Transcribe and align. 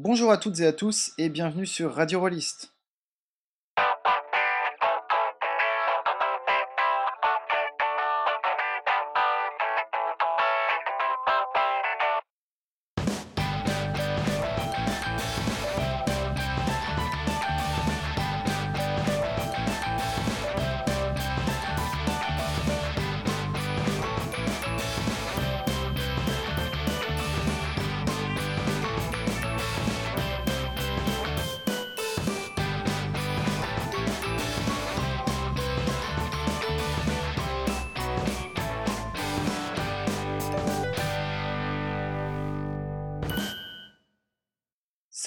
Bonjour 0.00 0.30
à 0.30 0.38
toutes 0.38 0.60
et 0.60 0.66
à 0.66 0.72
tous 0.72 1.10
et 1.18 1.28
bienvenue 1.28 1.66
sur 1.66 1.92
Radio 1.92 2.20
Rollist. 2.20 2.72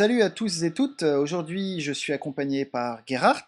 Salut 0.01 0.23
à 0.23 0.31
tous 0.31 0.63
et 0.63 0.73
toutes, 0.73 1.03
aujourd'hui 1.03 1.79
je 1.79 1.93
suis 1.93 2.11
accompagné 2.11 2.65
par 2.65 3.03
Gerhard, 3.05 3.45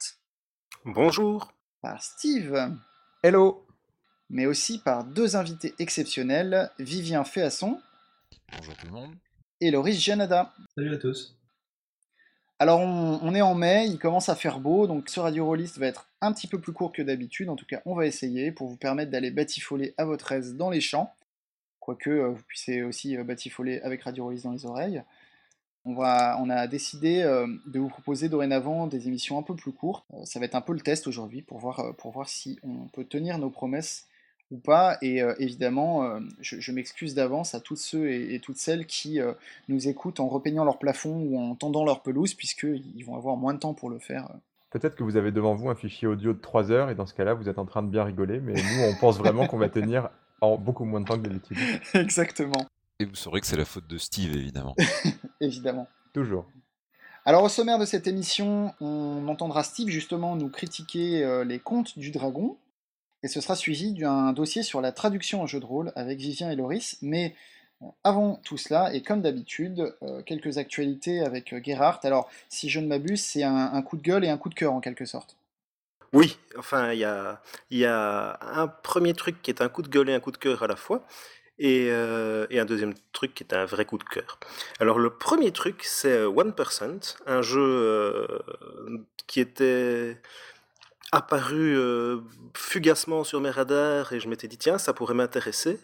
Bonjour. 0.85 1.51
par 1.81 2.03
Steve, 2.03 2.69
Hello 3.23 3.65
mais 4.29 4.45
aussi 4.45 4.77
par 4.77 5.03
deux 5.03 5.35
invités 5.35 5.73
exceptionnels, 5.79 6.69
Vivien 6.77 7.23
Féasson 7.23 7.81
Bonjour 8.55 8.77
tout 8.77 8.85
le 8.85 8.91
monde. 8.91 9.15
et 9.61 9.71
Loris 9.71 9.99
Janada. 9.99 10.53
Salut 10.75 10.93
à 10.93 10.97
tous. 10.99 11.35
Alors 12.59 12.81
on, 12.81 13.19
on 13.23 13.33
est 13.33 13.41
en 13.41 13.55
mai, 13.55 13.87
il 13.87 13.97
commence 13.97 14.29
à 14.29 14.35
faire 14.35 14.59
beau, 14.59 14.85
donc 14.85 15.09
ce 15.09 15.19
Radio 15.19 15.47
Rollist 15.47 15.79
va 15.79 15.87
être 15.87 16.07
un 16.21 16.31
petit 16.33 16.45
peu 16.45 16.61
plus 16.61 16.71
court 16.71 16.91
que 16.93 17.01
d'habitude, 17.01 17.49
en 17.49 17.55
tout 17.55 17.65
cas 17.65 17.81
on 17.87 17.95
va 17.95 18.05
essayer 18.05 18.51
pour 18.51 18.67
vous 18.67 18.77
permettre 18.77 19.09
d'aller 19.09 19.31
batifoler 19.31 19.95
à 19.97 20.05
votre 20.05 20.31
aise 20.31 20.53
dans 20.53 20.69
les 20.69 20.81
champs, 20.81 21.15
quoique 21.79 22.11
euh, 22.11 22.29
vous 22.29 22.43
puissiez 22.43 22.83
aussi 22.83 23.17
euh, 23.17 23.23
batifoler 23.23 23.81
avec 23.81 24.03
Radio 24.03 24.25
Rollist 24.25 24.43
dans 24.43 24.51
les 24.51 24.67
oreilles. 24.67 25.03
On, 25.85 25.93
va, 25.93 26.37
on 26.41 26.49
a 26.49 26.67
décidé 26.67 27.21
euh, 27.21 27.47
de 27.65 27.79
vous 27.79 27.89
proposer 27.89 28.29
dorénavant 28.29 28.87
des 28.87 29.07
émissions 29.07 29.37
un 29.37 29.43
peu 29.43 29.55
plus 29.55 29.71
courtes. 29.71 30.05
Euh, 30.13 30.23
ça 30.25 30.39
va 30.39 30.45
être 30.45 30.55
un 30.55 30.61
peu 30.61 30.73
le 30.73 30.79
test 30.79 31.07
aujourd'hui 31.07 31.41
pour 31.41 31.59
voir, 31.59 31.79
euh, 31.79 31.91
pour 31.93 32.11
voir 32.11 32.29
si 32.29 32.59
on 32.63 32.87
peut 32.87 33.03
tenir 33.03 33.37
nos 33.37 33.49
promesses 33.49 34.07
ou 34.53 34.57
pas. 34.57 34.97
Et 35.01 35.21
euh, 35.21 35.33
évidemment, 35.39 36.03
euh, 36.03 36.19
je, 36.39 36.59
je 36.59 36.71
m'excuse 36.71 37.15
d'avance 37.15 37.55
à 37.55 37.59
tous 37.59 37.75
ceux 37.75 38.09
et, 38.09 38.35
et 38.35 38.39
toutes 38.39 38.57
celles 38.57 38.85
qui 38.85 39.19
euh, 39.19 39.33
nous 39.67 39.87
écoutent 39.87 40.19
en 40.19 40.27
repeignant 40.27 40.63
leur 40.63 40.77
plafond 40.77 41.15
ou 41.15 41.37
en 41.37 41.55
tendant 41.55 41.83
leur 41.83 42.01
pelouse, 42.01 42.33
puisqu'ils 42.33 43.03
vont 43.03 43.15
avoir 43.15 43.35
moins 43.35 43.53
de 43.53 43.59
temps 43.59 43.73
pour 43.73 43.89
le 43.89 43.99
faire. 43.99 44.29
Peut-être 44.69 44.95
que 44.95 45.03
vous 45.03 45.17
avez 45.17 45.31
devant 45.31 45.53
vous 45.53 45.69
un 45.69 45.75
fichier 45.75 46.07
audio 46.07 46.33
de 46.33 46.39
3 46.39 46.71
heures 46.71 46.89
et 46.89 46.95
dans 46.95 47.05
ce 47.05 47.13
cas-là, 47.13 47.33
vous 47.33 47.49
êtes 47.49 47.59
en 47.59 47.65
train 47.65 47.83
de 47.83 47.89
bien 47.89 48.03
rigoler, 48.03 48.39
mais 48.39 48.53
nous, 48.53 48.83
on 48.83 48.95
pense 48.95 49.17
vraiment 49.17 49.45
qu'on 49.47 49.57
va 49.57 49.69
tenir 49.69 50.09
en 50.41 50.57
beaucoup 50.57 50.85
moins 50.85 50.99
de 51.01 51.05
temps 51.05 51.17
que 51.17 51.27
d'habitude. 51.27 51.57
Exactement, 51.93 52.65
Et 53.03 53.05
vous 53.05 53.15
saurez 53.15 53.41
que 53.41 53.47
c'est 53.47 53.57
la 53.57 53.65
faute 53.65 53.85
de 53.85 53.97
Steve, 53.97 54.33
évidemment. 54.33 54.77
évidemment. 55.41 55.89
Toujours. 56.13 56.45
Alors 57.25 57.43
au 57.43 57.49
sommaire 57.49 57.77
de 57.77 57.83
cette 57.83 58.07
émission, 58.07 58.73
on 58.79 59.27
entendra 59.27 59.65
Steve 59.65 59.89
justement 59.89 60.37
nous 60.37 60.47
critiquer 60.47 61.21
euh, 61.21 61.43
les 61.43 61.59
contes 61.59 61.99
du 61.99 62.11
dragon, 62.11 62.55
et 63.21 63.27
ce 63.27 63.41
sera 63.41 63.57
suivi 63.57 63.91
d'un 63.91 64.31
dossier 64.31 64.63
sur 64.63 64.79
la 64.79 64.93
traduction 64.93 65.41
en 65.41 65.47
jeu 65.47 65.59
de 65.59 65.65
rôle 65.65 65.91
avec 65.97 66.17
Vivien 66.17 66.49
et 66.49 66.55
Loris, 66.55 66.97
mais 67.01 67.35
euh, 67.81 67.87
avant 68.05 68.39
tout 68.45 68.57
cela, 68.57 68.93
et 68.93 69.01
comme 69.01 69.21
d'habitude, 69.21 69.93
euh, 70.01 70.21
quelques 70.21 70.57
actualités 70.57 71.19
avec 71.19 71.51
euh, 71.51 71.59
Gerhard. 71.61 71.99
Alors 72.03 72.29
si 72.47 72.69
je 72.69 72.79
ne 72.79 72.87
m'abuse, 72.87 73.21
c'est 73.21 73.43
un, 73.43 73.73
un 73.73 73.81
coup 73.81 73.97
de 73.97 74.01
gueule 74.01 74.23
et 74.23 74.29
un 74.29 74.37
coup 74.37 74.47
de 74.47 74.55
cœur 74.55 74.71
en 74.71 74.79
quelque 74.79 75.03
sorte. 75.03 75.35
Oui, 76.13 76.37
enfin, 76.57 76.93
il 76.93 76.99
y 76.99 77.03
a, 77.03 77.41
il 77.69 77.79
y 77.79 77.85
a 77.85 78.39
un 78.39 78.67
premier 78.67 79.13
truc 79.13 79.41
qui 79.41 79.51
est 79.51 79.61
un 79.61 79.67
coup 79.67 79.81
de 79.81 79.89
gueule 79.89 80.09
et 80.09 80.13
un 80.13 80.21
coup 80.21 80.31
de 80.31 80.37
cœur 80.37 80.63
à 80.63 80.67
la 80.67 80.77
fois, 80.77 81.05
et, 81.59 81.87
euh, 81.89 82.47
et 82.49 82.59
un 82.59 82.65
deuxième 82.65 82.93
truc 83.11 83.33
qui 83.35 83.43
est 83.43 83.53
un 83.53 83.65
vrai 83.65 83.85
coup 83.85 83.97
de 83.97 84.03
cœur. 84.03 84.39
Alors, 84.79 84.99
le 84.99 85.09
premier 85.09 85.51
truc, 85.51 85.83
c'est 85.83 86.17
euh, 86.17 86.29
1%, 86.29 87.17
un 87.25 87.41
jeu 87.41 87.61
euh, 87.61 88.27
qui 89.27 89.39
était 89.39 90.19
apparu 91.11 91.77
fugacement 92.55 93.23
sur 93.23 93.39
mes 93.39 93.51
radars 93.51 94.13
et 94.13 94.19
je 94.19 94.27
m'étais 94.27 94.47
dit 94.47 94.57
tiens 94.57 94.79
ça 94.79 94.93
pourrait 94.93 95.13
m'intéresser. 95.13 95.79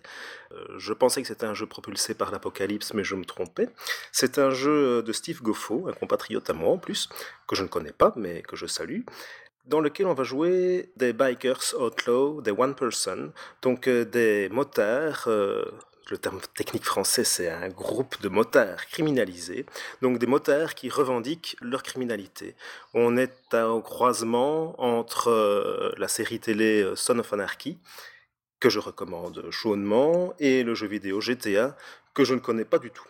Je 0.78 0.92
pensais 0.92 1.22
que 1.22 1.28
c'était 1.28 1.46
un 1.46 1.54
jeu 1.54 1.68
propulsé 1.68 2.16
par 2.16 2.32
l'apocalypse 2.32 2.96
mais 2.96 3.04
je 3.04 3.14
me 3.14 3.24
trompais. 3.24 3.70
C'est 4.12 4.40
un 4.40 4.50
jeu 4.50 5.04
de 5.04 5.14
Steve 5.14 5.44
Goffo, 5.44 5.88
un 5.88 5.94
compatriote 5.94 6.50
à 6.50 6.54
moi 6.54 6.72
en 6.72 6.80
plus, 6.80 7.10
que 7.48 7.56
je 7.56 7.62
ne 7.62 7.68
connais 7.68 7.92
pas 7.92 8.12
mais 8.16 8.42
que 8.42 8.56
je 8.56 8.66
salue, 8.66 9.02
dans 9.70 9.82
lequel 9.82 10.08
on 10.08 10.14
va 10.14 10.24
jouer 10.24 10.90
des 10.98 11.14
bikers 11.14 11.76
outlaw, 11.80 12.42
des 12.42 12.52
one 12.52 12.76
person, 12.76 13.32
donc 13.62 13.88
euh, 13.88 14.04
des 14.04 14.50
motards. 14.50 15.26
euh, 15.28 15.64
le 16.12 16.18
terme 16.18 16.40
technique 16.56 16.86
français, 16.86 17.24
c'est 17.24 17.50
un 17.50 17.70
groupe 17.70 18.20
de 18.22 18.30
motards 18.30 18.88
criminalisés, 18.88 19.68
donc 20.02 20.18
des 20.18 20.26
motards 20.26 20.74
qui 20.74 20.90
revendiquent 20.90 21.56
leur 21.62 21.84
criminalité. 21.84 22.56
On 22.96 23.16
est 23.16 23.54
au 23.54 23.82
croisement 23.84 24.74
entre 24.82 25.30
euh, 25.30 25.94
la 26.00 26.08
série 26.08 26.40
télé 26.40 26.92
Son 26.96 27.20
of 27.20 27.32
Anarchy, 27.32 27.78
que 28.60 28.72
je 28.72 28.80
recommande 28.80 29.52
chaudement, 29.52 30.34
et 30.40 30.64
le 30.64 30.74
jeu 30.74 30.88
vidéo 30.88 31.22
GTA, 31.22 31.78
que 32.16 32.24
je 32.24 32.34
ne 32.34 32.40
connais 32.40 32.66
pas 32.66 32.80
du 32.80 32.90
tout, 32.90 33.06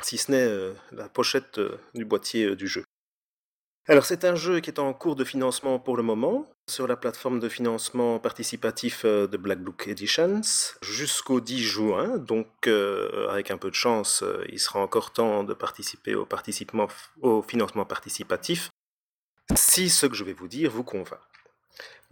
si 0.00 0.18
ce 0.18 0.32
n'est 0.32 0.74
la 0.90 1.08
pochette 1.08 1.60
du 1.94 2.04
boîtier 2.04 2.56
du 2.56 2.66
jeu. 2.66 2.84
Alors 3.90 4.04
c'est 4.04 4.24
un 4.24 4.36
jeu 4.36 4.60
qui 4.60 4.70
est 4.70 4.78
en 4.78 4.92
cours 4.92 5.16
de 5.16 5.24
financement 5.24 5.80
pour 5.80 5.96
le 5.96 6.04
moment 6.04 6.46
sur 6.68 6.86
la 6.86 6.94
plateforme 6.94 7.40
de 7.40 7.48
financement 7.48 8.20
participatif 8.20 9.02
euh, 9.04 9.26
de 9.26 9.36
Black 9.36 9.58
Book 9.64 9.88
Editions 9.88 10.42
jusqu'au 10.80 11.40
10 11.40 11.58
juin. 11.60 12.16
Donc 12.18 12.68
euh, 12.68 13.28
avec 13.30 13.50
un 13.50 13.56
peu 13.56 13.68
de 13.68 13.74
chance, 13.74 14.22
euh, 14.22 14.44
il 14.48 14.60
sera 14.60 14.78
encore 14.78 15.12
temps 15.12 15.42
de 15.42 15.54
participer 15.54 16.14
au, 16.14 17.42
financement 17.42 17.84
participatif 17.84 18.70
si 19.56 19.90
ce 19.90 20.06
que 20.06 20.14
je 20.14 20.22
vais 20.22 20.34
vous 20.34 20.46
dire 20.46 20.70
vous 20.70 20.84
convainc. 20.84 21.18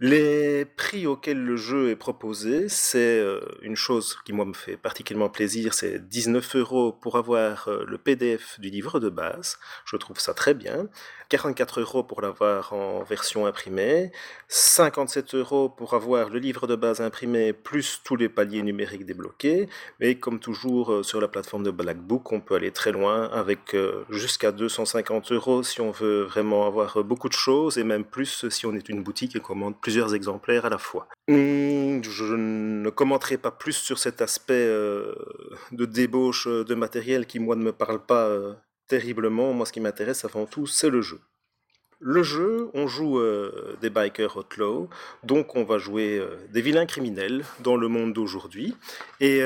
Les 0.01 0.63
prix 0.63 1.07
auxquels 1.07 1.43
le 1.43 1.57
jeu 1.57 1.89
est 1.89 1.97
proposé, 1.97 2.69
c'est 2.69 3.19
euh, 3.19 3.41
une 3.61 3.75
chose 3.75 4.17
qui 4.23 4.31
moi 4.31 4.45
me 4.45 4.53
fait 4.53 4.77
particulièrement 4.77 5.29
plaisir, 5.29 5.73
c'est 5.73 6.07
19 6.07 6.55
euros 6.55 6.93
pour 6.93 7.17
avoir 7.17 7.67
euh, 7.67 7.83
le 7.85 7.97
PDF 7.97 8.61
du 8.61 8.69
livre 8.69 9.01
de 9.01 9.09
base, 9.09 9.59
je 9.83 9.97
trouve 9.97 10.17
ça 10.17 10.33
très 10.33 10.53
bien, 10.53 10.87
44 11.27 11.81
euros 11.81 12.03
pour 12.03 12.21
l'avoir 12.21 12.71
en 12.71 13.03
version 13.03 13.45
imprimée, 13.45 14.13
57 14.47 15.35
euros 15.35 15.67
pour 15.67 15.93
avoir 15.93 16.29
le 16.29 16.39
livre 16.39 16.65
de 16.65 16.77
base 16.77 17.01
imprimé 17.01 17.51
plus 17.51 17.99
tous 18.01 18.15
les 18.15 18.29
paliers 18.29 18.63
numériques 18.63 19.05
débloqués, 19.05 19.67
et 19.99 20.17
comme 20.17 20.39
toujours 20.39 20.93
euh, 20.93 21.03
sur 21.03 21.19
la 21.19 21.27
plateforme 21.27 21.63
de 21.63 21.71
Black 21.71 21.97
Book, 21.97 22.31
on 22.31 22.39
peut 22.39 22.55
aller 22.55 22.71
très 22.71 22.93
loin 22.93 23.29
avec 23.33 23.75
jusqu'à 24.09 24.53
250 24.53 25.33
euros 25.33 25.61
si 25.61 25.81
on 25.81 25.91
veut 25.91 26.21
vraiment 26.21 26.65
avoir 26.65 27.03
beaucoup 27.03 27.27
de 27.27 27.33
choses, 27.33 27.77
et 27.77 27.83
même 27.83 28.05
plus 28.05 28.47
si 28.47 28.65
on 28.65 28.73
est 28.75 28.87
une 28.87 29.03
boutique 29.03 29.35
et 29.35 29.41
commande 29.41 29.75
plusieurs 29.89 30.13
exemplaires 30.13 30.67
à 30.67 30.69
la 30.69 30.77
fois. 30.77 31.07
Hmm, 31.27 32.03
je 32.03 32.35
ne 32.35 32.91
commenterai 32.91 33.37
pas 33.39 33.49
plus 33.49 33.73
sur 33.73 33.97
cet 33.97 34.21
aspect 34.21 34.67
euh, 34.67 35.15
de 35.71 35.85
débauche 35.85 36.45
euh, 36.45 36.63
de 36.63 36.75
matériel 36.75 37.25
qui, 37.25 37.39
moi, 37.39 37.55
ne 37.55 37.63
me 37.63 37.71
parle 37.71 37.99
pas 38.05 38.27
euh, 38.27 38.53
terriblement. 38.87 39.51
Moi, 39.51 39.65
ce 39.65 39.71
qui 39.71 39.79
m'intéresse 39.79 40.25
avant 40.25 40.45
tout, 40.45 40.67
c'est 40.67 40.91
le 40.91 41.01
jeu. 41.01 41.19
Le 41.99 42.21
jeu, 42.21 42.69
on 42.75 42.85
joue 42.87 43.19
des 43.81 43.89
bikers 43.89 44.37
outlaw, 44.37 44.87
donc 45.23 45.57
on 45.57 45.65
va 45.65 45.79
jouer 45.79 46.23
des 46.49 46.61
vilains 46.61 46.85
criminels 46.85 47.43
dans 47.59 47.75
le 47.75 47.89
monde 47.89 48.13
d'aujourd'hui. 48.13 48.73
Et 49.19 49.41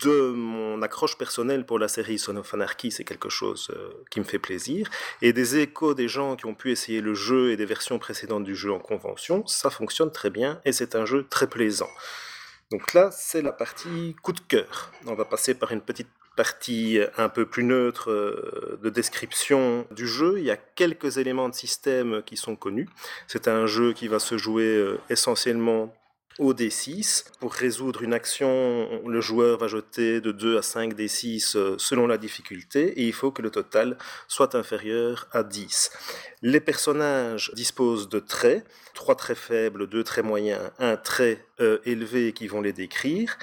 de 0.00 0.30
mon 0.30 0.82
accroche 0.82 1.16
personnelle 1.18 1.66
pour 1.66 1.78
la 1.78 1.88
série 1.88 2.18
Son 2.18 2.36
of 2.36 2.52
Anarchy, 2.54 2.90
c'est 2.90 3.04
quelque 3.04 3.28
chose 3.28 3.70
euh, 3.74 3.90
qui 4.10 4.20
me 4.20 4.24
fait 4.24 4.38
plaisir. 4.38 4.88
Et 5.22 5.32
des 5.32 5.58
échos 5.58 5.94
des 5.94 6.08
gens 6.08 6.36
qui 6.36 6.46
ont 6.46 6.54
pu 6.54 6.70
essayer 6.70 7.00
le 7.00 7.14
jeu 7.14 7.50
et 7.50 7.56
des 7.56 7.66
versions 7.66 7.98
précédentes 7.98 8.44
du 8.44 8.54
jeu 8.54 8.72
en 8.72 8.78
convention, 8.78 9.46
ça 9.46 9.70
fonctionne 9.70 10.12
très 10.12 10.30
bien 10.30 10.60
et 10.64 10.72
c'est 10.72 10.94
un 10.94 11.04
jeu 11.04 11.26
très 11.28 11.48
plaisant. 11.48 11.90
Donc 12.70 12.92
là, 12.92 13.10
c'est 13.10 13.42
la 13.42 13.52
partie 13.52 14.14
coup 14.22 14.32
de 14.32 14.40
cœur. 14.40 14.92
On 15.06 15.14
va 15.14 15.24
passer 15.24 15.54
par 15.54 15.72
une 15.72 15.80
petite 15.80 16.08
partie 16.36 17.00
un 17.16 17.28
peu 17.28 17.46
plus 17.46 17.64
neutre 17.64 18.12
euh, 18.12 18.78
de 18.80 18.90
description 18.90 19.86
du 19.90 20.06
jeu. 20.06 20.34
Il 20.38 20.44
y 20.44 20.52
a 20.52 20.56
quelques 20.56 21.18
éléments 21.18 21.48
de 21.48 21.54
système 21.54 22.22
qui 22.24 22.36
sont 22.36 22.54
connus. 22.54 22.88
C'est 23.26 23.48
un 23.48 23.66
jeu 23.66 23.92
qui 23.92 24.06
va 24.06 24.20
se 24.20 24.38
jouer 24.38 24.76
euh, 24.76 25.00
essentiellement 25.10 25.92
au 26.38 26.54
D6. 26.54 27.24
Pour 27.40 27.52
résoudre 27.52 28.02
une 28.02 28.14
action, 28.14 28.88
le 29.06 29.20
joueur 29.20 29.58
va 29.58 29.66
jeter 29.66 30.20
de 30.20 30.32
2 30.32 30.58
à 30.58 30.62
5 30.62 30.94
D6 30.94 31.56
euh, 31.56 31.74
selon 31.78 32.06
la 32.06 32.18
difficulté 32.18 33.00
et 33.00 33.06
il 33.06 33.12
faut 33.12 33.30
que 33.30 33.42
le 33.42 33.50
total 33.50 33.98
soit 34.28 34.54
inférieur 34.54 35.28
à 35.32 35.42
10. 35.42 35.90
Les 36.42 36.60
personnages 36.60 37.50
disposent 37.54 38.08
de 38.08 38.20
traits, 38.20 38.64
trois 38.94 39.16
traits 39.16 39.38
faibles, 39.38 39.86
deux 39.88 40.04
traits 40.04 40.24
moyens, 40.24 40.70
un 40.78 40.96
trait 40.96 41.44
euh, 41.60 41.78
élevé 41.84 42.32
qui 42.32 42.46
vont 42.46 42.60
les 42.60 42.72
décrire, 42.72 43.36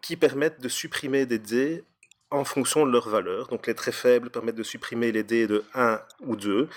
qui 0.00 0.16
permettent 0.16 0.60
de 0.60 0.68
supprimer 0.68 1.26
des 1.26 1.38
dés 1.38 1.84
en 2.30 2.44
fonction 2.44 2.86
de 2.86 2.92
leur 2.92 3.08
valeur. 3.08 3.48
Donc 3.48 3.66
les 3.66 3.74
très 3.74 3.92
faibles 3.92 4.30
permettent 4.30 4.56
de 4.56 4.62
supprimer 4.62 5.12
les 5.12 5.22
dés 5.22 5.46
de 5.46 5.64
1 5.74 6.00
ou 6.20 6.36
2, 6.36 6.68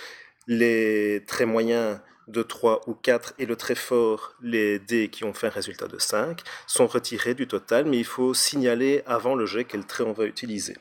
les 0.47 1.23
très 1.27 1.45
moyens 1.45 1.99
de 2.27 2.43
3 2.43 2.81
ou 2.87 2.93
4 2.93 3.33
et 3.39 3.45
le 3.45 3.55
très 3.55 3.75
fort, 3.75 4.35
les 4.41 4.79
dés 4.79 5.09
qui 5.09 5.23
ont 5.23 5.33
fait 5.33 5.47
un 5.47 5.51
résultat 5.51 5.87
de 5.87 5.99
5, 5.99 6.41
sont 6.67 6.87
retirés 6.87 7.33
du 7.33 7.47
total, 7.47 7.85
mais 7.85 7.97
il 7.97 8.05
faut 8.05 8.33
signaler 8.33 9.03
avant 9.05 9.35
le 9.35 9.45
jet 9.45 9.65
quel 9.65 9.85
trait 9.85 10.03
on 10.03 10.13
va 10.13 10.25
utiliser. 10.25 10.75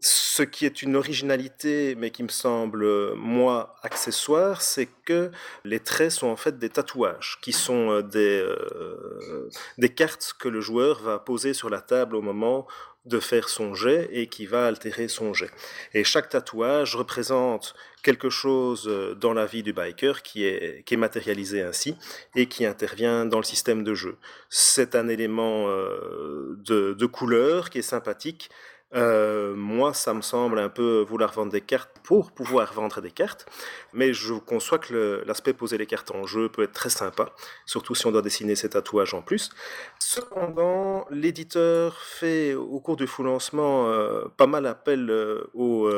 Ce 0.00 0.44
qui 0.44 0.64
est 0.64 0.82
une 0.82 0.94
originalité, 0.94 1.96
mais 1.96 2.10
qui 2.10 2.22
me 2.22 2.28
semble, 2.28 3.14
moi, 3.14 3.74
accessoire, 3.82 4.62
c'est 4.62 4.88
que 5.04 5.32
les 5.64 5.80
traits 5.80 6.12
sont 6.12 6.28
en 6.28 6.36
fait 6.36 6.56
des 6.56 6.68
tatouages, 6.68 7.38
qui 7.42 7.52
sont 7.52 7.90
euh, 7.90 8.02
des, 8.02 8.40
euh, 8.40 9.50
des 9.76 9.88
cartes 9.88 10.34
que 10.38 10.48
le 10.48 10.60
joueur 10.60 11.02
va 11.02 11.18
poser 11.18 11.52
sur 11.52 11.68
la 11.68 11.80
table 11.80 12.14
au 12.14 12.22
moment 12.22 12.68
de 13.08 13.20
faire 13.20 13.48
son 13.48 13.74
jet 13.74 14.08
et 14.12 14.26
qui 14.26 14.46
va 14.46 14.66
altérer 14.66 15.08
son 15.08 15.34
jet. 15.34 15.50
Et 15.94 16.04
chaque 16.04 16.28
tatouage 16.28 16.94
représente 16.96 17.74
quelque 18.02 18.30
chose 18.30 18.86
euh, 18.86 19.14
dans 19.14 19.32
la 19.32 19.46
vie 19.46 19.62
du 19.62 19.72
biker 19.72 20.22
qui 20.22 20.44
est, 20.44 20.84
qui 20.84 20.94
est 20.94 20.98
matérialisé 20.98 21.62
ainsi 21.62 21.96
et 22.34 22.46
qui 22.46 22.64
intervient 22.64 23.24
dans 23.24 23.38
le 23.38 23.44
système 23.44 23.82
de 23.82 23.94
jeu. 23.94 24.16
C'est 24.48 24.94
un 24.94 25.08
élément 25.08 25.68
de, 25.68 26.92
de 26.92 27.06
couleur 27.06 27.70
qui 27.70 27.78
est 27.78 27.82
sympathique, 27.82 28.50
euh, 28.94 29.54
moi, 29.54 29.92
ça 29.92 30.14
me 30.14 30.22
semble 30.22 30.58
un 30.58 30.70
peu 30.70 31.04
vouloir 31.06 31.32
vendre 31.32 31.52
des 31.52 31.60
cartes 31.60 31.90
pour 32.02 32.32
pouvoir 32.32 32.72
vendre 32.72 33.02
des 33.02 33.10
cartes, 33.10 33.46
mais 33.92 34.12
je 34.12 34.34
conçois 34.34 34.78
que 34.78 35.22
l'aspect 35.26 35.52
poser 35.52 35.78
les 35.78 35.86
cartes 35.86 36.10
en 36.10 36.26
jeu 36.26 36.48
peut 36.48 36.62
être 36.62 36.72
très 36.72 36.90
sympa, 36.90 37.32
surtout 37.66 37.94
si 37.94 38.06
on 38.06 38.12
doit 38.12 38.22
dessiner 38.22 38.54
ses 38.54 38.70
tatouages 38.70 39.14
en 39.14 39.22
plus. 39.22 39.50
Cependant, 39.98 41.06
l'éditeur 41.10 42.00
fait 42.02 42.54
au 42.54 42.80
cours 42.80 42.96
du 42.96 43.06
full 43.06 43.26
lancement 43.26 43.88
euh, 43.88 44.24
pas 44.36 44.46
mal 44.46 44.66
appel 44.66 45.10
euh, 45.10 45.50
aux, 45.54 45.88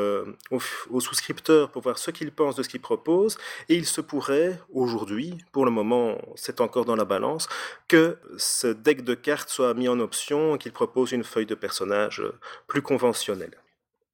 aux, 0.51 0.99
souscripteurs 0.99 1.69
pour 1.69 1.81
voir 1.81 1.97
ce 1.97 2.11
qu'ils 2.11 2.31
pensent 2.31 2.55
de 2.55 2.63
ce 2.63 2.69
qu'ils 2.69 2.81
proposent, 2.81 3.37
et 3.69 3.75
il 3.75 3.85
se 3.85 4.01
pourrait 4.01 4.59
aujourd'hui, 4.73 5.37
pour 5.51 5.65
le 5.65 5.71
moment 5.71 6.17
c'est 6.35 6.61
encore 6.61 6.85
dans 6.85 6.95
la 6.95 7.05
balance, 7.05 7.47
que 7.87 8.17
ce 8.37 8.67
deck 8.67 9.03
de 9.03 9.13
cartes 9.13 9.49
soit 9.49 9.73
mis 9.73 9.87
en 9.87 9.99
option 9.99 10.55
et 10.55 10.57
qu'il 10.57 10.71
propose 10.71 11.11
une 11.11 11.23
feuille 11.23 11.45
de 11.45 11.55
personnage 11.55 12.23
plus 12.67 12.81
conventionnel. 12.81 13.60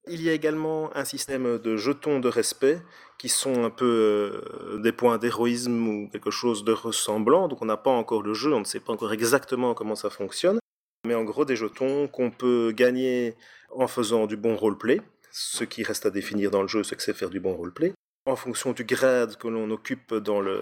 Il 0.09 0.21
y 0.21 0.30
a 0.30 0.33
également 0.33 0.95
un 0.95 1.06
système 1.06 1.57
de 1.57 1.77
jetons 1.77 2.19
de 2.19 2.30
respect 2.30 2.81
qui 3.18 3.30
sont 3.30 3.63
un 3.63 3.69
peu 3.69 4.42
euh, 4.74 4.80
des 4.80 4.92
points 4.92 5.18
d'héroïsme 5.18 5.88
ou 5.88 6.09
quelque 6.09 6.31
chose 6.31 6.63
de 6.63 6.71
ressemblant. 6.71 7.48
Donc 7.48 7.62
on 7.62 7.65
n'a 7.65 7.77
pas 7.77 7.92
encore 7.92 8.21
le 8.21 8.33
jeu, 8.33 8.54
on 8.54 8.59
ne 8.59 8.65
sait 8.65 8.80
pas 8.80 8.94
encore 8.94 9.12
exactement 9.13 9.74
comment 9.74 9.95
ça 9.95 10.09
fonctionne. 10.09 10.59
Mais 11.06 11.15
en 11.15 11.24
gros 11.24 11.45
des 11.45 11.56
jetons 11.56 12.07
qu'on 12.07 12.31
peut 12.31 12.71
gagner 12.75 13.36
en 13.71 13.88
faisant 13.88 14.27
du 14.27 14.38
bon 14.38 14.56
roleplay. 14.56 15.01
Ce 15.31 15.63
qui 15.63 15.83
reste 15.83 16.06
à 16.06 16.10
définir 16.10 16.51
dans 16.51 16.62
le 16.62 16.68
jeu, 16.68 16.83
c'est 16.83 16.95
que 16.95 17.03
c'est 17.03 17.13
faire 17.13 17.30
du 17.30 17.39
bon 17.39 17.56
roleplay 17.56 17.94
en 18.27 18.35
fonction 18.35 18.74
du 18.74 18.83
grade 18.83 19.38
que 19.38 19.47
l'on 19.47 19.71
occupe 19.71 20.13
dans 20.13 20.41
le, 20.41 20.62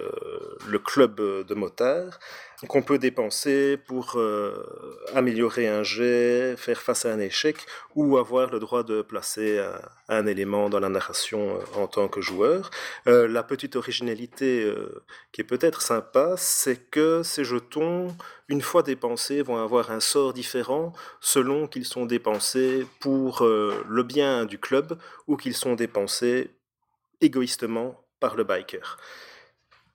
club 0.85 1.19
de 1.19 1.55
motard, 1.55 2.19
qu'on 2.67 2.83
peut 2.83 2.99
dépenser 2.99 3.77
pour 3.77 4.17
euh, 4.17 4.53
améliorer 5.15 5.67
un 5.67 5.81
jet, 5.81 6.55
faire 6.57 6.79
face 6.79 7.05
à 7.05 7.11
un 7.11 7.19
échec 7.19 7.57
ou 7.95 8.17
avoir 8.17 8.51
le 8.51 8.59
droit 8.59 8.83
de 8.83 9.01
placer 9.01 9.63
un, 10.09 10.27
élément 10.27 10.69
dans 10.69 10.79
la 10.79 10.89
narration 10.89 11.55
euh, 11.55 11.81
en 11.81 11.87
tant 11.87 12.07
que 12.07 12.21
joueur. 12.21 12.69
Euh, 13.07 13.27
la 13.27 13.41
petite 13.41 13.75
originalité 13.75 14.71
qui 15.31 15.41
est 15.41 15.45
peut-être 15.45 15.81
sympa, 15.81 16.35
c'est 16.37 16.89
que 16.91 17.23
ces 17.23 17.43
jetons, 17.43 18.15
une 18.47 18.61
fois 18.61 18.83
dépensés, 18.83 19.41
vont 19.41 19.57
avoir 19.57 19.89
un 19.89 19.99
sort 19.99 20.33
différent 20.33 20.93
selon 21.19 21.67
qu'ils 21.67 21.85
sont 21.85 22.05
dépensés 22.05 22.85
pour 22.99 23.43
le 23.43 24.03
bien 24.03 24.45
du 24.45 24.59
club 24.59 24.99
ou 25.27 25.35
qu'ils 25.35 25.55
sont 25.55 25.73
dépensés 25.73 26.51
égoïstement 27.21 28.05
par 28.19 28.35
le 28.35 28.43
biker. 28.43 28.97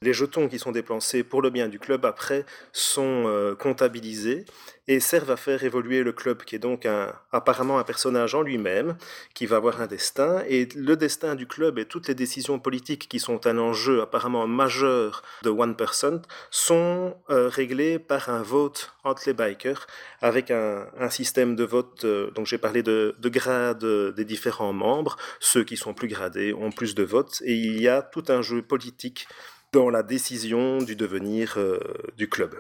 Les 0.03 0.15
jetons 0.15 0.49
qui 0.49 0.59
sont 0.59 0.73
dépensés 0.73 1.23
pour 1.23 1.43
le 1.43 1.51
bien 1.51 1.69
du 1.69 1.79
club 1.79 2.07
après 2.07 2.47
sont 2.73 3.25
euh, 3.27 3.55
comptabilisés 3.55 4.47
et 4.89 4.99
servent 4.99 5.31
à 5.31 5.37
faire 5.37 5.63
évoluer 5.63 6.03
le 6.03 6.13
club, 6.13 6.43
qui 6.43 6.57
est 6.57 6.59
donc 6.59 6.89
apparemment 7.33 7.79
un 7.79 7.85
personnage 7.85 8.35
en 8.35 8.41
lui-même, 8.41 8.97
qui 9.35 9.45
va 9.45 9.57
avoir 9.57 9.83
un 9.83 9.87
destin. 9.87 10.43
Et 10.49 10.67
le 10.75 10.97
destin 10.97 11.35
du 11.35 11.47
club 11.47 11.79
et 11.79 11.85
toutes 11.85 12.09
les 12.09 12.15
décisions 12.15 12.59
politiques 12.59 13.11
qui 13.11 13.21
sont 13.21 13.47
un 13.47 13.59
enjeu 13.59 14.01
apparemment 14.01 14.47
majeur 14.47 15.23
de 15.43 15.51
One 15.51 15.77
Person 15.77 16.23
sont 16.51 17.15
euh, 17.29 17.49
réglées 17.49 17.99
par 17.99 18.31
un 18.31 18.43
vote 18.43 18.95
entre 19.05 19.25
les 19.27 19.35
bikers, 19.35 19.87
avec 20.23 20.51
un, 20.51 20.87
système 21.11 21.57
de 21.57 21.65
vote. 21.65 22.05
Euh, 22.05 22.31
donc 22.31 22.47
j'ai 22.47 22.59
parlé 22.59 22.83
de, 22.83 23.15
de 23.19 23.29
grades 23.29 23.85
des 23.85 24.25
différents 24.25 24.73
membres. 24.73 25.19
Ceux 25.41 25.63
qui 25.63 25.77
sont 25.77 25.93
plus 25.93 26.09
gradés 26.09 26.55
ont 26.55 26.73
plus 26.73 26.95
de 26.95 27.03
votes. 27.03 27.43
Et 27.45 27.55
il 27.55 27.83
y 27.83 27.87
a 27.87 28.01
tout 28.01 28.25
un 28.29 28.41
jeu 28.41 28.63
politique 28.63 29.29
dans 29.73 29.91
la 29.91 30.03
décision 30.03 30.79
du 30.79 30.97
devenir 30.97 31.55
euh, 31.59 31.79
du 32.17 32.29
club. 32.29 32.57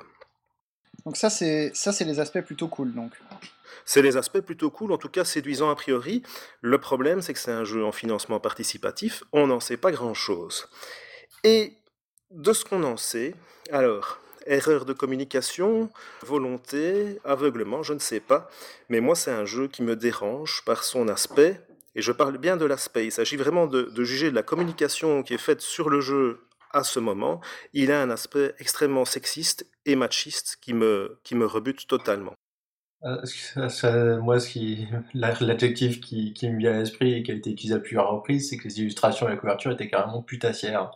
Donc 1.05 1.17
ça 1.17 1.31
c'est 1.31 1.73
ça 1.75 1.93
c'est 1.93 2.05
les 2.05 2.21
aspects 2.21 2.43
plutôt 2.43 2.69
cool 2.69 2.93
donc. 2.95 3.13
C'est 3.85 4.03
les 4.03 4.17
aspects 4.17 4.41
plutôt 4.41 4.71
cool, 4.71 4.93
en 4.93 4.99
tout 4.99 5.09
cas 5.09 5.25
séduisants 5.25 5.71
a 5.71 5.75
priori. 5.75 6.23
Le 6.61 6.79
problème 6.79 7.23
c'est 7.23 7.33
que 7.33 7.39
c'est 7.39 7.51
un 7.51 7.65
jeu 7.65 7.85
en 7.85 7.93
financement 7.93 8.39
participatif, 8.39 9.25
on 9.33 9.47
n'en 9.47 9.61
sait 9.61 9.77
pas 9.77 9.91
grand-chose. 9.91 10.69
Et 11.43 11.73
de 12.31 12.53
ce 12.53 12.65
qu'on 12.65 12.85
en 12.85 12.97
sait, 12.97 13.35
alors 13.73 14.21
erreur 14.47 14.85
de 14.85 14.93
communication, 14.93 15.91
volonté, 16.23 17.19
aveuglement, 17.25 17.83
je 17.83 17.95
ne 17.95 17.99
sais 17.99 18.21
pas, 18.21 18.49
mais 18.89 19.01
moi 19.01 19.15
c'est 19.15 19.31
un 19.31 19.45
jeu 19.45 19.69
qui 19.69 19.83
me 19.83 19.97
dérange 19.97 20.63
par 20.65 20.85
son 20.85 21.09
aspect, 21.09 21.61
et 21.95 22.03
je 22.03 22.13
parle 22.13 22.39
bien 22.39 22.57
de 22.57 22.65
l'aspect, 22.65 23.07
il 23.07 23.13
s'agit 23.13 23.37
vraiment 23.37 23.67
de, 23.67 23.83
de, 23.83 24.05
juger 24.05 24.31
de 24.31 24.35
la 24.35 24.43
communication 24.43 25.23
qui 25.23 25.35
est 25.35 25.39
faite 25.39 25.61
sur 25.61 25.91
le 25.91 26.01
jeu 26.01 26.41
à 26.73 26.85
ce 26.85 27.01
moment, 27.01 27.41
il 27.73 27.93
a 27.93 28.01
un 28.01 28.11
aspect 28.11 28.55
extrêmement 28.59 29.05
sexiste 29.05 29.67
et 29.87 29.97
machiste 29.97 30.59
qui 30.61 30.75
me, 30.75 31.19
qui 31.25 31.35
me 31.35 31.47
rebute 31.47 31.87
totalement. 31.87 32.35
Euh, 33.05 34.21
moi, 34.21 34.41
ce 34.41 34.49
qui, 34.49 34.87
l'adjectif 35.15 36.01
qui, 36.01 36.35
qui, 36.35 36.51
me 36.51 36.59
vient 36.59 36.75
à 36.75 36.79
l'esprit 36.79 37.15
et 37.15 37.23
qui 37.23 37.33
a 37.33 37.35
été 37.35 37.51
utilisé 37.51 37.75
à 37.75 37.79
plusieurs 37.79 38.11
reprises, 38.11 38.51
c'est 38.51 38.59
que 38.59 38.65
les 38.65 38.81
illustrations 38.81 39.27
et 39.27 39.31
la 39.31 39.37
couverture 39.37 39.71
étaient 39.71 39.89
carrément 39.89 40.23
putassières. 40.23 40.91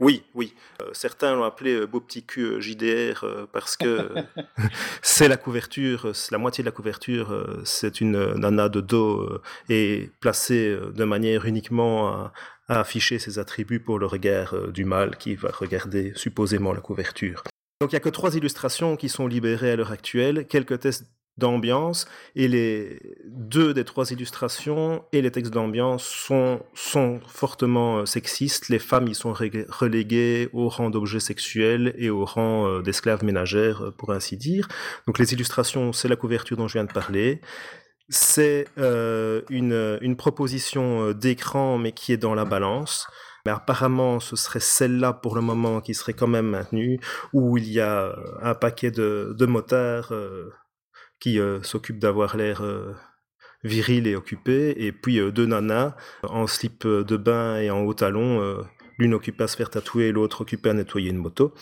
Oui, 0.00 0.24
oui. 0.34 0.54
Euh, 0.82 0.88
certains 0.92 1.34
l'ont 1.34 1.44
appelé 1.44 1.74
euh, 1.74 1.86
beau 1.86 2.00
petit 2.00 2.24
cul 2.24 2.60
JDR 2.60 3.24
parce 3.52 3.76
que 3.76 4.14
c'est 5.02 5.28
la 5.28 5.36
couverture, 5.36 6.10
c'est 6.14 6.32
la 6.32 6.38
moitié 6.38 6.62
de 6.62 6.66
la 6.66 6.72
couverture, 6.72 7.60
c'est 7.64 8.00
une 8.00 8.34
nana 8.34 8.68
de 8.68 8.80
dos 8.80 9.40
et 9.68 10.10
placée 10.20 10.76
de 10.94 11.04
manière 11.04 11.44
uniquement 11.44 12.30
à 12.70 12.80
afficher 12.80 13.18
ses 13.18 13.38
attributs 13.38 13.80
pour 13.80 13.98
le 13.98 14.06
regard 14.06 14.54
euh, 14.54 14.70
du 14.70 14.84
mâle 14.84 15.16
qui 15.16 15.34
va 15.34 15.50
regarder 15.50 16.12
supposément 16.14 16.72
la 16.72 16.80
couverture. 16.80 17.42
Donc 17.80 17.90
il 17.90 17.94
n'y 17.94 17.96
a 17.96 18.00
que 18.00 18.08
trois 18.08 18.36
illustrations 18.36 18.96
qui 18.96 19.08
sont 19.08 19.26
libérées 19.26 19.72
à 19.72 19.76
l'heure 19.76 19.90
actuelle, 19.90 20.46
quelques 20.46 20.78
tests 20.78 21.04
d'ambiance, 21.40 22.06
et 22.36 22.46
les 22.46 23.00
deux 23.24 23.74
des 23.74 23.84
trois 23.84 24.12
illustrations 24.12 25.02
et 25.12 25.22
les 25.22 25.32
textes 25.32 25.52
d'ambiance 25.52 26.04
sont, 26.04 26.60
sont 26.74 27.20
fortement 27.26 27.98
euh, 27.98 28.06
sexistes. 28.06 28.68
Les 28.68 28.78
femmes 28.78 29.08
y 29.08 29.14
sont 29.14 29.32
reléguées 29.32 30.48
au 30.52 30.68
rang 30.68 30.90
d'objets 30.90 31.20
sexuels 31.20 31.94
et 31.98 32.10
au 32.10 32.24
rang 32.24 32.68
euh, 32.68 32.82
d'esclaves 32.82 33.24
ménagères, 33.24 33.92
pour 33.98 34.12
ainsi 34.12 34.36
dire. 34.36 34.68
Donc 35.06 35.18
les 35.18 35.32
illustrations, 35.32 35.92
c'est 35.92 36.08
la 36.08 36.16
couverture 36.16 36.56
dont 36.56 36.68
je 36.68 36.74
viens 36.74 36.84
de 36.84 36.92
parler. 36.92 37.40
C'est 38.10 38.66
euh, 38.76 39.42
une, 39.50 39.98
une, 40.00 40.16
proposition 40.16 41.04
euh, 41.04 41.14
d'écran, 41.14 41.78
mais 41.78 41.92
qui 41.92 42.12
est 42.12 42.16
dans 42.16 42.34
la 42.34 42.44
balance. 42.44 43.06
Mais 43.46 43.52
apparemment, 43.52 44.18
ce 44.18 44.34
serait 44.34 44.60
celle-là 44.60 45.12
pour 45.12 45.36
le 45.36 45.40
moment 45.40 45.80
qui 45.80 45.94
serait 45.94 46.12
quand 46.12 46.26
même 46.26 46.48
maintenue, 46.48 47.00
où 47.32 47.56
il 47.56 47.70
y 47.70 47.80
a 47.80 48.02
euh, 48.02 48.14
un 48.42 48.54
paquet 48.54 48.90
de, 48.90 49.34
de 49.38 49.46
motards 49.46 50.12
qui 51.20 51.38
s'occupent 51.62 51.98
d'avoir 51.98 52.36
l'air 52.36 52.62
viril 53.62 54.06
et 54.06 54.16
occupé, 54.16 54.74
et 54.76 54.90
puis 54.90 55.20
deux 55.32 55.46
nanas 55.46 55.94
en 56.22 56.46
slip 56.46 56.86
de 56.86 57.16
bain 57.16 57.58
et 57.58 57.70
en 57.70 57.80
haut 57.82 57.94
talon, 57.94 58.64
l'une 58.98 59.14
occupée 59.14 59.44
à 59.44 59.48
se 59.48 59.56
faire 59.56 59.70
tatouer, 59.70 60.12
l'autre 60.12 60.40
occupée 60.40 60.70
à 60.70 60.74
nettoyer 60.74 61.10
une 61.10 61.18
moto. 61.18 61.54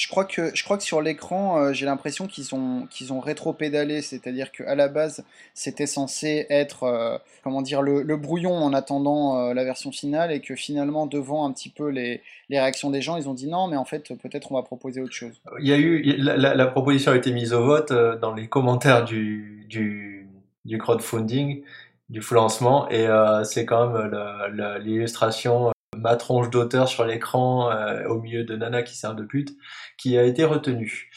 Je 0.00 0.08
crois 0.08 0.24
que, 0.24 0.50
sur 0.82 1.02
l'écran, 1.02 1.58
euh, 1.58 1.72
j'ai 1.74 1.84
l'impression 1.84 2.26
qu'ils 2.26 2.54
ont, 2.54 2.86
qu'ils 2.88 3.12
rétro-pédalé, 3.12 4.00
c'est-à-dire 4.00 4.50
qu'à 4.50 4.74
la 4.74 4.88
base, 4.88 5.26
c'était 5.52 5.86
censé 5.86 6.46
être 6.48 6.84
euh, 6.84 7.18
comment 7.44 7.60
dire, 7.60 7.82
le, 7.82 8.16
brouillon 8.16 8.54
en 8.54 8.72
attendant 8.72 9.38
euh, 9.38 9.52
la 9.52 9.62
version 9.62 9.92
finale, 9.92 10.32
et 10.32 10.40
que 10.40 10.54
finalement, 10.54 11.06
devant 11.06 11.46
un 11.46 11.52
petit 11.52 11.68
peu 11.68 11.90
les, 11.90 12.22
réactions 12.48 12.88
des 12.88 13.02
gens, 13.02 13.18
ils 13.18 13.28
ont 13.28 13.34
dit 13.34 13.46
non, 13.46 13.68
mais 13.68 13.76
en 13.76 13.84
fait, 13.84 14.14
peut-être 14.22 14.50
on 14.52 14.54
va 14.54 14.62
proposer 14.62 15.02
autre 15.02 15.12
chose. 15.12 15.42
Il 15.60 15.68
y 15.68 15.72
a 15.74 15.76
eu, 15.76 16.00
la, 16.16 16.66
proposition 16.66 17.12
a 17.12 17.16
été 17.16 17.30
mise 17.30 17.52
au 17.52 17.62
vote 17.62 17.92
dans 17.92 18.32
les 18.32 18.48
commentaires 18.48 19.04
du, 19.04 19.66
du, 19.68 20.30
du 20.64 20.78
crowdfunding, 20.78 21.62
du 22.08 22.22
lancement, 22.30 22.88
et 22.88 23.06
c'est 23.44 23.66
quand 23.66 23.90
même 23.90 24.78
l'illustration 24.82 25.72
ma 25.96 26.16
tronche 26.16 26.50
d'auteur 26.50 26.88
sur 26.88 27.04
l'écran 27.04 27.70
euh, 27.70 28.06
au 28.06 28.20
milieu 28.20 28.44
de 28.44 28.56
Nana 28.56 28.82
qui 28.82 28.96
sert 28.96 29.14
de 29.14 29.24
pute, 29.24 29.56
qui 29.98 30.16
a 30.18 30.24
été 30.24 30.44
retenue. 30.44 31.10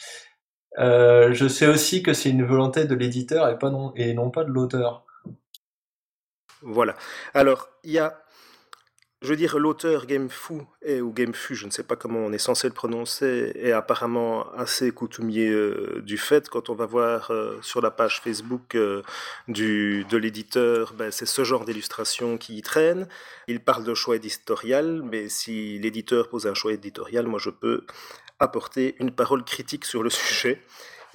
Euh, 0.80 1.34
je 1.34 1.48
sais 1.48 1.68
aussi 1.68 2.02
que 2.02 2.14
c'est 2.14 2.30
une 2.30 2.44
volonté 2.44 2.86
de 2.86 2.96
l'éditeur 2.96 3.48
et, 3.50 3.58
non, 3.64 3.94
et 3.96 4.14
non 4.14 4.32
pas 4.32 4.44
de 4.44 4.50
l'auteur. 4.50 5.06
Voilà. 6.62 6.96
Alors, 7.34 7.70
il 7.84 7.92
y 7.92 8.00
a 8.00 8.23
je 9.24 9.30
veux 9.30 9.38
dire, 9.38 9.58
l'auteur 9.58 10.06
GameFu, 10.06 10.54
ou 10.86 11.14
GameFu, 11.14 11.56
je 11.56 11.66
ne 11.66 11.72
sais 11.72 11.84
pas 11.84 11.96
comment 11.96 12.20
on 12.20 12.34
est 12.34 12.38
censé 12.38 12.68
le 12.68 12.74
prononcer, 12.74 13.54
est 13.56 13.72
apparemment 13.72 14.52
assez 14.52 14.92
coutumier 14.92 15.48
euh, 15.48 16.02
du 16.06 16.18
fait. 16.18 16.50
Quand 16.50 16.70
on 16.70 16.76
va 16.76 16.86
voir 16.86 17.32
euh, 17.32 17.58
sur 17.62 17.80
la 17.80 17.90
page 17.90 18.20
Facebook 18.20 18.76
euh, 18.76 19.02
de 19.48 20.18
l'éditeur, 20.18 20.94
ben, 20.94 21.10
c'est 21.10 21.26
ce 21.26 21.46
genre 21.46 21.64
d'illustration 21.64 22.38
qui 22.38 22.58
y 22.58 22.62
traîne. 22.62 23.08
Il 23.48 23.62
parle 23.62 23.86
de 23.86 23.94
choix 23.94 24.18
éditorial, 24.18 25.02
mais 25.10 25.30
si 25.30 25.80
l'éditeur 25.80 26.28
pose 26.28 26.46
un 26.46 26.54
choix 26.54 26.74
éditorial, 26.74 27.26
moi 27.26 27.40
je 27.40 27.50
peux 27.50 27.86
apporter 28.40 28.98
une 29.00 29.12
parole 29.12 29.46
critique 29.46 29.86
sur 29.86 30.04
le 30.04 30.10
sujet. 30.10 30.62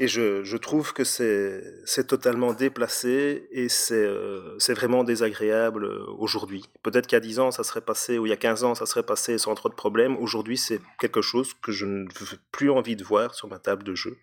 Et 0.00 0.06
je, 0.06 0.44
je 0.44 0.56
trouve 0.56 0.92
que 0.92 1.02
c'est 1.02 2.06
totalement 2.06 2.52
déplacé 2.52 3.48
et 3.50 3.66
euh, 3.90 4.54
c'est 4.58 4.74
vraiment 4.74 5.02
désagréable 5.02 5.84
euh, 5.84 6.06
aujourd'hui. 6.18 6.64
Peut-être 6.84 7.08
qu'il 7.08 7.16
y 7.16 7.20
a 7.20 7.20
10 7.20 7.40
ans, 7.40 7.50
ça 7.50 7.64
serait 7.64 7.80
passé, 7.80 8.16
ou 8.16 8.26
il 8.26 8.28
y 8.28 8.32
a 8.32 8.36
15 8.36 8.62
ans, 8.62 8.74
ça 8.76 8.86
serait 8.86 9.02
passé 9.02 9.38
sans 9.38 9.54
trop 9.56 9.68
de 9.68 9.74
problèmes. 9.74 10.16
Aujourd'hui, 10.18 10.56
c'est 10.56 10.80
quelque 11.00 11.20
chose 11.20 11.52
que 11.54 11.72
je 11.72 11.84
veux 11.84 12.38
plus 12.52 12.70
envie 12.70 12.94
de 12.94 13.02
voir 13.02 13.34
sur 13.34 13.48
ma 13.48 13.58
table 13.58 13.82
de 13.82 13.96
jeu. 13.96 14.16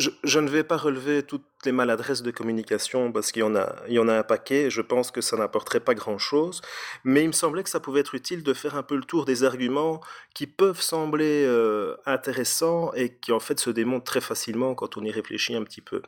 Je, 0.00 0.38
ne 0.38 0.48
vais 0.48 0.64
pas 0.64 0.76
relever 0.76 1.22
toutes 1.22 1.44
les 1.64 1.72
maladresses 1.72 2.22
de 2.22 2.30
communication 2.30 3.12
parce 3.12 3.32
qu'il 3.32 3.40
y 3.40 3.42
en 3.42 3.54
a, 3.54 3.76
y 3.88 3.98
en 3.98 4.08
a 4.08 4.14
un 4.14 4.22
paquet. 4.22 4.70
Je 4.70 4.80
pense 4.80 5.10
que 5.10 5.20
ça 5.20 5.36
n'apporterait 5.36 5.80
pas 5.80 5.94
grand-chose, 5.94 6.62
mais 7.04 7.22
il 7.22 7.28
me 7.28 7.32
semblait 7.32 7.62
que 7.62 7.70
ça 7.70 7.80
pouvait 7.80 8.00
être 8.00 8.14
utile 8.14 8.42
de 8.42 8.54
faire 8.54 8.76
un 8.76 8.82
peu 8.82 8.96
le 8.96 9.04
tour 9.04 9.24
des 9.24 9.44
arguments 9.44 10.00
qui 10.34 10.46
peuvent 10.46 10.80
sembler 10.80 11.44
euh, 11.46 11.96
intéressants 12.06 12.92
et 12.94 13.16
qui 13.18 13.32
en 13.32 13.40
fait 13.40 13.60
se 13.60 13.70
démontrent 13.70 14.04
très 14.04 14.20
facilement 14.20 14.74
quand 14.74 14.96
on 14.96 15.04
y 15.04 15.10
réfléchit 15.10 15.54
un 15.54 15.64
petit 15.64 15.82
peu. 15.82 16.02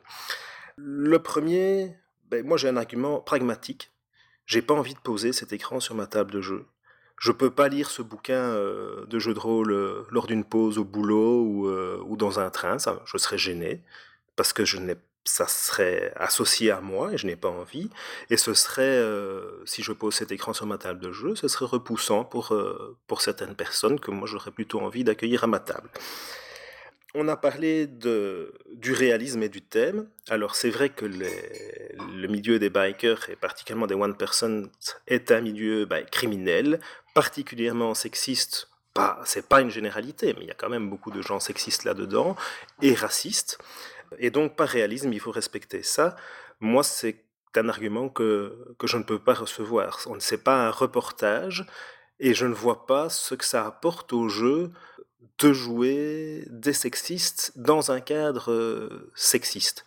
Le 0.75 1.19
premier, 1.19 1.95
ben, 2.29 2.45
moi 2.45 2.57
j'ai 2.57 2.69
un 2.69 2.77
argument 2.77 3.19
pragmatique. 3.19 3.91
J'ai 4.45 4.61
pas 4.61 4.73
envie 4.73 4.95
de 4.95 4.99
poser 4.99 5.33
cet 5.33 5.53
écran 5.53 5.79
sur 5.79 5.95
ma 5.95 6.07
table 6.07 6.31
de 6.31 6.41
jeu. 6.41 6.65
Je 7.17 7.31
peux 7.31 7.51
pas 7.51 7.69
lire 7.69 7.89
ce 7.89 8.01
bouquin 8.01 8.33
euh, 8.33 9.05
de 9.05 9.19
jeu 9.19 9.33
de 9.33 9.39
rôle 9.39 9.71
euh, 9.71 10.03
lors 10.09 10.27
d'une 10.27 10.43
pause 10.43 10.77
au 10.77 10.83
boulot 10.83 11.41
ou, 11.43 11.67
euh, 11.67 12.01
ou 12.05 12.17
dans 12.17 12.39
un 12.39 12.49
train, 12.49 12.79
ça, 12.79 13.01
je 13.05 13.17
serais 13.17 13.37
gêné, 13.37 13.81
parce 14.35 14.53
que 14.53 14.65
je 14.65 14.77
n'ai 14.77 14.95
ça 15.25 15.47
serait 15.47 16.11
associé 16.17 16.69
à 16.69 16.81
moi 16.81 17.13
et 17.13 17.17
je 17.17 17.25
n'ai 17.25 17.37
pas 17.37 17.47
envie. 17.47 17.89
Et 18.29 18.35
ce 18.35 18.53
serait, 18.53 19.01
si 19.63 19.81
je 19.81 19.93
pose 19.93 20.13
cet 20.15 20.33
écran 20.33 20.51
sur 20.51 20.65
ma 20.65 20.77
table 20.77 20.99
de 20.99 21.13
jeu, 21.13 21.33
ce 21.33 21.47
serait 21.47 21.63
repoussant 21.63 22.25
pour, 22.25 22.53
pour 23.07 23.21
certaines 23.21 23.55
personnes 23.55 24.01
que 24.01 24.11
moi 24.11 24.27
j'aurais 24.27 24.51
plutôt 24.51 24.81
envie 24.81 25.05
d'accueillir 25.05 25.45
à 25.45 25.47
ma 25.47 25.61
table 25.61 25.89
on 27.15 27.27
a 27.27 27.37
parlé 27.37 27.85
de, 27.85 28.53
du 28.73 28.91
réalisme 28.91 29.43
et 29.43 29.49
du 29.49 29.61
thème. 29.61 30.07
Alors 30.29 30.55
c'est 30.55 30.69
vrai 30.69 30.89
que 30.89 31.05
le 31.05 32.27
milieu 32.27 32.57
des 32.59 32.69
bikers 32.69 33.29
et 33.29 33.35
particulièrement 33.35 33.87
des 33.87 33.93
one 33.93 34.17
person 34.17 34.69
est 35.07 35.31
un 35.31 35.41
milieu 35.41 35.85
bah, 35.85 36.01
criminel, 36.01 36.79
particulièrement 37.13 37.93
sexiste. 37.93 38.69
Pas, 38.93 39.19
c'est 39.25 39.47
pas 39.47 39.61
une 39.61 39.71
généralité, 39.71 40.33
mais 40.33 40.41
il 40.41 40.47
y 40.47 40.51
a 40.51 40.55
quand 40.55 40.69
même 40.69 40.89
beaucoup 40.89 41.09
de 41.09 41.21
gens 41.21 41.39
sexistes 41.39 41.83
là-dedans 41.83 42.35
et 42.81 42.93
racistes. 42.93 43.57
Et 44.19 44.29
donc 44.29 44.55
par 44.55 44.67
réalisme, 44.67 45.11
il 45.11 45.19
faut 45.19 45.31
respecter 45.31 45.81
ça. 45.81 46.15
Moi, 46.59 46.83
c'est 46.83 47.23
un 47.55 47.69
argument 47.69 48.09
que, 48.09 48.75
que 48.77 48.87
je 48.87 48.97
ne 48.97 49.03
peux 49.03 49.19
pas 49.19 49.33
recevoir. 49.33 49.99
On 50.05 50.15
ne 50.15 50.19
sait 50.19 50.37
pas 50.37 50.67
un 50.67 50.69
reportage 50.69 51.65
et 52.19 52.33
je 52.33 52.45
ne 52.45 52.53
vois 52.53 52.85
pas 52.85 53.09
ce 53.09 53.35
que 53.35 53.45
ça 53.45 53.65
apporte 53.65 54.13
au 54.13 54.29
jeu 54.29 54.71
de 55.39 55.53
jouer 55.53 56.45
des 56.49 56.73
sexistes 56.73 57.51
dans 57.55 57.91
un 57.91 57.99
cadre 57.99 58.51
euh, 58.51 59.11
sexiste. 59.15 59.85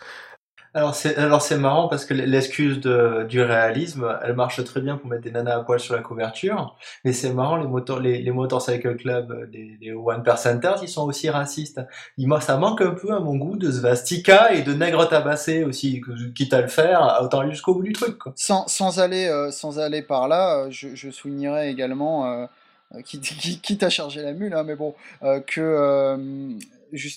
Alors 0.77 0.95
c'est 0.95 1.17
alors 1.17 1.41
c'est 1.41 1.57
marrant 1.57 1.89
parce 1.89 2.05
que 2.05 2.13
l'excuse 2.13 2.81
du 2.81 3.41
réalisme, 3.41 4.15
elle 4.23 4.35
marche 4.35 4.63
très 4.63 4.83
bien 4.83 4.99
pour 4.99 5.09
mettre 5.09 5.23
des 5.23 5.31
nanas 5.31 5.57
à 5.57 5.61
poil 5.61 5.81
sur 5.81 5.97
la 5.97 6.03
couverture, 6.03 6.77
mais 7.03 7.15
c'est 7.15 7.33
marrant 7.33 7.57
les 7.57 7.67
moteurs 7.67 7.99
les, 7.99 8.21
les 8.21 8.31
motorcycle 8.31 8.95
club 8.97 9.51
des, 9.51 9.79
des 9.81 9.93
one 9.93 10.23
percenters, 10.23 10.77
ils 10.83 10.89
sont 10.91 11.07
aussi 11.07 11.31
racistes. 11.31 11.81
Il, 12.19 12.31
ça 12.43 12.59
manque 12.59 12.83
un 12.83 12.91
peu 12.91 13.11
à 13.15 13.21
mon 13.21 13.37
goût 13.37 13.57
de 13.57 13.71
svastika 13.71 14.53
et 14.53 14.61
de 14.61 14.75
nègre 14.75 15.09
tabassé 15.09 15.65
aussi, 15.65 16.03
quitte 16.35 16.53
à 16.53 16.61
le 16.61 16.69
faire, 16.69 17.21
autant 17.23 17.41
aller 17.41 17.53
jusqu'au 17.53 17.75
bout 17.75 17.83
du 17.83 17.95
truc. 17.95 18.19
Sans, 18.35 18.69
sans 18.69 19.01
aller 19.01 19.29
euh, 19.29 19.51
sans 19.51 19.79
aller 19.79 20.03
par 20.03 20.29
là, 20.29 20.59
euh, 20.59 20.67
je, 20.69 20.95
je 20.95 21.09
soulignerais 21.11 21.71
également 21.71 22.47
euh, 22.95 23.03
qui, 23.03 23.21
qui, 23.21 23.79
t'a 23.79 23.91
chargé 23.91 24.23
la 24.23 24.33
mule, 24.33 24.55
hein, 24.55 24.63
mais 24.63 24.77
bon, 24.77 24.95
euh, 25.25 25.41
que 25.41 25.61
euh, 25.61 26.17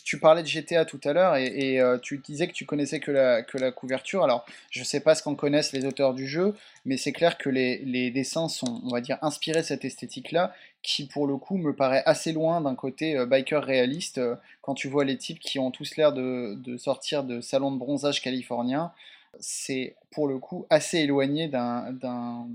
tu 0.04 0.20
parlais 0.20 0.42
de 0.42 0.48
GTA 0.48 0.86
tout 0.86 1.00
à 1.04 1.14
l'heure 1.14 1.36
et, 1.36 1.80
tu 2.02 2.18
disais 2.20 2.48
que 2.48 2.54
tu 2.54 2.66
connaissais 2.66 3.00
que 3.00 3.12
la, 3.12 3.44
que 3.44 3.58
la 3.58 3.72
couverture. 3.72 4.24
Alors, 4.24 4.46
je 4.72 4.84
sais 4.84 5.00
pas 5.00 5.16
ce 5.16 5.24
qu'en 5.24 5.36
connaissent 5.36 5.74
les 5.74 5.86
auteurs 5.86 6.14
du 6.14 6.28
jeu, 6.28 6.56
mais 6.86 6.98
c'est 6.98 7.12
clair 7.12 7.38
que 7.38 7.50
les, 7.50 8.12
dessins 8.12 8.50
sont, 8.50 8.82
on 8.84 8.90
va 8.90 9.02
dire, 9.02 9.18
inspirés 9.22 9.62
de 9.62 9.66
cette 9.66 9.86
esthétique-là, 9.86 10.54
qui 10.82 11.08
pour 11.08 11.28
le 11.28 11.38
coup 11.38 11.58
me 11.58 11.76
paraît 11.76 12.04
assez 12.06 12.32
loin 12.32 12.62
d'un 12.62 12.76
côté 12.76 13.26
biker 13.26 13.64
réaliste. 13.64 14.22
quand 14.62 14.76
tu 14.76 14.88
vois 14.88 15.06
les 15.06 15.18
types 15.18 15.40
qui 15.40 15.60
ont 15.60 15.72
tous 15.72 15.98
l'air 15.98 16.14
de, 16.14 16.56
de 16.56 16.78
sortir 16.78 17.24
de 17.24 17.42
salons 17.42 17.72
de 17.72 17.78
bronzage 17.78 18.22
californien, 18.22 18.92
c'est 19.40 19.96
pour 20.12 20.28
le 20.28 20.40
coup 20.40 20.66
assez 20.70 21.00
éloigné 21.00 21.48
d'un 21.48 22.48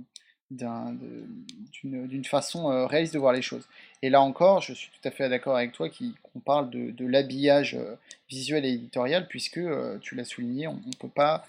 d'une 1.83 2.25
façon 2.25 2.71
euh, 2.71 2.87
réaliste 2.87 3.15
de 3.15 3.19
voir 3.19 3.33
les 3.33 3.43
choses. 3.43 3.67
Et 4.03 4.11
là 4.11 4.21
encore, 4.21 4.61
je 4.61 4.73
suis 4.73 4.91
tout 4.91 5.09
à 5.09 5.11
fait 5.11 5.29
d'accord 5.29 5.57
avec 5.57 5.73
toi 5.73 5.89
qu'on 5.89 6.41
parle 6.41 6.71
de, 6.71 7.07
l'habillage 7.07 7.75
euh, 7.75 7.97
visuel 8.29 8.65
et 8.65 8.71
éditorial, 8.71 9.27
puisque 9.29 9.59
euh, 9.59 9.99
tu 10.01 10.15
l'as 10.15 10.25
souligné, 10.25 10.69
on 10.69 10.75
ne 10.75 10.97
peut 10.99 11.09
pas 11.09 11.45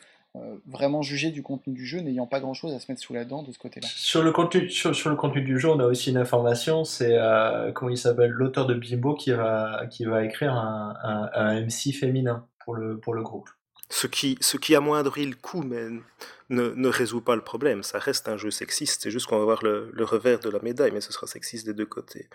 vraiment 0.67 1.01
juger 1.01 1.31
du 1.31 1.41
contenu 1.41 1.73
du 1.73 1.85
jeu 1.85 2.01
n'ayant 2.01 2.27
pas 2.27 2.41
grand 2.41 2.53
chose 2.53 2.73
à 2.73 2.79
se 2.81 2.91
mettre 2.91 3.01
sous 3.01 3.13
la 3.13 3.23
dent 3.23 3.41
de 3.41 3.53
ce 3.53 3.57
côté-là. 3.57 3.87
Sur 3.87 4.21
le 4.21 4.33
contenu, 4.33 4.69
sur, 4.69 4.91
le 4.91 5.15
contenu 5.15 5.41
du 5.41 5.57
jeu, 5.57 5.69
on 5.69 5.79
a 5.79 5.85
aussi 5.85 6.09
une 6.09 6.17
information, 6.17 6.83
c'est 6.83 7.17
comment 7.73 7.89
il 7.89 7.97
s'appelle, 7.97 8.31
l'auteur 8.31 8.65
de 8.65 8.73
Bimbo 8.73 9.13
qui 9.13 9.31
va, 9.31 9.85
qui 9.89 10.03
va 10.03 10.25
écrire 10.25 10.51
un, 10.51 11.61
MC 11.61 11.93
féminin 11.93 12.45
pour 12.65 12.75
le 12.75 13.23
groupe. 13.23 13.47
Ce 13.89 14.07
qui, 14.07 14.37
ce 14.41 14.57
qui 14.57 14.75
amoindrit 14.75 15.27
le 15.27 15.35
coût, 15.35 15.61
mais 15.61 15.89
ne, 16.49 16.69
ne, 16.69 16.87
résout 16.87 17.21
pas 17.21 17.35
le 17.35 17.43
problème. 17.43 17.83
Ça 17.83 17.99
reste 17.99 18.27
un 18.27 18.37
jeu 18.37 18.51
sexiste, 18.51 19.03
c'est 19.03 19.11
juste 19.11 19.27
qu'on 19.27 19.37
va 19.37 19.45
voir 19.45 19.63
le, 19.63 19.91
le, 19.93 20.03
revers 20.03 20.39
de 20.39 20.49
la 20.49 20.59
médaille, 20.59 20.91
mais 20.91 21.01
ce 21.01 21.13
sera 21.13 21.27
sexiste 21.27 21.65
des 21.65 21.73
deux 21.73 21.85
côtés. 21.85 22.29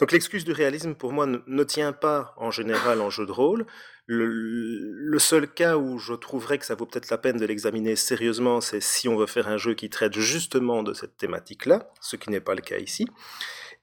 Donc 0.00 0.12
l'excuse 0.12 0.44
du 0.44 0.52
réalisme, 0.52 0.94
pour 0.94 1.12
moi, 1.12 1.26
ne, 1.26 1.64
tient 1.64 1.92
pas 1.92 2.34
en 2.36 2.50
général 2.50 3.00
en 3.00 3.10
jeu 3.10 3.26
de 3.26 3.32
rôle. 3.32 3.66
Le, 4.06 4.26
le 4.26 5.18
seul 5.18 5.48
cas 5.48 5.76
où 5.76 5.98
je 5.98 6.14
trouverais 6.14 6.58
que 6.58 6.66
ça 6.66 6.74
vaut 6.74 6.86
peut-être 6.86 7.10
la 7.10 7.18
peine 7.18 7.38
de 7.38 7.46
l'examiner 7.46 7.96
sérieusement, 7.96 8.60
c'est 8.60 8.80
si 8.80 9.08
on 9.08 9.16
veut 9.16 9.26
faire 9.26 9.48
un 9.48 9.56
jeu 9.56 9.74
qui 9.74 9.90
traite 9.90 10.16
justement 10.18 10.82
de 10.82 10.92
cette 10.92 11.16
thématique-là, 11.16 11.90
ce 12.00 12.16
qui 12.16 12.30
n'est 12.30 12.40
pas 12.40 12.54
le 12.54 12.60
cas 12.60 12.78
ici. 12.78 13.06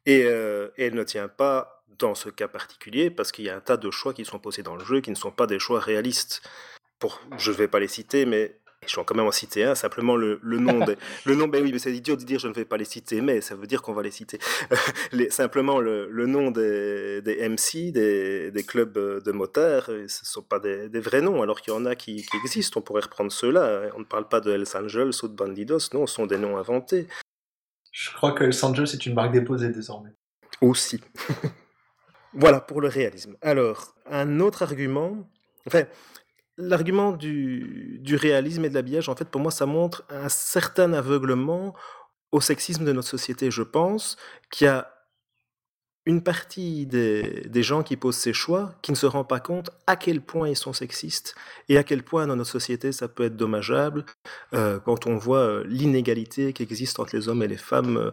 Et, 0.06 0.24
euh, 0.26 0.70
et 0.78 0.86
elle 0.86 0.96
ne 0.96 1.04
tient 1.04 1.28
pas 1.28 1.84
dans 1.98 2.16
ce 2.16 2.30
cas 2.30 2.48
particulier 2.48 3.10
parce 3.10 3.32
qu'il 3.32 3.46
y 3.46 3.50
a 3.50 3.56
un 3.56 3.62
tas 3.62 3.78
de 3.78 3.92
choix 3.92 4.14
qui 4.14 4.26
sont 4.26 4.40
posés 4.40 4.64
dans 4.64 4.76
le 4.76 4.84
jeu 4.84 5.02
qui 5.02 5.12
ne 5.12 5.16
sont 5.16 5.32
pas 5.32 5.48
des 5.48 5.60
choix 5.60 5.80
réalistes 5.80 6.42
je 7.38 7.52
ne 7.52 7.56
vais 7.56 7.68
pas 7.68 7.80
les 7.80 7.88
citer, 7.88 8.26
mais 8.26 8.62
je 8.88 8.96
vais 8.96 9.06
quand 9.06 9.16
même 9.16 9.28
en 9.28 9.32
citer 9.32 9.64
un, 9.64 9.76
simplement 9.76 10.16
le, 10.16 10.40
le 10.42 10.58
nom. 10.58 10.84
Des, 10.84 10.98
le 11.26 11.36
nom, 11.36 11.48
ben 11.48 11.64
oui, 11.64 11.72
mais 11.72 11.78
c'est 11.78 11.94
idiot 11.94 12.16
de 12.16 12.24
dire 12.24 12.40
je 12.40 12.48
ne 12.48 12.54
vais 12.54 12.66
pas 12.66 12.78
les 12.78 12.86
citer, 12.86 13.22
mais 13.22 13.40
ça 13.40 13.56
veut 13.56 13.68
dire 13.68 13.82
qu'on 13.82 13.94
va 13.94 14.02
les 14.02 14.12
citer. 14.12 14.40
les, 15.12 15.30
simplement 15.30 15.80
le, 15.80 16.10
le, 16.10 16.26
nom 16.26 16.50
des, 16.50 17.22
des 17.22 17.48
MC, 17.48 17.92
des, 17.92 18.50
des, 18.50 18.64
clubs 18.64 18.98
de 18.98 19.32
motards, 19.32 19.86
ce 19.86 20.02
ne 20.02 20.08
sont 20.08 20.42
pas 20.42 20.60
des, 20.60 20.88
vrais 21.00 21.22
noms, 21.22 21.44
alors 21.44 21.62
qu'il 21.62 21.74
y 21.74 21.78
en 21.78 21.86
a 21.86 21.96
qui, 21.96 22.26
qui 22.26 22.38
existent. 22.38 22.80
On 22.80 22.84
pourrait 22.84 23.04
reprendre 23.04 23.32
ceux-là. 23.32 23.92
On 23.96 24.00
ne 24.00 24.06
parle 24.06 24.28
pas 24.28 24.42
de 24.42 24.52
Hells 24.52 24.66
Angels 24.76 25.14
ou 25.24 25.28
de 25.28 25.36
Bandidos, 25.36 25.94
non, 25.94 26.08
ce 26.08 26.16
sont 26.16 26.26
des 26.26 26.38
noms 26.38 26.58
inventés. 26.58 27.08
Je 27.92 28.10
crois 28.12 28.32
que 28.32 28.46
Hells 28.46 28.66
Angels 28.66 28.90
est 28.94 29.06
une 29.06 29.14
marque 29.14 29.32
déposée 29.34 29.70
désormais. 29.70 30.12
Aussi. 30.62 31.02
voilà 32.34 32.62
pour 32.62 32.82
le 32.82 32.88
réalisme. 32.88 33.36
Alors, 33.42 33.94
un 34.10 34.40
autre 34.40 34.64
argument. 34.64 35.30
Enfin, 35.68 35.84
l'argument 36.62 37.12
du, 37.12 38.02
réalisme 38.12 38.66
et 38.66 38.70
de 38.70 38.74
l'habillage, 38.74 39.10
en 39.10 39.16
fait, 39.16 39.26
pour 39.26 39.42
moi, 39.42 39.52
ça 39.52 39.66
montre 39.66 40.04
un 40.10 40.30
certain 40.30 40.94
aveuglement 40.94 41.76
au 42.32 42.42
sexisme 42.42 42.86
de 42.86 42.94
notre 42.94 43.08
société. 43.08 43.52
Je 43.52 43.64
pense 43.64 44.18
qu'il 44.50 44.66
y 44.66 44.70
a 44.70 44.92
une 46.06 46.24
partie 46.24 46.88
des, 46.88 47.44
des, 47.48 47.62
gens 47.62 47.84
qui 47.84 47.96
posent 47.96 48.18
ces 48.18 48.34
choix 48.34 48.74
qui 48.82 48.92
ne 48.92 48.98
se 48.98 49.06
rendent 49.06 49.28
pas 49.28 49.40
compte 49.40 49.70
à 49.86 49.96
quel 49.96 50.22
point 50.22 50.50
ils 50.50 50.58
sont 50.58 50.74
sexistes 50.74 51.36
et 51.70 51.78
à 51.78 51.84
quel 51.84 52.02
point 52.02 52.26
dans 52.26 52.36
notre 52.36 52.50
société 52.50 52.92
ça 52.92 53.08
peut 53.08 53.26
être 53.26 53.38
dommageable 53.38 54.06
euh, 54.54 54.80
quand 54.80 55.06
on 55.06 55.16
voit 55.16 55.38
euh, 55.40 55.64
l'inégalité 55.68 56.54
qui 56.54 56.64
existe 56.64 57.00
entre 57.00 57.16
les 57.16 57.30
hommes 57.30 57.44
et 57.44 57.48
les 57.48 57.58
femmes. 57.58 57.98
Euh, 57.98 58.12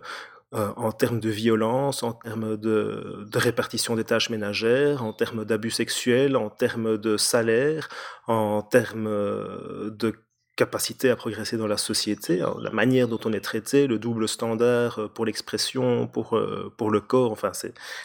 euh, 0.54 0.72
en 0.76 0.92
termes 0.92 1.20
de 1.20 1.28
violence, 1.28 2.02
en 2.02 2.12
termes 2.12 2.56
de, 2.56 3.26
répartition 3.34 3.96
des 3.96 4.04
tâches 4.04 4.30
ménagères, 4.30 5.04
en 5.04 5.12
termes 5.12 5.44
d'abus 5.44 5.70
sexuels, 5.70 6.36
en 6.36 6.48
termes 6.48 6.96
de 6.96 7.18
salaire, 7.18 7.90
en 8.26 8.62
termes 8.62 9.08
euh, 9.08 9.90
de 9.90 10.14
capacité 10.56 11.10
à 11.10 11.16
progresser 11.16 11.58
dans 11.58 11.66
la 11.66 11.76
société, 11.76 12.42
la 12.60 12.70
manière 12.70 13.08
dont 13.08 13.20
on 13.26 13.32
est 13.34 13.40
traité, 13.40 13.86
le 13.86 13.98
double 13.98 14.26
standard 14.26 14.98
euh, 14.98 15.08
pour 15.08 15.26
l'expression, 15.26 16.06
pour, 16.06 16.40
pour 16.78 16.90
le 16.90 17.00
corps, 17.02 17.30
enfin, 17.30 17.52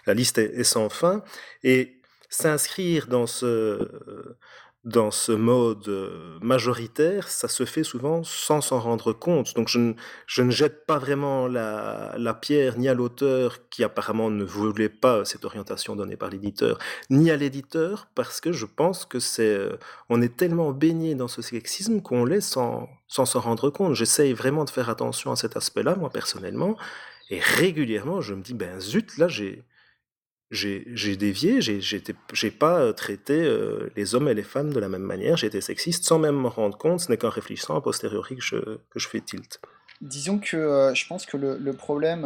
la 0.06 0.14
liste 0.14 0.38
est 0.38 0.64
sans 0.66 0.90
fin. 0.90 1.24
Et 1.64 2.02
s'inscrire 2.30 3.08
dans 3.08 3.26
ce, 3.26 3.80
dans 4.84 5.12
ce 5.12 5.32
mode 5.32 5.88
euh, 5.88 6.38
majoritaire, 6.42 7.30
ça 7.30 7.48
se 7.48 7.64
fait 7.64 7.84
souvent 7.84 8.22
sans 8.24 8.60
s'en 8.60 8.80
rendre 8.80 9.14
compte. 9.14 9.56
Donc 9.56 9.70
je 9.70 9.80
ne, 9.80 9.94
je 10.28 10.42
ne 10.42 10.52
jette 10.52 10.86
pas 10.86 10.98
vraiment 10.98 11.48
la, 11.48 12.14
la 12.18 12.34
pierre 12.34 12.78
ni 12.78 12.90
à 12.90 12.94
l'auteur 12.94 13.70
qui 13.70 13.86
apparemment 13.86 14.30
ne 14.30 14.44
voulait 14.44 14.90
pas 14.90 15.24
cette 15.24 15.46
orientation 15.46 15.96
donnée 15.96 16.18
par 16.18 16.30
l'éditeur, 16.30 16.80
ni 17.10 17.32
à 17.32 17.38
l'éditeur 17.38 18.08
parce 18.14 18.42
que 18.42 18.52
je 18.52 18.66
pense 18.66 19.06
que 19.06 19.20
c'est, 19.20 19.56
euh, 19.56 19.78
on 20.10 20.22
est 20.22 20.36
tellement 20.36 20.72
baigné 20.72 21.16
dans 21.16 21.30
ce 21.30 21.42
sexisme 21.42 22.02
qu'on 22.02 22.26
l'est 22.26 22.42
sans 22.42 22.90
sans 23.08 23.26
s'en 23.26 23.40
rendre 23.40 23.70
compte. 23.70 23.94
J'essaye 23.94 24.34
vraiment 24.34 24.66
de 24.66 24.70
faire 24.70 24.90
attention 24.90 25.32
à 25.32 25.36
cet 25.38 25.56
aspect-là, 25.56 25.96
moi 25.96 26.10
personnellement, 26.10 26.76
et 27.30 27.40
régulièrement 27.40 28.20
je 28.20 28.34
me 28.34 28.42
dis 28.42 28.54
ben 28.54 28.80
zut 28.82 29.18
là 29.18 29.28
j'ai 29.30 29.64
j'ai 30.54 31.18
dévié, 31.18 31.62
j'ai 31.62 32.52
pas 32.52 32.80
euh, 32.80 32.94
traité 32.94 33.34
euh, 33.34 33.90
les 33.96 34.16
hommes 34.16 34.28
et 34.28 34.34
les 34.34 34.44
femmes 34.44 34.72
de 34.72 34.80
la 34.80 34.88
même 34.88 35.02
manière, 35.02 35.44
été 35.44 35.62
sexiste 35.62 36.06
sans 36.06 36.20
même 36.20 36.40
me 36.40 36.48
rendre 36.48 36.78
compte, 36.78 37.00
ce 37.02 37.12
n'est 37.12 37.18
qu'en 37.18 37.30
réfléchissant 37.30 37.76
a 37.76 37.82
posteriori 37.82 38.36
que 38.36 38.42
je, 38.42 38.58
que 38.90 39.00
je 39.00 39.08
fais 39.08 39.22
tilt. 39.22 39.60
Disons 40.02 40.38
que 40.40 40.58
euh, 40.58 40.94
je 40.94 41.08
pense 41.08 41.26
que 41.26 41.38
le, 41.38 41.58
le 41.58 41.74
problème, 41.74 42.24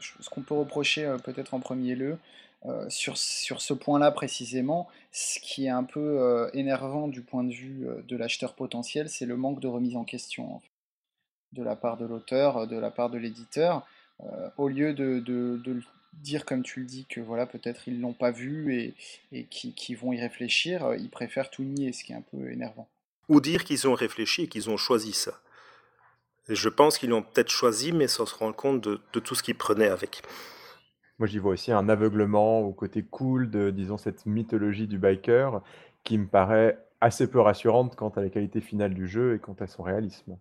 ce 0.00 0.28
qu'on 0.30 0.42
peut 0.42 0.54
reprocher 0.54 1.16
peut-être 1.24 1.54
en 1.54 1.60
premier 1.60 1.94
lieu, 1.94 2.18
sur, 2.88 3.16
sur 3.16 3.60
ce 3.60 3.74
point-là 3.74 4.10
précisément, 4.10 4.88
ce 5.12 5.38
qui 5.38 5.66
est 5.66 5.70
un 5.70 5.84
peu 5.84 6.48
énervant 6.52 7.06
du 7.06 7.22
point 7.22 7.44
de 7.44 7.52
vue 7.52 7.86
de 8.08 8.16
l'acheteur 8.16 8.54
potentiel, 8.54 9.08
c'est 9.08 9.26
le 9.26 9.36
manque 9.36 9.60
de 9.60 9.68
remise 9.68 9.94
en 9.94 10.04
question 10.04 10.60
de 11.52 11.62
la 11.62 11.76
part 11.76 11.96
de 11.96 12.06
l'auteur, 12.06 12.66
de 12.66 12.76
la 12.76 12.90
part 12.90 13.08
de 13.08 13.18
l'éditeur. 13.18 13.86
au 14.56 14.66
lieu 14.66 14.94
de, 14.94 15.20
de, 15.20 15.60
de, 15.64 15.80
dire, 16.22 16.44
comme 16.44 16.62
tu 16.62 16.80
le 16.80 16.86
dis, 16.86 17.06
que 17.06 17.20
voilà, 17.20 17.46
peut-être 17.46 17.88
ils 17.88 18.00
l'ont 18.00 18.12
pas 18.12 18.30
vu 18.30 18.74
et, 18.74 18.94
et 19.32 19.44
qui, 19.44 19.94
vont 19.94 20.12
y 20.12 20.20
réfléchir, 20.20 20.84
euh, 20.86 20.96
ils 20.96 21.10
préfèrent 21.10 21.50
tout 21.50 21.62
nier, 21.62 21.92
ce 21.92 22.04
qui 22.04 22.12
est 22.12 22.16
un 22.16 22.22
peu 22.22 22.50
énervant. 22.50 22.88
Ou 23.28 23.40
dire 23.40 23.64
qu'ils 23.64 23.88
ont 23.88 23.94
réfléchi 23.94 24.42
et 24.42 24.48
qu'ils 24.48 24.70
ont 24.70 24.76
choisi 24.76 25.12
ça. 25.12 25.40
je 26.48 26.68
pense 26.68 26.98
qu'ils 26.98 27.10
l'ont 27.10 27.22
peut-être 27.22 27.50
choisi, 27.50 27.92
mais 27.92 28.08
sans 28.08 28.26
se 28.26 28.34
rendre 28.34 28.54
compte 28.54 28.80
de, 28.82 29.00
tout 29.20 29.34
ce 29.34 29.42
qu'ils 29.42 29.56
prenaient 29.56 29.88
avec. 29.88 30.22
Moi, 31.18 31.26
j'y 31.26 31.38
vois 31.38 31.52
aussi 31.52 31.72
un 31.72 31.88
aveuglement 31.88 32.60
au 32.60 32.72
côté 32.72 33.02
cool 33.02 33.50
de, 33.50 33.70
disons, 33.70 33.96
cette 33.96 34.26
mythologie 34.26 34.86
du 34.86 34.98
biker 34.98 35.62
qui 36.04 36.18
me 36.18 36.26
paraît 36.26 36.78
assez 37.00 37.28
peu 37.28 37.40
rassurante 37.40 37.96
quant 37.96 38.10
à 38.10 38.20
la 38.20 38.28
qualité 38.28 38.60
finale 38.60 38.94
du 38.94 39.08
jeu 39.08 39.34
et 39.34 39.38
quant 39.38 39.56
à 39.60 39.66
son 39.66 39.82
réalisme. 39.82 40.38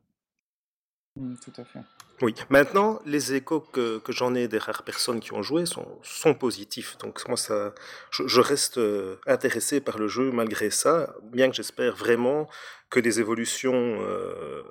Mmh, 1.15 1.36
tout 1.44 1.53
à 1.58 1.63
fait. 1.63 1.79
Oui, 2.22 2.34
maintenant, 2.50 3.00
les 3.05 3.34
échos 3.34 3.60
que, 3.60 4.01
j'en 4.07 4.36
ai 4.36 4.48
des 4.48 4.57
rares 4.57 4.84
personnes 4.84 5.19
qui 5.19 5.34
ont 5.34 5.43
joué 5.43 5.65
sont, 5.65 6.34
positifs. 6.34 6.98
Donc, 7.00 7.27
moi, 7.27 7.36
ça, 7.36 7.74
je, 8.10 8.39
reste 8.39 8.77
euh, 8.77 9.17
intéressé 9.27 9.81
par 9.81 9.98
le 9.98 10.07
jeu 10.07 10.31
malgré 10.31 10.69
ça, 10.69 11.13
bien 11.24 11.50
que 11.50 11.55
j'espère 11.55 11.95
vraiment 11.95 12.48
que 12.89 13.01
les 13.01 13.19
évolutions 13.19 13.74
euh, 14.01 14.63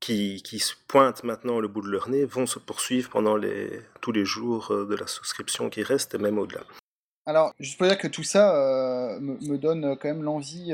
qui, 0.00 0.40
se 0.58 0.74
pointent 0.88 1.22
maintenant 1.22 1.60
le 1.60 1.68
bout 1.68 1.82
de 1.82 1.88
leur 1.88 2.08
nez 2.08 2.24
vont 2.24 2.46
se 2.46 2.58
poursuivre 2.58 3.10
pendant 3.10 3.38
tous 4.00 4.12
les 4.12 4.24
jours 4.24 4.72
euh, 4.72 4.84
de 4.84 4.96
la 4.96 5.06
souscription 5.06 5.70
qui 5.70 5.84
reste 5.84 6.14
et 6.14 6.18
même 6.18 6.38
au-delà. 6.38 6.62
Alors, 7.26 7.54
juste 7.60 7.78
pour 7.78 7.86
dire 7.86 7.98
que 7.98 8.08
tout 8.08 8.24
ça 8.24 9.18
me, 9.20 9.56
donne 9.56 9.96
quand 10.00 10.08
même 10.08 10.24
l'envie 10.24 10.72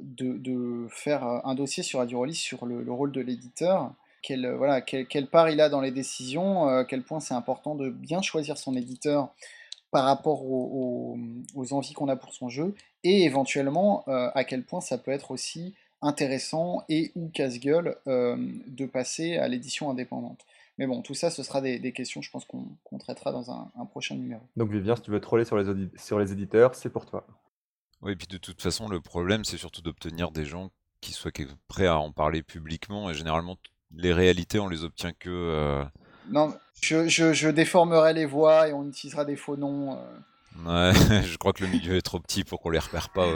de, 0.00 0.86
faire 0.88 1.24
un 1.24 1.54
dossier 1.54 1.82
sur 1.82 1.98
Radio 1.98 2.24
sur 2.32 2.64
le 2.64 2.92
rôle 2.92 3.12
de 3.12 3.20
l'éditeur 3.20 3.92
quelle, 4.22 4.46
euh, 4.46 4.56
voilà, 4.56 4.80
quelle, 4.80 5.26
part 5.26 5.50
il 5.50 5.60
a 5.60 5.68
dans 5.68 5.80
les 5.80 5.90
décisions, 5.90 6.68
euh, 6.68 6.80
à 6.80 6.84
quel 6.84 7.02
point 7.02 7.20
c'est 7.20 7.34
important 7.34 7.74
de 7.74 7.90
bien 7.90 8.22
choisir 8.22 8.58
son 8.58 8.76
éditeur 8.76 9.32
par 9.90 10.04
rapport 10.04 10.44
aux, 10.44 11.16
envies 11.70 11.94
qu'on 11.94 12.08
a 12.08 12.16
pour 12.16 12.34
son 12.34 12.48
jeu, 12.48 12.74
et 13.04 13.24
éventuellement 13.24 14.04
euh, 14.08 14.30
à 14.34 14.44
quel 14.44 14.62
point 14.62 14.80
ça 14.80 14.98
peut 14.98 15.10
être 15.10 15.30
aussi 15.30 15.74
intéressant 16.02 16.84
et 16.88 17.10
ou 17.16 17.28
casse-gueule 17.28 17.96
de 18.06 18.86
passer 18.86 19.36
à 19.36 19.48
l'édition 19.48 19.90
indépendante. 19.90 20.44
Mais 20.76 20.86
bon, 20.86 21.02
tout 21.02 21.14
ça, 21.14 21.30
ce 21.30 21.42
sera 21.42 21.60
des, 21.60 21.92
questions, 21.92 22.22
je 22.22 22.30
pense, 22.30 22.44
qu'on 22.44 22.98
traitera 22.98 23.32
dans 23.32 23.50
un, 23.50 23.86
prochain 23.86 24.14
numéro. 24.14 24.42
Donc 24.56 24.70
Vivien, 24.70 24.94
si 24.94 25.02
tu 25.02 25.10
veux 25.10 25.20
troller 25.20 25.44
sur 25.44 25.56
les, 25.56 25.88
sur 25.96 26.20
les 26.20 26.30
éditeurs, 26.30 26.76
c'est 26.76 26.90
pour 26.90 27.04
toi. 27.04 27.26
Oui, 28.02 28.12
et 28.12 28.16
puis 28.16 28.28
de 28.28 28.38
toute 28.38 28.62
façon, 28.62 28.88
le 28.88 29.00
problème, 29.00 29.44
c'est 29.44 29.56
surtout 29.56 29.82
d'obtenir 29.82 30.30
des 30.30 30.44
gens 30.44 30.70
qui 31.00 31.12
soient 31.12 31.32
prêts 31.66 31.86
à 31.86 31.98
en 31.98 32.12
parler 32.12 32.42
publiquement, 32.42 33.10
et 33.10 33.14
généralement, 33.14 33.56
les 33.96 34.12
réalités, 34.12 34.58
on 34.58 34.68
les 34.68 34.84
obtient 34.84 35.12
que. 35.12 35.30
Euh, 35.30 35.84
non, 36.30 36.54
je, 36.80 37.08
je, 37.08 37.48
déformerai 37.48 38.12
les 38.12 38.26
voix 38.26 38.68
et 38.68 38.72
on 38.72 38.86
utilisera 38.86 39.24
des 39.24 39.36
faux 39.36 39.56
noms. 39.56 39.96
Euh. 39.96 40.92
Ouais, 40.92 41.22
je 41.24 41.36
crois 41.38 41.52
que 41.52 41.64
le 41.64 41.70
milieu 41.70 41.96
est 41.96 42.02
trop 42.02 42.20
petit 42.20 42.44
pour 42.44 42.60
qu'on 42.60 42.70
les 42.70 42.78
repère 42.78 43.08
pas. 43.10 43.26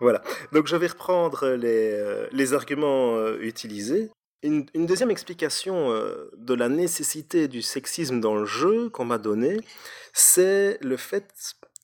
voilà. 0.00 0.22
Donc 0.52 0.66
je 0.66 0.76
vais 0.76 0.86
reprendre 0.86 1.50
les, 1.50 1.92
euh, 1.92 2.28
les 2.32 2.54
arguments 2.54 3.18
utilisés. 3.40 4.10
Une, 4.44 4.66
une, 4.74 4.86
deuxième 4.86 5.12
explication 5.12 5.90
de 6.36 6.54
la 6.54 6.68
nécessité 6.68 7.46
du 7.46 7.62
sexisme 7.62 8.20
dans 8.20 8.34
le 8.34 8.44
jeu 8.44 8.88
qu'on 8.88 9.04
m'a 9.04 9.18
donné, 9.18 9.60
c'est 10.12 10.78
le 10.80 10.96
fait, 10.96 11.32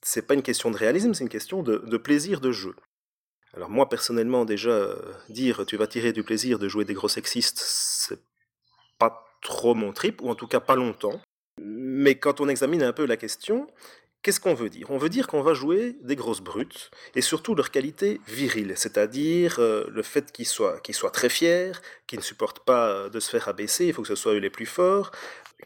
c'est 0.02 0.26
pas 0.26 0.34
une 0.34 0.42
question 0.42 0.72
de 0.72 0.76
réalisme, 0.76 1.14
c'est 1.14 1.22
une 1.22 1.30
question 1.30 1.62
de, 1.62 1.84
de 1.86 1.96
plaisir 1.96 2.40
de 2.40 2.50
jeu. 2.50 2.74
Alors 3.54 3.70
moi 3.70 3.88
personnellement 3.88 4.44
déjà, 4.44 4.70
euh, 4.70 4.96
dire 5.28 5.64
tu 5.66 5.76
vas 5.76 5.86
tirer 5.86 6.12
du 6.12 6.22
plaisir 6.22 6.58
de 6.58 6.68
jouer 6.68 6.84
des 6.84 6.94
gros 6.94 7.08
sexistes, 7.08 7.58
c'est 7.58 8.20
pas 8.98 9.24
trop 9.40 9.74
mon 9.74 9.92
trip, 9.92 10.20
ou 10.22 10.30
en 10.30 10.34
tout 10.34 10.46
cas 10.46 10.60
pas 10.60 10.76
longtemps. 10.76 11.20
Mais 11.60 12.16
quand 12.16 12.40
on 12.40 12.48
examine 12.48 12.82
un 12.82 12.92
peu 12.92 13.06
la 13.06 13.16
question, 13.16 13.66
qu'est-ce 14.22 14.40
qu'on 14.40 14.54
veut 14.54 14.68
dire? 14.68 14.90
On 14.90 14.98
veut 14.98 15.08
dire 15.08 15.26
qu'on 15.26 15.42
va 15.42 15.54
jouer 15.54 15.96
des 16.02 16.14
grosses 16.14 16.40
brutes, 16.40 16.90
et 17.14 17.22
surtout 17.22 17.54
leur 17.54 17.70
qualité 17.70 18.20
virile, 18.26 18.74
c'est-à-dire 18.76 19.56
euh, 19.60 19.84
le 19.88 20.02
fait 20.02 20.30
qu'ils 20.30 20.46
soient, 20.46 20.80
soient 20.90 21.10
très 21.10 21.28
fiers, 21.28 21.72
qu'ils 22.06 22.18
ne 22.18 22.24
supportent 22.24 22.64
pas 22.64 22.88
euh, 22.88 23.08
de 23.08 23.18
se 23.18 23.30
faire 23.30 23.48
abaisser, 23.48 23.86
il 23.86 23.94
faut 23.94 24.02
que 24.02 24.08
ce 24.08 24.14
soit 24.14 24.34
eux 24.34 24.38
les 24.38 24.50
plus 24.50 24.66
forts, 24.66 25.10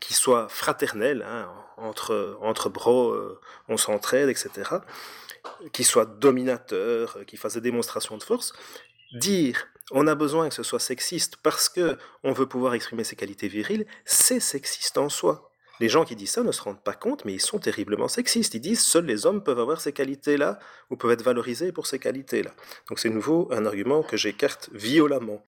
qu'ils 0.01 0.17
soient 0.17 0.49
fraternels, 0.49 1.27
hein, 1.29 1.51
entre, 1.77 2.39
entre 2.41 2.71
bros, 2.71 3.15
on 3.69 3.77
s'entraide, 3.77 4.29
etc 4.29 4.79
qui 5.73 5.85
soit 5.85 6.07
dominateur, 6.07 7.19
qui 7.27 7.37
fasse 7.37 7.55
des 7.55 7.61
démonstrations 7.61 8.17
de 8.17 8.23
force, 8.23 8.53
dire 9.13 9.67
on 9.91 10.07
a 10.07 10.15
besoin 10.15 10.49
que 10.49 10.55
ce 10.55 10.63
soit 10.63 10.81
sexiste 10.81 11.37
parce 11.37 11.69
que 11.69 11.99
on 12.23 12.33
veut 12.33 12.47
pouvoir 12.47 12.75
exprimer 12.75 13.05
ses 13.05 13.17
qualités 13.17 13.49
viriles, 13.49 13.87
c'est 14.05 14.41
sexiste 14.41 14.99
en 14.99 15.09
soi. 15.09 15.51
Les 15.81 15.89
gens 15.89 16.05
qui 16.05 16.15
disent 16.15 16.31
ça 16.31 16.43
ne 16.43 16.53
se 16.53 16.63
rendent 16.63 16.83
pas 16.83 16.95
compte, 16.95 17.25
mais 17.25 17.33
ils 17.33 17.41
sont 17.41 17.59
terriblement 17.59 18.09
sexistes. 18.09 18.55
Ils 18.55 18.61
disent 18.61 18.83
seuls 18.85 19.05
les 19.05 19.27
hommes 19.27 19.43
peuvent 19.43 19.59
avoir 19.59 19.81
ces 19.81 19.93
qualités-là 19.93 20.59
ou 20.91 20.97
peuvent 20.97 21.11
être 21.11 21.25
valorisés 21.25 21.73
pour 21.73 21.87
ces 21.87 21.99
qualités-là. 21.99 22.53
Donc 22.89 22.99
c'est 22.99 23.11
nouveau 23.11 23.49
un 23.53 23.67
argument 23.67 24.03
que 24.03 24.17
j'écarte 24.17 24.71
violemment. 24.73 25.45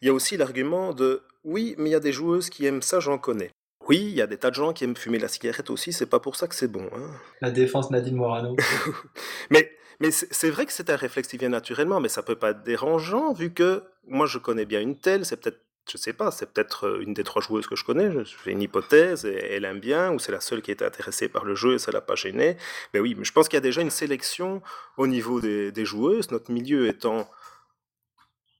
Il 0.00 0.06
y 0.06 0.10
a 0.10 0.14
aussi 0.14 0.36
l'argument 0.36 0.92
de 0.92 1.22
oui, 1.44 1.74
mais 1.78 1.90
il 1.90 1.92
y 1.92 1.96
a 1.96 2.00
des 2.00 2.12
joueuses 2.12 2.50
qui 2.50 2.66
aiment 2.66 2.82
ça, 2.82 3.00
j'en 3.00 3.18
connais. 3.18 3.50
Oui, 3.88 3.98
il 4.00 4.14
y 4.14 4.22
a 4.22 4.26
des 4.26 4.38
tas 4.38 4.50
de 4.50 4.54
gens 4.54 4.72
qui 4.72 4.84
aiment 4.84 4.96
fumer 4.96 5.18
la 5.18 5.28
cigarette 5.28 5.70
aussi, 5.70 5.92
c'est 5.92 6.06
pas 6.06 6.20
pour 6.20 6.36
ça 6.36 6.48
que 6.48 6.54
c'est 6.54 6.68
bon. 6.68 6.88
Hein. 6.94 7.10
La 7.40 7.50
défense 7.50 7.90
Nadine 7.90 8.16
Morano. 8.16 8.56
mais 9.50 9.70
mais 10.00 10.10
c'est 10.10 10.50
vrai 10.50 10.66
que 10.66 10.72
c'est 10.72 10.90
un 10.90 10.96
réflexe 10.96 11.28
qui 11.28 11.38
vient 11.38 11.48
naturellement, 11.48 12.00
mais 12.00 12.08
ça 12.08 12.22
peut 12.22 12.36
pas 12.36 12.50
être 12.50 12.62
dérangeant 12.62 13.32
vu 13.32 13.52
que 13.52 13.84
moi 14.08 14.26
je 14.26 14.38
connais 14.38 14.64
bien 14.64 14.80
une 14.80 14.98
telle, 14.98 15.24
c'est 15.24 15.36
peut-être, 15.36 15.60
je 15.90 15.96
sais 15.96 16.12
pas, 16.12 16.30
c'est 16.30 16.52
peut-être 16.52 16.88
euh, 16.88 17.02
une 17.02 17.14
des 17.14 17.24
trois 17.24 17.42
joueuses 17.42 17.66
que 17.66 17.76
je 17.76 17.84
connais, 17.84 18.10
je 18.10 18.36
fais 18.36 18.52
une 18.52 18.62
hypothèse, 18.62 19.24
et 19.24 19.54
elle 19.54 19.64
aime 19.64 19.80
bien, 19.80 20.12
ou 20.12 20.18
c'est 20.18 20.32
la 20.32 20.40
seule 20.40 20.62
qui 20.62 20.70
est 20.70 20.82
intéressée 20.82 21.28
par 21.28 21.44
le 21.44 21.54
jeu 21.54 21.74
et 21.74 21.78
ça 21.78 21.92
l'a 21.92 22.00
pas 22.00 22.16
gênée. 22.16 22.56
Mais 22.92 23.00
oui, 23.00 23.14
mais 23.16 23.24
je 23.24 23.32
pense 23.32 23.48
qu'il 23.48 23.56
y 23.56 23.58
a 23.58 23.60
déjà 23.60 23.82
une 23.82 23.90
sélection 23.90 24.62
au 24.96 25.06
niveau 25.06 25.40
des, 25.40 25.70
des 25.72 25.84
joueuses, 25.84 26.30
notre 26.30 26.50
milieu 26.50 26.88
étant 26.88 27.28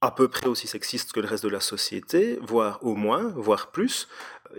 à 0.04 0.10
peu 0.10 0.28
près 0.28 0.46
aussi 0.46 0.66
sexiste 0.66 1.12
que 1.12 1.20
le 1.20 1.26
reste 1.26 1.44
de 1.44 1.48
la 1.48 1.60
société, 1.60 2.38
voire 2.42 2.78
au 2.84 2.94
moins, 2.94 3.32
voire 3.36 3.70
plus. 3.70 4.06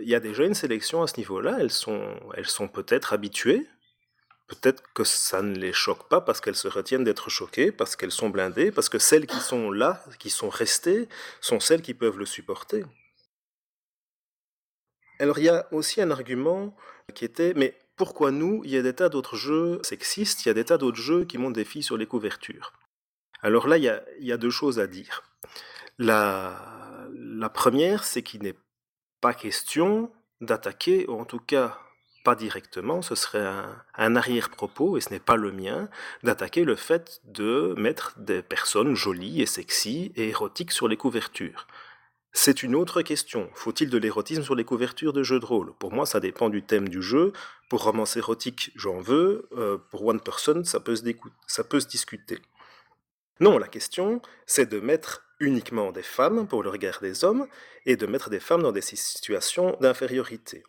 Il 0.00 0.08
y 0.08 0.16
a 0.16 0.20
déjà 0.20 0.44
une 0.44 0.54
sélection 0.54 1.02
à 1.02 1.06
ce 1.06 1.18
niveau-là. 1.18 1.58
Elles 1.60 1.70
sont, 1.70 2.16
elles 2.34 2.48
sont 2.48 2.66
peut-être 2.66 3.12
habituées. 3.12 3.64
Peut-être 4.48 4.82
que 4.92 5.04
ça 5.04 5.42
ne 5.42 5.56
les 5.56 5.72
choque 5.72 6.08
pas 6.08 6.20
parce 6.20 6.40
qu'elles 6.40 6.56
se 6.56 6.66
retiennent 6.66 7.04
d'être 7.04 7.30
choquées, 7.30 7.70
parce 7.70 7.94
qu'elles 7.94 8.10
sont 8.10 8.28
blindées, 8.28 8.72
parce 8.72 8.88
que 8.88 8.98
celles 8.98 9.28
qui 9.28 9.38
sont 9.38 9.70
là, 9.70 10.04
qui 10.18 10.30
sont 10.30 10.48
restées, 10.48 11.08
sont 11.40 11.60
celles 11.60 11.82
qui 11.82 11.94
peuvent 11.94 12.18
le 12.18 12.26
supporter. 12.26 12.84
Alors 15.20 15.38
il 15.38 15.44
y 15.44 15.48
a 15.48 15.68
aussi 15.72 16.02
un 16.02 16.10
argument 16.10 16.76
qui 17.14 17.24
était, 17.24 17.54
mais 17.54 17.78
pourquoi 17.96 18.32
nous, 18.32 18.62
il 18.64 18.72
y 18.72 18.76
a 18.76 18.82
des 18.82 18.94
tas 18.94 19.08
d'autres 19.08 19.36
jeux 19.36 19.80
sexistes, 19.84 20.44
il 20.44 20.48
y 20.48 20.50
a 20.50 20.54
des 20.54 20.64
tas 20.64 20.76
d'autres 20.76 21.00
jeux 21.00 21.24
qui 21.24 21.38
montent 21.38 21.54
des 21.54 21.64
filles 21.64 21.84
sur 21.84 21.96
les 21.96 22.06
couvertures? 22.06 22.72
Alors 23.42 23.68
là, 23.68 23.78
il 23.78 23.84
y 24.20 24.32
a 24.32 24.36
deux 24.36 24.50
choses 24.50 24.80
à 24.80 24.88
dire. 24.88 25.22
La, 25.98 27.50
première, 27.54 28.04
c'est 28.04 28.22
qu'il 28.22 28.42
n'est 28.42 28.58
pas 29.20 29.34
question 29.34 30.10
d'attaquer, 30.40 31.06
ou 31.08 31.18
en 31.18 31.24
tout 31.24 31.40
cas 31.40 31.78
pas 32.24 32.34
directement, 32.34 33.02
ce 33.02 33.14
serait 33.14 33.46
un, 33.94 34.16
arrière-propos, 34.16 34.96
et 34.96 35.00
ce 35.00 35.10
n'est 35.10 35.20
pas 35.20 35.36
le 35.36 35.52
mien, 35.52 35.88
d'attaquer 36.24 36.64
le 36.64 36.74
fait 36.74 37.20
de 37.24 37.72
mettre 37.78 38.18
des 38.18 38.42
personnes 38.42 38.96
jolies 38.96 39.42
et 39.42 39.46
sexy 39.46 40.12
et 40.16 40.28
érotiques 40.28 40.72
sur 40.72 40.88
les 40.88 40.96
couvertures. 40.96 41.68
C'est 42.32 42.62
une 42.62 42.74
autre 42.74 43.00
question. 43.00 43.48
Faut-il 43.54 43.88
de 43.88 43.96
l'érotisme 43.96 44.42
sur 44.42 44.56
les 44.56 44.64
couvertures 44.64 45.12
de 45.14 45.22
jeux 45.22 45.40
de 45.40 45.46
rôle? 45.46 45.72
Pour 45.78 45.92
moi, 45.92 46.04
ça 46.04 46.20
dépend 46.20 46.50
du 46.50 46.62
thème 46.62 46.88
du 46.88 47.00
jeu. 47.00 47.32
Pour 47.70 47.84
romance 47.84 48.16
érotique, 48.16 48.72
j'en 48.74 49.00
veux. 49.00 49.48
Euh, 49.56 49.78
pour 49.90 50.04
One 50.04 50.20
Person, 50.20 50.62
ça 50.64 50.80
peut 50.80 50.96
se 50.96 51.86
discuter. 51.86 52.42
Non, 53.40 53.58
la 53.58 53.68
question, 53.68 54.22
c'est 54.46 54.70
de 54.70 54.80
mettre 54.80 55.24
uniquement 55.40 55.92
des 55.92 56.02
femmes 56.02 56.46
pour 56.46 56.62
le 56.62 56.70
regard 56.70 57.00
des 57.00 57.24
hommes 57.24 57.46
et 57.84 57.96
de 57.96 58.06
mettre 58.06 58.30
des 58.30 58.40
femmes 58.40 58.62
dans 58.62 58.72
des 58.72 58.80
situations 58.80 59.76
d'infériorité. 59.80 60.64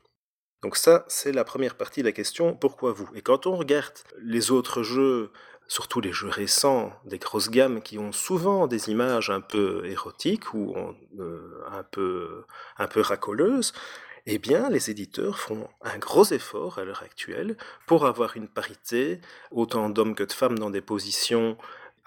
Donc 0.62 0.75
ça, 0.75 1.06
c'est 1.08 1.32
la 1.32 1.43
première 1.43 1.75
partie 1.75 2.01
de 2.01 2.08
la 2.08 2.12
question, 2.12 2.53
pourquoi 2.56 2.91
vous? 2.91 3.08
Et 3.15 3.21
quand 3.21 3.45
on 3.45 3.56
regarde 3.56 3.93
les 4.19 4.51
autres 4.51 4.84
jeux, 4.84 5.32
surtout 5.67 6.01
les 6.01 6.12
jeux 6.12 6.30
récents, 6.30 6.91
des 7.06 7.19
grosses 7.19 7.49
gammes 7.49 7.82
qui 7.82 7.99
ont 7.99 8.12
souvent 8.12 8.67
des 8.67 8.89
images 8.89 9.30
un 9.30 9.41
peu 9.41 9.86
érotiques 9.86 10.53
ou 10.53 10.75
euh, 11.19 11.63
un, 11.71 11.84
peu, 11.84 12.43
un 12.77 12.88
peu 12.88 13.01
racoleuses, 13.01 13.73
eh 14.25 14.39
bien, 14.39 14.69
les 14.69 14.89
éditeurs 14.89 15.39
font 15.39 15.69
un 15.82 15.97
gros 15.99 16.25
effort 16.25 16.80
à 16.80 16.84
l'heure 16.84 17.03
actuelle 17.03 17.56
pour 17.86 18.06
avoir 18.06 18.36
une 18.36 18.49
parité, 18.49 19.21
autant 19.51 19.89
d'hommes 19.89 20.15
que 20.15 20.23
de 20.23 20.34
femmes 20.34 20.60
dans 20.60 20.69
des 20.69 20.82
positions 20.82 21.58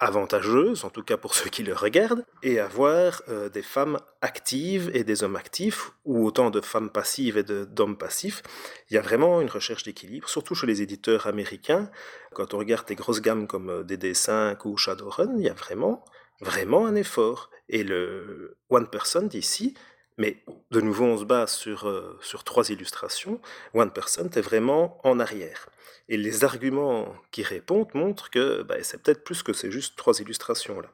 avantageuse, 0.01 0.83
en 0.83 0.89
tout 0.89 1.03
cas 1.03 1.15
pour 1.15 1.33
ceux 1.39 1.49
qui 1.49 1.63
le 1.63 1.73
regardent, 1.73 2.25
et 2.43 2.59
avoir 2.59 3.21
euh, 3.29 3.47
des 3.47 3.61
femmes 3.61 3.99
actives 4.21 4.91
et 4.93 5.05
des 5.05 5.23
hommes 5.23 5.37
actifs, 5.37 5.91
ou 6.03 6.25
autant 6.25 6.49
de 6.49 6.59
femmes 6.59 6.89
passives 6.89 7.37
et 7.37 7.43
d'hommes 7.43 7.97
passifs. 7.97 8.43
Il 8.89 8.95
y 8.95 8.97
a 8.97 9.01
vraiment 9.01 9.39
une 9.39 9.49
recherche 9.49 9.83
d'équilibre, 9.83 10.27
surtout 10.27 10.55
chez 10.55 10.67
les 10.67 10.81
éditeurs 10.81 11.27
américains. 11.27 11.89
Quand 12.33 12.53
on 12.53 12.57
regarde 12.57 12.87
des 12.87 12.95
grosses 12.95 13.21
gammes 13.21 13.47
comme 13.47 13.69
euh, 13.69 13.83
DD5 13.83 14.57
ou 14.65 14.75
Shadowrun, 14.75 15.35
il 15.37 15.45
y 15.45 15.49
a 15.49 15.53
vraiment, 15.53 16.03
vraiment 16.41 16.85
un 16.85 16.95
effort. 16.95 17.49
Et 17.69 17.83
le 17.83 18.57
One 18.69 18.87
Person 18.87 19.21
d'ici, 19.21 19.75
mais 20.21 20.37
de 20.69 20.81
nouveau 20.81 21.05
on 21.05 21.17
se 21.17 21.25
base 21.25 21.51
sur, 21.51 21.89
euh, 21.89 22.17
sur 22.21 22.43
trois 22.43 22.69
illustrations, 22.69 23.41
One 23.73 23.91
Person 23.91 24.29
est 24.35 24.41
vraiment 24.41 24.99
en 25.03 25.19
arrière. 25.19 25.67
Et 26.09 26.17
les 26.17 26.43
arguments 26.43 27.15
qui 27.31 27.41
répondent 27.41 27.93
montrent 27.95 28.29
que 28.29 28.61
bah, 28.61 28.75
c'est 28.83 29.01
peut-être 29.01 29.23
plus 29.23 29.41
que 29.41 29.51
c'est 29.51 29.71
juste 29.71 29.95
trois 29.95 30.19
illustrations 30.19 30.79
là. 30.79 30.89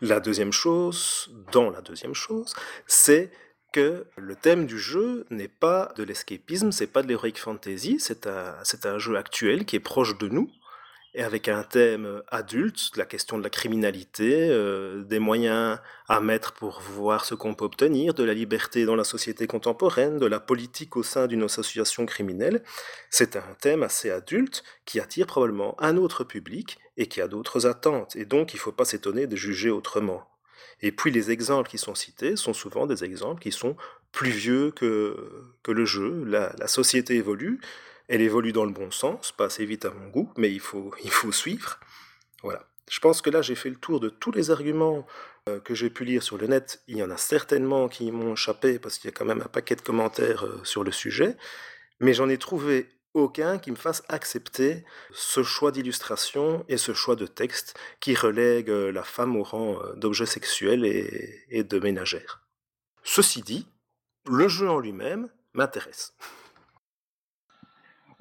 La 0.00 0.18
deuxième 0.18 0.52
chose, 0.52 1.30
dans 1.52 1.70
la 1.70 1.80
deuxième 1.80 2.14
chose, 2.14 2.52
c'est 2.88 3.30
que 3.72 4.06
le 4.16 4.34
thème 4.34 4.66
du 4.66 4.80
jeu 4.80 5.24
n'est 5.30 5.54
pas 5.66 5.92
de 5.96 6.02
l'escapisme, 6.02 6.72
c'est 6.72 6.88
pas 6.88 7.02
de 7.02 7.08
l'heroic 7.08 7.36
fantasy, 7.36 8.00
c'est 8.00 8.26
un, 8.26 8.56
un 8.84 8.98
jeu 8.98 9.16
actuel 9.16 9.64
qui 9.64 9.76
est 9.76 9.86
proche 9.92 10.18
de 10.18 10.28
nous, 10.28 10.50
et 11.14 11.22
avec 11.22 11.48
un 11.48 11.62
thème 11.62 12.22
adulte, 12.28 12.96
la 12.96 13.04
question 13.04 13.36
de 13.36 13.42
la 13.42 13.50
criminalité, 13.50 14.48
des 15.04 15.18
moyens 15.18 15.78
à 16.08 16.20
mettre 16.20 16.52
pour 16.52 16.80
voir 16.80 17.26
ce 17.26 17.34
qu'on 17.34 17.54
peut 17.54 17.66
obtenir, 17.66 18.14
de 18.14 18.24
la 18.24 18.32
liberté 18.32 18.86
dans 18.86 18.96
la 18.96 19.04
société 19.04 19.46
contemporaine, 19.46 20.18
de 20.18 20.26
la 20.26 20.40
politique 20.40 20.96
au 20.96 21.02
sein 21.02 21.26
d'une 21.26 21.42
association 21.42 22.06
criminelle. 22.06 22.62
C'est 23.10 23.36
un 23.36 23.54
thème 23.60 23.82
assez 23.82 24.10
adulte 24.10 24.64
qui 24.86 25.00
attire 25.00 25.26
probablement 25.26 25.76
un 25.82 25.98
autre 25.98 26.24
public 26.24 26.78
et 26.96 27.06
qui 27.08 27.20
a 27.20 27.28
d'autres 27.28 27.66
attentes, 27.66 28.16
et 28.16 28.24
donc 28.24 28.54
il 28.54 28.56
ne 28.56 28.60
faut 28.60 28.72
pas 28.72 28.84
s'étonner 28.86 29.26
de 29.26 29.36
juger 29.36 29.70
autrement. 29.70 30.26
Et 30.80 30.92
puis 30.92 31.10
les 31.10 31.30
exemples 31.30 31.70
qui 31.70 31.78
sont 31.78 31.94
cités 31.94 32.36
sont 32.36 32.54
souvent 32.54 32.86
des 32.86 33.04
exemples 33.04 33.40
qui 33.40 33.52
sont 33.52 33.76
plus 34.10 34.30
vieux 34.30 34.70
que, 34.72 35.16
que 35.62 35.72
le 35.72 35.84
jeu. 35.84 36.24
La 36.24 36.66
société 36.66 37.14
évolue, 37.16 37.60
elle 38.12 38.20
évolue 38.20 38.52
dans 38.52 38.66
le 38.66 38.72
bon 38.72 38.90
sens, 38.90 39.32
pas 39.32 39.46
assez 39.46 39.64
vite 39.64 39.86
à 39.86 39.90
mon 39.90 40.08
goût, 40.08 40.30
mais 40.36 40.52
il 40.52 40.60
faut, 40.60 40.92
suivre. 41.32 41.80
Voilà. 42.42 42.68
Je 42.90 43.00
pense 43.00 43.22
que 43.22 43.30
là, 43.30 43.40
j'ai 43.40 43.54
fait 43.54 43.70
le 43.70 43.76
tour 43.76 44.00
de 44.00 44.10
tous 44.10 44.32
les 44.32 44.50
arguments 44.50 45.06
euh, 45.48 45.60
que 45.60 45.74
j'ai 45.74 45.88
pu 45.88 46.04
lire 46.04 46.22
sur 46.22 46.36
le 46.36 46.46
net. 46.46 46.82
Il 46.88 46.98
y 46.98 47.02
en 47.02 47.10
a 47.10 47.16
certainement 47.16 47.88
qui 47.88 48.12
m'ont 48.12 48.34
échappé 48.34 48.78
parce 48.78 48.98
qu'il 48.98 49.08
y 49.08 49.14
a 49.14 49.16
quand 49.16 49.24
même 49.24 49.40
un 49.40 49.48
paquet 49.48 49.76
de 49.76 49.80
commentaires 49.80 50.44
euh, 50.44 50.60
sur 50.62 50.84
le 50.84 50.92
sujet, 50.92 51.38
mais 52.00 52.12
j'en 52.12 52.28
ai 52.28 52.36
trouvé 52.36 52.86
aucun 53.14 53.58
qui 53.58 53.70
me 53.70 53.76
fasse 53.76 54.02
accepter 54.10 54.84
ce 55.12 55.42
choix 55.42 55.72
d'illustration 55.72 56.66
et 56.68 56.76
ce 56.76 56.92
choix 56.92 57.16
de 57.16 57.26
texte 57.26 57.78
qui 58.00 58.14
relègue 58.14 58.68
euh, 58.68 58.92
la 58.92 59.04
femme 59.04 59.36
au 59.36 59.42
rang 59.42 59.78
d'objet 59.96 60.26
sexuel 60.26 60.84
et 60.84 61.64
de 61.64 61.78
ménagère. 61.78 62.42
Ceci 63.04 63.40
dit, 63.40 63.66
le 64.26 64.48
jeu 64.48 64.68
en 64.68 64.80
lui-même 64.80 65.30
m'intéresse. 65.54 66.14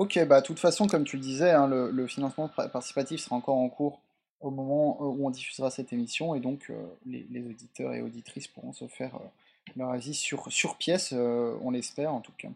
Ok, 0.02 0.18
bah 0.26 0.42
de 0.42 0.46
toute 0.48 0.58
façon, 0.58 0.88
comme 0.88 1.04
tu 1.04 1.16
le 1.16 1.22
disais, 1.22 1.52
hein, 1.52 1.68
le, 1.68 2.08
financement 2.08 2.48
participatif 2.48 3.22
sera 3.22 3.36
encore 3.36 3.58
en 3.58 3.70
cours 3.70 4.02
au 4.40 4.50
moment 4.50 4.98
euh, 5.00 5.04
où 5.04 5.28
on 5.28 5.30
diffusera 5.30 5.70
cette 5.70 5.94
émission, 5.94 6.34
et 6.34 6.40
donc 6.40 6.72
euh, 6.72 6.74
les, 7.06 7.46
auditeurs 7.48 7.94
et 7.94 8.02
auditrices 8.02 8.48
pourront 8.48 8.74
se 8.74 8.88
faire 8.88 9.14
euh, 9.18 9.28
leur 9.76 9.92
avis 9.92 10.16
sur, 10.16 10.52
sur 10.52 10.78
pièce, 10.78 11.12
on 11.12 11.70
l'espère 11.70 12.12
en 12.16 12.22
tout 12.22 12.32
cas. 12.36 12.48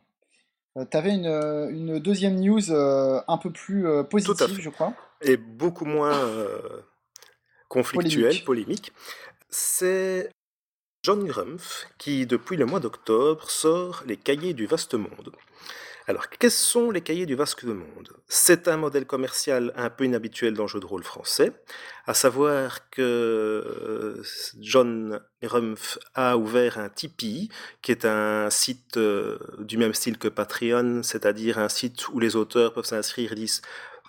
tu 0.89 0.97
avais 0.97 1.13
une, 1.13 1.99
deuxième 1.99 2.39
news 2.39 2.71
un 2.71 3.37
peu 3.37 3.51
plus 3.51 3.85
positive, 4.09 4.59
je 4.59 4.71
crois. 4.71 4.95
Et 5.21 5.37
beaucoup 5.37 5.85
moins 5.85 6.19
conflictuelle, 7.67 8.43
polémique. 8.43 8.91
C'est 9.51 10.31
John 11.03 11.23
Grumpf 11.23 11.85
qui, 11.99 12.25
depuis 12.25 12.57
le 12.57 12.65
mois 12.65 12.79
d'octobre, 12.79 13.51
sort 13.51 14.01
les 14.07 14.17
cahiers 14.17 14.55
du 14.55 14.65
vaste 14.65 14.95
monde. 14.95 15.31
Alors, 16.07 16.29
quels 16.29 16.51
sont 16.51 16.91
les 16.91 17.01
cahiers 17.01 17.25
du 17.25 17.33
Vasque 17.33 17.65
de 17.65 17.73
Monde? 17.73 18.09
C'est 18.27 18.67
un 18.67 18.77
modèle 18.77 19.07
commercial 19.07 19.73
un 19.75 19.89
peu 19.89 20.05
inhabituel 20.05 20.53
dans 20.53 20.63
le 20.63 20.69
jeu 20.69 20.79
de 20.79 20.85
rôle 20.85 21.03
français, 21.03 21.51
à 22.05 22.13
savoir 22.13 22.91
que 22.91 23.01
euh, 23.01 24.21
John 24.59 25.19
Rumpf 25.41 25.97
a 26.13 26.37
ouvert 26.37 26.77
un 26.77 26.89
Tipeee, 26.89 27.49
qui 27.81 27.91
est 27.91 28.05
un 28.05 28.51
site 28.51 28.97
euh, 28.97 29.39
du 29.57 29.77
même 29.77 29.95
style 29.95 30.19
que 30.19 30.27
Patreon, 30.27 31.01
c'est-à-dire 31.01 31.57
un 31.57 31.69
site 31.69 32.07
où 32.09 32.19
les 32.19 32.35
auteurs 32.35 32.73
peuvent 32.73 32.85
s'inscrire 32.85 33.31
et 33.31 33.35
disent 33.35 33.63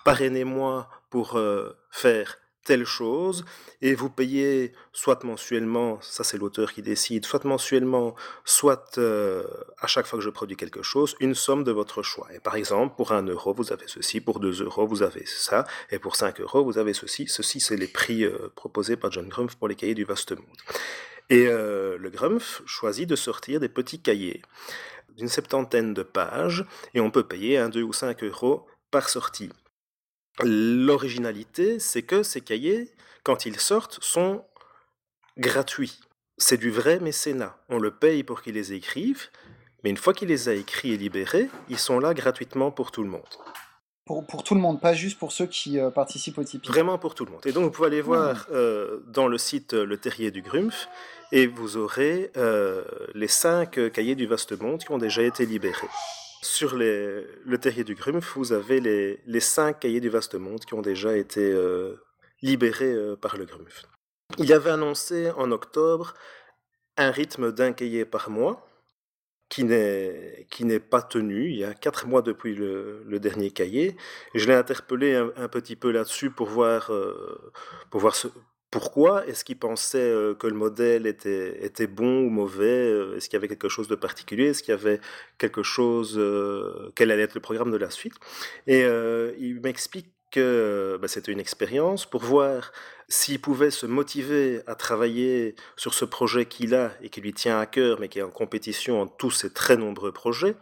parrainez-moi 0.05 0.89
pour 1.09 1.35
euh, 1.35 1.71
faire 1.89 2.37
telle 2.67 2.85
chose, 2.85 3.45
et 3.81 3.95
vous 3.95 4.09
payez 4.09 4.73
soit 4.91 5.23
mensuellement, 5.23 5.99
ça 6.01 6.25
c'est 6.25 6.37
l'auteur 6.37 6.73
qui 6.73 6.81
décide, 6.81 7.25
soit 7.25 7.45
mensuellement, 7.45 8.13
soit 8.43 8.97
euh, 8.97 9.45
à 9.79 9.87
chaque 9.87 10.05
fois 10.05 10.19
que 10.19 10.25
je 10.25 10.29
produis 10.29 10.57
quelque 10.57 10.83
chose, 10.83 11.15
une 11.21 11.33
somme 11.33 11.63
de 11.63 11.71
votre 11.71 12.03
choix. 12.03 12.27
Et 12.35 12.41
par 12.41 12.55
exemple, 12.55 12.95
pour 12.97 13.13
1 13.13 13.23
euro, 13.23 13.53
vous 13.53 13.71
avez 13.71 13.87
ceci, 13.87 14.19
pour 14.19 14.41
2 14.41 14.63
euros, 14.63 14.85
vous 14.85 15.01
avez 15.01 15.25
ça, 15.25 15.65
et 15.91 15.97
pour 15.97 16.17
5 16.17 16.41
euros, 16.41 16.63
vous 16.65 16.77
avez 16.77 16.93
ceci. 16.93 17.27
Ceci, 17.27 17.61
c'est 17.61 17.77
les 17.77 17.87
prix 17.87 18.25
euh, 18.25 18.51
proposés 18.55 18.97
par 18.97 19.11
John 19.13 19.29
Grumpf 19.29 19.55
pour 19.55 19.69
les 19.69 19.75
cahiers 19.75 19.95
du 19.95 20.03
vaste 20.03 20.33
monde. 20.35 20.45
Et 21.29 21.47
euh, 21.47 21.97
le 21.97 22.09
Grumpf 22.09 22.61
choisit 22.65 23.07
de 23.09 23.15
sortir 23.15 23.61
des 23.61 23.69
petits 23.69 24.01
cahiers 24.01 24.41
d'une 25.15 25.29
septantaine 25.29 25.93
de 25.93 26.03
pages, 26.03 26.65
et 26.93 26.99
on 26.99 27.11
peut 27.11 27.23
payer 27.23 27.57
1, 27.57 27.69
2 27.69 27.81
ou 27.81 27.93
5 27.93 28.23
euros 28.23 28.67
par 28.91 29.07
sortie. 29.07 29.49
L'originalité, 30.43 31.79
c'est 31.79 32.03
que 32.03 32.23
ces 32.23 32.41
cahiers, 32.41 32.91
quand 33.23 33.45
ils 33.45 33.59
sortent, 33.59 33.99
sont 34.01 34.43
gratuits. 35.37 35.99
C'est 36.37 36.57
du 36.57 36.69
vrai 36.69 36.99
mécénat. 36.99 37.57
On 37.69 37.79
le 37.79 37.91
paye 37.91 38.23
pour 38.23 38.41
qu'il 38.41 38.53
les 38.53 38.73
écrive, 38.73 39.29
mais 39.83 39.89
une 39.89 39.97
fois 39.97 40.13
qu'il 40.13 40.27
les 40.27 40.49
a 40.49 40.53
écrits 40.53 40.91
et 40.91 40.97
libérés, 40.97 41.49
ils 41.69 41.79
sont 41.79 41.99
là 41.99 42.13
gratuitement 42.13 42.71
pour 42.71 42.91
tout 42.91 43.03
le 43.03 43.09
monde. 43.09 43.23
Pour, 44.05 44.25
pour 44.25 44.43
tout 44.43 44.55
le 44.55 44.61
monde, 44.61 44.79
pas 44.79 44.93
juste 44.93 45.19
pour 45.19 45.31
ceux 45.31 45.47
qui 45.47 45.79
euh, 45.79 45.89
participent 45.89 46.37
au 46.37 46.43
Tipeee. 46.43 46.69
Vraiment 46.69 46.97
pour 46.97 47.13
tout 47.13 47.25
le 47.25 47.31
monde. 47.31 47.45
Et 47.45 47.51
donc 47.51 47.65
vous 47.65 47.71
pouvez 47.71 47.87
aller 47.87 48.01
voir 48.01 48.47
euh, 48.51 48.99
dans 49.07 49.27
le 49.27 49.37
site 49.37 49.73
euh, 49.73 49.85
Le 49.85 49.97
Terrier 49.97 50.31
du 50.31 50.41
Grumpf, 50.41 50.87
et 51.33 51.45
vous 51.45 51.75
aurez 51.75 52.31
les 53.13 53.27
cinq 53.27 53.91
cahiers 53.91 54.15
du 54.15 54.27
vaste 54.27 54.57
monde 54.57 54.79
qui 54.79 54.91
ont 54.91 54.97
déjà 54.97 55.23
été 55.23 55.45
libérés. 55.45 55.89
Sur 56.41 56.75
le 56.75 57.55
terrier 57.59 57.83
du 57.83 57.95
Grumpf, 57.95 58.35
vous 58.35 58.53
avez 58.53 58.79
les, 58.79 59.39
cinq 59.39 59.79
cahiers 59.79 59.99
du 59.99 60.09
vaste 60.09 60.35
monde 60.35 60.63
qui 60.65 60.73
ont 60.73 60.81
déjà 60.81 61.15
été 61.17 61.41
euh, 61.41 61.95
libérés 62.41 62.93
euh, 62.93 63.15
par 63.15 63.37
le 63.37 63.45
Grumpf. 63.45 63.83
Il 64.37 64.53
avait 64.53 64.69
annoncé 64.69 65.31
en 65.31 65.51
octobre 65.51 66.13
un 66.97 67.11
rythme 67.11 67.51
d'un 67.51 67.73
cahier 67.73 68.05
par 68.05 68.29
mois 68.29 68.67
qui 69.49 69.63
n'est 69.63 70.79
pas 70.79 71.01
tenu. 71.01 71.49
Il 71.49 71.55
y 71.55 71.63
a 71.63 71.73
quatre 71.73 72.05
mois 72.05 72.21
depuis 72.21 72.53
le, 72.53 73.05
dernier 73.19 73.51
cahier. 73.51 73.95
je 74.33 74.45
l'ai 74.45 74.53
interpellé 74.53 75.15
un, 75.15 75.47
petit 75.47 75.75
peu 75.75 75.91
là-dessus 75.91 76.29
pour 76.29 76.49
voir, 76.49 76.91
euh, 76.91 77.51
pour 77.89 78.01
voir 78.01 78.15
ce, 78.15 78.27
pourquoi 78.69 79.25
Est-ce 79.27 79.45
qu'il 79.45 79.57
pensait 79.57 79.97
euh, 79.97 80.35
que 80.35 80.45
le 80.45 80.53
modèle 80.53 81.07
était, 81.07 81.87
bon 81.87 82.25
ou 82.25 82.29
mauvais 82.29 82.65
euh, 82.65 83.15
Est-ce 83.15 83.29
qu'il 83.29 83.37
y 83.37 83.39
avait 83.39 83.47
quelque 83.47 83.69
chose 83.69 83.87
de 83.87 83.95
particulier 83.95 84.47
Est-ce 84.47 84.61
qu'il 84.61 84.73
y 84.73 84.77
avait 84.77 84.99
quelque 85.37 85.63
chose 85.63 86.15
euh, 86.17 86.91
Quel 86.95 87.11
allait 87.11 87.23
être 87.23 87.35
le 87.35 87.41
programme 87.41 87.71
de 87.71 87.77
la 87.77 87.89
suite. 87.89 88.15
Et 88.67 88.81
il 89.39 89.61
m'explique 89.61 90.11
que 90.31 90.99
bah, 91.01 91.07
c'était 91.07 91.31
une 91.31 91.39
expérience 91.39 92.05
pour 92.05 92.21
voir 92.21 92.73
s'il 93.07 93.39
pouvait 93.39 93.71
se 93.71 93.85
motiver 93.85 94.61
à 94.67 94.75
travailler 94.75 95.55
sur 95.77 95.93
ce 95.93 96.03
projet 96.03 96.45
qu'il 96.45 96.75
a 96.75 96.91
et 97.01 97.09
qui 97.09 97.21
lui 97.21 97.33
tient 97.33 97.59
à 97.59 97.65
cœur, 97.65 98.01
mais 98.01 98.09
qui 98.09 98.19
est 98.19 98.23
en 98.23 98.29
compétition 98.29 99.01
en 99.01 99.07
tous 99.07 99.31
ses 99.31 99.53
très 99.53 99.77
nombreux 99.77 100.11
projets, 100.11 100.55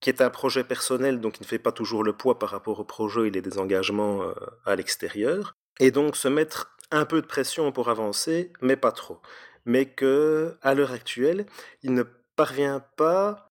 qui 0.00 0.08
est 0.08 0.22
un 0.22 0.30
projet 0.30 0.64
personnel, 0.64 1.20
donc 1.20 1.38
il 1.38 1.42
ne 1.42 1.46
fait 1.46 1.58
pas 1.58 1.72
toujours 1.72 2.02
le 2.02 2.14
poids 2.14 2.38
par 2.38 2.48
rapport 2.48 2.80
au 2.80 2.84
projet, 2.84 3.28
il 3.28 3.36
a 3.36 3.42
des 3.42 3.58
engagements 3.58 4.22
à 4.64 4.74
l'extérieur, 4.74 5.54
et 5.78 5.90
donc 5.90 6.16
se 6.16 6.28
mettre 6.28 6.75
un 6.90 7.04
peu 7.04 7.20
de 7.20 7.26
pression 7.26 7.72
pour 7.72 7.88
avancer, 7.88 8.52
mais 8.60 8.76
pas 8.76 8.92
trop. 8.92 9.20
mais 9.64 9.86
que 9.86 10.56
à 10.62 10.74
l'heure 10.74 10.92
actuelle, 10.92 11.46
il 11.82 11.92
ne 11.94 12.04
parvient 12.36 12.80
pas 12.96 13.46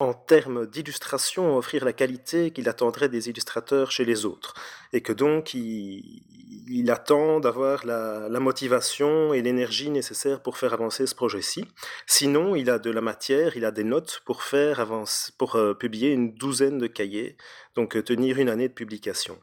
en 0.00 0.14
termes 0.14 0.66
d'illustration, 0.66 1.56
offrir 1.58 1.84
la 1.84 1.92
qualité 1.92 2.52
qu'il 2.52 2.68
attendrait 2.70 3.10
des 3.10 3.28
illustrateurs 3.28 3.90
chez 3.92 4.06
les 4.06 4.24
autres. 4.24 4.54
Et 4.94 5.02
que 5.02 5.12
donc, 5.12 5.52
il, 5.52 6.90
attend 6.90 7.38
d'avoir 7.38 7.84
la, 7.84 8.28
motivation 8.40 9.34
et 9.34 9.42
l'énergie 9.42 9.90
nécessaires 9.90 10.42
pour 10.42 10.56
faire 10.56 10.72
avancer 10.72 11.06
ce 11.06 11.14
projet-ci. 11.14 11.66
Sinon, 12.06 12.56
il 12.56 12.70
a 12.70 12.78
de 12.78 12.90
la 12.90 13.02
matière, 13.02 13.58
il 13.58 13.66
a 13.66 13.70
des 13.70 13.84
notes 13.84 14.22
pour 14.24 14.42
faire 14.42 14.80
avancer, 14.80 15.32
pour 15.36 15.56
euh, 15.56 15.74
publier 15.74 16.12
une 16.12 16.32
douzaine 16.32 16.78
de 16.78 16.86
cahiers, 16.86 17.36
donc 17.74 17.94
euh, 17.94 18.02
tenir 18.02 18.38
une 18.38 18.48
année 18.48 18.68
de 18.68 18.74
publication. 18.74 19.38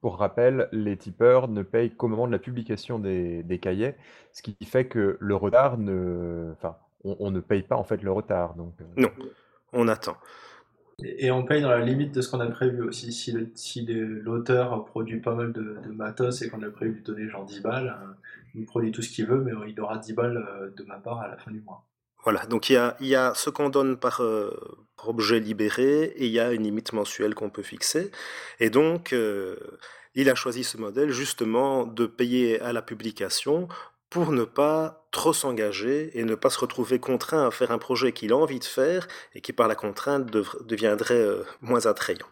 Pour 0.00 0.16
rappel, 0.16 0.68
les 0.72 0.96
tipeurs 0.96 1.48
ne 1.48 1.62
payent 1.62 1.90
qu'au 1.90 2.08
moment 2.08 2.26
de 2.26 2.32
la 2.32 2.38
publication 2.38 2.98
des, 2.98 3.58
cahiers, 3.60 3.94
ce 4.32 4.42
qui 4.42 4.56
fait 4.64 4.86
que 4.86 5.18
le 5.20 5.34
retard 5.34 5.76
ne... 5.76 6.52
Enfin, 6.52 6.76
on, 7.04 7.30
ne 7.30 7.40
paye 7.40 7.62
pas 7.62 7.76
en 7.76 7.84
fait 7.84 8.02
le 8.02 8.12
retard. 8.12 8.54
Donc, 8.54 8.74
euh, 8.80 8.84
Non 8.96 9.10
on 9.72 9.88
attend. 9.88 10.16
Et, 11.02 11.30
on 11.30 11.44
paye 11.44 11.62
dans 11.62 11.70
la 11.70 11.80
limite 11.80 12.14
de 12.14 12.20
ce 12.20 12.30
qu'on 12.30 12.40
a 12.40 12.46
prévu 12.46 12.82
aussi. 12.82 13.12
Si, 13.12 13.86
l'auteur 13.86 14.84
produit 14.84 15.20
pas 15.20 15.34
mal 15.34 15.52
de, 15.52 15.78
matos 15.92 16.42
et 16.42 16.50
qu'on 16.50 16.62
a 16.62 16.70
prévu 16.70 17.00
de 17.00 17.04
donner 17.04 17.28
genre 17.28 17.44
10 17.44 17.60
balles, 17.60 17.88
euh, 17.88 18.12
il 18.54 18.66
produit 18.66 18.92
tout 18.92 19.02
ce 19.02 19.10
qu'il 19.10 19.26
veut, 19.26 19.40
mais 19.40 19.52
il 19.68 19.80
aura 19.80 19.98
10 19.98 20.12
balles 20.12 20.36
euh, 20.36 20.70
de 20.76 20.82
ma 20.84 20.98
part 20.98 21.20
à 21.20 21.28
la 21.28 21.36
fin 21.36 21.50
du 21.50 21.60
mois. 21.60 21.84
Voilà, 22.24 22.44
donc 22.46 22.68
il 22.70 22.74
y 23.00 23.14
a, 23.14 23.34
ce 23.34 23.50
qu'on 23.50 23.70
donne 23.70 23.96
par, 23.96 24.22
euh, 24.22 24.50
objet 25.04 25.40
libéré 25.40 26.04
et 26.04 26.26
il 26.26 26.32
y 26.32 26.40
a 26.40 26.52
une 26.52 26.64
limite 26.64 26.92
mensuelle 26.92 27.34
qu'on 27.34 27.50
peut 27.50 27.62
fixer. 27.62 28.10
Et 28.58 28.68
donc, 28.68 29.14
il 30.14 30.28
a 30.28 30.34
choisi 30.34 30.62
ce 30.62 30.76
modèle 30.76 31.10
justement 31.10 31.86
de 31.86 32.04
payer 32.04 32.60
à 32.60 32.74
la 32.74 32.82
publication 32.82 33.68
pour 34.10 34.32
ne 34.32 34.42
pas 34.42 35.06
trop 35.12 35.32
s'engager 35.32 36.10
et 36.18 36.24
ne 36.24 36.34
pas 36.34 36.50
se 36.50 36.58
retrouver 36.58 36.98
contraint 36.98 37.46
à 37.46 37.50
faire 37.52 37.70
un 37.70 37.78
projet 37.78 38.12
qu'il 38.12 38.32
a 38.32 38.36
envie 38.36 38.58
de 38.58 38.64
faire 38.64 39.06
et 39.34 39.40
qui 39.40 39.52
par 39.52 39.68
la 39.68 39.76
contrainte 39.76 40.26
deviendrait 40.66 41.14
euh, 41.14 41.44
moins 41.60 41.86
attrayant. 41.86 42.26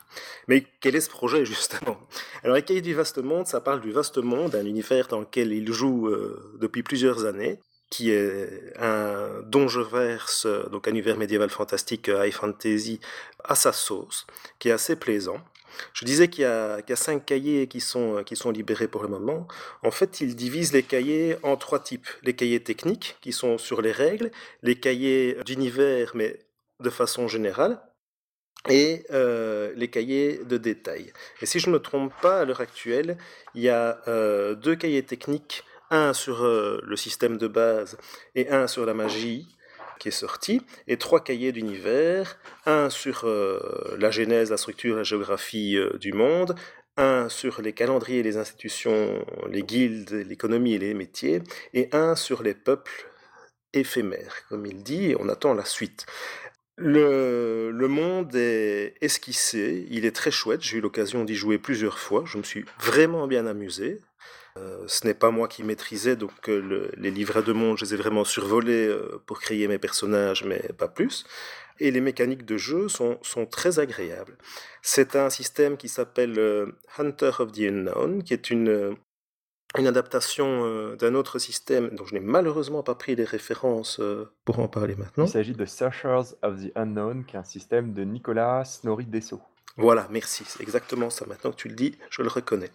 Mais 0.48 0.66
quel 0.80 0.96
est 0.96 1.00
ce 1.00 1.08
projet 1.08 1.44
justement? 1.44 1.96
Alors 2.42 2.56
les 2.56 2.62
cahiers 2.62 2.82
du 2.82 2.94
vaste 2.94 3.18
monde, 3.18 3.46
ça 3.46 3.60
parle 3.60 3.80
du 3.80 3.92
vaste 3.92 4.18
monde, 4.18 4.56
un 4.56 4.66
univers 4.66 5.06
dans 5.06 5.20
lequel 5.20 5.52
il 5.52 5.72
joue 5.72 6.08
euh, 6.08 6.56
depuis 6.60 6.82
plusieurs 6.82 7.24
années 7.26 7.60
qui 7.90 8.10
est 8.10 8.74
un 8.78 9.42
donjon 9.44 9.82
verse, 9.82 10.46
donc 10.70 10.88
un 10.88 10.90
univers 10.90 11.16
médiéval 11.16 11.50
fantastique 11.50 12.08
high 12.08 12.32
fantasy 12.32 13.00
à 13.44 13.54
sa 13.54 13.72
sauce, 13.72 14.26
qui 14.58 14.68
est 14.68 14.72
assez 14.72 14.96
plaisant. 14.96 15.40
Je 15.92 16.04
disais 16.04 16.28
qu'il 16.28 16.42
y, 16.42 16.44
a 16.44 16.96
cinq 16.96 17.24
cahiers 17.24 17.66
qui 17.66 17.80
sont, 17.80 18.22
qui 18.24 18.36
sont 18.36 18.50
libérés 18.50 18.88
pour 18.88 19.02
le 19.02 19.08
moment. 19.08 19.46
En 19.82 19.90
fait, 19.90 20.20
il 20.20 20.34
divise 20.36 20.72
les 20.72 20.82
cahiers 20.82 21.36
en 21.42 21.56
trois 21.56 21.78
types. 21.78 22.08
Les 22.22 22.34
cahiers 22.34 22.62
techniques, 22.62 23.16
qui 23.20 23.32
sont 23.32 23.58
sur 23.58 23.80
les 23.80 23.92
règles, 23.92 24.30
les 24.62 24.76
cahiers 24.76 25.36
d'univers, 25.44 26.12
mais 26.14 26.40
de 26.80 26.90
façon 26.90 27.28
générale, 27.28 27.80
et 28.68 29.04
euh, 29.10 29.72
les 29.76 29.88
cahiers 29.88 30.40
de 30.44 30.58
détail. 30.58 31.12
Et 31.40 31.46
si 31.46 31.60
je 31.60 31.68
ne 31.68 31.74
me 31.74 31.78
trompe 31.78 32.12
pas, 32.20 32.40
à 32.40 32.44
l'heure 32.44 32.60
actuelle, 32.60 33.16
il 33.54 33.62
y 33.62 33.68
a 33.68 34.00
euh, 34.08 34.54
deux 34.54 34.74
cahiers 34.74 35.04
techniques, 35.04 35.64
un 35.90 36.12
sur 36.12 36.44
euh, 36.44 36.80
le 36.84 36.96
système 36.96 37.36
de 37.38 37.48
base 37.48 37.96
et 38.34 38.50
un 38.50 38.66
sur 38.66 38.86
la 38.86 38.94
magie, 38.94 39.48
qui 39.98 40.08
est 40.08 40.12
sorti, 40.12 40.62
et 40.86 40.96
trois 40.96 41.22
cahiers 41.22 41.52
d'univers, 41.52 42.38
un 42.66 42.88
sur 42.90 43.24
euh, 43.24 43.96
la 43.98 44.10
genèse, 44.10 44.50
la 44.50 44.56
structure, 44.56 44.96
la 44.96 45.02
géographie 45.02 45.76
euh, 45.76 45.96
du 45.98 46.12
monde, 46.12 46.54
un 46.96 47.28
sur 47.28 47.62
les 47.62 47.72
calendriers, 47.72 48.22
les 48.22 48.36
institutions, 48.36 49.24
les 49.50 49.62
guildes, 49.62 50.24
l'économie 50.28 50.74
et 50.74 50.78
les 50.78 50.94
métiers, 50.94 51.42
et 51.74 51.88
un 51.92 52.16
sur 52.16 52.42
les 52.42 52.54
peuples 52.54 53.08
éphémères, 53.72 54.36
comme 54.48 54.66
il 54.66 54.82
dit, 54.82 55.10
et 55.10 55.16
on 55.18 55.28
attend 55.28 55.54
la 55.54 55.64
suite. 55.64 56.06
Le, 56.76 57.72
le, 57.72 57.88
monde 57.88 58.34
est 58.36 58.94
esquissé, 59.00 59.86
il 59.90 60.06
est 60.06 60.14
très 60.14 60.30
chouette, 60.30 60.62
j'ai 60.62 60.78
eu 60.78 60.80
l'occasion 60.80 61.24
d'y 61.24 61.34
jouer 61.34 61.58
plusieurs 61.58 61.98
fois, 61.98 62.22
je 62.24 62.38
me 62.38 62.44
suis 62.44 62.64
vraiment 62.80 63.26
bien 63.26 63.46
amusé. 63.46 64.00
Euh, 64.58 64.84
ce 64.86 65.06
n'est 65.06 65.14
pas 65.14 65.30
moi 65.30 65.48
qui 65.48 65.62
maîtrisais, 65.62 66.16
donc 66.16 66.48
euh, 66.48 66.90
les 66.96 67.10
livrets 67.10 67.42
de 67.42 67.52
monde, 67.52 67.78
je 67.78 67.84
les 67.84 67.94
ai 67.94 67.96
vraiment 67.96 68.24
survolés 68.24 68.86
euh, 68.86 69.20
pour 69.26 69.40
créer 69.40 69.68
mes 69.68 69.78
personnages, 69.78 70.44
mais 70.44 70.60
pas 70.76 70.88
plus. 70.88 71.24
Et 71.80 71.90
les 71.90 72.00
mécaniques 72.00 72.44
de 72.44 72.56
jeu 72.56 72.88
sont, 72.88 73.18
sont 73.22 73.46
très 73.46 73.78
agréables. 73.78 74.36
C'est 74.82 75.14
un 75.14 75.30
système 75.30 75.76
qui 75.76 75.88
s'appelle 75.88 76.72
Hunter 76.98 77.30
of 77.38 77.52
the 77.52 77.60
Unknown, 77.60 78.24
qui 78.24 78.34
est 78.34 78.50
une, 78.50 78.96
une 79.78 79.86
adaptation 79.86 80.96
d'un 80.96 81.14
autre 81.14 81.38
système 81.38 81.90
dont 81.90 82.04
je 82.04 82.14
n'ai 82.14 82.20
malheureusement 82.20 82.82
pas 82.82 82.96
pris 82.96 83.14
les 83.14 83.22
références 83.22 84.00
pour 84.44 84.58
en 84.58 84.66
parler 84.66 84.96
maintenant. 84.96 85.26
Il 85.26 85.30
s'agit 85.30 85.52
de 85.52 85.64
Searchers 85.66 86.34
of 86.42 86.60
the 86.60 86.72
Unknown, 86.74 87.24
qui 87.24 87.36
est 87.36 87.38
un 87.38 87.44
système 87.44 87.92
de 87.92 88.02
Nicolas 88.02 88.64
Snorri 88.64 89.04
Dessau. 89.04 89.40
Voilà, 89.76 90.08
merci, 90.10 90.42
c'est 90.48 90.64
exactement 90.64 91.10
ça. 91.10 91.26
Maintenant 91.26 91.52
que 91.52 91.56
tu 91.56 91.68
le 91.68 91.76
dis, 91.76 91.96
je 92.10 92.22
le 92.22 92.28
reconnais 92.28 92.72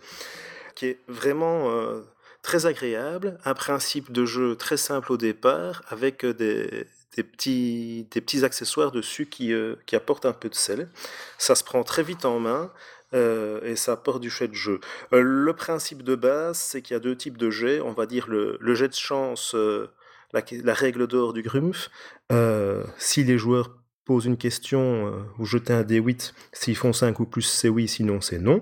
qui 0.75 0.87
est 0.87 0.99
vraiment 1.07 1.69
euh, 1.69 2.01
très 2.41 2.65
agréable, 2.65 3.37
un 3.45 3.53
principe 3.53 4.11
de 4.11 4.25
jeu 4.25 4.55
très 4.55 4.77
simple 4.77 5.11
au 5.11 5.17
départ, 5.17 5.83
avec 5.89 6.25
euh, 6.25 6.33
des, 6.33 7.23
petits, 7.23 8.43
accessoires 8.43 8.91
dessus 8.91 9.27
qui, 9.27 9.53
euh, 9.53 9.75
qui 9.85 9.95
apportent 9.95 10.25
un 10.25 10.33
peu 10.33 10.49
de 10.49 10.55
sel. 10.55 10.89
Ça 11.37 11.55
se 11.55 11.63
prend 11.63 11.83
très 11.83 12.03
vite 12.03 12.25
en 12.25 12.39
main. 12.39 12.71
et 13.13 13.75
ça 13.75 13.91
apporte 13.91 14.21
du 14.21 14.31
chouette 14.31 14.55
jeu. 14.55 14.79
le 15.11 15.53
principe 15.53 16.01
de 16.01 16.15
base, 16.15 16.57
c'est 16.57 16.81
qu'il 16.81 16.95
y 16.95 16.97
a 16.97 16.99
deux 16.99 17.15
types 17.15 17.37
de 17.37 17.51
jets. 17.51 17.79
On 17.79 17.93
va 17.93 18.07
dire 18.07 18.27
le, 18.27 18.57
jet 18.73 18.87
de 18.87 18.95
chance, 18.95 19.55
la, 20.33 20.41
la, 20.63 20.73
règle 20.73 21.05
d'or 21.05 21.33
du 21.33 21.43
Grumpf. 21.43 21.91
si 22.97 23.23
les 23.23 23.37
joueurs 23.37 23.69
posent 24.05 24.25
une 24.25 24.37
question, 24.37 25.13
vous 25.37 25.45
jetez 25.45 25.73
un 25.73 25.83
D8. 25.83 26.33
S'ils 26.53 26.75
font 26.75 26.91
5 26.91 27.19
ou 27.19 27.25
plus, 27.27 27.43
c'est 27.43 27.69
oui, 27.69 27.87
sinon 27.87 28.19
c'est 28.19 28.39
non. 28.39 28.61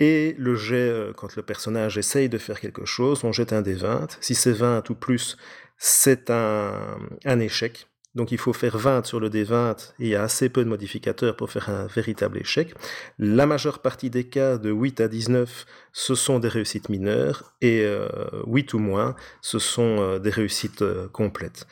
Et 0.00 0.34
le 0.38 0.54
jet, 0.54 0.88
euh, 0.88 1.12
quand 1.12 1.36
le 1.36 1.42
personnage 1.42 1.98
essaye 1.98 2.28
de 2.28 2.38
faire 2.38 2.60
quelque 2.60 2.84
chose, 2.84 3.24
on 3.24 3.32
jette 3.32 3.52
un 3.52 3.62
des 3.62 3.74
20. 3.74 4.18
Si 4.20 4.34
c'est 4.34 4.52
20 4.52 4.90
ou 4.90 4.94
plus, 4.94 5.36
c'est 5.76 6.30
un, 6.30 7.40
échec. 7.40 7.88
Donc 8.14 8.30
il 8.30 8.38
faut 8.38 8.52
faire 8.52 8.78
20 8.78 9.04
sur 9.06 9.18
le 9.18 9.28
D20 9.28 9.72
et 9.98 10.04
il 10.04 10.08
y 10.08 10.14
a 10.14 10.22
assez 10.22 10.48
peu 10.48 10.62
de 10.62 10.68
modificateurs 10.68 11.36
pour 11.36 11.50
faire 11.50 11.68
un 11.68 11.86
véritable 11.88 12.38
échec. 12.38 12.72
La 13.18 13.44
majeure 13.44 13.80
partie 13.80 14.08
des 14.08 14.24
cas 14.24 14.56
de 14.56 14.70
8 14.70 15.00
à 15.00 15.08
19, 15.08 15.66
ce 15.92 16.14
sont 16.14 16.38
des 16.38 16.48
réussites 16.48 16.88
mineures 16.88 17.54
et 17.60 17.82
euh, 17.82 18.08
8 18.46 18.72
ou 18.74 18.78
moins, 18.78 19.16
ce 19.40 19.58
sont 19.58 19.96
euh, 19.98 20.18
des 20.20 20.30
réussites 20.30 20.82
euh, 20.82 21.08
complètes. 21.08 21.66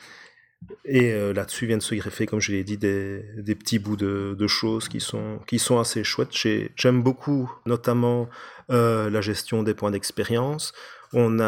Et 0.85 1.11
euh, 1.11 1.33
là-dessus 1.33 1.65
viennent 1.65 1.81
se 1.81 1.95
greffer, 1.95 2.25
comme 2.25 2.39
je 2.39 2.51
l'ai 2.51 2.63
dit, 2.63 2.77
des, 2.77 3.55
petits 3.55 3.79
bouts 3.79 3.95
de, 3.95 4.47
choses 4.47 4.89
qui 4.89 4.99
sont, 4.99 5.39
qui 5.47 5.59
sont 5.59 5.79
assez 5.79 6.03
chouettes. 6.03 6.33
J'aime 6.75 7.01
beaucoup, 7.01 7.51
notamment, 7.65 8.29
euh, 8.69 9.09
la 9.09 9.21
gestion 9.21 9.63
des 9.63 9.73
points 9.73 9.91
d'expérience. 9.91 10.73
On 11.13 11.39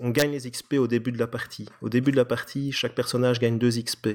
on 0.00 0.10
gagne 0.10 0.30
les 0.30 0.48
XP 0.48 0.74
au 0.74 0.86
début 0.86 1.10
de 1.10 1.18
la 1.18 1.26
partie. 1.26 1.68
Au 1.82 1.88
début 1.88 2.12
de 2.12 2.16
la 2.16 2.24
partie, 2.24 2.70
chaque 2.70 2.94
personnage 2.94 3.40
gagne 3.40 3.58
2 3.58 3.82
XP. 3.82 4.10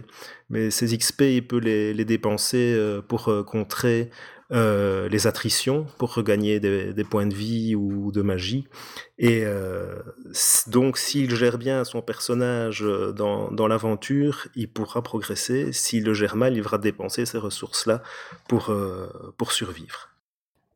Mais 0.50 0.72
ces 0.72 0.98
XP, 0.98 1.22
il 1.22 1.48
peut 1.48 1.58
les, 1.58 2.06
dépenser 2.06 2.74
euh, 2.74 3.02
pour 3.02 3.30
contrer 3.46 4.10
euh, 4.54 5.10
les 5.10 5.26
attritions, 5.26 5.88
pour 5.98 6.14
regagner 6.14 6.60
des, 6.60 7.04
points 7.04 7.26
de 7.26 7.34
vie 7.34 7.76
ou 7.76 8.12
de 8.12 8.22
magie. 8.22 8.68
Et 9.18 9.42
euh, 9.46 10.00
donc, 10.68 10.98
s'il 10.98 11.34
gère 11.34 11.58
bien 11.58 11.84
son 11.84 12.02
personnage 12.04 12.84
euh, 12.84 13.12
dans, 13.12 13.68
l'aventure, 13.68 14.48
il 14.56 14.70
pourra 14.70 15.02
progresser. 15.02 15.74
S'il 15.74 16.04
le 16.04 16.14
gère 16.14 16.36
mal, 16.36 16.54
il 16.54 16.60
devra 16.60 16.78
dépenser 16.78 17.26
ces 17.26 17.40
ressources-là 17.40 18.04
pour, 18.48 18.72
pour 19.38 19.52
survivre. 19.52 20.10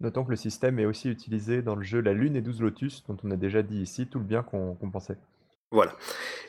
Notons 0.02 0.24
que 0.26 0.32
le 0.32 0.36
système 0.36 0.80
est 0.80 0.86
aussi 0.86 1.10
utilisé 1.10 1.62
dans 1.62 1.76
le 1.76 1.84
jeu 1.84 2.02
La 2.02 2.13
Lune 2.13 2.36
et 2.36 2.42
12 2.42 2.62
Lotus, 2.62 3.04
dont 3.08 3.18
on 3.24 3.32
a 3.32 3.36
déjà 3.36 3.62
dit 3.62 3.80
ici 3.80 4.08
tout 4.08 4.20
le 4.20 4.26
bien 4.26 4.42
qu'on 4.42 4.76
pensait. 4.92 5.18
Voilà. 5.71 5.93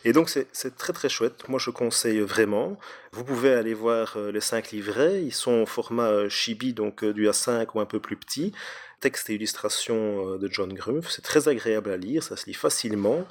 Et 0.04 0.12
donc 0.12 0.28
c'est 0.28 0.76
très 0.76 0.92
très 0.92 1.08
chouette. 1.08 1.48
Moi 1.48 1.58
je 1.58 1.70
conseille 1.70 2.20
vraiment. 2.20 2.78
Vous 3.12 3.24
pouvez 3.24 3.52
aller 3.52 3.74
voir 3.74 4.16
euh, 4.16 4.30
les 4.30 4.40
5 4.40 4.70
livrets. 4.70 5.22
Ils 5.24 5.34
sont 5.34 5.62
au 5.62 5.66
format 5.66 6.08
euh, 6.08 6.28
chibi, 6.28 6.72
donc 6.72 7.02
euh, 7.02 7.12
du 7.12 7.28
A5 7.28 7.66
ou 7.74 7.80
un 7.80 7.86
peu 7.86 7.98
plus 7.98 8.16
petit. 8.16 8.52
Texte 9.00 9.30
et 9.30 9.34
illustration 9.34 10.36
de 10.38 10.48
John 10.50 10.72
Grumpf. 10.72 11.08
C'est 11.10 11.22
très 11.22 11.48
agréable 11.48 11.90
à 11.90 11.96
lire, 11.96 12.22
ça 12.22 12.36
se 12.36 12.46
lit 12.46 12.54
facilement. 12.54 13.24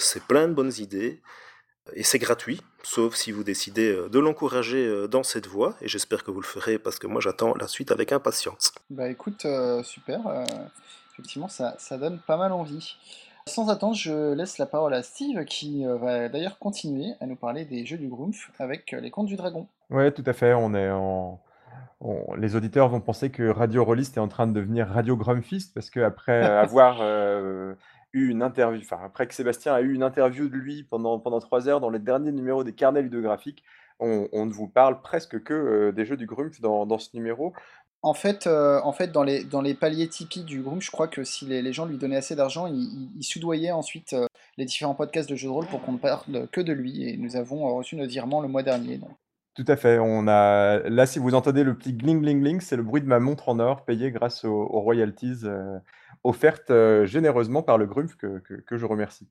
c'est 0.00 0.24
plein 0.24 0.48
de 0.48 0.52
bonnes 0.52 0.72
idées. 0.78 1.20
Et 1.92 2.02
c'est 2.02 2.18
gratuit, 2.18 2.60
sauf 2.82 3.14
si 3.14 3.30
vous 3.30 3.44
décidez 3.44 3.92
de 4.10 4.18
l'encourager 4.18 5.06
dans 5.06 5.22
cette 5.22 5.46
voie, 5.46 5.76
et 5.80 5.86
j'espère 5.86 6.24
que 6.24 6.32
vous 6.32 6.40
le 6.40 6.46
ferez 6.46 6.80
parce 6.80 6.98
que 6.98 7.06
moi 7.06 7.20
j'attends 7.20 7.54
la 7.54 7.68
suite 7.68 7.92
avec 7.92 8.10
impatience. 8.10 8.72
Bah 8.90 9.08
écoute, 9.08 9.46
super, 9.84 10.44
effectivement 11.12 11.48
ça, 11.48 11.76
ça, 11.78 11.96
donne 11.96 12.18
pas 12.18 12.36
mal 12.36 12.50
envie. 12.50 12.96
Sans 13.50 13.68
attendre, 13.68 13.96
je 13.96 14.32
laisse 14.32 14.58
la 14.58 14.66
parole 14.66 14.94
à 14.94 15.02
Steve 15.02 15.44
qui 15.44 15.84
va 15.84 16.28
d'ailleurs 16.28 16.60
continuer 16.60 17.14
à 17.20 17.26
nous 17.26 17.34
parler 17.34 17.64
des 17.64 17.84
jeux 17.84 17.98
du 17.98 18.06
Grumpf 18.06 18.52
avec 18.60 18.92
les 18.92 19.10
contes 19.10 19.26
du 19.26 19.34
dragon. 19.34 19.66
Ouais, 19.90 20.12
tout 20.12 20.22
à 20.24 20.32
fait, 20.32 20.54
on 20.54 20.72
est 20.72 20.88
en... 20.88 21.40
les 22.36 22.54
auditeurs 22.54 22.88
vont 22.88 23.00
penser 23.00 23.30
que 23.30 23.48
Radio 23.48 23.84
Rollist 23.84 24.16
est 24.16 24.20
en 24.20 24.28
train 24.28 24.46
de 24.46 24.52
devenir 24.52 24.86
Radio 24.86 25.16
Grumpfist 25.16 25.74
parce 25.74 25.90
qu'après 25.90 26.44
avoir 26.44 27.02
eu 28.12 28.30
une 28.30 28.42
interview, 28.42 28.80
enfin 28.84 29.00
après 29.04 29.26
que 29.26 29.34
Sébastien 29.34 29.74
a 29.74 29.80
eu 29.80 29.94
une 29.94 30.04
interview 30.04 30.48
de 30.48 30.56
lui 30.56 30.84
pendant, 30.84 31.18
pendant 31.18 31.40
3 31.40 31.68
heures 31.68 31.80
dans 31.80 31.90
les 31.90 31.98
derniers 31.98 32.32
numéros 32.32 32.62
des 32.62 32.72
carnets 32.72 33.02
ludographiques, 33.02 33.64
on, 34.00 34.28
on 34.32 34.46
ne 34.46 34.52
vous 34.52 34.68
parle 34.68 35.00
presque 35.02 35.42
que 35.42 35.54
euh, 35.54 35.92
des 35.92 36.04
jeux 36.04 36.16
du 36.16 36.26
Grumpf 36.26 36.60
dans, 36.60 36.86
dans 36.86 36.98
ce 36.98 37.10
numéro. 37.14 37.52
En 38.02 38.14
fait, 38.14 38.46
euh, 38.46 38.80
en 38.82 38.92
fait 38.92 39.12
dans, 39.12 39.22
les, 39.22 39.44
dans 39.44 39.60
les 39.60 39.74
paliers 39.74 40.08
Tipeee 40.08 40.44
du 40.44 40.62
Grumpf, 40.62 40.84
je 40.84 40.90
crois 40.90 41.08
que 41.08 41.22
si 41.22 41.44
les, 41.44 41.60
les 41.60 41.72
gens 41.72 41.84
lui 41.84 41.98
donnaient 41.98 42.16
assez 42.16 42.34
d'argent, 42.34 42.66
il, 42.66 42.76
il, 42.76 43.10
il 43.18 43.22
soudoyait 43.22 43.72
ensuite 43.72 44.14
euh, 44.14 44.26
les 44.56 44.64
différents 44.64 44.94
podcasts 44.94 45.28
de 45.28 45.36
jeux 45.36 45.48
de 45.48 45.52
rôle 45.52 45.66
pour 45.66 45.82
qu'on 45.82 45.92
ne 45.92 45.98
parle 45.98 46.48
que 46.50 46.60
de 46.62 46.72
lui. 46.72 47.08
Et 47.08 47.16
nous 47.16 47.36
avons 47.36 47.68
euh, 47.68 47.72
reçu 47.72 47.96
notre 47.96 48.10
virement 48.10 48.40
le 48.40 48.48
mois 48.48 48.62
dernier. 48.62 48.98
Tout 49.54 49.64
à 49.68 49.76
fait. 49.76 49.98
On 49.98 50.28
a 50.28 50.78
là, 50.88 51.04
si 51.04 51.18
vous 51.18 51.34
entendez 51.34 51.62
le 51.62 51.76
petit 51.76 51.92
gling 51.92 52.22
gling 52.22 52.40
gling, 52.40 52.60
c'est 52.60 52.76
le 52.76 52.82
bruit 52.82 53.02
de 53.02 53.06
ma 53.06 53.20
montre 53.20 53.50
en 53.50 53.58
or 53.58 53.84
payée 53.84 54.10
grâce 54.10 54.44
aux, 54.44 54.66
royalties 54.66 55.44
offertes 56.24 56.70
euh, 56.70 57.06
généreusement 57.06 57.62
par 57.62 57.78
le 57.78 57.86
Grumpf 57.86 58.16
que, 58.16 58.38
que, 58.40 58.54
que, 58.54 58.76
je 58.76 58.86
remercie. 58.86 59.28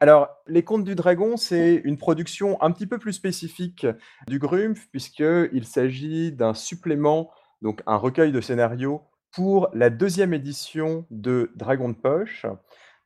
Alors, 0.00 0.28
Les 0.46 0.62
Contes 0.64 0.84
du 0.84 0.94
Dragon, 0.94 1.36
c'est 1.36 1.80
une 1.84 1.96
production 1.96 2.60
un 2.62 2.70
petit 2.72 2.86
peu 2.86 2.98
plus 2.98 3.12
spécifique 3.12 3.86
du 4.26 4.38
Grumpf 4.38 4.88
puisqu'il 4.90 5.64
s'agit 5.64 6.32
d'un 6.32 6.54
supplément, 6.54 7.30
donc 7.62 7.82
un 7.86 7.96
recueil 7.96 8.32
de 8.32 8.40
scénarios 8.40 9.02
pour 9.32 9.68
la 9.74 9.90
deuxième 9.90 10.32
édition 10.32 11.06
de 11.10 11.50
Dragon 11.56 11.88
de 11.88 11.94
Poche. 11.94 12.46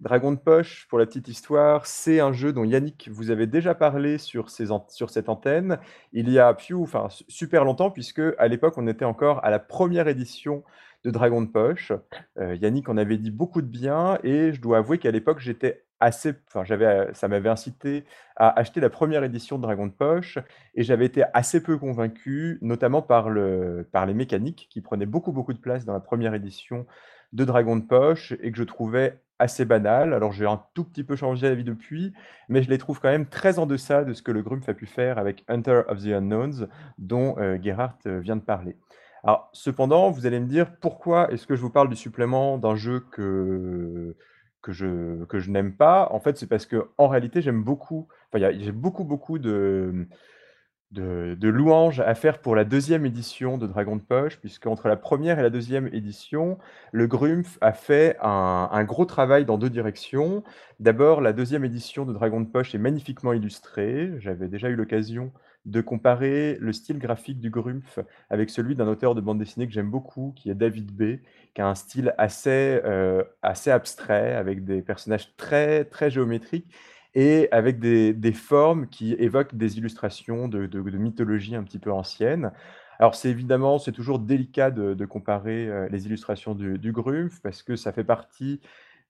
Dragon 0.00 0.32
de 0.32 0.38
Poche, 0.38 0.86
pour 0.88 0.98
la 0.98 1.04
petite 1.04 1.28
histoire, 1.28 1.84
c'est 1.84 2.20
un 2.20 2.32
jeu 2.32 2.54
dont 2.54 2.64
Yannick 2.64 3.10
vous 3.12 3.30
avez 3.30 3.46
déjà 3.46 3.74
parlé 3.74 4.16
sur 4.16 4.48
cette 4.48 5.28
antenne 5.28 5.78
il 6.12 6.30
y 6.30 6.38
a 6.38 6.56
enfin, 6.74 7.08
super 7.28 7.64
longtemps, 7.64 7.90
puisque 7.90 8.22
à 8.38 8.48
l'époque, 8.48 8.74
on 8.78 8.86
était 8.86 9.04
encore 9.04 9.44
à 9.44 9.50
la 9.50 9.58
première 9.58 10.08
édition 10.08 10.64
de 11.04 11.10
Dragon 11.10 11.42
de 11.42 11.48
Poche. 11.48 11.92
Euh, 12.38 12.54
Yannick 12.56 12.88
en 12.88 12.96
avait 12.96 13.18
dit 13.18 13.30
beaucoup 13.30 13.60
de 13.60 13.66
bien, 13.66 14.18
et 14.22 14.52
je 14.52 14.60
dois 14.60 14.78
avouer 14.78 14.98
qu'à 14.98 15.10
l'époque, 15.10 15.40
j'étais 15.40 15.84
assez, 16.00 16.32
enfin, 16.48 16.64
j'avais, 16.64 17.08
ça 17.12 17.28
m'avait 17.28 17.48
incité 17.48 18.04
à 18.36 18.58
acheter 18.58 18.80
la 18.80 18.90
première 18.90 19.22
édition 19.22 19.56
de 19.56 19.62
Dragon 19.62 19.86
de 19.86 19.92
Poche, 19.92 20.38
et 20.74 20.82
j'avais 20.82 21.06
été 21.06 21.24
assez 21.34 21.62
peu 21.62 21.78
convaincu, 21.78 22.58
notamment 22.62 23.02
par, 23.02 23.30
le, 23.30 23.88
par 23.92 24.06
les 24.06 24.14
mécaniques 24.14 24.68
qui 24.70 24.80
prenaient 24.80 25.06
beaucoup, 25.06 25.32
beaucoup 25.32 25.52
de 25.52 25.58
place 25.58 25.84
dans 25.84 25.92
la 25.92 26.00
première 26.00 26.34
édition 26.34 26.86
de 27.32 27.44
Dragon 27.44 27.76
de 27.76 27.84
Poche, 27.84 28.32
et 28.42 28.50
que 28.50 28.58
je 28.58 28.64
trouvais 28.64 29.20
assez 29.38 29.64
banal. 29.64 30.12
Alors 30.12 30.32
j'ai 30.32 30.46
un 30.46 30.62
tout 30.74 30.84
petit 30.84 31.04
peu 31.04 31.16
changé 31.16 31.48
la 31.48 31.54
vie 31.54 31.64
depuis, 31.64 32.12
mais 32.48 32.62
je 32.62 32.68
les 32.68 32.78
trouve 32.78 33.00
quand 33.00 33.08
même 33.08 33.26
très 33.26 33.58
en 33.58 33.66
deçà 33.66 34.04
de 34.04 34.12
ce 34.12 34.22
que 34.22 34.32
le 34.32 34.42
Grumpf 34.42 34.68
a 34.68 34.74
pu 34.74 34.86
faire 34.86 35.18
avec 35.18 35.44
Hunter 35.48 35.82
of 35.88 36.02
the 36.02 36.08
Unknowns, 36.08 36.68
dont 36.98 37.36
euh, 37.38 37.58
Gerhardt 37.62 37.96
euh, 38.06 38.20
vient 38.20 38.36
de 38.36 38.42
parler. 38.42 38.76
Cependant, 39.52 40.10
vous 40.10 40.24
allez 40.24 40.40
me 40.40 40.46
dire 40.46 40.76
pourquoi 40.80 41.30
est-ce 41.30 41.46
que 41.46 41.54
je 41.54 41.60
vous 41.60 41.68
parle 41.68 41.90
du 41.90 41.96
supplément 41.96 42.56
d'un 42.56 42.74
jeu 42.74 43.00
que 43.12 44.16
que 44.62 44.72
je, 44.72 45.24
que 45.24 45.38
je 45.38 45.50
n'aime 45.50 45.74
pas, 45.76 46.08
en 46.12 46.20
fait, 46.20 46.36
c'est 46.36 46.46
parce 46.46 46.66
que 46.66 46.88
en 46.98 47.08
réalité, 47.08 47.42
j'aime 47.42 47.62
beaucoup, 47.62 48.08
enfin, 48.32 48.50
j'ai 48.58 48.72
beaucoup, 48.72 49.04
beaucoup 49.04 49.38
de, 49.38 50.06
de, 50.90 51.48
louanges 51.48 52.00
à 52.00 52.14
faire 52.14 52.38
pour 52.40 52.56
la 52.56 52.64
deuxième 52.64 53.06
édition 53.06 53.58
de 53.58 53.66
Dragon 53.66 53.96
de 53.96 54.02
Poche, 54.02 54.38
puisque 54.38 54.66
entre 54.66 54.88
la 54.88 54.96
première 54.96 55.38
et 55.38 55.42
la 55.42 55.50
deuxième 55.50 55.88
édition, 55.92 56.58
le 56.92 57.06
Grumpf 57.06 57.58
a 57.60 57.72
fait 57.72 58.16
un, 58.20 58.84
gros 58.84 59.04
travail 59.04 59.44
dans 59.44 59.58
deux 59.58 59.70
directions. 59.70 60.42
D'abord, 60.80 61.20
la 61.20 61.32
deuxième 61.32 61.64
édition 61.64 62.04
de 62.04 62.12
Dragon 62.12 62.40
de 62.40 62.46
Poche 62.48 62.74
est 62.74 62.78
magnifiquement 62.78 63.32
illustrée. 63.32 64.12
J'avais 64.18 64.48
déjà 64.48 64.68
eu 64.68 64.76
l'occasion 64.76 65.32
de 65.66 65.80
comparer 65.80 66.56
le 66.60 66.72
style 66.72 66.98
graphique 66.98 67.38
du 67.40 67.50
Grumpf 67.50 67.98
avec 68.30 68.50
celui 68.50 68.74
d'un 68.74 68.88
auteur 68.88 69.14
de 69.14 69.20
bande 69.20 69.38
dessinée 69.38 69.66
que 69.66 69.72
j'aime 69.72 69.90
beaucoup, 69.90 70.32
qui 70.36 70.50
est 70.50 70.54
David 70.54 70.92
B., 70.92 71.20
qui 71.54 71.60
a 71.60 71.68
un 71.68 71.74
style 71.74 72.14
assez, 72.18 72.80
euh, 72.84 73.22
assez 73.42 73.70
abstrait, 73.70 74.34
avec 74.34 74.64
des 74.64 74.82
personnages 74.82 75.36
très, 75.36 75.84
très 75.84 76.10
géométriques 76.10 76.72
et 77.14 77.48
avec 77.50 77.78
des, 77.80 78.12
des, 78.12 78.32
formes 78.32 78.86
qui 78.86 79.14
évoquent 79.14 79.56
des 79.56 79.78
illustrations 79.78 80.48
de, 80.48 80.66
de, 80.66 80.80
mythologie 80.80 81.56
un 81.56 81.64
petit 81.64 81.80
peu 81.80 81.92
ancienne. 81.92 82.52
Alors 82.98 83.14
c'est 83.14 83.30
évidemment, 83.30 83.78
c'est 83.78 83.92
toujours 83.92 84.18
délicat 84.18 84.70
de, 84.70 84.94
de 84.94 85.04
comparer 85.06 85.66
euh, 85.68 85.88
les 85.88 86.06
illustrations 86.06 86.54
du, 86.54 86.78
du 86.78 86.92
Grumpf 86.92 87.40
parce 87.42 87.62
que 87.62 87.74
ça 87.74 87.92
fait 87.92 88.04
partie 88.04 88.60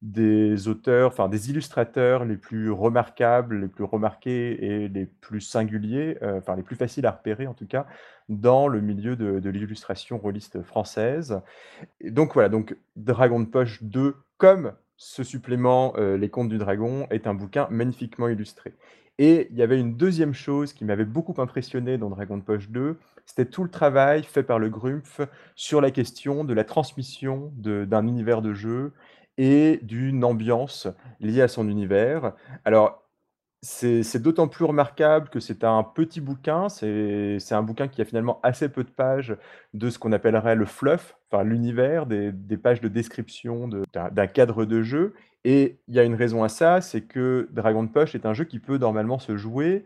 des 0.02 0.66
auteurs, 0.68 1.08
enfin 1.08 1.28
des 1.28 1.50
illustrateurs 1.50 2.24
les 2.24 2.36
plus 2.36 2.70
remarquables, 2.70 3.60
les 3.60 3.68
plus 3.68 3.84
remarqués 3.84 4.64
et 4.64 4.88
les 4.88 5.04
plus 5.04 5.42
singuliers, 5.42 6.16
euh, 6.22 6.38
enfin 6.38 6.56
les 6.56 6.62
plus 6.62 6.76
faciles 6.76 7.04
à 7.06 7.10
repérer 7.10 7.46
en 7.46 7.54
tout 7.54 7.66
cas, 7.66 7.86
dans 8.28 8.66
le 8.66 8.80
milieu 8.80 9.16
de, 9.16 9.48
l'illustration 9.50 10.16
rôliste 10.16 10.62
française. 10.62 11.40
Et 12.00 12.10
donc 12.10 12.32
voilà, 12.34 12.48
donc 12.48 12.76
Dragon 12.96 13.40
de 13.40 13.46
Poche 13.46 13.82
2, 13.82 14.16
comme 14.38 14.72
ce 14.96 15.22
supplément, 15.22 15.94
euh, 15.96 16.16
Les 16.16 16.30
Contes 16.30 16.48
du 16.48 16.58
Dragon, 16.58 17.06
est 17.10 17.26
un 17.26 17.34
bouquin 17.34 17.66
magnifiquement 17.70 18.28
illustré. 18.28 18.74
Et 19.18 19.48
il 19.50 19.56
y 19.58 19.62
avait 19.62 19.78
une 19.78 19.96
deuxième 19.96 20.32
chose 20.32 20.72
qui 20.72 20.86
m'avait 20.86 21.04
beaucoup 21.04 21.34
impressionné 21.42 21.98
dans 21.98 22.08
Dragon 22.08 22.38
de 22.38 22.42
Poche 22.42 22.70
2, 22.70 22.98
c'était 23.26 23.44
tout 23.44 23.62
le 23.62 23.70
travail 23.70 24.22
fait 24.22 24.42
par 24.42 24.58
le 24.58 24.70
Grumpf 24.70 25.20
sur 25.54 25.80
la 25.80 25.90
question 25.90 26.42
de 26.42 26.54
la 26.54 26.64
transmission 26.64 27.52
d'un 27.56 28.06
univers 28.06 28.40
de 28.40 28.54
jeu 28.54 28.92
et 29.38 29.80
d'une 29.82 30.24
ambiance 30.24 30.88
liée 31.20 31.42
à 31.42 31.48
son 31.48 31.68
univers. 31.68 32.32
Alors, 32.64 33.00
c'est 33.62 34.22
d'autant 34.22 34.48
plus 34.48 34.64
remarquable 34.64 35.28
que 35.28 35.38
c'est 35.38 35.64
un 35.64 35.82
petit 35.82 36.22
bouquin, 36.22 36.70
c'est 36.70 37.52
un 37.52 37.62
bouquin 37.62 37.88
qui 37.88 38.00
a 38.00 38.06
finalement 38.06 38.40
assez 38.42 38.70
peu 38.70 38.84
de 38.84 38.90
pages 38.90 39.36
de 39.74 39.90
ce 39.90 39.98
qu'on 39.98 40.12
appellerait 40.12 40.54
le 40.54 40.64
fluff, 40.64 41.16
enfin 41.30 41.44
l'univers, 41.44 42.06
des, 42.06 42.32
des, 42.32 42.56
pages 42.56 42.80
de 42.80 42.88
description 42.88 43.68
d'un 43.68 44.26
cadre 44.26 44.64
de 44.64 44.80
jeu. 44.82 45.14
Et 45.44 45.78
il 45.88 45.94
y 45.94 45.98
a 45.98 46.04
une 46.04 46.14
raison 46.14 46.42
à 46.42 46.48
ça, 46.48 46.80
c'est 46.80 47.02
que 47.02 47.48
Dragon 47.50 47.86
Push 47.86 48.14
est 48.14 48.26
un 48.26 48.34
jeu 48.34 48.44
qui 48.44 48.58
peut 48.58 48.78
normalement 48.78 49.18
se 49.18 49.36
jouer 49.36 49.84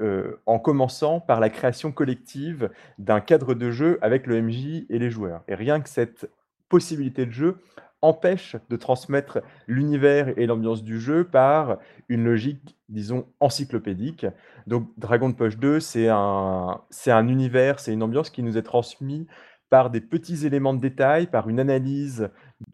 euh, 0.00 0.36
en 0.46 0.58
commençant 0.58 1.20
par 1.20 1.38
la 1.38 1.48
création 1.48 1.92
collective 1.92 2.70
d'un 2.98 3.20
cadre 3.20 3.54
de 3.54 3.70
jeu 3.70 3.98
avec 4.02 4.26
le 4.26 4.40
MJ 4.40 4.84
et 4.88 4.98
les 4.98 5.10
joueurs. 5.10 5.42
Et 5.46 5.54
rien 5.54 5.80
que 5.80 5.88
cette 5.88 6.28
possibilité 6.68 7.24
de 7.24 7.30
jeu 7.30 7.58
empêche 8.04 8.56
de 8.68 8.76
transmettre 8.76 9.40
l'univers 9.66 10.38
et 10.38 10.46
l'ambiance 10.46 10.84
du 10.84 11.00
jeu 11.00 11.24
par 11.24 11.78
une 12.08 12.24
logique, 12.24 12.76
disons, 12.88 13.26
encyclopédique. 13.40 14.26
Donc 14.66 14.88
Dragon 14.98 15.32
Push 15.32 15.56
2, 15.56 15.80
c'est 15.80 16.08
un, 16.08 16.80
un 17.06 17.28
univers, 17.28 17.80
c'est 17.80 17.92
une 17.92 18.02
ambiance 18.02 18.30
qui 18.30 18.42
nous 18.42 18.58
est 18.58 18.62
transmise 18.62 19.26
par 19.70 19.90
des 19.90 20.00
petits 20.00 20.46
éléments 20.46 20.74
de 20.74 20.80
détail, 20.80 21.26
par 21.26 21.48
une 21.48 21.58
analyse, 21.58 22.30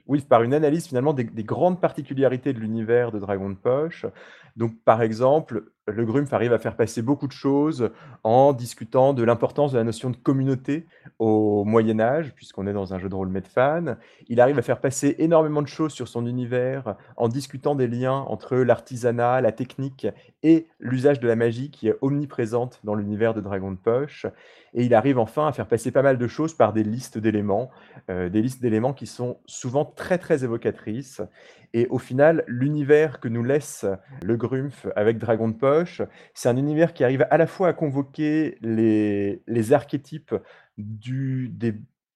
oui, 0.07 0.21
par 0.21 0.43
une 0.43 0.53
analyse 0.53 0.88
finalement 0.88 1.14
des, 1.14 1.25
des 1.25 1.45
grandes 1.45 1.81
particularités 1.81 2.53
de 2.53 2.59
l'univers 2.59 3.12
de 3.12 3.19
Dragon 3.19 3.55
Poche. 3.55 4.05
Donc, 4.57 4.73
par 4.85 5.01
exemple, 5.01 5.73
le 5.90 6.05
Grumpf 6.05 6.33
arrive 6.33 6.53
à 6.53 6.59
faire 6.59 6.76
passer 6.76 7.03
beaucoup 7.03 7.26
de 7.26 7.33
choses 7.33 7.90
en 8.24 8.53
discutant 8.53 9.12
de 9.12 9.22
l'importance 9.22 9.72
de 9.72 9.79
la 9.79 9.85
notion 9.85 10.11
de 10.11 10.16
communauté 10.16 10.87
au 11.18 11.64
Moyen 11.64 12.00
Âge, 12.00 12.33
puisqu'on 12.35 12.66
est 12.66 12.72
dans 12.72 12.94
un 12.94 12.98
jeu 12.98 13.09
de 13.09 13.14
rôle 13.14 13.29
Medfan. 13.29 13.96
Il 14.29 14.40
arrive 14.40 14.59
à 14.59 14.62
faire 14.62 14.81
passer 14.81 15.16
énormément 15.18 15.62
de 15.62 15.68
choses 15.68 15.92
sur 15.92 16.09
son 16.09 16.26
univers 16.26 16.96
en 17.16 17.29
discutant 17.29 17.74
des 17.74 17.88
liens 17.88 18.24
entre 18.29 18.57
l'artisanat, 18.57 19.40
la 19.40 19.53
technique 19.53 20.07
et 20.42 20.66
l'usage 20.79 21.20
de 21.20 21.29
la 21.29 21.37
magie 21.37 21.70
qui 21.70 21.88
est 21.88 21.96
omniprésente 22.00 22.81
dans 22.85 22.94
l'univers 22.94 23.35
de 23.35 23.40
Dragon 23.40 23.70
de 23.70 23.76
Poche. 23.76 24.26
Et 24.74 24.85
il 24.85 24.94
arrive 24.94 25.18
enfin 25.18 25.48
à 25.48 25.53
faire 25.53 25.66
passer 25.66 25.90
pas 25.90 26.03
mal 26.03 26.16
de 26.16 26.26
choses 26.29 26.55
par 26.55 26.72
des 26.72 26.85
listes 26.85 27.18
d'éléments, 27.18 27.70
euh, 28.09 28.29
des 28.29 28.40
listes 28.40 28.62
d'éléments 28.62 28.92
qui 28.92 29.07
sont 29.07 29.38
souvent 29.46 29.85
très 29.85 30.18
très 30.18 30.44
évocatrices. 30.44 31.20
Et 31.72 31.87
au 31.88 31.98
final, 31.98 32.44
l'univers 32.46 33.20
que 33.20 33.28
nous 33.28 33.44
laisse 33.44 33.87
le 34.22 34.37
Grumpf 34.37 34.87
avec 34.96 35.18
Dragon 35.18 35.48
de 35.48 35.54
Poche, 35.54 36.02
c'est 36.35 36.48
un 36.48 36.56
univers 36.56 36.92
qui 36.92 37.04
arrive 37.04 37.26
à 37.30 37.37
la 37.37 37.46
fois 37.46 37.68
à 37.68 37.72
convoquer 37.72 38.59
les, 38.61 39.42
les 39.46 39.72
archétypes 39.72 40.35
du, 40.78 41.48
des, 41.48 41.74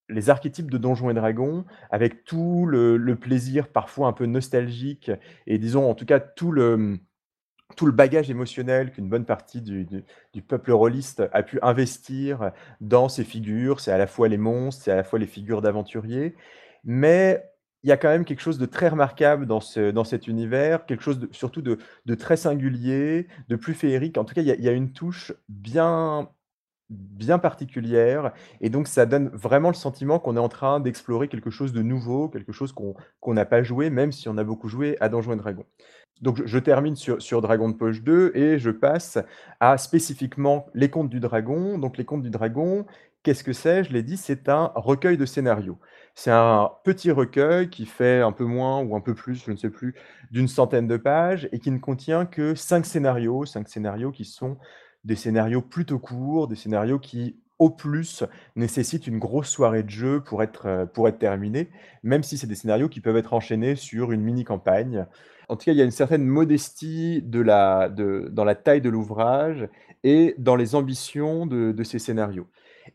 les 0.09 0.31
archétypes 0.31 0.71
de 0.71 0.79
Donjons 0.79 1.11
et 1.11 1.15
Dragons, 1.15 1.65
avec 1.91 2.25
tout 2.25 2.67
le, 2.67 3.15
plaisir 3.15 3.69
parfois 3.69 4.09
un 4.09 4.13
peu 4.13 4.27
nostalgique, 4.27 5.11
et 5.47 5.59
disons 5.59 5.89
en 5.89 5.95
tout 5.95 6.05
cas 6.05 6.21
tout 6.21 6.51
le, 6.51 6.99
tout 7.77 7.87
le 7.87 7.93
bagage 7.93 8.31
émotionnel 8.31 8.91
qu'une 8.91 9.09
bonne 9.09 9.25
partie 9.25 9.63
du, 9.63 9.85
du, 9.85 10.05
du, 10.33 10.43
peuple 10.43 10.73
rôliste 10.73 11.23
a 11.33 11.43
pu 11.43 11.59
investir 11.63 12.51
dans 12.81 13.09
ces 13.09 13.25
figures. 13.25 13.81
C'est 13.81 13.93
à 13.93 13.99
la 13.99 14.07
fois 14.07 14.29
les 14.29 14.37
monstres, 14.37 14.85
c'est 14.85 14.93
à 14.93 14.97
la 14.97 15.05
fois 15.05 15.19
les 15.19 15.27
figures 15.27 15.63
d'aventuriers, 15.63 16.35
mais 16.85 17.54
il 17.85 17.89
y 17.89 17.93
a 17.93 17.99
quand 17.99 18.09
même 18.09 18.25
quelque 18.25 18.41
chose 18.41 18.59
de 18.59 18.65
très 18.65 18.89
remarquable 18.89 19.47
dans, 19.47 19.61
ce, 19.61 19.91
dans 19.91 20.05
cet 20.05 20.27
univers, 20.27 20.87
quelque 20.87 21.03
chose 21.03 21.29
surtout 21.33 21.61
de, 21.61 21.79
de, 22.07 22.15
très 22.15 22.39
singulier, 22.39 23.29
de 23.49 23.57
plus 23.57 23.75
féerique. 23.75 24.17
En 24.17 24.25
tout 24.25 24.35
cas, 24.35 24.41
il 24.41 24.47
y 24.49 24.69
a, 24.69 24.73
une 24.73 24.93
touche 24.93 25.35
bien, 25.51 26.31
bien 26.89 27.39
particulière, 27.39 28.33
et 28.63 28.71
donc 28.71 28.89
ça 28.89 29.05
donne 29.05 29.29
vraiment 29.35 29.69
le 29.69 29.75
sentiment 29.75 30.19
qu'on 30.19 30.37
est 30.37 30.41
en 30.41 30.49
train 30.49 30.81
d'explorer 30.81 31.29
quelque 31.29 31.51
chose 31.51 31.75
de 31.75 31.83
nouveau, 31.83 32.31
quelque 32.31 32.53
chose 32.53 32.73
qu'on 32.73 33.35
n'a 33.35 33.45
pas 33.45 33.63
joué, 33.63 33.91
même 33.91 34.13
si 34.13 34.31
on 34.31 34.39
a 34.39 34.45
beaucoup 34.45 34.69
joué 34.69 34.97
à 35.01 35.11
Donjons 35.11 35.35
et 35.35 35.37
Dragons. 35.37 35.67
Donc 36.23 36.39
je, 36.39 36.47
je 36.47 36.59
termine 36.59 36.97
sur, 36.97 37.21
sur, 37.21 37.43
Dragon 37.43 37.69
de 37.69 37.75
Poche 37.75 38.03
2 38.03 38.33
et 38.35 38.59
je 38.59 38.71
passe 38.71 39.19
à 39.61 39.77
spécifiquement 39.77 40.67
les 40.73 40.89
contes 40.89 41.11
du 41.11 41.21
dragon. 41.21 41.77
Donc 41.77 41.99
les 41.99 42.05
contes 42.05 42.23
du 42.23 42.31
dragon, 42.31 42.87
qu'est-ce 43.25 43.43
que 43.43 43.53
c'est? 43.53 43.85
Je 43.85 43.93
l'ai 43.93 44.05
dit, 44.05 44.17
c'est 44.17 44.49
un 44.49 44.71
recueil 44.77 45.17
de 45.17 45.27
scénarios. 45.27 45.79
C'est 46.15 46.31
un 46.31 46.71
petit 46.85 47.11
recueil 47.11 47.69
qui 47.71 47.87
fait 47.87 48.21
un 48.21 48.31
peu 48.33 48.45
moins 48.45 48.81
ou 48.83 48.95
un 48.95 49.01
peu 49.01 49.15
plus, 49.15 49.45
je 49.45 49.51
ne 49.51 49.57
sais 49.57 49.71
plus, 49.71 49.95
d'une 50.31 50.47
centaine 50.47 50.87
de 50.87 50.97
pages 50.97 51.49
et 51.53 51.59
qui 51.59 51.71
ne 51.73 51.79
contient 51.79 52.25
que 52.25 52.55
5 52.55 52.87
scénarios, 52.87 53.45
5 53.47 53.69
scénarios 53.69 54.13
qui 54.13 54.25
sont 54.25 54.57
des 55.03 55.17
scénarios 55.17 55.61
plutôt 55.61 55.99
courts, 55.99 56.47
des 56.47 56.55
scénarios 56.55 57.01
qui, 57.01 57.41
au 57.59 57.69
plus, 57.71 58.23
nécessitent 58.55 59.07
une 59.09 59.19
grosse 59.19 59.49
soirée 59.49 59.83
de 59.83 59.91
jeu 59.91 60.23
pour 60.23 60.43
être, 60.43 60.67
heu, 60.69 60.87
pour 60.87 61.09
être 61.09 61.19
terminés, 61.19 61.71
même 62.05 62.23
si 62.23 62.39
c'est 62.39 62.47
des 62.47 62.55
scénarios 62.55 62.89
qui 62.89 63.01
peuvent 63.01 63.17
être 63.17 63.35
enchaînés 63.35 63.75
sur 63.77 64.13
une 64.13 64.23
mini 64.23 64.45
campagne. 64.45 65.07
En 65.49 65.57
tout 65.57 65.65
cas, 65.65 65.73
il 65.73 65.79
y 65.79 65.83
a 65.83 65.85
une 65.85 65.91
certaine 65.91 66.25
modestie 66.25 67.23
de 67.23 67.41
la 67.41 67.89
de 67.89 68.29
dans 68.33 68.45
la 68.45 68.55
taille 68.55 68.81
de 68.81 68.89
l'ouvrage 68.89 69.69
et 70.05 70.35
dans 70.39 70.57
les 70.57 70.75
ambitions 70.77 71.45
de 71.47 71.73
de 71.73 71.83
ces 71.85 71.99
scénarios. 71.99 72.49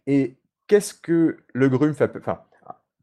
Et 0.07 0.37
qu'est-ce 0.67 0.93
que 0.93 1.37
le 1.53 1.69
Grumpf 1.69 1.99
p 1.99 2.19
enfin, 2.19 2.41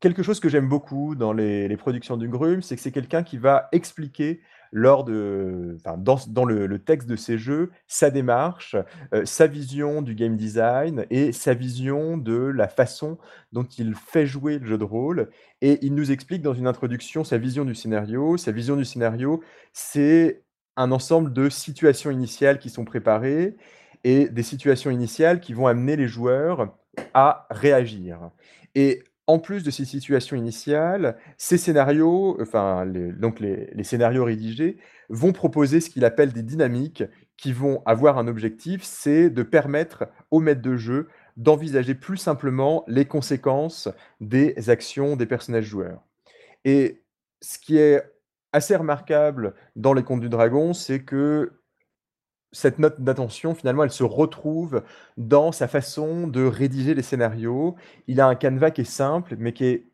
quelque 0.06 0.22
chose 0.22 0.38
que 0.38 0.48
j'aime 0.48 0.68
beaucoup 0.68 1.16
dans 1.16 1.32
les 1.32 1.76
productions 1.76 2.16
du 2.16 2.28
Grumpf, 2.28 2.64
c'est 2.64 2.76
que 2.76 2.82
c'est 2.82 2.92
quelqu'un 2.92 3.24
qui 3.24 3.38
va 3.38 3.68
expliquer 3.72 4.40
lors 4.70 5.02
de 5.04 5.76
enfin, 5.80 5.96
dans 5.96 6.18
dans 6.28 6.44
le 6.44 6.78
texte 6.78 7.08
de 7.08 7.16
ses 7.16 7.38
jeux, 7.38 7.72
sa 7.88 8.10
démarche, 8.10 8.76
heu, 9.12 9.24
sa 9.24 9.48
vision 9.48 10.02
du 10.02 10.14
game 10.14 10.36
design 10.36 11.06
et 11.10 11.32
sa 11.32 11.54
vision 11.54 12.16
de 12.18 12.36
la 12.36 12.68
façon 12.68 13.18
dont 13.52 13.64
il 13.64 13.94
fait 13.96 14.26
jouer 14.26 14.60
le 14.60 14.66
jeu 14.66 14.78
de 14.78 14.84
rôle 14.84 15.30
et 15.60 15.84
il 15.84 15.94
nous 15.94 16.12
explique 16.12 16.42
dans 16.42 16.54
une 16.54 16.68
introduction 16.68 17.24
sa 17.24 17.38
vision 17.38 17.64
du 17.64 17.74
scénario. 17.74 18.36
Sa 18.36 18.52
vision 18.52 18.76
du 18.76 18.84
scénario, 18.84 19.42
c'est 19.72 20.44
un 20.76 20.92
ensemble 20.92 21.32
de 21.32 21.48
situations 21.48 22.12
initiales 22.12 22.60
qui 22.60 22.70
sont 22.70 22.84
préparées 22.84 23.56
et 24.04 24.28
des 24.28 24.42
situations 24.44 24.92
initiales 24.92 25.40
qui 25.40 25.52
vont 25.52 25.66
amener 25.66 25.96
les 25.96 26.06
joueurs 26.06 26.76
à 27.12 27.46
réagir 27.50 28.30
et 28.74 29.02
en 29.26 29.38
plus 29.38 29.64
de 29.64 29.70
ces 29.70 29.84
situations 29.84 30.36
initiales, 30.36 31.16
ces 31.36 31.58
scénarios, 31.58 32.36
enfin 32.40 32.84
les 32.84 33.12
donc 33.12 33.40
les 33.40 33.84
scénarios 33.84 34.24
rédigés 34.24 34.78
vont 35.08 35.32
proposer 35.32 35.80
ce 35.80 35.90
qu'il 35.90 36.04
appelle 36.04 36.32
des 36.32 36.42
dynamiques 36.42 37.04
qui 37.36 37.52
vont 37.52 37.82
avoir 37.86 38.18
un 38.18 38.28
objectif, 38.28 38.82
c'est 38.82 39.30
de 39.30 39.42
permettre 39.42 40.06
au 40.30 40.40
maître 40.40 40.62
de 40.62 40.76
jeu 40.76 41.08
d'envisager 41.36 41.94
plus 41.94 42.16
simplement 42.16 42.84
les 42.88 43.04
conséquences 43.04 43.88
des 44.20 44.70
actions 44.70 45.16
des 45.16 45.26
personnages 45.26 45.66
joueurs. 45.66 46.02
Et 46.64 47.02
ce 47.42 47.58
qui 47.58 47.76
est 47.76 48.02
assez 48.52 48.74
remarquable 48.74 49.54
dans 49.76 49.92
Les 49.92 50.02
Contes 50.02 50.20
du 50.20 50.30
Dragon, 50.30 50.72
c'est 50.72 51.04
que 51.04 51.60
cette 52.56 52.78
note 52.78 53.02
d'attention, 53.02 53.54
finalement, 53.54 53.84
elle 53.84 53.90
se 53.90 54.02
retrouve 54.02 54.82
dans 55.18 55.52
sa 55.52 55.68
façon 55.68 56.26
de 56.26 56.42
rédiger 56.42 56.94
les 56.94 57.02
scénarios. 57.02 57.76
Il 58.06 58.18
a 58.18 58.26
un 58.26 58.34
canevas 58.34 58.70
qui 58.70 58.80
est 58.80 58.84
simple, 58.84 59.36
mais 59.38 59.52
qui 59.52 59.66
est 59.66 59.84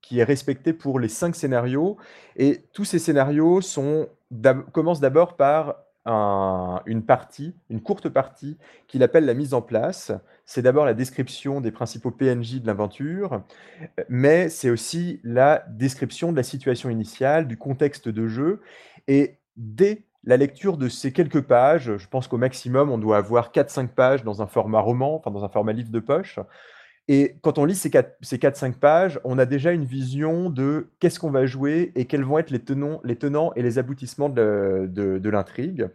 qui 0.00 0.18
est 0.18 0.24
respecté 0.24 0.74
pour 0.74 1.00
les 1.00 1.08
5 1.08 1.34
scénarios 1.34 1.96
et 2.36 2.66
tous 2.74 2.84
ces 2.84 2.98
scénarios 2.98 3.62
sont 3.62 4.08
commencent 4.72 5.00
d'abord 5.00 5.34
par 5.34 5.76
un 6.04 6.82
une 6.84 7.02
partie, 7.02 7.54
une 7.70 7.80
courte 7.80 8.10
partie 8.10 8.58
qu'il 8.86 9.02
appelle 9.02 9.24
la 9.24 9.32
mise 9.32 9.54
en 9.54 9.62
place. 9.62 10.12
C'est 10.44 10.60
d'abord 10.62 10.84
la 10.84 10.94
description 10.94 11.62
des 11.62 11.72
principaux 11.72 12.10
PNJ 12.10 12.60
de 12.60 12.66
l'aventure, 12.66 13.42
mais 14.10 14.50
c'est 14.50 14.68
aussi 14.68 15.20
la 15.24 15.64
description 15.68 16.30
de 16.30 16.36
la 16.36 16.42
situation 16.42 16.90
initiale, 16.90 17.48
du 17.48 17.56
contexte 17.56 18.08
de 18.08 18.28
jeu 18.28 18.60
et 19.08 19.38
dès 19.56 20.04
la 20.24 20.36
lecture 20.36 20.76
de 20.76 20.88
ces 20.88 21.12
quelques 21.12 21.42
pages, 21.42 21.96
je 21.96 22.08
pense 22.08 22.28
qu'au 22.28 22.38
maximum, 22.38 22.90
on 22.90 22.98
doit 22.98 23.18
avoir 23.18 23.52
4-5 23.52 23.88
pages 23.88 24.24
dans 24.24 24.42
un 24.42 24.46
format 24.46 24.80
roman, 24.80 25.16
enfin 25.16 25.30
dans 25.30 25.44
un 25.44 25.48
format 25.48 25.72
livre 25.72 25.90
de 25.90 26.00
poche 26.00 26.38
et 27.08 27.36
quand 27.42 27.58
on 27.58 27.64
lit 27.64 27.74
ces 27.74 27.90
4 27.90 28.16
ces 28.22 28.38
4-5 28.38 28.74
pages, 28.74 29.20
on 29.24 29.38
a 29.38 29.44
déjà 29.44 29.72
une 29.72 29.84
vision 29.84 30.48
de 30.48 30.88
qu'est-ce 31.00 31.20
qu'on 31.20 31.30
va 31.30 31.44
jouer 31.44 31.92
et 31.96 32.06
quels 32.06 32.24
vont 32.24 32.38
être 32.38 32.50
les 32.50 32.60
tenons 32.60 33.00
les 33.04 33.16
tenants 33.16 33.52
et 33.56 33.62
les 33.62 33.78
aboutissements 33.78 34.30
de 34.30 34.86
de 34.90 35.18
de 35.18 35.30
l'intrigue 35.30 35.88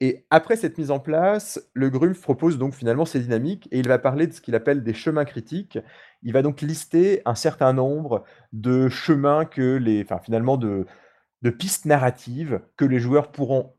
et 0.00 0.26
après 0.30 0.56
cette 0.56 0.78
mise 0.78 0.90
en 0.90 0.98
place, 0.98 1.62
le 1.74 1.88
Grumpf 1.88 2.20
propose 2.20 2.58
donc 2.58 2.74
finalement 2.74 3.04
ces 3.04 3.20
dynamiques 3.20 3.68
et 3.70 3.78
il 3.78 3.86
va 3.86 4.00
parler 4.00 4.26
de 4.26 4.32
ce 4.32 4.40
qu'il 4.40 4.56
appelle 4.56 4.82
des 4.82 4.94
chemins 4.94 5.24
critiques. 5.24 5.78
Il 6.24 6.32
va 6.32 6.42
donc 6.42 6.60
lister 6.60 7.22
un 7.24 7.36
certain 7.36 7.72
nombre 7.72 8.24
de 8.52 8.88
chemins 8.88 9.44
que 9.44 9.76
les 9.76 10.02
enfin 10.02 10.18
finalement 10.18 10.56
de 10.56 10.86
de 11.42 11.50
pistes 11.50 11.84
narratives 11.86 12.60
que 12.76 12.84
les 12.84 12.98
joueurs 13.00 13.32
pourront 13.32 13.74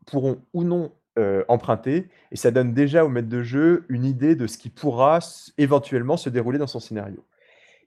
ou 0.54 0.64
non, 0.64 0.92
heu, 1.18 1.46
emprunter 1.48 2.10
et 2.32 2.36
ça 2.36 2.52
donne 2.52 2.74
déjà 2.74 3.06
au 3.06 3.10
maître 3.10 3.30
de 3.30 3.44
jeu 3.44 3.86
une 3.90 4.06
idée 4.06 4.36
de 4.36 4.48
ce 4.48 4.58
qui 4.58 4.70
pourra 4.70 5.20
éventuellement 5.58 6.18
se 6.18 6.30
dérouler 6.30 6.58
dans 6.60 6.68
son 6.68 6.80
scénario. 6.80 7.24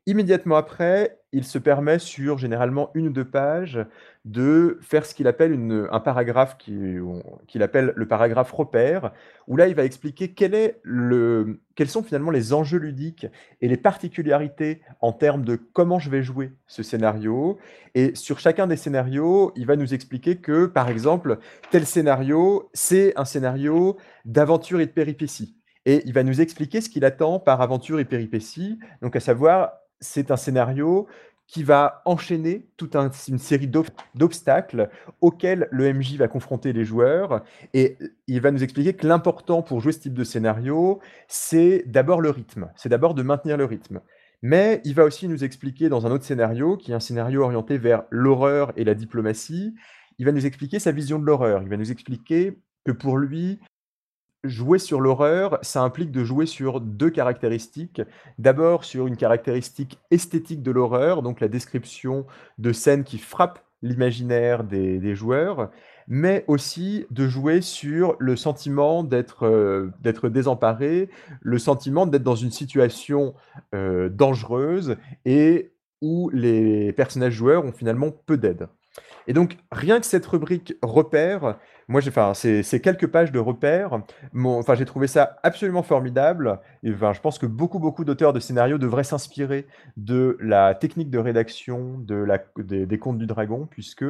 Immédiatement 0.08 0.54
après, 0.54 1.18
il 1.32 1.42
se 1.42 1.58
permet 1.58 1.98
sur 1.98 2.38
généralement 2.38 2.90
1 2.94 3.00
ou 3.06 3.10
2 3.10 3.24
pages 3.24 3.84
de 4.24 4.78
faire 4.80 5.04
ce 5.04 5.16
qu'il 5.16 5.26
appelle 5.26 5.50
une 5.50 5.88
un 5.90 5.98
paragraphe 5.98 6.56
qu'il 6.56 7.62
appelle 7.62 7.92
le 7.96 8.06
paragraphe 8.06 8.52
repère, 8.52 9.12
où 9.48 9.56
là, 9.56 9.66
il 9.66 9.74
va 9.74 9.84
expliquer 9.84 10.32
quels 10.32 11.88
sont 11.88 12.04
finalement 12.04 12.30
les 12.30 12.52
enjeux 12.52 12.78
ludiques 12.78 13.26
et 13.60 13.66
les 13.66 13.76
particularités 13.76 14.80
en 15.00 15.12
termes 15.12 15.44
de 15.44 15.56
comment 15.56 15.98
je 15.98 16.08
vais 16.08 16.22
jouer 16.22 16.52
ce 16.68 16.84
scénario. 16.84 17.58
Et 17.96 18.14
sur 18.14 18.38
chacun 18.38 18.68
des 18.68 18.76
scénarios, 18.76 19.52
il 19.56 19.66
va 19.66 19.74
nous 19.74 19.92
expliquer 19.92 20.36
que, 20.36 20.66
par 20.66 20.88
exemple, 20.88 21.38
tel 21.72 21.84
scénario, 21.84 22.70
c'est 22.74 23.12
un 23.18 23.24
scénario 23.24 23.96
d'aventure 24.24 24.80
et 24.80 24.86
de 24.86 24.92
péripéties 24.92 25.56
et 25.84 26.02
il 26.04 26.12
va 26.12 26.24
nous 26.24 26.40
expliquer 26.40 26.80
ce 26.80 26.88
qu'il 26.88 27.04
attend 27.04 27.38
par 27.38 27.60
aventure 27.60 28.00
et 28.00 28.04
péripéties, 28.04 28.80
donc 29.02 29.14
à 29.14 29.20
savoir 29.20 29.74
c'est 30.00 30.30
un 30.30 30.36
scénario 30.36 31.06
qui 31.46 31.62
va 31.62 32.02
enchaîner 32.04 32.66
toute 32.76 32.96
un 32.96 33.10
une 33.28 33.38
série 33.38 33.68
d'ob 33.68 33.86
d'obstacles 34.14 34.90
auxquels 35.20 35.68
le 35.70 35.92
MJ 35.92 36.16
va 36.16 36.26
confronter 36.26 36.72
les 36.72 36.84
joueurs 36.84 37.44
et 37.72 37.98
il 38.26 38.40
va 38.40 38.50
nous 38.50 38.64
expliquer 38.64 38.94
que 38.94 39.06
l'important 39.06 39.62
pour 39.62 39.80
jouer 39.80 39.92
ce 39.92 40.00
type 40.00 40.14
de 40.14 40.24
scénario, 40.24 41.00
c'est 41.28 41.84
d'abord 41.86 42.20
le 42.20 42.30
rythme, 42.30 42.70
c'est 42.76 42.88
d'abord 42.88 43.14
de 43.14 43.22
maintenir 43.22 43.56
le 43.56 43.64
rythme. 43.64 44.00
Mais 44.42 44.80
il 44.84 44.94
va 44.94 45.04
aussi 45.04 45.28
nous 45.28 45.44
expliquer 45.44 45.88
dans 45.88 46.06
un 46.06 46.10
autre 46.10 46.24
scénario, 46.24 46.76
qui 46.76 46.92
est 46.92 46.94
un 46.94 47.00
scénario 47.00 47.42
orienté 47.42 47.78
vers 47.78 48.04
l'horreur 48.10 48.72
et 48.76 48.84
la 48.84 48.94
diplomatie, 48.94 49.74
il 50.18 50.26
va 50.26 50.32
nous 50.32 50.46
expliquer 50.46 50.78
sa 50.78 50.92
vision 50.92 51.18
de 51.18 51.24
l'horreur. 51.24 51.62
Il 51.62 51.68
va 51.68 51.76
nous 51.76 51.90
expliquer 51.90 52.58
que 52.84 52.92
pour 52.92 53.18
lui 53.18 53.60
Jouer 54.46 54.78
sur 54.78 55.00
l'horreur, 55.00 55.58
ça 55.62 55.82
implique 55.82 56.10
de 56.10 56.24
jouer 56.24 56.46
sur 56.46 56.80
2 56.80 57.10
caractéristiques. 57.10 58.02
D'abord 58.38 58.84
sur 58.84 59.06
une 59.06 59.16
caractéristique 59.16 59.98
esthétique 60.10 60.62
de 60.62 60.70
l'horreur, 60.70 61.22
donc 61.22 61.40
la 61.40 61.48
description 61.48 62.26
de 62.58 62.72
scènes 62.72 63.04
qui 63.04 63.18
frappent 63.18 63.60
l'imaginaire 63.82 64.64
des 64.64 65.14
joueurs, 65.14 65.70
mais 66.08 66.44
aussi 66.46 67.06
de 67.10 67.26
jouer 67.28 67.60
sur 67.60 68.16
le 68.18 68.36
sentiment 68.36 69.04
d'être, 69.04 69.90
d'être 70.00 70.28
désemparé, 70.28 71.10
le 71.40 71.58
sentiment 71.58 72.06
d'être 72.06 72.22
dans 72.22 72.36
une 72.36 72.50
situation, 72.50 73.34
heu, 73.74 74.08
dangereuse 74.10 74.96
et 75.24 75.72
où 76.00 76.30
les 76.30 76.92
personnages 76.92 77.34
joueurs 77.34 77.64
ont 77.64 77.72
finalement 77.72 78.10
peu 78.10 78.36
d'aide. 78.36 78.68
Et 79.28 79.32
donc, 79.32 79.58
rien 79.72 80.00
que 80.00 80.06
cette 80.06 80.26
rubrique 80.26 80.74
repères, 80.82 81.58
moi 81.88 82.00
j'ai 82.00 82.10
enfin, 82.10 82.34
ces 82.34 82.80
quelques 82.80 83.06
pages 83.06 83.32
de 83.32 83.38
repères 83.38 84.00
enfin, 84.44 84.74
j'ai 84.74 84.84
trouvé 84.84 85.06
ça 85.06 85.38
absolument 85.42 85.82
formidable. 85.82 86.60
Et 86.82 86.92
enfin, 86.92 87.12
je 87.12 87.20
pense 87.20 87.38
que 87.38 87.46
beaucoup, 87.46 87.78
beaucoup 87.78 88.04
d'auteurs 88.04 88.32
de 88.32 88.40
scénarios 88.40 88.78
devraient 88.78 89.04
s'inspirer 89.04 89.66
de 89.96 90.36
la 90.40 90.74
technique 90.74 91.10
de 91.10 91.18
rédaction 91.18 91.98
de 91.98 92.14
la 92.14 92.38
des 92.58 92.98
Contes 92.98 93.18
du 93.18 93.26
Dragon 93.26 93.66
puisque, 93.70 94.04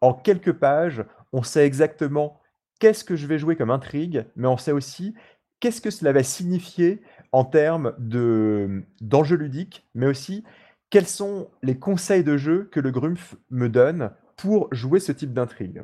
en 0.00 0.14
quelques 0.14 0.52
pages, 0.52 1.04
on 1.32 1.42
sait 1.42 1.66
exactement 1.66 2.40
qu'est-ce 2.78 3.04
que 3.04 3.16
je 3.16 3.26
vais 3.26 3.38
jouer 3.38 3.56
comme 3.56 3.70
intrigue, 3.70 4.24
mais 4.36 4.48
on 4.48 4.56
sait 4.56 4.72
aussi 4.72 5.14
qu'est-ce 5.60 5.80
que 5.80 5.90
cela 5.90 6.12
va 6.12 6.22
signifier 6.22 7.02
en 7.30 7.44
termes 7.44 7.94
de, 7.98 8.82
d'enjeux 9.00 9.36
ludiques, 9.36 9.86
mais 9.94 10.06
aussi 10.06 10.44
quels 10.90 11.06
sont 11.06 11.48
les 11.62 11.78
conseils 11.78 12.24
de 12.24 12.36
jeu 12.36 12.68
que 12.70 12.80
le 12.80 12.90
Grumpf 12.90 13.36
me 13.50 13.68
donne 13.68 14.10
pour 14.36 14.68
jouer 14.72 15.00
ce 15.00 15.12
type 15.12 15.32
d'intrigue. 15.32 15.82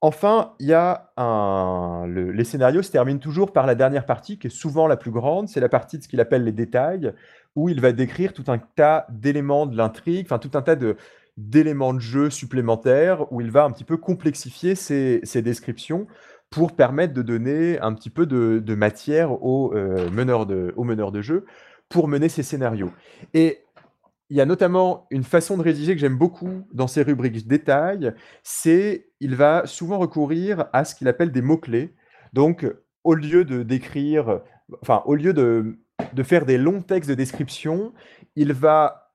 Enfin, 0.00 0.54
il 0.58 0.66
y 0.66 0.72
a 0.72 1.12
les 2.08 2.44
scénarios 2.44 2.82
se 2.82 2.90
terminent 2.90 3.20
toujours 3.20 3.52
par 3.52 3.66
la 3.66 3.76
dernière 3.76 4.04
partie 4.04 4.36
qui 4.36 4.48
est 4.48 4.50
souvent 4.50 4.88
la 4.88 4.96
plus 4.96 5.12
grande, 5.12 5.48
c'est 5.48 5.60
la 5.60 5.68
partie 5.68 5.96
de 5.96 6.02
ce 6.02 6.08
qu'il 6.08 6.20
appelle 6.20 6.42
les 6.42 6.52
détails, 6.52 7.12
où 7.54 7.68
il 7.68 7.80
va 7.80 7.92
décrire 7.92 8.32
tout 8.32 8.44
un 8.48 8.58
tas 8.58 9.06
d'éléments 9.10 9.66
de 9.66 9.76
l'intrigue, 9.76 10.26
enfin 10.26 10.40
tout 10.40 10.50
un 10.54 10.62
tas 10.62 10.76
d'éléments 11.36 11.94
de 11.94 12.00
jeu 12.00 12.30
supplémentaires, 12.30 13.32
où 13.32 13.40
il 13.40 13.52
va 13.52 13.62
un 13.62 13.70
petit 13.70 13.84
peu 13.84 13.96
complexifier 13.96 14.74
ses 14.74 15.20
ses 15.22 15.40
descriptions 15.40 16.08
pour 16.50 16.72
permettre 16.72 17.14
de 17.14 17.22
donner 17.22 17.78
un 17.78 17.94
petit 17.94 18.10
peu 18.10 18.26
de 18.26 18.74
matière 18.74 19.40
aux, 19.42 19.72
heu, 19.74 20.10
meneurs 20.10 20.46
de 20.46 20.74
de 21.10 21.22
jeu 21.22 21.46
pour 21.88 22.08
mener 22.08 22.28
ces 22.28 22.42
scénarios 22.42 22.90
et 23.34 23.60
il 24.32 24.36
y 24.36 24.40
a 24.40 24.46
notamment 24.46 25.06
une 25.10 25.24
façon 25.24 25.58
de 25.58 25.62
rédiger 25.62 25.94
que 25.94 26.00
j'aime 26.00 26.16
beaucoup 26.16 26.66
dans 26.72 26.86
ces 26.86 27.02
rubriques 27.02 27.46
détails, 27.46 28.14
c'est 28.42 29.10
il 29.20 29.36
va 29.36 29.66
souvent 29.66 29.98
recourir 29.98 30.68
à 30.72 30.86
ce 30.86 30.94
qu'il 30.94 31.06
appelle 31.06 31.32
des 31.32 31.42
mots-clés. 31.42 31.94
Donc, 32.32 32.66
au 33.04 33.14
lieu 33.14 33.44
de 33.44 33.62
d'écrire 33.62 34.40
enfin, 34.80 35.02
au 35.04 35.16
lieu 35.16 35.34
de 35.34 35.78
de 36.14 36.22
faire 36.22 36.46
des 36.46 36.56
longs 36.56 36.80
textes 36.80 37.10
de 37.10 37.14
description, 37.14 37.92
il 38.34 38.54
va, 38.54 39.12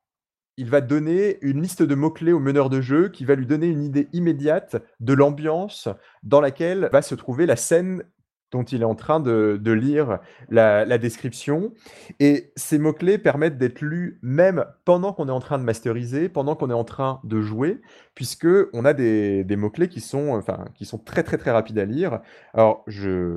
il 0.55 0.69
va 0.69 0.81
donner 0.81 1.39
une 1.41 1.63
liste 1.63 1.81
de 1.81 1.95
mots-clés 1.95 2.31
au 2.31 2.39
meneur 2.39 2.69
de 2.69 2.79
jeu 2.79 3.09
qui 3.09 3.25
va 3.25 3.33
lui 3.33 3.47
donner 3.47 3.65
une 3.65 3.83
idée 3.83 4.09
immédiate 4.13 4.75
de 4.99 5.13
l'ambiance 5.13 5.89
dans 6.21 6.41
laquelle 6.41 6.89
va 6.93 7.01
se 7.01 7.15
trouver 7.15 7.47
la 7.47 7.55
scène 7.55 8.03
dont 8.51 8.63
il 8.63 8.81
est 8.81 8.85
en 8.85 8.95
train 8.95 9.19
de, 9.19 9.59
de 9.61 9.71
lire 9.71 10.19
la, 10.49 10.85
la 10.85 10.97
description. 10.97 11.73
Et 12.19 12.51
ces 12.55 12.79
mots-clés 12.79 13.17
permettent 13.17 13.57
d'être 13.57 13.81
lus 13.81 14.19
même 14.21 14.65
pendant 14.85 15.13
qu'on 15.13 15.27
est 15.27 15.31
en 15.31 15.39
train 15.39 15.57
de 15.59 15.63
masteriser, 15.63 16.29
pendant 16.29 16.55
qu'on 16.55 16.69
est 16.69 16.73
en 16.73 16.83
train 16.83 17.19
de 17.23 17.41
jouer, 17.41 17.81
puisque 18.15 18.47
on 18.73 18.85
a 18.85 18.93
des, 18.93 19.43
des 19.43 19.55
mots-clés 19.55 19.89
qui 19.89 19.99
sont, 19.99 20.29
enfin, 20.29 20.65
qui 20.75 20.85
sont 20.85 20.97
très 20.97 21.23
très 21.23 21.37
très 21.37 21.51
rapides 21.51 21.79
à 21.79 21.85
lire. 21.85 22.21
Alors, 22.53 22.83
je, 22.87 23.35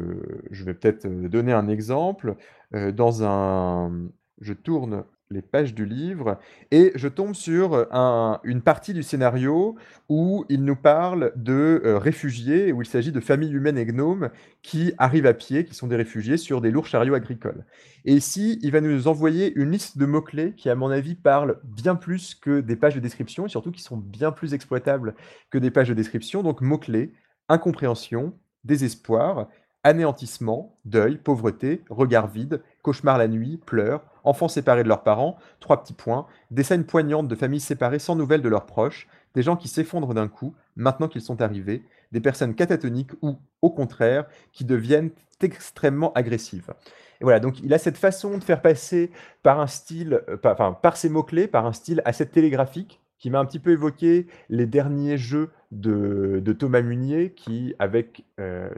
je 0.51 0.65
vais 0.65 0.75
peut-être 0.75 1.07
donner 1.07 1.53
un 1.53 1.69
exemple. 1.69 2.37
Euh, 2.75 2.93
dans 2.93 3.25
un, 3.25 4.09
je 4.41 4.53
tourne 4.53 5.05
les 5.33 5.43
pages 5.43 5.74
du 5.74 5.87
livre 5.87 6.41
et 6.72 6.91
je 6.97 7.07
tombe 7.07 7.35
sur 7.35 7.87
un- 7.93 8.41
une 8.43 8.62
partie 8.62 8.93
du 8.93 9.05
scénario 9.05 9.76
où 10.09 10.45
il 10.49 10.64
nous 10.64 10.74
parle 10.74 11.33
de 11.37 11.81
euh, 11.85 11.99
réfugiés, 11.99 12.72
où 12.72 12.83
il 12.83 12.87
s'agit 12.87 13.12
de 13.12 13.20
familles 13.20 13.53
humaines 13.53 13.78
et 13.78 13.87
gnomes 13.87 14.31
qui 14.62 14.93
arrivent 14.99 15.26
à 15.26 15.35
pied, 15.35 15.64
qui 15.64 15.74
sont 15.74 15.87
des 15.87 15.95
réfugiés 15.95 16.37
sur 16.37 16.61
des 16.61 16.72
lourds 16.72 16.89
chariots 16.89 17.14
agricoles. 17.14 17.64
Et 18.05 18.14
ici, 18.14 18.59
il 18.62 18.72
va 18.72 18.81
nous 18.81 19.07
envoyer 19.07 19.53
une 19.55 19.70
liste 19.70 19.99
de 19.99 20.07
mots-clés 20.07 20.55
qui, 20.57 20.68
à 20.68 20.74
mon 20.74 20.91
avis, 20.91 21.14
parlent 21.14 21.61
bien 21.62 21.95
plus 21.95 22.35
que 22.35 22.61
des 22.61 22.74
pages 22.74 22.97
de 22.97 23.01
description 23.01 23.47
et 23.47 23.49
surtout 23.49 23.70
qui 23.70 23.83
sont 23.83 23.99
bien 23.99 24.33
plus 24.33 24.53
exploitables 24.53 25.14
que 25.51 25.59
des 25.59 25.70
pages 25.70 25.89
de 25.89 25.95
description. 25.95 26.43
Donc, 26.43 26.61
mots-clés, 26.61 27.12
incompréhension, 27.49 28.37
désespoir, 28.64 29.49
anéantissement, 29.85 30.76
deuil, 30.85 31.16
pauvreté, 31.16 31.83
regard 31.89 32.26
vide, 32.26 32.62
cauchemar 32.83 33.18
la 33.18 33.28
nuit, 33.28 33.59
pleurs, 33.64 34.03
enfants 34.24 34.49
séparés 34.49 34.83
de 34.83 34.89
leurs 34.89 35.03
parents, 35.03 35.37
trois 35.61 35.83
petits 35.83 35.95
points, 35.95 36.26
des 36.51 36.62
scènes 36.62 36.85
poignantes 36.85 37.28
de 37.28 37.35
familles 37.35 37.61
séparées 37.61 37.99
sans 37.99 38.16
nouvelles 38.16 38.43
de 38.43 38.49
leurs 38.49 38.66
proches, 38.66 39.09
des 39.35 39.43
gens 39.43 39.57
qui 39.57 39.68
s'effondrent 39.68 40.14
d'un 40.14 40.28
coup, 40.28 40.55
maintenant 40.76 41.09
qu'ils 41.09 41.22
sont 41.22 41.41
arrivés, 41.41 41.85
des 42.12 42.20
personnes 42.20 42.55
catatoniques 42.55 43.12
ou, 43.22 43.39
au 43.62 43.70
contraire, 43.70 44.26
qui 44.53 44.64
deviennent 44.64 45.11
extrêmement 45.41 46.12
agressives. 46.12 46.74
Et 47.20 47.24
voilà, 47.24 47.41
donc 47.41 47.61
il 47.61 47.72
a 47.72 47.78
cette 47.78 47.99
façon 47.99 48.39
de 48.39 48.45
faire 48.45 48.62
passer 48.62 49.11
par 49.43 49.61
un 49.61 49.66
style, 49.66 50.22
euh, 50.28 50.37
par, 50.37 50.53
enfin, 50.53 50.72
par 50.72 50.97
ces 50.97 51.09
mots-clés, 51.09 51.47
par 51.47 51.66
un 51.66 51.72
style 51.72 52.03
assez 52.05 52.26
télégraphique, 52.26 53.00
qui 53.21 53.31
m'a 53.31 53.39
un 53.39 53.45
petit 53.45 53.59
peu 53.59 53.71
évoqué 53.71 54.27
les 54.49 54.66
derniers 54.66 55.18
jeux 55.18 55.51
de, 55.71 56.43
Thomas 56.59 56.81
Munier, 56.81 57.33
qui, 57.33 57.75
avec 57.79 58.25
euh, 58.41 58.71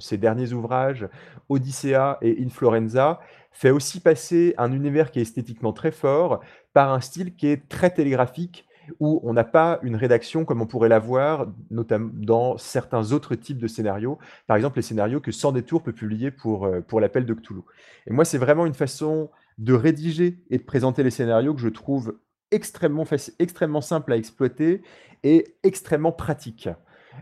ses 0.00 0.16
derniers 0.16 0.52
ouvrages, 0.52 1.06
Odyssea 1.48 2.18
et 2.22 2.42
Inflorenza, 2.44 3.20
fait 3.52 3.70
aussi 3.70 4.00
passer 4.00 4.54
un 4.58 4.72
univers 4.72 5.10
qui 5.10 5.20
est 5.20 5.22
esthétiquement 5.22 5.72
très 5.72 5.92
fort 5.92 6.40
par 6.72 6.92
un 6.92 7.00
style 7.00 7.36
qui 7.36 7.46
est 7.46 7.68
très 7.68 7.90
télégraphique, 7.90 8.66
où 9.00 9.20
on 9.22 9.34
n'a 9.34 9.44
pas 9.44 9.80
une 9.82 9.96
rédaction 9.96 10.46
comme 10.46 10.62
on 10.62 10.66
pourrait 10.66 10.88
l'avoir, 10.88 11.46
notamment 11.70 12.10
dans 12.14 12.56
certains 12.56 13.12
autres 13.12 13.34
types 13.34 13.58
de 13.58 13.68
scénarios. 13.68 14.18
Par 14.46 14.56
exemple, 14.56 14.78
les 14.78 14.82
scénarios 14.82 15.20
que 15.20 15.30
Sans 15.30 15.52
Détour 15.52 15.82
peut 15.82 15.92
publier 15.92 16.30
pour, 16.30 16.64
euh, 16.64 16.80
pour 16.80 17.00
l'appel 17.00 17.26
de 17.26 17.34
Cthulhu. 17.34 17.60
Et 18.06 18.14
moi, 18.14 18.24
c'est 18.24 18.38
vraiment 18.38 18.64
une 18.64 18.74
façon 18.74 19.30
de 19.58 19.74
rédiger 19.74 20.38
et 20.48 20.56
de 20.56 20.62
présenter 20.62 21.02
les 21.02 21.10
scénarios 21.10 21.52
que 21.52 21.60
je 21.60 21.68
trouve 21.68 22.14
extrêmement, 22.50 23.04
extrêmement 23.38 23.80
simple 23.80 24.12
à 24.12 24.16
exploiter 24.16 24.82
et 25.22 25.56
extrêmement 25.62 26.12
pratique. 26.12 26.68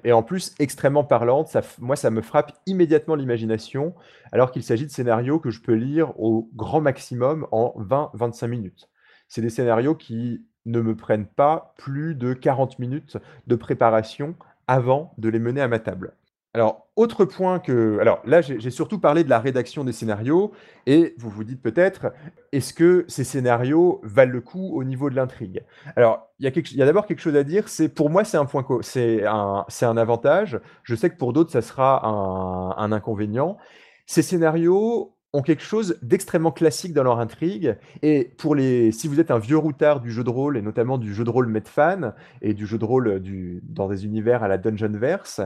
Et 0.04 0.12
en 0.12 0.22
plus, 0.22 0.54
extrêmement 0.58 1.04
parlante, 1.04 1.56
moi, 1.78 1.96
ça 1.96 2.10
me 2.10 2.20
frappe 2.20 2.52
immédiatement 2.66 3.14
l'imagination, 3.14 3.94
alors 4.32 4.50
qu'il 4.50 4.62
s'agit 4.62 4.84
de 4.84 4.90
scénarios 4.90 5.38
que 5.38 5.50
je 5.50 5.62
peux 5.62 5.74
lire 5.74 6.18
au 6.20 6.50
grand 6.54 6.80
maximum 6.80 7.46
en 7.50 7.74
20-25 7.78 8.46
minutes. 8.48 8.88
C'est 9.28 9.42
des 9.42 9.50
scénarios 9.50 9.94
qui 9.94 10.44
ne 10.66 10.80
me 10.80 10.94
prennent 10.96 11.26
pas 11.26 11.74
plus 11.78 12.14
de 12.14 12.34
40 12.34 12.78
minutes 12.78 13.16
de 13.46 13.56
préparation 13.56 14.36
avant 14.66 15.14
de 15.18 15.28
les 15.28 15.38
mener 15.38 15.60
à 15.60 15.68
ma 15.68 15.78
table. 15.78 16.12
Alors, 16.56 16.88
autre 16.96 17.26
point 17.26 17.58
que... 17.58 17.98
Alors 18.00 18.22
là, 18.24 18.40
j'ai 18.40 18.70
surtout 18.70 18.98
parlé 18.98 19.24
de 19.24 19.28
la 19.28 19.38
rédaction 19.38 19.84
des 19.84 19.92
scénarios, 19.92 20.52
et 20.86 21.14
vous 21.18 21.28
vous 21.28 21.44
dites 21.44 21.60
peut-être, 21.60 22.14
est-ce 22.50 22.72
que 22.72 23.04
ces 23.08 23.24
scénarios 23.24 24.00
valent 24.04 24.32
le 24.32 24.40
coup 24.40 24.74
au 24.74 24.82
niveau 24.82 25.10
de 25.10 25.16
l'intrigue? 25.16 25.64
Alors, 25.96 26.30
il 26.38 26.50
y 26.50 26.82
a, 26.82 26.86
d'abord 26.86 27.06
quelque 27.06 27.20
chose 27.20 27.36
à 27.36 27.44
dire, 27.44 27.68
c'est 27.68 27.90
pour 27.90 28.08
moi, 28.08 28.24
c'est 28.24 28.38
un 28.38 28.46
point, 28.46 28.64
c'est 28.80 29.26
un, 29.26 29.66
un 29.82 29.96
avantage. 29.98 30.58
Je 30.82 30.94
sais 30.94 31.10
que 31.10 31.18
pour 31.18 31.34
d'autres, 31.34 31.52
ça 31.52 31.60
sera 31.60 32.06
un, 32.06 32.74
un 32.82 32.90
inconvénient. 32.90 33.58
Ces 34.06 34.22
scénarios 34.22 35.12
ont 35.34 35.42
quelque 35.42 35.62
chose 35.62 35.98
d'extrêmement 36.00 36.52
classique 36.52 36.94
dans 36.94 37.02
leur 37.02 37.20
intrigue, 37.20 37.76
et 38.00 38.32
pour 38.38 38.54
les, 38.54 38.92
si 38.92 39.08
vous 39.08 39.20
êtes 39.20 39.30
un 39.30 39.38
vieux 39.38 39.58
routard 39.58 40.00
du 40.00 40.10
jeu 40.10 40.24
de 40.24 40.30
rôle, 40.30 40.56
et 40.56 40.62
notamment 40.62 40.96
du 40.96 41.12
jeu 41.12 41.24
de 41.24 41.28
rôle 41.28 41.48
Medfan, 41.48 42.14
et 42.40 42.54
du 42.54 42.66
jeu 42.66 42.78
de 42.78 42.84
rôle 42.86 43.20
du, 43.20 43.60
dans 43.64 43.88
des 43.88 44.06
univers 44.06 44.42
à 44.42 44.48
la 44.48 44.56
Dungeonverse, 44.56 45.42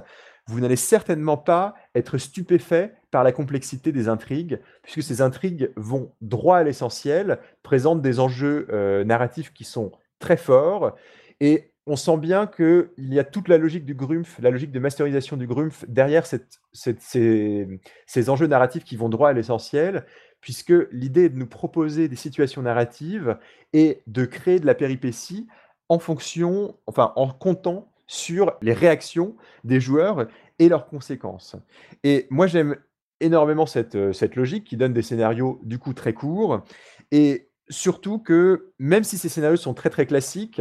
vous 0.51 0.61
n'allez 0.61 0.77
certainement 0.77 1.37
pas 1.37 1.75
être 1.95 2.19
stupéfait 2.19 2.95
par 3.11 3.25
la 3.25 3.33
complexité 3.33 3.93
des 3.93 4.09
intrigues, 4.09 4.61
puisque 4.83 5.03
ces 5.03 5.21
intrigues 5.21 5.73
vont 5.77 6.13
droit 6.21 6.59
à 6.59 6.63
l'essentiel, 6.65 7.39
présentent 7.63 8.03
des 8.03 8.21
enjeux 8.21 8.67
euh, 8.71 9.05
narratifs 9.05 9.53
qui 9.53 9.65
sont 9.65 9.93
très 10.19 10.37
forts, 10.37 10.97
et 11.41 11.73
on 11.87 11.97
sent 11.97 12.19
bien 12.19 12.47
qu'il 12.47 12.91
y 12.99 13.19
a 13.19 13.25
toute 13.25 13.49
la 13.49 13.59
logique 13.59 13.85
du 13.85 13.95
Grumpf, 13.95 14.39
la 14.41 14.51
logique 14.51 14.73
de 14.73 14.79
masterisation 14.79 15.37
du 15.37 15.47
Grumpf 15.47 15.85
derrière 15.89 16.27
ces, 16.27 16.41
ces 16.73 18.31
enjeux 18.31 18.47
narratifs 18.47 18.85
qui 18.85 18.97
vont 18.97 19.09
droit 19.09 19.31
à 19.31 19.33
l'essentiel, 19.33 20.05
puisque 20.41 20.75
l'idée 20.93 21.25
est 21.25 21.31
de 21.31 21.39
nous 21.39 21.47
proposer 21.47 22.09
des 22.09 22.17
situations 22.17 22.63
narratives 22.63 23.39
et 23.73 24.03
de 24.07 24.25
créer 24.25 24.61
de 24.61 24.67
la 24.67 24.75
péripétie 24.75 25.49
en 25.89 25.99
fonction, 25.99 26.77
enfin 26.87 27.13
en 27.17 27.29
comptant 27.29 27.90
sur 28.11 28.57
les 28.61 28.73
réactions 28.73 29.37
des 29.63 29.81
joueurs 29.81 30.27
et 30.59 30.69
leurs 30.69 30.89
conséquences. 30.89 31.55
Et 32.03 32.27
moi, 32.29 32.49
j'aime 32.49 32.75
énormément 33.21 33.67
cette, 33.67 33.95
euh, 33.95 34.13
cette 34.13 34.35
logique 34.35 34.65
qui 34.65 34.77
donne 34.77 34.93
des 34.93 35.03
scénarios 35.03 35.61
du 35.63 35.79
coup 35.79 35.95
très 35.95 36.13
courts 36.13 36.65
et 37.13 37.51
surtout 37.69 38.19
que 38.19 38.73
même 38.81 39.05
si 39.05 39.17
ces 39.17 39.29
scénarios 39.29 39.59
sont 39.59 39.75
très 39.75 39.91
très 39.91 40.07
classiques, 40.07 40.61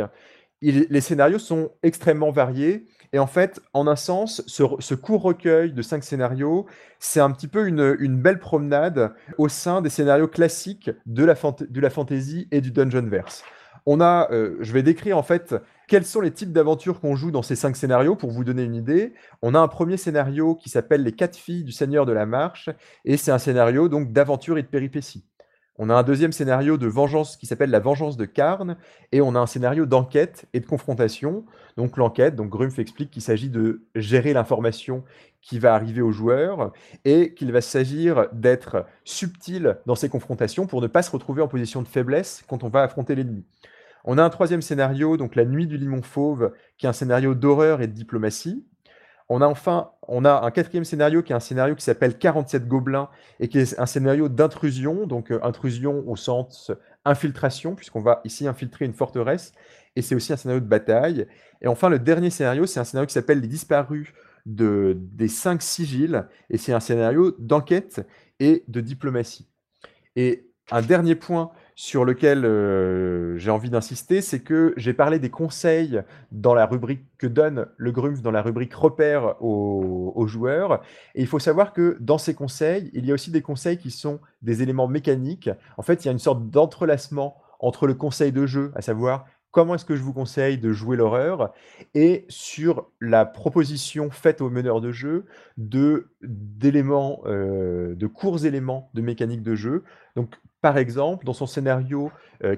les 0.62 1.02
scénarios 1.02 1.40
sont 1.40 1.72
extrêmement 1.82 2.30
variés. 2.30 2.86
Et 3.14 3.20
en 3.20 3.28
fait, 3.28 3.60
en 3.74 3.88
un 3.88 3.96
sens, 3.96 4.44
ce, 4.46 4.94
court 4.94 5.24
recueil 5.24 5.74
de 5.74 5.82
cinq 5.82 6.04
scénarios, 6.04 6.68
c'est 7.00 7.22
un 7.22 7.32
petit 7.32 7.48
peu 7.48 7.66
une, 7.66 7.96
une 8.00 8.22
belle 8.22 8.40
promenade 8.40 9.16
au 9.40 9.48
sein 9.48 9.82
des 9.82 9.90
scénarios 9.90 10.28
classiques 10.28 10.92
de 11.08 11.24
la, 11.24 11.34
de 11.34 11.82
la 11.82 11.90
fantasy 11.90 12.48
et 12.52 12.62
du 12.62 12.72
Dungeonverse. 12.72 13.44
On 13.88 14.02
a, 14.02 14.30
euh, 14.32 14.58
je 14.60 14.72
vais 14.74 14.84
décrire 14.84 15.18
en 15.18 15.24
fait 15.24 15.56
quels 15.90 16.06
sont 16.06 16.22
les 16.22 16.32
types 16.32 16.54
d'aventures 16.54 17.02
qu'on 17.02 17.16
joue 17.16 17.32
dans 17.32 17.42
ces 17.42 17.56
cinq 17.56 17.76
scénarios? 17.76 18.16
Pour 18.16 18.30
vous 18.30 18.44
donner 18.44 18.64
une 18.64 18.76
idée. 18.76 19.14
On 19.42 19.56
a 19.56 19.60
un 19.60 19.68
premier 19.68 19.98
scénario 19.98 20.56
qui 20.56 20.70
s'appelle 20.70 21.04
Les 21.04 21.12
quatre 21.12 21.36
filles 21.36 21.64
du 21.64 21.72
Seigneur 21.72 22.06
de 22.06 22.14
la 22.14 22.28
Marche, 22.28 22.70
et 23.06 23.18
c'est 23.18 23.32
un 23.32 23.40
scénario 23.40 23.90
donc 23.90 24.14
d'aventure 24.14 24.58
et 24.60 24.62
de 24.62 24.68
péripéties. 24.68 25.26
On 25.80 25.90
a 25.90 25.96
un 25.96 26.04
deuxième 26.04 26.32
scénario 26.32 26.78
de 26.78 26.88
vengeance 26.88 27.38
qui 27.38 27.48
s'appelle 27.48 27.72
La 27.72 27.80
vengeance 27.80 28.18
de 28.18 28.26
Carne, 28.26 28.78
et 29.12 29.20
on 29.22 29.34
a 29.34 29.40
un 29.40 29.48
scénario 29.48 29.88
d'enquête 29.88 30.46
et 30.54 30.60
de 30.60 30.66
confrontation. 30.66 31.46
Donc 31.76 31.98
l'enquête, 31.98 32.36
donc 32.36 32.54
explique 32.78 33.10
qu'il 33.10 33.24
s'agit 33.24 33.50
de 33.50 33.82
gérer 33.96 34.34
l'information 34.34 35.04
qui 35.42 35.58
va 35.58 35.74
arriver 35.74 36.02
aux 36.02 36.12
joueurs 36.12 36.72
et 37.04 37.34
qu'il 37.34 37.52
va 37.52 37.62
s'agir 37.62 38.28
d'être 38.32 38.86
subtil 39.06 39.78
dans 39.88 39.96
ces 39.96 40.10
confrontations 40.10 40.68
pour 40.68 40.82
ne 40.82 40.88
pas 40.88 41.02
se 41.02 41.12
retrouver 41.12 41.42
en 41.42 41.48
position 41.48 41.82
de 41.82 41.88
faiblesse 41.88 42.44
quand 42.48 42.64
on 42.64 42.70
va 42.70 42.84
affronter 42.84 43.16
l'ennemi. 43.16 43.44
On 44.12 44.18
a 44.18 44.24
un 44.24 44.32
troisième 44.32 44.64
scénario, 44.64 45.18
donc 45.18 45.36
La 45.36 45.46
nuit 45.46 45.68
du 45.68 45.78
limon 45.78 46.02
fauve, 46.02 46.52
qui 46.80 46.88
est 46.88 46.90
un 46.90 46.94
scénario 46.94 47.36
d'horreur 47.36 47.80
et 47.80 47.86
de 47.86 47.94
diplomatie. 47.94 48.66
On 49.30 49.40
a 49.40 49.46
enfin 49.46 49.92
on 50.08 50.26
a 50.26 50.42
un 50.44 50.50
quatrième 50.50 50.84
scénario 50.84 51.22
qui 51.22 51.32
est 51.32 51.36
un 51.36 51.40
scénario 51.40 51.76
qui 51.76 51.84
s'appelle 51.84 52.18
47 52.18 52.68
gobelins 52.68 53.10
et 53.40 53.50
qui 53.50 53.60
est 53.60 53.80
un 53.80 53.86
scénario 53.86 54.28
d'intrusion, 54.28 55.06
donc 55.06 55.32
euh, 55.32 55.40
intrusion 55.44 56.04
au 56.08 56.16
sens 56.16 56.72
infiltration, 57.06 57.76
puisqu'on 57.76 58.02
va 58.02 58.22
ici 58.24 58.48
infiltrer 58.48 58.86
une 58.86 58.96
forteresse, 58.96 59.52
et 59.96 60.02
c'est 60.02 60.16
aussi 60.16 60.34
un 60.34 60.38
scénario 60.38 60.60
de 60.60 60.68
bataille. 60.68 61.28
Et 61.62 61.68
enfin, 61.68 61.88
le 61.90 62.00
dernier 62.00 62.32
scénario, 62.32 62.66
c'est 62.66 62.80
un 62.80 62.86
scénario 62.86 63.06
qui 63.06 63.14
s'appelle 63.14 63.42
Les 63.42 63.48
disparus 63.48 64.12
de, 64.48 64.98
des 65.00 65.28
cinq 65.28 65.62
sigils, 65.62 66.26
et 66.50 66.58
c'est 66.58 66.74
un 66.74 66.80
scénario 66.80 67.36
d'enquête 67.38 68.08
et 68.40 68.64
de 68.70 68.82
diplomatie. 68.82 69.48
Et 70.16 70.50
un 70.72 70.82
dernier 70.82 71.14
point 71.14 71.52
sur 71.80 72.04
lequel 72.04 72.44
euh, 72.44 73.38
j'ai 73.38 73.52
envie 73.52 73.70
d'insister, 73.70 74.20
c'est 74.20 74.42
que 74.42 74.74
j'ai 74.76 74.92
parlé 74.92 75.18
des 75.18 75.30
conseils 75.30 76.02
dans 76.30 76.54
la 76.54 76.66
rubrique 76.66 77.06
que 77.18 77.26
donne 77.26 77.68
le 77.78 77.94
Grumpf, 77.94 78.22
dans 78.22 78.32
la 78.32 78.42
rubrique 78.42 78.74
repères 78.74 79.42
aux, 79.42 80.12
aux 80.14 80.28
joueurs. 80.28 80.82
Et 81.16 81.22
il 81.22 81.28
faut 81.28 81.40
savoir 81.40 81.72
que 81.72 81.96
dans 82.02 82.18
ces 82.18 82.34
conseils, 82.34 82.92
il 82.94 83.06
y 83.06 83.12
a 83.12 83.14
aussi 83.14 83.32
des 83.32 83.42
conseils 83.42 83.78
qui 83.78 83.92
sont 83.92 84.20
des 84.42 84.62
éléments 84.62 84.90
mécaniques. 84.90 85.50
En 85.78 85.82
fait, 85.82 86.04
il 86.04 86.08
y 86.08 86.10
a 86.10 86.12
une 86.12 86.20
sorte 86.20 86.50
d'entrelacement 86.50 87.38
entre 87.62 87.88
le 87.88 87.94
conseil 87.94 88.34
de 88.34 88.46
jeu, 88.46 88.74
à 88.76 88.82
savoir 88.82 89.26
comment 89.52 89.76
est-ce 89.76 89.86
que 89.86 89.96
je 89.96 90.04
vous 90.04 90.14
conseille 90.14 90.58
de 90.58 90.74
jouer 90.74 90.98
l'horreur, 90.98 91.54
et 91.96 92.26
sur 92.28 92.92
la 93.00 93.26
proposition 93.26 94.12
faite 94.12 94.42
au 94.42 94.50
meneur 94.50 94.82
de 94.82 94.92
jeu 94.92 95.28
de 95.56 96.10
d'éléments, 96.22 97.22
euh, 97.26 97.96
de 97.96 98.08
courts 98.08 98.46
éléments 98.46 98.92
de 98.94 99.02
mécanique 99.02 99.44
de 99.44 99.56
jeu. 99.56 99.86
Donc 100.18 100.36
Par 100.62 100.78
exemple, 100.78 101.26
dans 101.26 101.34
son 101.34 101.46
scénario 101.46 102.12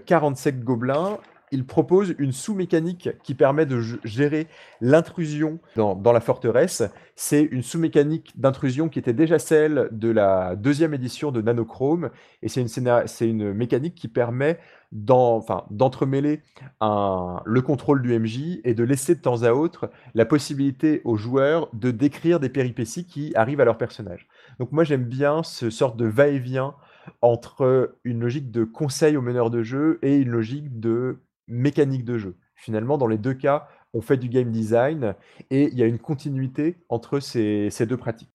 47 0.06 0.64
Gobelins, 0.64 1.18
il 1.52 1.66
propose 1.66 2.16
une 2.18 2.32
sous-mécanique 2.32 3.10
qui 3.24 3.36
permet 3.36 3.66
de 3.66 3.82
gérer 4.06 4.48
l'intrusion 4.80 5.60
dans, 5.76 6.12
la 6.12 6.22
forteresse. 6.22 6.84
C'est 7.16 7.42
une 7.44 7.62
sous-mécanique 7.62 8.40
d'intrusion 8.40 8.88
qui 8.88 9.00
était 9.00 9.14
déjà 9.14 9.38
celle 9.38 9.90
de 9.92 10.10
la 10.10 10.56
deuxième 10.56 10.94
édition 10.94 11.32
de 11.32 11.42
Nanochrome. 11.42 12.10
Et 12.42 12.48
c'est 12.48 12.62
une, 12.62 13.04
une, 13.22 13.54
mécanique 13.54 13.96
qui 13.96 14.08
permet 14.08 14.60
d'entremêler 14.94 16.42
le 16.82 17.60
contrôle 17.60 18.02
du 18.02 18.18
MJ 18.18 18.62
et 18.64 18.74
de 18.74 18.84
laisser 18.84 19.16
de 19.16 19.22
temps 19.22 19.44
à 19.44 19.52
autre 19.52 19.90
la 20.16 20.26
possibilité 20.26 21.02
aux 21.04 21.18
joueurs 21.18 21.70
de 21.74 21.92
décrire 21.92 22.40
des 22.40 22.50
péripéties 22.50 23.06
qui 23.06 23.34
arrivent 23.36 23.62
à 23.62 23.66
leur 23.66 23.78
personnage. 23.78 24.28
Donc 24.60 24.72
moi 24.72 24.84
j'aime 24.84 25.04
bien 25.04 25.44
ce 25.44 25.70
sorte 25.70 25.98
de 25.98 26.06
va-et-vient 26.06 26.76
entre 27.22 27.98
une 28.04 28.20
logique 28.20 28.52
de 28.52 28.64
conseil 28.64 29.18
au 29.18 29.22
meneur 29.22 29.50
de 29.50 29.64
jeu 29.64 30.00
et 30.02 30.18
une 30.18 30.30
logique 30.30 30.80
de 30.80 31.20
mécanique 31.48 32.06
de 32.06 32.18
jeu. 32.18 32.36
Finalement, 32.56 32.98
dans 32.98 33.08
les 33.08 33.18
deux 33.18 33.34
cas, 33.34 33.68
on 33.94 34.02
fait 34.02 34.18
du 34.18 34.30
game 34.30 34.52
design 34.52 35.16
et 35.50 35.68
il 35.72 35.78
y 35.78 35.84
a 35.84 35.86
une 35.86 36.00
continuité 36.00 36.78
entre 36.90 37.20
ces, 37.20 37.70
deux 37.88 37.98
pratiques. 37.98 38.30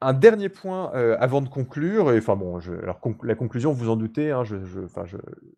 Un 0.00 0.14
dernier 0.14 0.48
point 0.48 0.92
euh, 0.94 1.16
avant 1.20 1.42
de 1.42 1.48
conclure, 1.48 2.10
et 2.10 2.18
enfin 2.18 2.34
bon, 2.34 2.58
alors 2.82 2.98
la 3.22 3.34
conclusion, 3.36 3.72
vous 3.72 3.88
en 3.88 3.94
doutez, 3.94 4.32
hein, 4.32 4.42
je, 4.42 4.56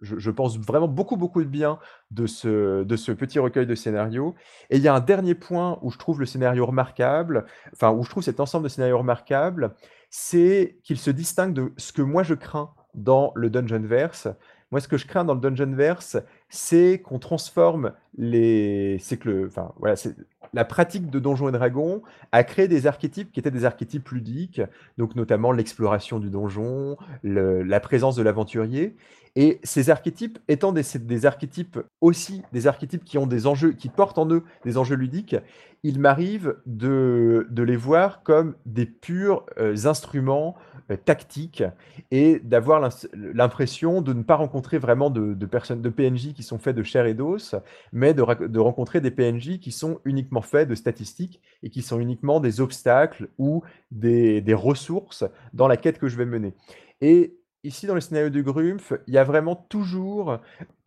je, 0.03 0.31
pense 0.31 0.59
vraiment 0.59 0.89
beaucoup 0.89 1.17
beaucoup 1.17 1.43
de 1.43 1.49
bien 1.49 1.79
de 2.11 2.27
ce, 2.27 2.83
de 2.83 2.97
ce 2.97 3.11
petit 3.13 3.39
recueil 3.39 3.67
de 3.67 3.75
scénarios. 3.75 4.35
Et 4.69 4.77
il 4.77 4.83
y 4.83 4.89
a 4.89 4.95
un 4.95 5.01
dernier 5.01 5.35
point 5.35 5.79
où 5.81 5.91
je 5.91 5.97
trouve 5.97 6.21
le 6.21 6.27
scénario 6.27 6.67
remarquable, 6.67 7.47
enfin 7.73 7.91
où 7.91 8.03
je 8.03 8.11
trouve 8.11 8.23
cet 8.23 8.39
ensemble 8.39 8.65
de 8.65 8.69
scénarios 8.69 8.99
remarquable, 8.99 9.75
c'est 10.17 10.79
qu'il 10.85 10.97
se 10.97 11.11
distingue 11.11 11.53
de 11.53 11.73
ce 11.77 11.93
que 11.93 12.01
moi 12.01 12.23
je 12.23 12.35
crains 12.35 12.73
dans 12.95 13.33
le 13.35 13.51
Dungeon 13.51 13.83
Verse, 13.83 14.29
moi, 14.75 14.81
ce 14.81 14.89
que 14.89 14.97
je 14.97 15.07
crains 15.07 15.25
dans 15.25 15.35
le 15.35 15.41
Dungeonverse, 15.41 16.17
c'est 16.49 17.01
qu'on 17.05 17.19
transforme 17.19 17.93
les. 18.17 18.99
C'est 19.01 19.17
que 19.17 19.49
voilà, 19.79 19.97
c'est 19.97 20.15
la 20.53 20.65
pratique 20.65 21.11
de 21.11 21.19
Donjons 21.19 21.49
et 21.49 21.53
Dragons 21.53 22.03
a 22.31 22.45
créé 22.45 22.69
des 22.69 22.87
archétypes 22.87 23.33
qui 23.33 23.41
étaient 23.41 23.51
des 23.51 23.65
archétypes 23.65 24.09
ludiques, 24.11 24.63
donc 24.99 25.17
notamment 25.17 25.51
l'exploration 25.51 26.21
du 26.21 26.31
donjon, 26.31 26.97
la 27.25 27.81
présence 27.81 28.15
de 28.15 28.23
l'aventurier. 28.23 28.95
Et 29.37 29.59
ces 29.65 29.91
archétypes 29.91 30.39
étant 30.47 30.71
des, 30.71 30.85
des, 31.01 31.27
archétypes 31.27 31.81
aussi 32.01 32.43
des 32.53 32.69
archétypes 32.69 33.05
qui 33.05 33.19
ont 33.19 33.27
des 33.27 33.49
enjeux, 33.49 33.73
qui 33.73 33.89
portent 33.89 34.19
en 34.19 34.31
eux 34.31 34.45
des 34.65 34.79
enjeux 34.79 34.95
ludiques, 34.95 35.35
il 35.83 35.99
m'arrive 35.99 36.57
de, 36.67 37.49
de, 37.51 37.63
les 37.65 37.75
voir 37.75 38.23
comme 38.23 38.55
des 38.65 38.87
purs 38.87 39.45
euh, 39.59 39.75
instruments 39.87 40.55
euh, 40.91 40.97
tactique 40.97 41.65
et 42.11 42.41
d'avoir 42.41 42.91
l'impression 43.15 44.03
de 44.03 44.13
ne 44.13 44.23
pas 44.23 44.37
rencontrer 44.37 44.77
vraiment 44.77 45.09
de, 45.11 45.47
personnes, 45.47 45.83
de 45.83 45.89
PNJ 45.89 46.34
qui 46.35 46.43
sont 46.43 46.59
faits 46.59 46.77
de 46.77 46.83
chair 46.83 47.07
et 47.07 47.15
d'os, 47.15 47.55
mais 47.93 48.15
de, 48.15 48.59
rencontrer 48.59 49.01
des 49.01 49.11
PNJ 49.11 49.59
qui 49.59 49.73
sont 49.73 50.01
uniquement 50.05 50.43
faits 50.43 50.69
de 50.69 50.75
statistiques 50.75 51.41
et 51.63 51.71
qui 51.71 51.83
sont 51.83 52.01
uniquement 52.01 52.41
des 52.41 52.61
obstacles 52.61 53.29
ou 53.39 53.63
des, 53.91 54.41
des 54.41 54.55
ressources 54.55 55.25
dans 55.53 55.69
la 55.69 55.77
quête 55.77 55.99
que 55.99 56.09
je 56.09 56.17
vais 56.17 56.27
mener. 56.27 56.55
Et 57.01 57.37
ici, 57.63 57.87
dans 57.87 57.95
le 57.95 58.01
scénario 58.01 58.31
du 58.31 58.43
Grumpf, 58.43 58.93
il 59.07 59.15
y 59.15 59.19
a 59.19 59.25
vraiment 59.25 59.57
toujours 59.57 60.39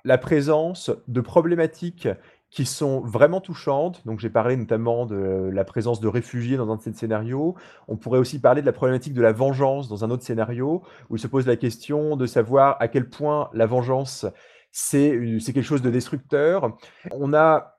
la 0.06 0.18
présence 0.18 0.92
de 1.08 1.22
problématiques 1.22 2.08
qui 2.50 2.66
sont 2.66 3.02
vraiment 3.02 3.42
touchantes. 3.42 4.02
Donc, 4.06 4.20
j'ai 4.20 4.30
parlé 4.30 4.56
notamment 4.56 5.06
de 5.06 5.50
la 5.52 5.66
présence 5.66 6.00
de 6.00 6.08
réfugiés 6.08 6.56
dans 6.56 6.72
un 6.72 6.78
de 6.78 6.82
ces 6.82 6.94
scénarios. 6.94 7.56
On 7.88 7.98
pourrait 7.98 8.20
aussi 8.20 8.40
parler 8.40 8.62
de 8.62 8.66
la 8.66 8.72
problématique 8.72 9.14
de 9.14 9.22
la 9.22 9.34
vengeance 9.34 9.90
dans 9.90 10.06
un 10.06 10.12
autre 10.12 10.24
scénario, 10.24 10.82
où 11.10 11.18
il 11.18 11.20
se 11.20 11.28
pose 11.28 11.46
la 11.46 11.58
question 11.58 12.16
de 12.16 12.26
savoir 12.26 12.78
à 12.80 12.88
quel 12.88 13.10
point 13.10 13.50
la 13.54 13.66
vengeance, 13.66 14.26
c'est 14.80 15.54
quelque 15.54 15.64
chose 15.64 15.82
de 15.82 15.90
destructeur. 15.90 16.78
On 17.12 17.34
a 17.34 17.74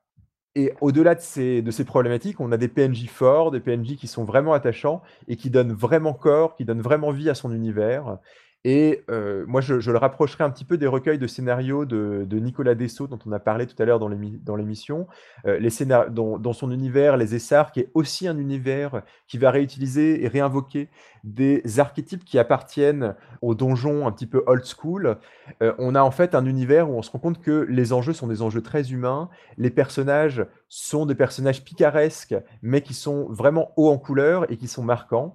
et 0.54 0.72
au-delà 0.80 1.14
de 1.14 1.20
ces, 1.20 1.62
de 1.62 1.70
ces 1.70 1.84
problématiques, 1.84 2.40
on 2.40 2.50
a 2.50 2.56
des 2.56 2.66
PNJ 2.66 3.06
forts, 3.06 3.52
des 3.52 3.60
PNJ 3.60 3.94
qui 3.96 4.08
sont 4.08 4.24
vraiment 4.24 4.54
attachants 4.54 5.02
et 5.28 5.36
qui 5.36 5.50
donnent 5.50 5.72
vraiment 5.72 6.14
corps, 6.14 6.56
qui 6.56 6.64
donnent 6.64 6.80
vraiment 6.80 7.12
vie 7.12 7.30
à 7.30 7.34
son 7.34 7.54
univers. 7.54 8.18
Et 8.64 9.04
moi, 9.46 9.60
je, 9.60 9.90
le 9.90 9.98
rapprocherai 9.98 10.44
un 10.44 10.50
petit 10.50 10.64
peu 10.64 10.78
des 10.78 10.86
recueils 10.86 11.18
de 11.18 11.26
scénarios 11.26 11.84
de, 11.84 12.26
Nicolas 12.38 12.74
Dessau, 12.74 13.06
dont 13.06 13.18
on 13.26 13.32
a 13.32 13.38
parlé 13.38 13.66
tout 13.66 13.80
à 13.80 13.84
l'heure 13.84 13.98
dans 13.98 14.08
l'émission. 14.56 15.06
les 15.44 15.70
dans, 16.10 16.52
son 16.52 16.70
univers, 16.70 17.16
les 17.16 17.34
Essarts, 17.34 17.72
qui 17.72 17.80
est 17.80 17.90
aussi 17.94 18.26
un 18.26 18.36
univers 18.36 19.02
qui 19.26 19.38
va 19.38 19.50
réutiliser 19.50 20.24
et 20.24 20.28
réinvoquer 20.28 20.88
des 21.24 21.62
archétypes 21.78 22.24
qui 22.24 22.38
appartiennent 22.38 23.14
aux 23.42 23.54
donjons 23.54 24.06
un 24.06 24.12
petit 24.12 24.26
peu 24.26 24.42
old 24.46 24.64
school. 24.64 25.18
on 25.60 25.94
a 25.94 26.02
en 26.02 26.10
fait 26.10 26.34
un 26.34 26.44
univers 26.44 26.90
où 26.90 26.94
on 26.94 27.02
se 27.02 27.10
rend 27.10 27.18
compte 27.18 27.40
que 27.40 27.66
les 27.68 27.92
enjeux 27.92 28.12
sont 28.12 28.26
des 28.26 28.42
enjeux 28.42 28.62
très 28.62 28.92
humains. 28.92 29.30
Les 29.56 29.70
personnages 29.70 30.46
sont 30.68 31.06
des 31.06 31.14
personnages 31.14 31.64
picaresques, 31.64 32.36
mais 32.62 32.82
qui 32.82 32.94
sont 32.94 33.28
vraiment 33.30 33.72
hauts 33.76 33.90
en 33.90 33.98
couleur 33.98 34.50
et 34.50 34.56
qui 34.56 34.68
sont 34.68 34.82
marquants. 34.82 35.34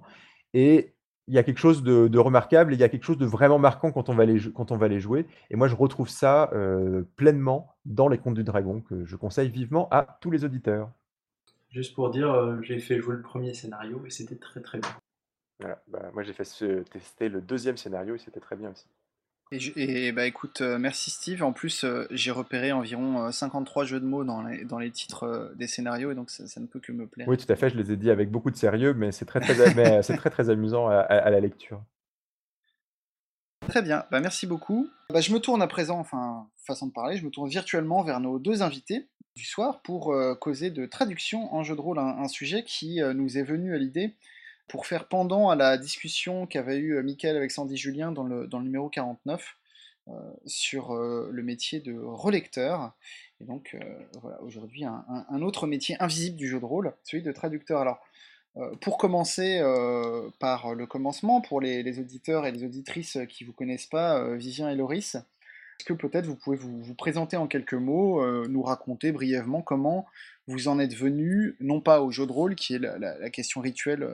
Et 0.52 0.93
il 1.26 1.34
y 1.34 1.38
a 1.38 1.42
quelque 1.42 1.58
chose 1.58 1.82
de, 1.82 2.18
remarquable 2.18 2.72
et 2.72 2.76
il 2.76 2.80
y 2.80 2.84
a 2.84 2.88
quelque 2.88 3.04
chose 3.04 3.18
de 3.18 3.26
vraiment 3.26 3.58
marquant 3.58 3.92
quand 3.92 4.08
on 4.08 4.14
va 4.14 4.26
les, 4.26 4.40
quand 4.52 4.72
on 4.72 4.76
va 4.76 4.88
les 4.88 5.00
jouer. 5.00 5.26
Et 5.50 5.56
moi, 5.56 5.68
je 5.68 5.74
retrouve 5.74 6.08
ça 6.08 6.50
euh, 6.52 7.02
pleinement 7.16 7.74
dans 7.84 8.08
les 8.08 8.18
Contes 8.18 8.34
du 8.34 8.44
Dragon, 8.44 8.80
que 8.80 9.04
je 9.04 9.16
conseille 9.16 9.48
vivement 9.48 9.88
à 9.90 10.18
tous 10.20 10.30
les 10.30 10.44
auditeurs. 10.44 10.90
Juste 11.70 11.94
pour 11.94 12.10
dire, 12.10 12.30
euh, 12.30 12.60
j'ai 12.62 12.78
fait 12.78 13.00
jouer 13.00 13.16
le 13.16 13.22
premier 13.22 13.54
scénario 13.54 14.04
et 14.06 14.10
c'était 14.10 14.36
très 14.36 14.60
très 14.60 14.78
bien. 14.78 15.76
Bah, 15.88 16.10
moi, 16.12 16.22
j'ai 16.22 16.32
fait 16.32 16.44
tester 16.90 17.28
le 17.28 17.40
deuxième 17.40 17.76
scénario 17.76 18.14
et 18.16 18.18
c'était 18.18 18.40
très 18.40 18.56
bien 18.56 18.70
aussi. 18.70 18.86
Et, 19.52 20.12
bah 20.12 20.26
écoute, 20.26 20.62
euh, 20.62 20.78
merci 20.78 21.10
Steve. 21.10 21.42
En 21.42 21.52
plus, 21.52 21.84
euh, 21.84 22.06
j'ai 22.10 22.30
repéré 22.30 22.72
environ 22.72 23.30
53 23.30 23.82
euh, 23.82 23.86
jeux 23.86 24.00
de 24.00 24.06
mots 24.06 24.24
dans 24.24 24.42
les, 24.42 24.64
dans 24.64 24.78
les 24.78 24.90
titres 24.90 25.52
des 25.56 25.66
scénarios, 25.66 26.10
et 26.10 26.14
donc 26.14 26.30
ça, 26.30 26.60
ne 26.60 26.66
peut 26.66 26.80
que 26.80 26.92
me 26.92 27.06
plaire. 27.06 27.28
Oui, 27.28 27.36
tout 27.36 27.50
à 27.52 27.56
fait, 27.56 27.70
je 27.70 27.76
les 27.76 27.92
ai 27.92 27.96
dit 27.96 28.10
avec 28.10 28.30
beaucoup 28.30 28.50
de 28.50 28.56
sérieux, 28.56 28.94
mais 28.94 29.12
c'est 29.12 29.26
très 29.26 29.40
très, 29.40 29.54
c'est 30.02 30.16
très, 30.16 30.30
très 30.30 30.50
amusant 30.50 30.88
à, 30.88 31.30
la 31.30 31.40
lecture. 31.40 31.82
Très 33.68 33.82
bien, 33.82 34.04
bah, 34.10 34.20
merci 34.20 34.46
beaucoup. 34.46 34.88
Bah, 35.10 35.20
je 35.20 35.32
me 35.32 35.38
tourne 35.38 35.62
à 35.62 35.66
présent, 35.66 35.98
enfin, 35.98 36.48
façon 36.56 36.86
de 36.86 36.92
parler, 36.92 37.16
je 37.16 37.24
me 37.24 37.30
tourne 37.30 37.48
virtuellement 37.48 38.02
vers 38.02 38.20
nos 38.20 38.38
deux 38.38 38.62
invités 38.62 39.08
du 39.36 39.44
soir 39.44 39.82
pour 39.82 40.14
causer 40.40 40.70
de 40.70 40.86
traduction 40.86 41.52
en 41.54 41.62
jeu 41.64 41.74
de 41.74 41.80
rôle, 41.80 41.98
un 41.98 42.28
sujet 42.28 42.62
qui 42.64 43.00
nous 43.14 43.36
est 43.36 43.42
venu 43.42 43.74
à 43.74 43.78
l'idée 43.78 44.14
pour 44.68 44.86
faire 44.86 45.08
pendant 45.08 45.50
à 45.50 45.56
la 45.56 45.78
discussion 45.78 46.46
qu'avait 46.46 46.78
eu 46.78 46.96
euh, 46.96 47.02
Mickaël 47.02 47.36
avec 47.36 47.50
Sandy 47.50 47.76
Julien 47.76 48.12
dans 48.12 48.24
le, 48.24 48.46
dans 48.46 48.58
le 48.58 48.64
numéro 48.64 48.88
49 48.88 49.56
euh, 50.08 50.12
sur 50.46 50.94
euh, 50.94 51.28
le 51.30 51.42
métier 51.42 51.80
de 51.80 51.96
relecteur. 51.98 52.92
Et 53.40 53.44
donc 53.44 53.76
voilà, 54.22 54.40
aujourd'hui 54.42 54.84
un, 54.84 55.42
autre 55.42 55.66
métier 55.66 55.96
invisible 56.00 56.36
du 56.36 56.48
jeu 56.48 56.60
de 56.60 56.64
rôle, 56.64 56.94
celui 57.02 57.22
de 57.22 57.32
traducteur. 57.32 57.80
Alors 57.80 57.98
pour 58.80 58.96
commencer 58.96 59.60
par 60.38 60.74
le 60.74 60.86
commencement, 60.86 61.40
pour 61.40 61.60
les, 61.60 61.98
auditeurs 61.98 62.46
et 62.46 62.52
les 62.52 62.62
auditrices 62.62 63.18
qui 63.28 63.42
ne 63.42 63.48
vous 63.48 63.52
connaissent 63.52 63.88
pas, 63.88 64.36
Vivien 64.36 64.70
et 64.70 64.76
Loris, 64.76 65.16
est-ce 65.16 65.84
que 65.84 65.92
peut-être 65.92 66.26
vous 66.26 66.36
pouvez 66.36 66.56
vous, 66.56 66.94
présenter 66.94 67.36
en 67.36 67.48
quelques 67.48 67.74
mots, 67.74 68.24
nous 68.46 68.62
raconter 68.62 69.10
brièvement 69.10 69.60
comment 69.60 70.06
vous 70.46 70.68
en 70.68 70.78
êtes 70.78 70.94
venu, 70.94 71.56
non 71.58 71.80
pas 71.80 72.00
au 72.00 72.12
jeu 72.12 72.24
de 72.24 72.32
rôle, 72.32 72.54
qui 72.54 72.76
est 72.76 72.78
la 72.78 73.30
question 73.30 73.60
rituelle 73.60 74.08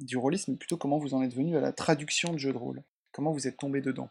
du 0.00 0.16
rôlisme, 0.16 0.52
mais 0.52 0.56
plutôt 0.56 0.76
comment 0.76 0.98
vous 0.98 1.14
en 1.14 1.22
êtes 1.22 1.34
venu 1.34 1.56
à 1.56 1.60
la 1.60 1.72
traduction 1.72 2.32
de 2.32 2.38
jeux 2.38 2.52
de 2.52 2.58
rôle. 2.58 2.82
Comment 3.12 3.32
vous 3.32 3.46
êtes 3.46 3.56
tombé 3.56 3.80
dedans? 3.80 4.10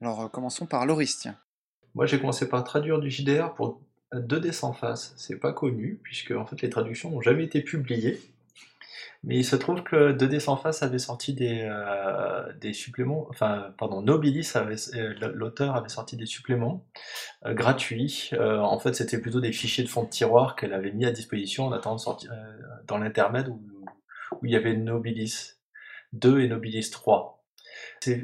Alors 0.00 0.22
euh, 0.22 0.28
commençons 0.28 0.66
par 0.66 0.86
Loris, 0.86 1.28
Moi 1.94 2.06
j'ai 2.06 2.18
commencé 2.18 2.48
par 2.48 2.64
traduire 2.64 2.98
du 2.98 3.10
JDR 3.10 3.54
pour 3.54 3.80
2D 4.12 4.52
sans 4.52 4.72
face. 4.72 5.14
C'est 5.16 5.38
pas 5.38 5.52
connu, 5.52 6.00
puisque 6.02 6.32
en 6.32 6.46
fait 6.46 6.60
les 6.62 6.70
traductions 6.70 7.10
n'ont 7.10 7.20
jamais 7.20 7.44
été 7.44 7.62
publiées. 7.62 8.20
Mais 9.26 9.38
il 9.38 9.44
se 9.44 9.56
trouve 9.56 9.82
que 9.82 10.12
2D 10.12 10.38
sans 10.38 10.58
face 10.58 10.82
avait 10.82 10.98
sorti 10.98 11.32
des, 11.32 11.62
euh, 11.62 12.52
des 12.60 12.74
suppléments, 12.74 13.26
enfin, 13.30 13.72
pardon, 13.78 14.02
Nobilis, 14.02 14.52
euh, 14.56 15.14
l'auteur 15.32 15.76
avait 15.76 15.88
sorti 15.88 16.18
des 16.18 16.26
suppléments 16.26 16.84
gratuits. 17.42 18.32
en 18.38 18.78
fait, 18.78 18.92
c'était 18.92 19.18
plutôt 19.18 19.40
des 19.40 19.52
fichiers 19.52 19.82
de 19.82 19.88
fond 19.88 20.02
de 20.02 20.10
tiroir 20.10 20.56
qu'elle 20.56 20.74
avait 20.74 20.92
mis 20.92 21.06
à 21.06 21.10
disposition 21.10 21.64
en 21.64 21.72
attendant 21.72 21.96
de 21.96 22.00
sortir 22.00 22.32
dans 22.86 22.98
l'intermède 22.98 23.48
où 24.42 24.46
il 24.46 24.52
y 24.52 24.56
avait 24.56 24.76
Nobilis 24.76 25.54
2 26.12 26.40
et 26.40 26.48
Nobilis 26.48 26.90
3. 26.90 27.44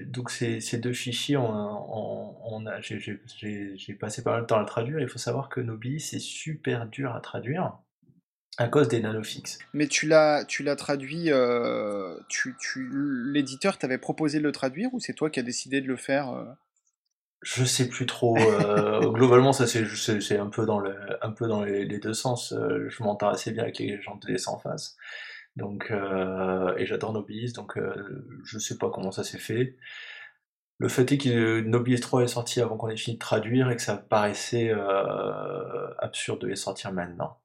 Donc 0.06 0.30
ces, 0.30 0.61
ces, 0.61 0.78
deux 0.78 0.92
fichiers, 0.92 1.36
on, 1.36 2.64
j'ai 2.82 3.94
passé 3.94 4.22
pas 4.22 4.32
mal 4.32 4.42
de 4.42 4.46
temps 4.46 4.56
à 4.56 4.61
le 4.61 4.66
traduire. 4.66 5.00
Il 5.00 5.08
faut 5.08 5.18
savoir 5.18 5.48
que 5.48 5.61
Nobilis 5.61 6.11
est 6.12 6.20
super 6.20 6.86
dur 6.86 7.14
à 7.14 7.20
traduire 7.20 7.78
à 8.58 8.68
cause 8.68 8.88
des 8.88 9.00
nanofixes. 9.00 9.58
Mais 9.72 9.86
tu 9.86 10.06
l'as, 10.06 10.44
tu 10.44 10.62
l'as 10.62 10.76
traduit, 10.76 11.30
euh, 11.30 12.14
tu, 12.28 12.54
tu, 12.61 12.90
l'éditeur 13.32 13.78
t'avait 13.78 13.98
proposé 13.98 14.38
de 14.38 14.44
le 14.44 14.52
traduire 14.52 14.92
ou 14.92 15.00
c'est 15.00 15.14
toi 15.14 15.30
qui 15.30 15.40
as 15.40 15.42
décidé 15.42 15.80
de 15.80 15.86
le 15.86 15.96
faire 15.96 16.30
euh? 16.30 16.44
Je 17.42 17.64
sais 17.64 17.88
plus 17.88 18.04
trop. 18.04 18.36
Euh, 18.36 19.00
globalement, 19.12 19.54
ça 19.54 19.66
c'est, 19.66 19.86
c'est, 20.20 20.36
un 20.36 20.48
peu 20.48 20.66
dans, 20.66 20.78
le, 20.78 20.94
un 21.24 21.30
peu 21.30 21.48
dans 21.48 21.64
les, 21.64 21.86
deux 21.98 22.12
sens. 22.12 22.52
je 22.52 23.02
m'entends 23.02 23.30
assez 23.30 23.50
bien 23.50 23.62
avec 23.62 23.78
les 23.78 23.98
gens 24.02 24.16
de 24.16 24.48
en 24.48 24.58
face. 24.58 24.96
Donc, 25.57 25.90
euh, 25.90 26.76
et 26.76 26.86
j'adore 26.86 27.12
Nobilis, 27.12 27.53
donc 27.53 27.76
euh, 27.76 28.24
je 28.44 28.59
sais 28.59 28.78
pas 28.78 28.90
comment 28.90 29.11
ça 29.12 29.24
s'est 29.24 29.38
fait. 29.38 29.76
le 30.78 30.88
fait 30.88 31.12
est 31.12 31.18
que 31.18 31.61
Noblesse 31.61 32.01
3 32.01 32.22
est 32.22 32.28
sorti 32.28 32.61
avant 32.61 32.76
qu'on 32.76 32.88
ait 32.88 32.96
fini 32.96 33.16
de 33.16 33.20
traduire 33.20 33.70
et 33.70 33.76
que 33.76 33.82
ça 33.82 33.96
paraissait 33.96 34.72
absurde 35.98 36.40
de 36.40 36.48
les 36.48 36.57
sortir 36.57 36.92
maintenant. 36.92 37.40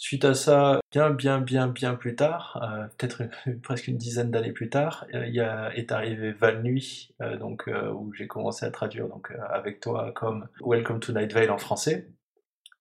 Suite 0.00 0.24
à 0.24 0.32
ça, 0.32 0.80
bien, 0.90 1.10
bien, 1.10 1.42
bien, 1.42 1.66
bien 1.66 1.94
plus 1.94 2.16
tard, 2.16 2.58
euh, 2.62 2.86
peut-être 2.96 3.24
presque 3.62 3.86
une 3.86 3.98
dizaine 3.98 4.30
d'années 4.30 4.50
plus 4.50 4.70
tard, 4.70 5.04
euh, 5.12 5.26
il 5.26 5.34
y 5.34 5.40
est 5.40 5.92
arrivé 5.92 6.32
Val 6.32 6.62
Nuit, 6.62 7.14
euh, 7.20 7.36
donc, 7.36 7.68
où 7.94 8.10
j'ai 8.14 8.26
commencé 8.26 8.64
à 8.64 8.70
traduire 8.70 9.08
donc, 9.08 9.30
avec 9.50 9.80
toi 9.80 10.10
comme 10.12 10.48
Welcome 10.62 11.00
to 11.00 11.12
Night 11.12 11.34
Vale 11.34 11.50
en 11.50 11.58
français. 11.58 12.08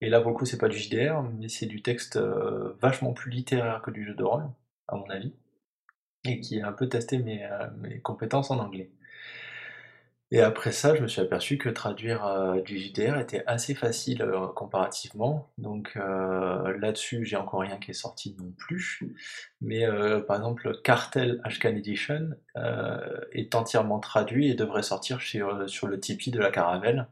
Et 0.01 0.09
là, 0.09 0.21
pour 0.21 0.31
le 0.31 0.37
coup, 0.37 0.45
c'est 0.45 0.57
pas 0.57 0.69
du 0.69 0.77
JDR, 0.77 1.23
mais 1.37 1.49
c'est 1.49 1.65
du 1.65 1.81
texte 1.81 2.17
vachement 2.81 3.13
plus 3.13 3.31
littéraire 3.31 3.81
que 3.81 3.91
du 3.91 4.05
jeu 4.05 4.13
de 4.15 4.23
rôle, 4.23 4.49
à 4.87 4.95
mon 4.95 5.09
avis, 5.09 5.33
et 6.25 6.39
qui 6.39 6.61
a 6.61 6.67
un 6.67 6.73
peu 6.73 6.87
testé 6.87 7.17
mes, 7.17 7.47
mes 7.79 7.99
compétences 7.99 8.51
en 8.51 8.59
anglais. 8.59 8.91
Et 10.31 10.41
après 10.41 10.71
ça, 10.71 10.93
je 10.93 11.01
me 11.01 11.07
suis 11.07 11.21
aperçu 11.21 11.57
que 11.57 11.69
traduire 11.69 12.23
euh, 12.25 12.61
du 12.61 12.77
JDR 12.77 13.17
était 13.19 13.43
assez 13.47 13.73
facile 13.73 14.21
euh, 14.21 14.47
comparativement. 14.47 15.49
Donc 15.57 15.93
euh, 15.95 16.77
là-dessus, 16.77 17.25
j'ai 17.25 17.35
encore 17.35 17.61
rien 17.61 17.77
qui 17.77 17.91
est 17.91 17.95
sorti 17.95 18.35
non 18.37 18.51
plus. 18.51 19.01
Mais 19.61 19.85
par 20.27 20.37
exemple, 20.37 20.79
Cartel 20.83 21.41
Ashcan 21.43 21.69
Edition 21.69 22.29
est 23.33 23.55
entièrement 23.55 23.99
traduit 23.99 24.49
et 24.49 24.55
devrait 24.55 24.83
sortir 24.83 25.21
sur 25.21 25.87
le 25.87 25.99
Tipeee 25.99 26.31
de 26.31 26.39
la 26.39 26.51
Caravelle 26.51 27.07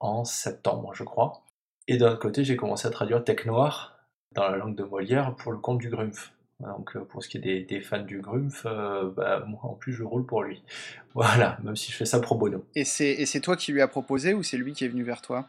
en 0.00 0.24
septembre, 0.24 0.94
je 0.94 1.04
crois. 1.04 1.44
Et 1.86 1.98
d'un 1.98 2.12
autre 2.12 2.20
côté, 2.20 2.44
j'ai 2.44 2.56
commencé 2.56 2.88
à 2.88 2.90
traduire 2.90 3.22
Tech 3.24 3.44
Noir 3.46 3.98
dans 4.32 4.48
la 4.48 4.56
langue 4.56 4.74
de 4.74 4.84
Molière 4.84 5.34
pour 5.36 5.52
le 5.52 5.58
compte 5.58 5.78
du 5.78 5.90
Grumpf. 5.90 6.32
Donc 6.60 6.96
euh, 6.96 7.04
pour 7.04 7.22
ce 7.22 7.28
qui 7.28 7.38
est 7.38 7.64
des, 7.64 7.80
fans 7.80 8.02
du 8.02 8.20
Grumpf, 8.20 8.64
euh, 8.66 9.10
bah, 9.10 9.44
moi 9.46 9.60
en 9.64 9.74
plus 9.74 9.92
je 9.92 10.02
roule 10.02 10.26
pour 10.26 10.42
lui. 10.42 10.62
Voilà, 11.14 11.58
même 11.62 11.76
si 11.76 11.92
je 11.92 11.96
fais 11.96 12.06
ça 12.06 12.18
pro 12.18 12.34
bono. 12.34 12.64
Et 12.74 12.84
c'est 12.84 13.40
toi 13.40 13.56
qui 13.56 13.70
lui 13.70 13.80
as 13.80 13.86
proposé 13.86 14.34
ou 14.34 14.42
c'est 14.42 14.56
lui 14.56 14.72
qui 14.72 14.84
est 14.84 14.88
venu 14.88 15.04
vers 15.04 15.22
toi? 15.22 15.46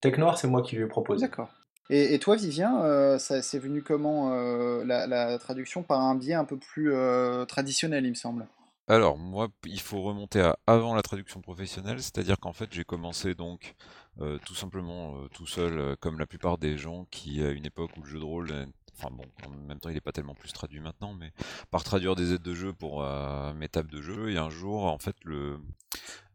Tech 0.00 0.18
Noir, 0.18 0.36
c'est 0.36 0.48
moi 0.48 0.62
qui 0.62 0.74
lui 0.74 0.84
ai 0.84 0.88
proposé. 0.88 1.26
D'accord. 1.26 1.50
Et, 1.90 2.18
toi, 2.18 2.36
Vivien, 2.36 2.82
euh, 2.82 3.18
ça 3.18 3.40
c'est 3.40 3.58
venu 3.58 3.82
comment 3.82 4.30
la, 4.84 5.38
traduction 5.38 5.84
par 5.84 6.00
un 6.00 6.16
biais 6.16 6.34
un 6.34 6.44
peu 6.44 6.56
plus 6.56 6.92
traditionnel, 7.46 8.04
il 8.04 8.10
me 8.10 8.14
semble? 8.14 8.48
Alors, 8.88 9.16
moi, 9.16 9.48
il 9.64 9.80
faut 9.80 10.02
remonter 10.02 10.40
à 10.40 10.58
avant 10.66 10.94
la 10.94 11.02
traduction 11.02 11.40
professionnelle, 11.40 12.02
c'est-à-dire 12.02 12.38
qu'en 12.40 12.52
fait, 12.52 12.72
j'ai 12.72 12.84
commencé 12.84 13.34
donc 13.34 13.74
tout 14.44 14.54
simplement 14.54 15.28
tout 15.28 15.46
seul, 15.46 15.96
comme 15.98 16.18
la 16.18 16.26
plupart 16.26 16.58
des 16.58 16.76
gens 16.76 17.06
qui, 17.10 17.42
à 17.42 17.50
une 17.50 17.66
époque 17.66 17.96
où 17.96 18.02
le 18.02 18.08
jeu 18.08 18.18
de 18.18 18.24
rôle 18.24 18.68
Enfin 18.98 19.14
bon, 19.14 19.24
en 19.46 19.50
même 19.50 19.78
temps, 19.78 19.90
il 19.90 19.94
n'est 19.94 20.00
pas 20.00 20.10
tellement 20.10 20.34
plus 20.34 20.52
traduit 20.52 20.80
maintenant, 20.80 21.14
mais 21.14 21.32
par 21.70 21.84
traduire 21.84 22.16
des 22.16 22.32
aides 22.32 22.42
de 22.42 22.54
jeu 22.54 22.72
pour 22.72 23.04
euh, 23.04 23.54
mes 23.54 23.68
tables 23.68 23.90
de 23.90 24.02
jeu. 24.02 24.30
Et 24.30 24.38
un 24.38 24.50
jour, 24.50 24.86
en 24.86 24.98
fait, 24.98 25.14
le, 25.22 25.60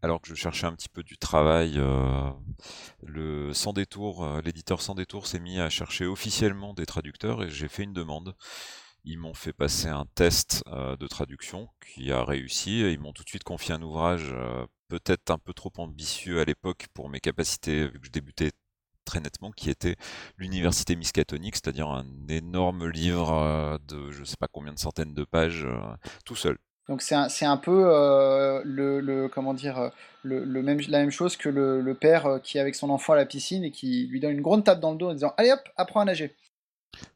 alors 0.02 0.22
que 0.22 0.30
je 0.30 0.36
cherchais 0.36 0.66
un 0.66 0.74
petit 0.74 0.88
peu 0.88 1.04
du 1.04 1.18
travail, 1.18 1.74
euh, 1.78 2.30
le 3.06 3.54
Sans 3.54 3.74
Détour, 3.74 4.24
euh, 4.24 4.42
l'éditeur 4.42 4.82
Sans 4.82 4.96
Détour 4.96 5.28
s'est 5.28 5.40
mis 5.40 5.60
à 5.60 5.70
chercher 5.70 6.06
officiellement 6.06 6.74
des 6.74 6.86
traducteurs 6.86 7.44
et 7.44 7.50
j'ai 7.50 7.68
fait 7.68 7.84
une 7.84 7.94
demande. 7.94 8.34
Ils 9.06 9.18
m'ont 9.18 9.34
fait 9.34 9.54
passer 9.54 9.88
un 9.88 10.06
test 10.16 10.64
de 10.68 11.08
traduction 11.08 11.70
qui 11.94 12.12
a 12.12 12.24
réussi 12.24 12.82
ils 12.82 13.00
m'ont 13.00 13.12
tout 13.14 13.24
de 13.24 13.30
suite 13.30 13.44
confié 13.44 13.74
un 13.74 13.82
ouvrage 13.82 14.34
peut-être 14.94 15.32
un 15.32 15.40
peu 15.40 15.54
trop 15.54 15.72
ambitieux 15.78 16.40
à 16.40 16.46
l'époque 16.46 16.86
pour 16.94 17.10
mes 17.10 17.20
capacités, 17.20 17.88
vu 17.88 18.00
que 18.00 18.06
je 18.06 18.12
débutais 18.12 18.52
très 19.06 19.20
nettement, 19.20 19.52
qui 19.52 19.70
était 19.70 19.96
l'Université 20.38 20.96
Miskatonic, 20.96 21.56
c'est-à-dire 21.56 21.90
un 21.90 22.06
énorme 22.30 22.88
livre 22.88 23.34
euh, 23.34 23.78
de 23.88 24.12
je 24.12 24.24
sais 24.24 24.38
pas 24.40 24.48
combien 24.48 24.72
de 24.72 24.80
centaines 24.80 25.16
de 25.16 25.24
pages, 25.24 25.66
euh, 25.66 25.80
tout 26.26 26.36
seul. 26.36 26.58
Donc 26.90 27.02
c'est 27.02 27.16
un, 27.16 27.28
un, 27.42 27.58
peu 27.58 27.86
euh, 27.86 28.62
le, 28.66 29.00
le, 29.00 29.30
comment 29.30 29.54
dire 29.54 29.92
le, 30.22 30.44
le, 30.44 30.62
même, 30.62 30.80
la 30.90 31.00
même 31.00 31.12
chose 31.12 31.38
que 31.38 31.48
le, 31.48 31.94
père 31.94 32.40
qui 32.44 32.58
est 32.58 32.62
avec 32.62 32.76
son 32.76 32.90
enfant 32.90 33.14
à 33.14 33.16
la 33.16 33.26
piscine 33.26 33.64
et 33.64 33.72
qui 33.72 34.06
lui 34.08 34.20
donne 34.20 34.34
une 34.34 34.42
grande 34.42 34.66
tape 34.66 34.82
dans 34.82 34.92
le 34.92 34.98
dos 34.98 35.10
en 35.10 35.14
disant 35.14 35.34
allez 35.38 35.52
hop 35.52 35.62
apprends 35.78 36.02
à 36.02 36.06
nager. 36.06 36.36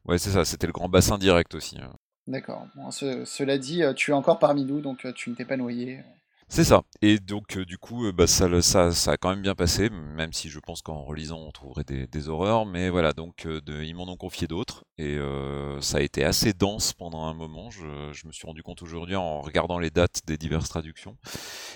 Ouais 0.06 0.18
c'est 0.18 0.32
ça, 0.32 0.46
c'était 0.46 0.68
le 0.68 0.74
grand 0.74 0.90
bassin 0.90 1.18
direct 1.18 1.56
aussi. 1.56 1.78
Hein. 1.80 1.94
D'accord. 2.28 2.68
cela 2.92 3.58
dit, 3.58 3.84
tu 3.96 4.12
es 4.12 4.14
encore 4.14 4.40
parmi 4.40 4.66
nous 4.66 4.82
donc 4.82 5.08
tu 5.16 5.30
ne 5.30 5.36
t'es 5.36 5.46
pas 5.46 5.58
noyé. 5.58 6.02
C'est 6.50 6.64
ça. 6.64 6.84
Et 7.02 7.20
donc, 7.20 7.58
euh, 7.58 7.66
du 7.66 7.78
coup, 7.78 8.06
euh, 8.06 8.14
bah, 8.14 8.26
ça, 8.26 8.62
ça, 8.62 8.94
ça 8.94 9.12
a 9.12 9.18
quand 9.18 9.30
même 9.30 9.42
bien 9.42 9.54
passé, 9.54 9.90
même 9.90 10.32
si 10.32 10.50
je 10.50 10.60
pense 10.60 10.82
qu'en 10.82 11.04
relisant, 11.04 11.40
on 11.40 11.52
trouverait 11.52 11.84
des, 11.84 12.30
horreurs. 12.30 12.66
Mais 12.66 12.90
voilà, 12.90 13.12
donc, 13.12 13.46
euh, 13.46 13.60
ils 13.68 13.94
m'en 13.94 14.08
ont 14.08 14.16
confié 14.16 14.48
d'autres. 14.48 14.86
Et 14.98 15.18
ça 15.82 16.00
a 16.00 16.02
été 16.02 16.24
assez 16.24 16.54
dense 16.54 16.94
pendant 16.94 17.26
un 17.26 17.34
moment. 17.34 17.70
Je, 17.70 18.28
me 18.28 18.32
suis 18.32 18.48
rendu 18.48 18.64
compte 18.64 18.82
aujourd'hui 18.82 19.16
en 19.16 19.42
regardant 19.42 19.78
les 19.78 19.92
dates 19.92 20.22
des 20.26 20.38
diverses 20.38 20.70
traductions. 20.70 21.18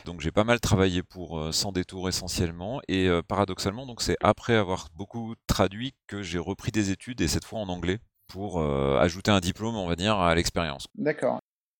Donc, 0.05 0.21
j'ai 0.21 0.31
pas 0.31 0.43
mal 0.43 0.59
travaillé 0.59 1.03
pour 1.03 1.53
Sans 1.53 1.71
détour 1.71 2.09
essentiellement. 2.09 2.81
Et 2.87 3.09
paradoxalement, 3.27 3.85
donc, 3.85 4.01
c'est 4.01 4.17
après 4.21 4.55
avoir 4.55 4.87
beaucoup 4.95 5.35
traduit 5.45 5.93
que 6.07 6.23
j'ai 6.23 6.39
repris 6.39 6.71
des 6.71 6.89
études, 6.89 7.21
et 7.21 7.27
cette 7.27 7.45
fois 7.45 7.59
en 7.59 7.69
anglais, 7.69 7.99
pour 8.27 8.63
ajouter 8.63 9.29
un 9.29 9.39
diplôme, 9.39 9.75
on 9.75 9.87
va 9.87 9.95
dire, 9.95 10.17
à 10.17 10.33
l'expérience. 10.33 10.87
D'accord. 10.95 11.39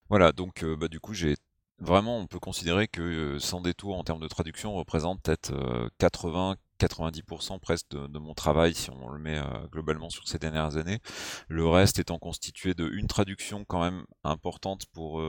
Voilà, 0.10 0.34
donc 0.34 0.64
bah, 0.64 0.90
du 0.90 1.00
coup 1.00 1.14
j'ai 1.14 1.36
vraiment, 1.82 2.20
on 2.20 2.28
peut 2.28 2.40
considérer 2.40 2.88
que 2.88 3.02
euh, 3.02 3.40
Sans 3.40 3.62
détour 3.62 3.98
en 3.98 4.04
termes 4.04 4.22
de 4.22 4.28
traduction 4.28 4.74
représente 4.74 5.22
peut-être 5.24 5.52
80-90% 6.00 7.56
euh, 7.56 7.58
presque 7.60 7.90
de, 7.90 8.20
mon 8.20 8.34
travail 8.34 8.74
si 8.74 8.90
on 8.92 9.10
le 9.10 9.20
met 9.20 9.38
euh, 9.38 9.68
globalement 9.72 10.10
sur 10.10 10.28
ces 10.28 10.40
dernières 10.40 10.78
années. 10.78 11.00
Le 11.48 11.68
reste 11.68 12.00
étant 12.00 12.20
constitué 12.20 12.74
de 12.74 12.88
une 12.88 13.08
traduction 13.08 13.66
quand 13.66 13.82
même 13.82 14.06
importante 14.24 14.86
pour 14.94 15.22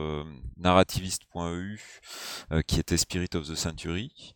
narrativiste.eu 0.57 1.79
qui 2.67 2.79
était 2.79 2.97
Spirit 2.97 3.29
of 3.35 3.47
the 3.47 3.55
Century. 3.55 4.35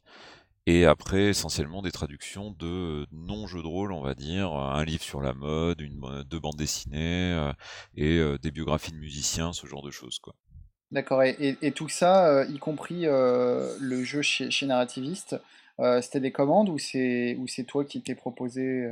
Et 0.65 0.85
après, 0.85 1.29
essentiellement 1.29 1.81
des 1.81 1.91
traductions 1.91 2.51
de 2.51 3.07
non-jeux 3.11 3.61
de 3.61 3.67
rôle, 3.67 3.93
on 3.93 4.01
va 4.01 4.15
dire, 4.15 4.51
un 4.51 4.83
livre 4.83 5.03
sur 5.03 5.21
la 5.21 5.33
mode, 5.33 5.79
une, 5.79 6.23
deux 6.23 6.39
bandes 6.39 6.57
dessinées 6.57 7.51
et 7.95 8.21
des 8.41 8.51
biographies 8.51 8.91
de 8.91 8.97
musiciens, 8.97 9.53
ce 9.53 9.65
genre 9.65 9.81
de 9.81 9.91
choses, 9.91 10.19
quoi. 10.19 10.33
D'accord, 10.91 11.21
et, 11.23 11.71
tout 11.75 11.89
ça, 11.89 12.27
euh, 12.27 12.45
y 12.45 12.59
compris 12.59 13.07
euh, 13.07 13.75
le 13.79 14.03
jeu 14.03 14.21
chez, 14.21 14.49
chez 14.51 14.65
Narrativist, 14.65 15.35
euh, 15.79 16.01
c'était 16.01 16.21
des 16.21 16.31
commandes 16.31 16.69
ou 16.69 16.77
c'est 16.77 17.35
ou 17.39 17.47
c'est 17.47 17.65
toi 17.65 17.83
qui 17.83 18.01
t'es 18.01 18.15
proposé 18.15 18.89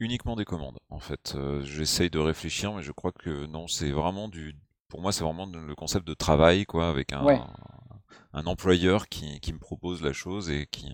Uniquement 0.00 0.36
des 0.36 0.44
commandes, 0.44 0.78
en 0.90 0.98
fait. 0.98 1.36
J'essaye 1.62 2.10
de 2.10 2.18
réfléchir, 2.18 2.72
mais 2.72 2.82
je 2.82 2.92
crois 2.92 3.12
que 3.12 3.46
non, 3.46 3.66
c'est 3.66 3.90
vraiment 3.90 4.28
du. 4.28 4.54
Pour 4.88 5.00
moi, 5.00 5.12
c'est 5.12 5.24
vraiment 5.24 5.46
le 5.46 5.74
concept 5.74 6.06
de 6.06 6.14
travail, 6.14 6.64
quoi, 6.64 6.88
avec 6.88 7.12
un, 7.12 7.46
un 8.32 8.46
employeur 8.46 9.08
qui, 9.08 9.40
qui 9.40 9.52
me 9.52 9.58
propose 9.58 10.02
la 10.02 10.12
chose 10.12 10.50
et 10.50 10.66
qui, 10.66 10.92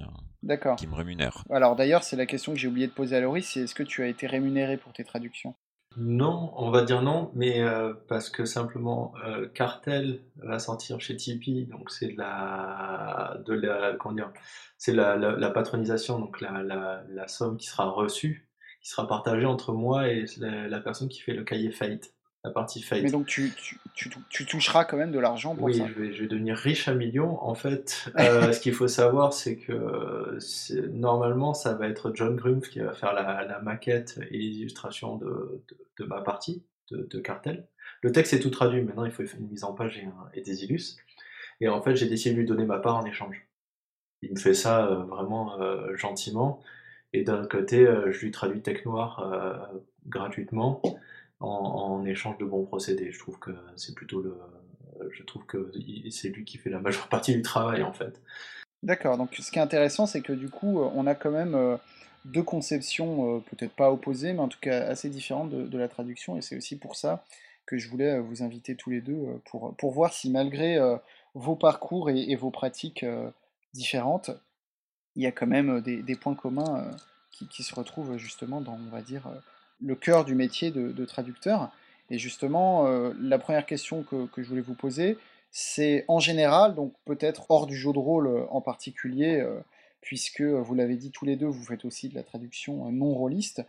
qui 0.77 0.87
me 0.87 0.95
rémunère. 0.95 1.45
Alors 1.51 1.75
d'ailleurs, 1.75 2.05
c'est 2.05 2.17
la 2.17 2.27
question 2.27 2.53
que 2.53 2.59
j'ai 2.59 2.69
oublié 2.69 2.87
de 2.87 2.93
poser 2.93 3.17
à 3.17 3.21
Laurie, 3.21 3.43
c'est 3.43 3.61
est-ce 3.61 3.75
que 3.75 3.83
tu 3.83 4.03
as 4.03 4.07
été 4.07 4.27
rémunéré 4.27 4.77
pour 4.77 4.93
tes 4.93 5.05
traductions? 5.05 5.55
Non, 5.97 6.53
on 6.57 6.71
va 6.71 6.83
dire 6.83 7.03
non, 7.03 7.31
mais 7.35 7.61
euh, 7.63 7.93
parce 8.09 8.31
que 8.31 8.45
simplement 8.45 9.15
euh, 9.25 9.49
Cartel 9.49 10.21
va 10.37 10.59
sortir 10.59 11.01
chez 11.01 11.17
Tipeee, 11.17 11.67
donc 11.67 11.91
c'est 11.91 12.09
de 12.09 12.19
la, 12.19 13.39
de 13.47 13.53
la, 13.53 13.95
comment 13.99 14.15
dire, 14.15 14.33
c'est 14.79 14.93
la, 14.93 15.17
la, 15.17 15.51
patronisation, 15.51 16.19
donc 16.19 16.41
la, 16.41 16.63
la, 16.63 17.29
somme 17.29 17.57
qui 17.57 17.67
sera 17.67 17.91
reçue, 17.91 18.49
qui 18.83 18.91
sera 18.91 19.07
partagée 19.07 19.47
entre 19.47 19.73
moi 19.73 20.09
et 20.09 20.25
la, 20.39 20.81
personne 20.81 21.09
qui 21.09 21.21
fait 21.21 21.35
le 21.35 21.45
cahier 21.45 21.71
Fate 21.71 22.13
la 22.45 22.51
partie 22.51 22.83
Fate. 22.83 23.03
Mais 23.03 23.11
donc 23.11 23.27
tu, 23.27 23.53
tu, 23.95 24.11
tu, 24.29 24.47
toucheras 24.47 24.85
quand 24.85 24.97
même 24.97 25.13
de 25.13 25.19
l'argent 25.19 25.55
pour 25.55 25.65
oui, 25.65 25.77
ça. 25.77 25.85
Oui, 25.85 25.91
je 25.95 26.01
vais, 26.01 26.13
je 26.13 26.23
vais 26.23 26.29
devenir 26.29 26.57
riche 26.57 26.89
à 26.89 26.95
millions. 26.95 27.43
En 27.43 27.55
fait, 27.55 28.11
euh, 28.19 28.53
ce 28.53 28.61
qu'il 28.61 28.75
faut 28.75 28.89
savoir, 28.89 29.33
c'est 29.33 29.57
que 29.57 30.39
normalement, 30.91 31.55
ça 31.55 31.75
va 31.75 31.89
être 31.89 32.13
John 32.15 32.37
Grumpf 32.37 32.69
qui 32.69 32.81
va 32.81 32.95
faire 32.95 33.13
la, 33.13 33.45
la 33.45 33.61
maquette 33.61 34.19
et 34.31 34.39
les 34.39 34.59
illustrations 34.59 35.17
de, 35.17 35.63
de, 35.99 36.05
ma 36.05 36.21
partie, 36.21 36.65
de, 36.91 37.07
de, 37.09 37.21
Cartel. 37.21 37.69
Le 38.03 38.11
texte 38.11 38.33
est 38.33 38.41
tout 38.41 38.51
traduit, 38.51 38.83
maintenant 38.83 39.05
il 39.05 39.13
faut 39.13 39.23
une 39.23 39.49
mise 39.49 39.65
en 39.65 39.73
page 39.73 39.99
et, 39.99 40.09
et 40.35 40.43
des 40.43 40.65
illus. 40.65 40.97
Et 41.61 41.69
en 41.69 41.81
fait, 41.81 41.95
j'ai 41.95 42.09
décidé 42.09 42.35
de 42.35 42.41
lui 42.41 42.47
donner 42.47 42.65
ma 42.65 42.81
part 42.81 42.97
en 42.97 43.05
échange. 43.05 43.47
Il 44.23 44.33
me 44.33 44.39
fait 44.39 44.55
ça 44.55 44.87
euh, 44.87 45.05
vraiment 45.05 45.61
euh, 45.61 45.95
gentiment. 45.97 46.61
Et 47.13 47.23
d'un 47.23 47.47
côté, 47.47 47.87
je 48.11 48.19
lui 48.21 48.31
traduis 48.31 48.63
Tech 48.63 48.87
Noir 48.87 49.71
gratuitement 50.07 50.81
en, 51.43 52.05
échange 52.05 52.39
de 52.39 52.45
bons 52.45 52.65
procédés. 52.65 53.13
Je 53.13 53.19
trouve 53.19 53.39
que 53.39 53.51
c'est 53.77 53.95
plutôt 53.95 54.21
le, 54.21 54.37
je 55.11 55.23
trouve 55.23 55.45
que 55.47 55.73
c'est 56.11 56.29
lui 56.29 56.45
qui 56.45 56.59
fait 56.59 56.71
la 56.71 56.81
majeure 56.81 57.09
partie 57.11 57.35
du 57.35 57.43
travail 57.43 57.83
en 57.83 57.93
fait. 57.93 58.21
D'accord. 58.83 59.17
Donc 59.17 59.35
ce 59.35 59.51
qui 59.51 59.59
est 59.59 59.63
intéressant, 59.63 60.07
c'est 60.07 60.23
que 60.23 60.33
du 60.33 60.49
coup, 60.49 60.81
on 60.81 61.07
a 61.07 61.15
quand 61.15 61.31
même 61.31 61.55
euh, 61.55 61.77
deux 62.25 62.43
conceptions, 62.43 63.37
euh, 63.37 63.41
peut-être 63.41 63.73
pas 63.73 63.93
opposées, 63.93 64.33
mais 64.33 64.41
en 64.41 64.49
tout 64.49 64.59
cas 64.61 64.83
assez 64.87 65.09
différentes 65.09 65.51
de, 65.51 65.79
la 65.79 65.89
traduction, 65.89 66.37
et 66.37 66.43
c'est 66.43 66.57
aussi 66.57 66.77
pour 66.77 66.97
ça 66.97 67.25
que 67.65 67.79
je 67.79 67.89
voulais 67.89 68.15
euh, 68.15 68.21
vous 68.21 68.43
inviter 68.43 68.75
tous 68.75 68.91
les 68.91 69.01
deux 69.01 69.41
pour, 69.45 69.75
pour 69.77 69.93
voir 69.93 70.13
si 70.13 70.31
malgré 70.31 70.79
vos 71.35 71.55
parcours 71.55 72.11
et, 72.11 72.35
vos 72.35 72.51
pratiques 72.51 73.07
différentes, 73.73 74.31
il 75.15 75.23
y 75.23 75.27
a 75.27 75.33
quand 75.33 75.47
même 75.47 75.81
des, 75.81 76.17
points 76.17 76.35
communs 76.35 76.91
qui, 77.31 77.63
se 77.63 77.75
retrouvent 77.75 78.17
justement 78.17 78.61
dans, 78.61 78.75
on 78.75 78.91
va 78.91 79.01
dire, 79.01 79.29
le 79.85 79.95
cœur 79.95 80.25
du 80.25 80.35
métier 80.35 80.71
de, 80.71 81.05
traducteur. 81.05 81.71
Et 82.11 82.19
justement, 82.19 82.87
euh, 82.87 83.13
la 83.21 83.39
première 83.39 83.67
question 83.67 84.03
que, 84.03 84.29
je 84.37 84.49
voulais 84.49 84.61
vous 84.61 84.75
poser, 84.75 85.19
c'est 85.51 86.05
en 86.09 86.19
général, 86.19 86.75
donc 86.75 86.95
peut-être 87.05 87.47
hors 87.51 87.67
du 87.67 87.77
jeu 87.77 87.93
de 87.93 87.99
rôle 87.99 88.47
en 88.51 88.61
particulier, 88.61 89.47
puisque 90.01 90.41
vous 90.41 90.75
l'avez 90.75 90.97
dit 90.97 91.11
tous 91.11 91.27
les 91.27 91.37
deux, 91.37 91.47
vous 91.47 91.65
faites 91.65 91.85
aussi 91.85 92.09
de 92.09 92.15
la 92.15 92.23
traduction 92.23 92.91
non 92.91 93.13
rôliste. 93.13 93.63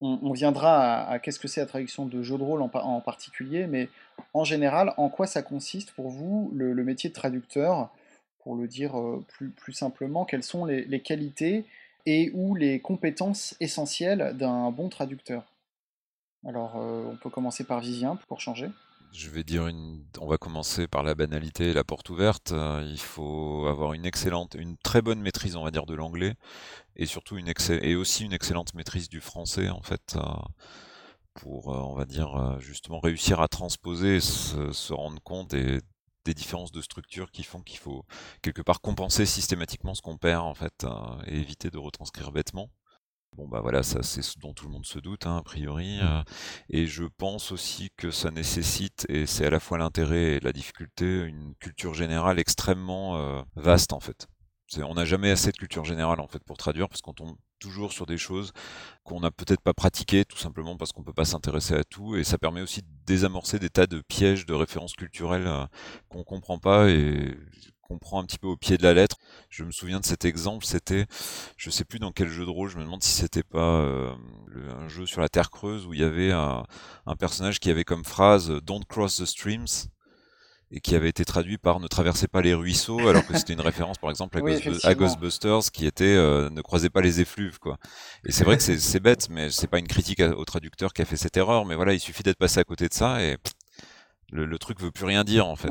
On, 0.00 0.32
viendra 0.32 1.04
à, 1.04 1.18
qu'est-ce 1.20 1.38
que 1.38 1.46
c'est 1.46 1.60
la 1.60 1.66
traduction 1.66 2.06
de 2.06 2.22
jeu 2.22 2.36
de 2.36 2.42
rôle 2.42 2.62
en, 2.62 3.00
particulier, 3.00 3.66
mais 3.66 3.88
en 4.34 4.42
général, 4.42 4.94
en 4.96 5.08
quoi 5.08 5.26
ça 5.26 5.42
consiste 5.42 5.92
pour 5.92 6.08
vous 6.08 6.50
le, 6.54 6.74
métier 6.82 7.10
de 7.10 7.14
traducteur? 7.14 7.90
Pour 8.42 8.56
le 8.56 8.66
dire 8.66 8.94
plus, 9.28 9.50
plus 9.50 9.72
simplement, 9.72 10.24
quelles 10.24 10.42
sont 10.42 10.64
les 10.64 11.00
qualités 11.00 11.64
et 12.06 12.30
ou 12.34 12.54
les 12.54 12.80
compétences 12.80 13.54
essentielles 13.60 14.36
d'un 14.38 14.70
bon 14.70 14.88
traducteur 14.88 15.44
Alors, 16.46 16.76
on 16.76 17.16
peut 17.16 17.30
commencer 17.30 17.64
par 17.64 17.80
Vivien 17.80 18.18
pour 18.28 18.40
changer. 18.40 18.68
Je 19.12 19.28
vais 19.28 19.44
dire. 19.44 19.70
On 20.20 20.26
va 20.26 20.38
commencer 20.38 20.88
par 20.88 21.02
la 21.02 21.14
banalité 21.14 21.70
et 21.70 21.72
la 21.74 21.84
porte 21.84 22.08
ouverte. 22.08 22.52
Euh, 22.52 22.82
il 22.90 22.98
faut 22.98 23.66
avoir 23.68 23.92
une 23.92 24.06
excellente, 24.06 24.54
une 24.54 24.78
très 24.78 25.02
bonne 25.02 25.20
maîtrise, 25.20 25.54
on 25.54 25.64
va 25.64 25.70
dire, 25.70 25.84
de 25.84 25.94
l'anglais, 25.94 26.34
et 26.96 27.04
surtout 27.04 27.36
une 27.36 27.52
et 27.82 27.94
aussi 27.94 28.24
une 28.24 28.32
excellente 28.32 28.74
maîtrise 28.74 29.10
du 29.10 29.20
français, 29.20 29.68
en 29.68 29.82
fait, 29.82 30.16
euh, 30.16 30.22
pour, 31.34 31.74
euh, 31.74 31.80
on 31.80 31.94
va 31.94 32.06
dire, 32.06 32.58
justement 32.60 33.00
réussir 33.00 33.40
à 33.42 33.48
transposer, 33.48 34.20
se, 34.20 34.72
se 34.72 34.92
rendre 34.94 35.20
compte 35.22 35.50
des, 35.50 35.80
des 36.24 36.34
différences 36.34 36.72
de 36.72 36.80
structure 36.80 37.30
qui 37.30 37.42
font 37.42 37.62
qu'il 37.62 37.78
faut 37.78 38.04
quelque 38.42 38.62
part 38.62 38.80
compenser 38.80 39.26
systématiquement 39.26 39.94
ce 39.94 40.02
qu'on 40.02 40.18
perd, 40.18 40.44
en 40.44 40.54
fait, 40.54 40.86
et 41.26 41.38
éviter 41.38 41.70
de 41.70 41.78
retranscrire 41.78 42.32
bêtement. 42.32 42.70
Bon 43.34 43.48
bah 43.48 43.60
voilà, 43.62 43.82
ça 43.82 44.02
c'est 44.02 44.20
ce 44.20 44.38
dont 44.38 44.52
tout 44.52 44.66
le 44.66 44.72
monde 44.72 44.84
se 44.84 44.98
doute, 44.98 45.26
hein, 45.26 45.38
a 45.38 45.42
priori. 45.42 45.96
Mmh. 45.96 46.06
Euh, 46.06 46.22
et 46.68 46.86
je 46.86 47.04
pense 47.04 47.50
aussi 47.50 47.90
que 47.96 48.10
ça 48.10 48.30
nécessite, 48.30 49.06
et 49.08 49.24
c'est 49.24 49.46
à 49.46 49.50
la 49.50 49.58
fois 49.58 49.78
l'intérêt 49.78 50.34
et 50.34 50.40
la 50.40 50.52
difficulté, 50.52 51.20
une 51.20 51.54
culture 51.54 51.94
générale 51.94 52.38
extrêmement 52.38 53.16
euh, 53.16 53.40
vaste 53.56 53.94
en 53.94 54.00
fait. 54.00 54.28
On 54.78 54.94
n'a 54.94 55.06
jamais 55.06 55.30
assez 55.30 55.50
de 55.50 55.56
culture 55.56 55.84
générale 55.84 56.20
en 56.20 56.28
fait 56.28 56.44
pour 56.44 56.58
traduire 56.58 56.88
parce 56.88 57.00
qu'on 57.00 57.14
tombe 57.14 57.36
toujours 57.62 57.92
sur 57.92 58.06
des 58.06 58.18
choses 58.18 58.52
qu'on 59.04 59.20
n'a 59.20 59.30
peut-être 59.30 59.60
pas 59.60 59.72
pratiquées 59.72 60.24
tout 60.24 60.36
simplement 60.36 60.76
parce 60.76 60.92
qu'on 60.92 61.04
peut 61.04 61.12
pas 61.12 61.24
s'intéresser 61.24 61.74
à 61.74 61.84
tout 61.84 62.16
et 62.16 62.24
ça 62.24 62.36
permet 62.36 62.60
aussi 62.60 62.82
de 62.82 62.88
désamorcer 63.06 63.58
des 63.58 63.70
tas 63.70 63.86
de 63.86 64.00
pièges 64.00 64.46
de 64.46 64.54
références 64.54 64.94
culturelles 64.94 65.46
euh, 65.46 65.64
qu'on 66.08 66.24
comprend 66.24 66.58
pas 66.58 66.90
et 66.90 67.36
qu'on 67.82 67.98
prend 67.98 68.20
un 68.20 68.24
petit 68.24 68.38
peu 68.38 68.48
au 68.48 68.56
pied 68.56 68.78
de 68.78 68.82
la 68.82 68.94
lettre. 68.94 69.16
Je 69.48 69.64
me 69.64 69.70
souviens 69.70 70.00
de 70.00 70.04
cet 70.04 70.24
exemple, 70.24 70.64
c'était, 70.64 71.06
je 71.56 71.70
sais 71.70 71.84
plus 71.84 71.98
dans 71.98 72.10
quel 72.10 72.28
jeu 72.28 72.44
de 72.44 72.50
rôle, 72.50 72.68
je 72.68 72.78
me 72.78 72.84
demande 72.84 73.02
si 73.02 73.12
c'était 73.12 73.42
pas 73.42 73.80
euh, 73.80 74.14
un 74.76 74.88
jeu 74.88 75.06
sur 75.06 75.20
la 75.20 75.28
Terre 75.28 75.50
creuse 75.50 75.86
où 75.86 75.94
il 75.94 76.00
y 76.00 76.04
avait 76.04 76.32
un, 76.32 76.64
personnage 77.18 77.60
qui 77.60 77.70
avait 77.70 77.84
comme 77.84 78.04
phrase 78.04 78.50
Don't 78.64 78.84
cross 78.88 79.18
the 79.18 79.26
streams 79.26 79.88
et 80.72 80.80
qui 80.80 80.96
avait 80.96 81.08
été 81.08 81.24
traduit 81.24 81.58
par 81.58 81.80
ne 81.80 81.86
traversez 81.86 82.28
pas 82.28 82.40
les 82.40 82.54
ruisseaux 82.54 83.06
alors 83.08 83.26
que 83.26 83.36
c'était 83.36 83.52
une 83.52 83.60
référence 83.60 83.98
par 83.98 84.10
exemple 84.10 84.38
à, 84.84 84.94
Ghostbusters 84.94 85.70
qui 85.72 85.86
était 85.86 86.04
euh, 86.04 86.48
ne 86.50 86.62
croisez 86.62 86.88
pas 86.90 87.02
les 87.02 87.20
effluves 87.20 87.58
quoi. 87.58 87.76
Et 88.24 88.32
c'est 88.32 88.44
vrai 88.44 88.56
que 88.56 88.62
c'est 88.62 89.00
bête 89.00 89.28
mais 89.30 89.50
c'est 89.50 89.68
pas 89.68 89.78
une 89.78 89.88
critique 89.88 90.20
au 90.20 90.44
traducteur 90.44 90.92
qui 90.92 91.02
a 91.02 91.04
fait 91.04 91.16
cette 91.16 91.36
erreur 91.36 91.66
mais 91.66 91.76
voilà 91.76 91.92
il 91.92 92.00
suffit 92.00 92.22
d'être 92.22 92.38
passé 92.38 92.58
à 92.58 92.64
côté 92.64 92.88
de 92.88 92.94
ça 92.94 93.22
et 93.22 93.36
le, 94.32 94.46
le, 94.46 94.58
truc 94.58 94.80
veut 94.80 94.90
plus 94.90 95.04
rien 95.04 95.24
dire 95.24 95.46
en 95.46 95.56
fait. 95.56 95.68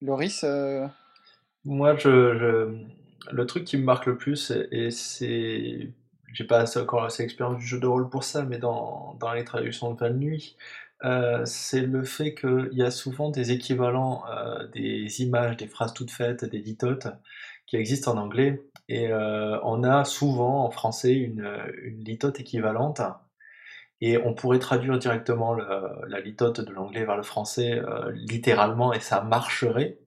Loris 0.00 0.44
euh, 0.44 0.86
Moi, 1.64 1.96
je, 1.96 2.76
le 3.30 3.46
truc 3.46 3.64
qui 3.64 3.76
me 3.76 3.84
marque 3.84 4.06
le 4.06 4.16
plus, 4.16 4.52
et 4.70 4.90
c'est. 4.90 5.90
J'ai 6.32 6.44
pas 6.44 6.78
encore 6.78 7.02
assez 7.02 7.24
d'expérience 7.24 7.58
du 7.58 7.66
jeu 7.66 7.80
de 7.80 7.86
rôle 7.88 8.08
pour 8.08 8.22
ça, 8.22 8.44
mais 8.44 8.58
dans, 8.58 9.16
dans 9.18 9.32
les 9.32 9.42
traductions 9.42 9.92
de 9.92 9.98
Val 9.98 10.16
Nuit, 10.16 10.56
euh, 11.04 11.44
c'est 11.46 11.80
le 11.82 12.04
fait 12.04 12.34
qu'il 12.34 12.70
y 12.72 12.82
a 12.82 12.90
souvent 12.90 13.30
des 13.30 13.52
équivalents 13.52 14.24
euh, 14.28 14.66
des 14.68 15.22
images, 15.22 15.56
des 15.56 15.66
phrases 15.66 15.94
toutes 15.94 16.10
faites, 16.10 16.44
des 16.44 16.58
litotes 16.58 17.08
qui 17.66 17.76
existent 17.76 18.12
en 18.14 18.18
anglais. 18.18 18.62
Et 18.88 19.12
on 19.12 19.84
a 19.84 20.04
souvent 20.04 20.64
en 20.64 20.70
français 20.70 21.14
une, 21.14 21.48
litote 22.04 22.40
équivalente 22.40 23.00
et 24.00 24.18
on 24.18 24.34
pourrait 24.34 24.58
traduire 24.58 24.98
directement 24.98 25.54
la 25.54 26.20
litote 26.20 26.60
de 26.60 26.72
l'anglais 26.72 27.04
vers 27.04 27.16
le 27.16 27.22
français 27.22 27.78
euh, 27.78 28.10
littéralement 28.12 28.92
et 28.92 29.00
ça 29.00 29.20
marcherait, 29.22 29.98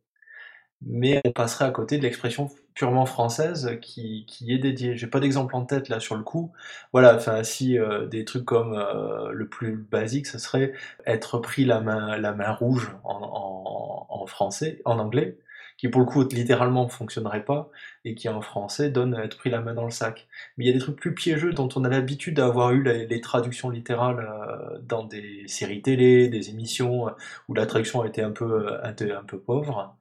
mais 0.81 1.21
on 1.25 1.31
passerait 1.31 1.65
à 1.65 1.71
côté 1.71 1.97
de 1.97 2.03
l'expression 2.03 2.49
purement 2.73 3.05
française 3.05 3.77
qui, 3.81 4.25
qui 4.27 4.53
est 4.53 4.57
dédiée. 4.57 4.95
J'ai 4.95 5.07
pas 5.07 5.19
d'exemple 5.19 5.55
en 5.55 5.65
tête 5.65 5.89
là 5.89 5.99
sur 5.99 6.15
le 6.15 6.23
coup. 6.23 6.51
Voilà, 6.91 7.15
enfin 7.15 7.43
si 7.43 7.77
euh, 7.77 8.05
des 8.07 8.25
trucs 8.25 8.45
comme 8.45 8.73
euh, 8.73 9.31
le 9.31 9.47
plus 9.47 9.77
basique, 9.77 10.27
ce 10.27 10.37
serait 10.37 10.73
être 11.05 11.39
pris 11.39 11.65
la 11.65 11.81
main, 11.81 12.17
la 12.17 12.33
main 12.33 12.51
rouge 12.51 12.91
en, 13.03 13.15
en, 13.21 14.07
en 14.09 14.25
français, 14.27 14.81
en 14.85 14.99
anglais, 14.99 15.37
qui 15.77 15.89
pour 15.89 16.01
le 16.01 16.07
coup 16.07 16.23
littéralement 16.29 16.87
fonctionnerait 16.87 17.45
pas, 17.45 17.69
et 18.05 18.15
qui 18.15 18.29
en 18.29 18.41
français 18.41 18.89
donne 18.89 19.15
être 19.15 19.37
pris 19.37 19.49
la 19.49 19.61
main 19.61 19.73
dans 19.73 19.85
le 19.85 19.91
sac. 19.91 20.27
Mais 20.57 20.65
il 20.65 20.67
y 20.67 20.69
a 20.69 20.73
des 20.73 20.79
trucs 20.79 20.97
plus 20.97 21.13
piégeux 21.13 21.53
dont 21.53 21.69
on 21.75 21.83
a 21.83 21.89
l'habitude 21.89 22.35
d'avoir 22.35 22.71
eu 22.71 22.83
les, 22.83 23.21
traductions 23.21 23.69
littérales 23.69 24.19
euh, 24.19 24.79
dans 24.81 25.03
des 25.03 25.43
séries 25.47 25.81
télé, 25.81 26.29
des 26.29 26.49
émissions 26.49 27.07
euh, 27.07 27.11
où 27.47 27.53
la 27.53 27.65
traduction 27.65 28.01
a 28.01 28.07
été 28.07 28.21
un 28.21 28.31
peu, 28.31 28.67
euh, 28.69 28.83
un, 28.83 29.23
peu 29.23 29.39
pauvre. 29.39 29.95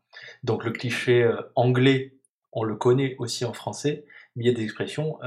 Donc 0.45 0.65
le 0.65 0.73
cliché 0.73 1.29
anglais, 1.55 2.15
on 2.53 2.65
le 2.65 2.77
connaît 2.77 3.17
aussi 3.19 3.45
en 3.45 3.53
français, 3.53 4.05
mais 4.37 4.45
il 4.45 4.47
y 4.47 4.51
a 4.51 4.55
des 4.55 4.65
expressions 4.65 5.19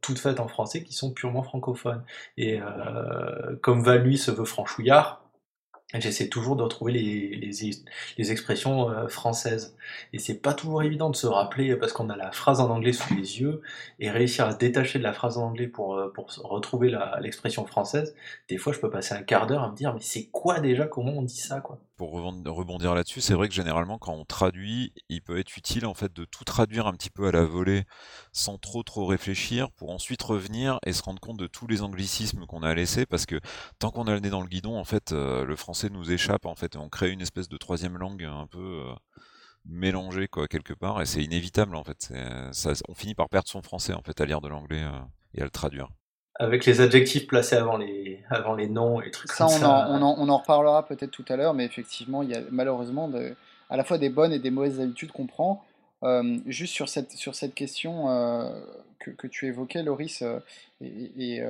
toutes 0.00 0.18
faites 0.18 0.40
en 0.40 0.48
français 0.48 0.82
qui 0.82 0.92
sont 0.92 1.12
purement 1.12 1.42
francophones. 1.42 2.04
Et 2.36 2.60
comme 3.60 3.82
Val 3.82 4.02
lui 4.02 4.18
se 4.18 4.30
veut 4.30 4.44
franchouillard, 4.44 5.22
J'essaie 6.00 6.28
toujours 6.28 6.56
de 6.56 6.62
retrouver 6.62 6.92
les, 6.92 7.36
les, 7.36 7.70
les 8.16 8.32
expressions 8.32 8.88
euh, 8.90 9.08
françaises. 9.08 9.76
Et 10.14 10.18
c'est 10.18 10.40
pas 10.40 10.54
toujours 10.54 10.82
évident 10.82 11.10
de 11.10 11.16
se 11.16 11.26
rappeler 11.26 11.76
parce 11.76 11.92
qu'on 11.92 12.08
a 12.08 12.16
la 12.16 12.32
phrase 12.32 12.60
en 12.60 12.70
anglais 12.70 12.94
sous 12.94 13.14
les 13.14 13.40
yeux 13.40 13.60
et 14.00 14.10
réussir 14.10 14.46
à 14.46 14.52
se 14.52 14.56
détacher 14.56 14.98
de 14.98 15.04
la 15.04 15.12
phrase 15.12 15.36
en 15.36 15.48
anglais 15.48 15.68
pour, 15.68 15.96
euh, 15.96 16.10
pour 16.10 16.28
retrouver 16.44 16.96
l'expression 17.20 17.66
française. 17.66 18.14
Des 18.48 18.56
fois, 18.56 18.72
je 18.72 18.80
peux 18.80 18.90
passer 18.90 19.14
un 19.14 19.22
quart 19.22 19.46
d'heure 19.46 19.62
à 19.62 19.70
me 19.70 19.76
dire, 19.76 19.92
mais 19.92 20.00
c'est 20.00 20.28
quoi 20.28 20.60
déjà 20.60 20.86
Comment 20.86 21.12
on 21.12 21.22
dit 21.22 21.36
ça 21.36 21.60
quoi? 21.60 21.78
Pour 22.02 22.10
rebondir 22.10 22.96
là-dessus, 22.96 23.20
c'est 23.20 23.34
vrai 23.34 23.46
que 23.46 23.54
généralement, 23.54 23.96
quand 23.96 24.12
on 24.12 24.24
traduit, 24.24 24.92
il 25.08 25.22
peut 25.22 25.38
être 25.38 25.56
utile 25.56 25.86
en 25.86 25.94
fait 25.94 26.12
de 26.12 26.24
tout 26.24 26.42
traduire 26.42 26.88
un 26.88 26.94
petit 26.94 27.10
peu 27.10 27.28
à 27.28 27.30
la 27.30 27.44
volée 27.44 27.84
sans 28.32 28.58
trop 28.58 28.82
trop 28.82 29.06
réfléchir 29.06 29.70
pour 29.70 29.90
ensuite 29.90 30.20
revenir 30.20 30.80
et 30.84 30.92
se 30.94 31.00
rendre 31.04 31.20
compte 31.20 31.36
de 31.36 31.46
tous 31.46 31.68
les 31.68 31.80
anglicismes 31.80 32.44
qu'on 32.46 32.64
a 32.64 32.74
laissés 32.74 33.06
parce 33.06 33.24
que 33.24 33.38
tant 33.78 33.92
qu'on 33.92 34.08
a 34.08 34.14
le 34.14 34.18
nez 34.18 34.30
dans 34.30 34.40
le 34.40 34.48
guidon, 34.48 34.76
en 34.76 34.84
fait, 34.84 35.12
euh, 35.12 35.44
le 35.44 35.54
français 35.54 35.90
nous 35.90 36.10
échappe 36.10 36.44
en 36.44 36.56
fait 36.56 36.74
et 36.74 36.78
on 36.78 36.88
crée 36.88 37.12
une 37.12 37.20
espèce 37.20 37.48
de 37.48 37.56
troisième 37.56 37.96
langue 37.96 38.24
un 38.24 38.48
peu 38.48 38.82
euh, 38.84 38.94
mélangée 39.64 40.26
quoi 40.26 40.48
quelque 40.48 40.74
part 40.74 41.00
et 41.02 41.06
c'est 41.06 41.22
inévitable 41.22 41.76
en 41.76 41.84
fait. 41.84 42.12
On 42.88 42.94
finit 42.96 43.14
par 43.14 43.28
perdre 43.28 43.48
son 43.48 43.62
français 43.62 43.94
en 43.94 44.02
fait 44.02 44.20
à 44.20 44.24
lire 44.24 44.40
de 44.40 44.48
l'anglais 44.48 44.82
euh, 44.82 44.98
et 45.34 45.40
à 45.40 45.44
le 45.44 45.50
traduire. 45.50 45.88
Avec 46.36 46.64
les 46.64 46.80
adjectifs 46.80 47.26
placés 47.26 47.56
avant 47.56 47.76
les, 47.76 48.20
avant 48.30 48.54
les 48.54 48.66
noms 48.66 49.00
et 49.02 49.10
trucs 49.10 49.30
ça, 49.30 49.44
comme 49.44 49.54
on 49.54 49.58
ça. 49.58 49.88
En, 49.88 50.00
on, 50.00 50.02
en, 50.02 50.16
on 50.18 50.28
en 50.28 50.38
reparlera 50.38 50.86
peut-être 50.86 51.10
tout 51.10 51.24
à 51.28 51.36
l'heure, 51.36 51.54
mais 51.54 51.64
effectivement, 51.64 52.22
il 52.22 52.30
y 52.30 52.34
a 52.34 52.40
malheureusement 52.50 53.08
de, 53.08 53.34
à 53.70 53.76
la 53.76 53.84
fois 53.84 53.98
des 53.98 54.08
bonnes 54.08 54.32
et 54.32 54.38
des 54.38 54.50
mauvaises 54.50 54.80
habitudes 54.80 55.12
qu'on 55.12 55.26
prend. 55.26 55.64
Euh, 56.04 56.38
juste 56.46 56.74
sur 56.74 56.88
cette, 56.88 57.12
sur 57.12 57.34
cette 57.34 57.54
question 57.54 58.06
que, 58.98 59.10
que, 59.10 59.26
tu 59.28 59.46
évoquais, 59.46 59.82
Loris, 59.82 60.22
et, 60.80 61.12
et 61.16 61.44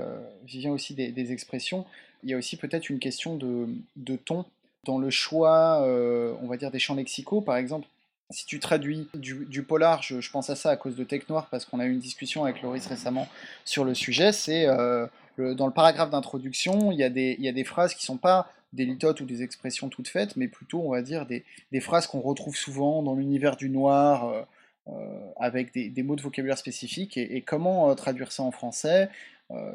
Vivien 0.44 0.72
aussi 0.72 0.94
des, 0.94 1.10
des, 1.10 1.32
expressions, 1.32 1.86
il 2.22 2.30
y 2.30 2.34
a 2.34 2.36
aussi 2.36 2.56
peut-être 2.56 2.90
une 2.90 2.98
question 2.98 3.36
de, 3.36 3.68
de, 3.96 4.16
ton 4.16 4.44
dans 4.84 4.98
le 4.98 5.10
choix, 5.10 5.82
euh, 5.82 6.34
on 6.42 6.48
va 6.48 6.56
dire, 6.56 6.70
des 6.70 6.78
champs 6.78 6.94
lexicaux. 6.94 7.40
Par 7.40 7.56
exemple, 7.56 7.86
si 8.32 8.46
tu 8.46 8.58
traduis 8.58 9.08
du, 9.14 9.62
polar, 9.62 10.02
je, 10.02 10.30
pense 10.30 10.50
à 10.50 10.56
ça 10.56 10.70
à 10.70 10.76
cause 10.76 10.96
de 10.96 11.04
Tech 11.04 11.28
Noir, 11.28 11.48
parce 11.50 11.64
qu'on 11.64 11.78
a 11.80 11.84
eu 11.86 11.92
une 11.92 12.00
discussion 12.00 12.44
avec 12.44 12.62
Loris 12.62 12.86
récemment 12.86 13.28
sur 13.64 13.84
le 13.84 13.94
sujet, 13.94 14.32
c'est 14.32 14.66
euh, 14.66 15.06
dans 15.38 15.66
le 15.66 15.72
paragraphe 15.72 16.10
d'introduction, 16.10 16.90
il, 16.92 16.98
y 16.98 17.04
a 17.04 17.10
des, 17.10 17.64
phrases 17.64 17.94
qui 17.94 18.02
ne 18.02 18.06
sont 18.06 18.16
pas 18.16 18.50
des 18.72 18.84
litotes 18.84 19.20
ou 19.20 19.26
des 19.26 19.42
expressions 19.42 19.88
toutes 19.88 20.08
faites, 20.08 20.36
mais 20.36 20.48
plutôt, 20.48 20.80
on 20.80 20.90
va 20.90 21.02
dire, 21.02 21.26
des, 21.26 21.44
phrases 21.80 22.06
qu'on 22.06 22.20
retrouve 22.20 22.56
souvent 22.56 23.02
dans 23.02 23.14
l'univers 23.14 23.56
du 23.56 23.68
noir, 23.68 24.46
euh, 24.88 25.32
avec 25.38 25.72
des, 25.72 26.02
mots 26.02 26.16
de 26.16 26.22
vocabulaire 26.22 26.58
spécifiques, 26.58 27.16
et, 27.16 27.42
comment 27.42 27.94
traduire 27.94 28.32
ça 28.32 28.42
en 28.42 28.50
français, 28.50 29.08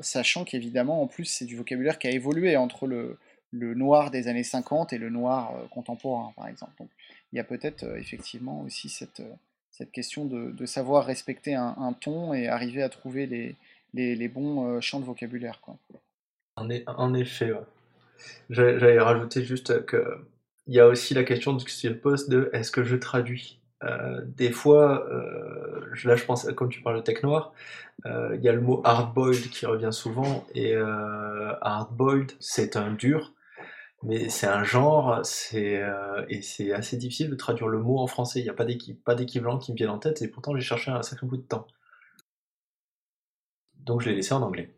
sachant 0.01 0.43
qu'évidemment, 0.43 1.01
en 1.03 1.08
plus, 1.08 1.26
c'est 1.26 1.45
du 1.45 1.55
vocabulaire 1.55 1.99
qui 1.99 2.08
a 2.08 2.12
évolué 2.12 2.58
entre 2.58 2.88
le, 2.88 3.18
noir 3.51 4.12
des 4.12 4.28
années 4.28 4.43
50 4.43 4.93
et 4.93 4.97
le 4.97 5.10
noir 5.10 5.53
euh, 5.55 5.68
contemporain, 5.70 6.34
par 6.36 6.47
exemple. 6.47 6.74
Il 7.32 7.38
y 7.38 7.39
a 7.39 7.43
peut-être 7.43 7.84
euh, 7.84 7.97
effectivement 7.97 8.61
aussi 8.61 8.89
cette, 8.89 9.19
euh, 9.19 9.34
cette 9.71 9.91
question 9.91 10.25
de, 10.25 10.65
savoir 10.65 11.05
respecter 11.05 11.53
un, 11.53 11.93
ton 11.99 12.34
et 12.34 12.47
arriver 12.47 12.82
à 12.82 12.89
trouver 12.89 13.28
les, 13.28 13.55
les, 13.93 14.28
bons 14.28 14.82
champs 14.82 14.99
de 14.99 15.05
vocabulaire. 15.05 15.61
Quoi. 15.61 15.78
En, 16.55 17.13
effet, 17.13 17.51
j'allais 18.49 18.99
rajouter 18.99 19.43
juste 19.43 19.86
que 19.86 20.17
il 20.65 20.73
y 20.73 20.80
a 20.80 20.88
aussi 20.88 21.13
la 21.13 21.23
question 21.23 21.53
de 21.53 21.59
ce 21.59 21.88
pose 21.89 22.28
de 22.28 22.49
est-ce 22.53 22.71
que 22.71 22.84
je 22.84 22.95
traduis? 22.95 23.59
Des 24.25 24.51
fois, 24.51 25.07
là 26.03 26.15
je 26.15 26.25
pense, 26.25 26.51
comme 26.53 26.69
tu 26.69 26.82
parles 26.82 26.97
de 26.97 27.01
tech 27.03 27.21
noir, 27.21 27.53
il 28.05 28.39
y 28.41 28.49
a 28.49 28.53
le 28.53 28.61
mot 28.61 28.82
hard-boiled 28.84 29.49
qui 29.51 29.67
revient 29.67 29.93
souvent, 29.93 30.43
et 30.55 30.75
hard-boiled 31.61 32.32
c'est 32.39 32.75
un 32.75 32.91
dur, 32.91 33.32
mais 34.04 34.30
c'est 34.30 34.48
un 34.48 34.64
genre, 34.64 35.22
c'est 35.24 35.82
euh, 35.82 36.26
et 36.30 36.41
c'est 36.41 36.72
assez 36.72 36.98
difficile 36.98 37.30
de 37.30 37.36
traduire 37.36 37.68
le 37.68 37.80
mot 37.80 38.00
en 38.00 38.08
français. 38.08 38.39
Il 38.39 38.43
n'y 38.43 38.50
a 38.50 38.54
pas 38.54 38.66
d'équivalent 39.16 39.58
qui 39.58 39.72
me 39.72 39.78
vienne 39.78 39.89
en 39.89 40.00
tête, 40.00 40.22
et 40.22 40.28
pourtant 40.28 40.56
j'ai 40.56 40.62
cherché 40.62 40.91
un 40.91 41.02
sacré 41.02 41.26
bout 41.28 41.38
de 41.38 41.41
temps. 41.41 41.68
Donc 43.76 44.02
je 44.02 44.10
l'ai 44.10 44.16
laissé 44.16 44.34
en 44.34 44.41
anglais. 44.41 44.74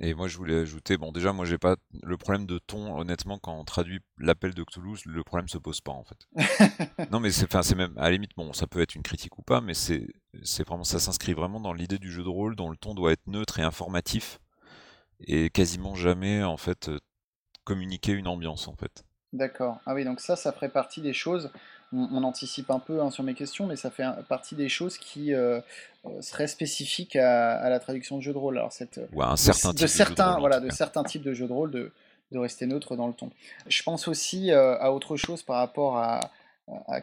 Et 0.00 0.14
moi, 0.14 0.28
je 0.28 0.36
voulais 0.36 0.60
ajouter, 0.60 0.96
bon, 0.96 1.10
déjà, 1.10 1.32
moi, 1.32 1.44
j'ai 1.44 1.58
pas 1.58 1.76
le 2.04 2.16
problème 2.16 2.46
de 2.46 2.58
ton. 2.58 2.96
Honnêtement, 2.96 3.38
quand 3.38 3.58
on 3.58 3.64
traduit 3.64 3.98
l'appel 4.18 4.54
de 4.54 4.62
Cthulhu, 4.62 4.94
le 5.06 5.24
problème 5.24 5.48
se 5.48 5.58
pose 5.58 5.80
pas, 5.80 5.90
en 5.90 6.04
fait. 6.04 6.28
non, 7.10 7.18
mais 7.18 7.32
c'est, 7.32 7.46
enfin, 7.46 7.62
c'est 7.62 7.74
même 7.74 7.92
à 7.98 8.02
la 8.02 8.12
limite, 8.12 8.30
bon, 8.36 8.52
ça 8.52 8.68
peut 8.68 8.80
être 8.80 8.94
une 8.94 9.02
critique 9.02 9.36
ou 9.38 9.42
pas, 9.42 9.60
mais 9.60 9.74
c'est, 9.74 10.06
c'est 10.44 10.64
vraiment, 10.64 10.84
ça 10.84 11.00
s'inscrit 11.00 11.34
vraiment 11.34 11.58
dans 11.58 11.72
l'idée 11.72 11.98
du 11.98 12.12
jeu 12.12 12.22
de 12.22 12.28
rôle, 12.28 12.54
dont 12.54 12.70
le 12.70 12.76
ton 12.76 12.94
doit 12.94 13.10
être 13.10 13.26
neutre 13.26 13.58
et 13.58 13.62
informatif, 13.62 14.38
et 15.26 15.50
quasiment 15.50 15.96
jamais, 15.96 16.44
en 16.44 16.56
fait, 16.56 16.90
communiquer 17.68 18.12
une 18.12 18.26
ambiance, 18.26 18.66
en 18.66 18.74
fait. 18.74 19.04
D'accord. 19.34 19.78
Ah 19.84 19.94
oui, 19.94 20.04
donc 20.04 20.20
ça, 20.20 20.36
ça 20.36 20.52
ferait 20.52 20.70
partie 20.70 21.02
des 21.02 21.12
choses 21.12 21.50
on, 21.92 22.22
anticipe 22.22 22.70
un 22.70 22.78
peu 22.78 23.00
hein, 23.00 23.10
sur 23.10 23.24
mes 23.24 23.34
questions, 23.34 23.66
mais 23.66 23.76
ça 23.76 23.90
fait 23.90 24.04
partie 24.28 24.54
des 24.54 24.68
choses 24.68 24.98
qui 24.98 25.32
euh, 25.32 25.60
euh, 26.04 26.20
seraient 26.20 26.46
spécifiques 26.46 27.16
à, 27.16 27.68
la 27.68 27.80
traduction 27.80 28.18
de 28.18 28.22
jeu 28.22 28.32
de 28.32 28.38
rôle. 28.38 28.58
Alors 28.58 28.72
cette, 28.72 29.00
Ou 29.12 29.22
un 29.22 29.36
certain 29.36 29.72
de, 29.72 29.86
certains, 29.86 30.38
voilà, 30.38 30.60
de 30.60 30.70
certains 30.70 31.02
types 31.02 31.22
de 31.22 31.32
jeux 31.32 31.48
de 31.48 31.52
rôle, 31.52 31.70
de, 31.70 31.92
rester 32.32 32.66
neutre 32.66 32.94
dans 32.94 33.06
le 33.06 33.14
ton. 33.14 33.30
Je 33.68 33.82
pense 33.82 34.06
aussi 34.06 34.50
euh, 34.50 34.78
à 34.78 34.92
autre 34.92 35.16
chose 35.16 35.42
par 35.42 35.56
rapport 35.56 35.96
à, 35.96 36.20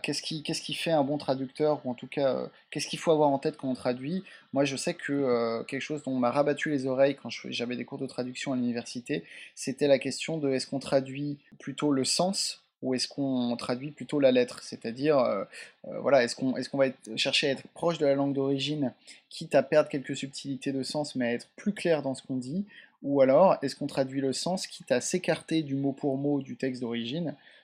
qu'est-ce 0.01 0.22
qui, 0.22 0.43
qu'est-ce 0.43 0.61
qui 0.61 0.74
fait 0.74 0.91
un 0.91 1.03
bon 1.03 1.18
traducteur, 1.18 1.82
ou 1.86 1.91
en 1.91 1.93
tout 1.93 2.07
cas, 2.07 2.49
qu'est-ce 2.72 2.88
qu'il 2.88 2.99
faut 2.99 3.11
avoir 3.11 3.30
en 3.30 3.39
tête 3.39 3.57
quand 3.57 3.70
on 3.70 3.74
traduit? 3.74 4.24
Moi, 4.53 4.66
je 4.66 4.76
sais 4.76 4.93
que 4.93 5.63
quelque 5.63 5.82
chose 5.82 6.03
dont 6.03 6.11
on 6.11 6.20
m'a 6.20 6.32
rabattu 6.32 6.70
les 6.70 6.86
oreilles 6.86 7.16
quand 7.16 7.30
j'avais 7.49 7.76
des 7.76 7.86
cours 7.86 7.97
de 7.97 8.07
traduction 8.07 8.53
à 8.53 8.55
l'université, 8.55 9.24
c'était 9.55 9.88
la 9.88 9.99
question 9.99 10.38
de 10.38 10.51
est-ce 10.51 10.68
qu'on 10.68 10.80
traduit 10.80 11.38
plutôt 11.59 11.91
le 11.91 12.05
sens 12.05 12.61
ou 12.86 12.93
est-ce 12.93 13.07
qu'on 13.07 13.55
traduit 13.57 13.91
plutôt 13.91 14.20
la 14.20 14.32
lettre? 14.32 14.61
C'est-à-dire, 14.61 15.18
euh, 15.18 15.43
euh, 15.88 15.99
voilà, 15.99 16.24
est-ce 16.24 16.36
qu'on 16.36 16.78
va 16.78 16.86
chercher 17.16 17.47
à 17.47 17.51
être 17.51 17.68
proche 17.74 17.97
de 17.97 18.05
la 18.05 18.16
langue 18.16 18.34
d'origine, 18.34 18.93
quitte 19.30 19.55
à 19.55 19.63
perdre 19.63 19.89
quelques 19.89 20.16
subtilités 20.16 20.72
de 20.72 20.84
sens, 20.84 21.16
mais 21.16 21.26
à 21.26 21.34
être 21.34 21.47
plus 21.55 21.74
clair 21.74 22.03
dans 22.03 22.13
ce 22.13 22.22
qu'on 22.22 22.38
dit? 22.38 22.66
Ou 23.01 23.22
alors, 23.22 23.57
est-ce 23.61 23.76
qu'on 23.76 23.88
traduit 23.88 24.22
le 24.22 24.34
sens, 24.34 24.68
quitte 24.68 24.91
à 24.91 25.01
s'écarter 25.01 25.63
du 25.63 25.76
mot 25.76 25.93
pour 25.93 26.18
mot 26.18 26.41
du 26.41 26.55
texte 26.55 26.82
d'origine? 26.82 27.30
euh, 27.30 27.55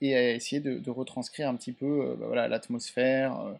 et 0.00 0.16
à 0.16 0.32
essayer 0.32 0.60
de, 0.60 0.90
retranscrire 0.90 1.48
un 1.48 1.54
petit 1.54 1.72
peu 1.72 2.16
bah, 2.18 2.26
voilà, 2.26 2.48
l'atmosphère 2.48 3.54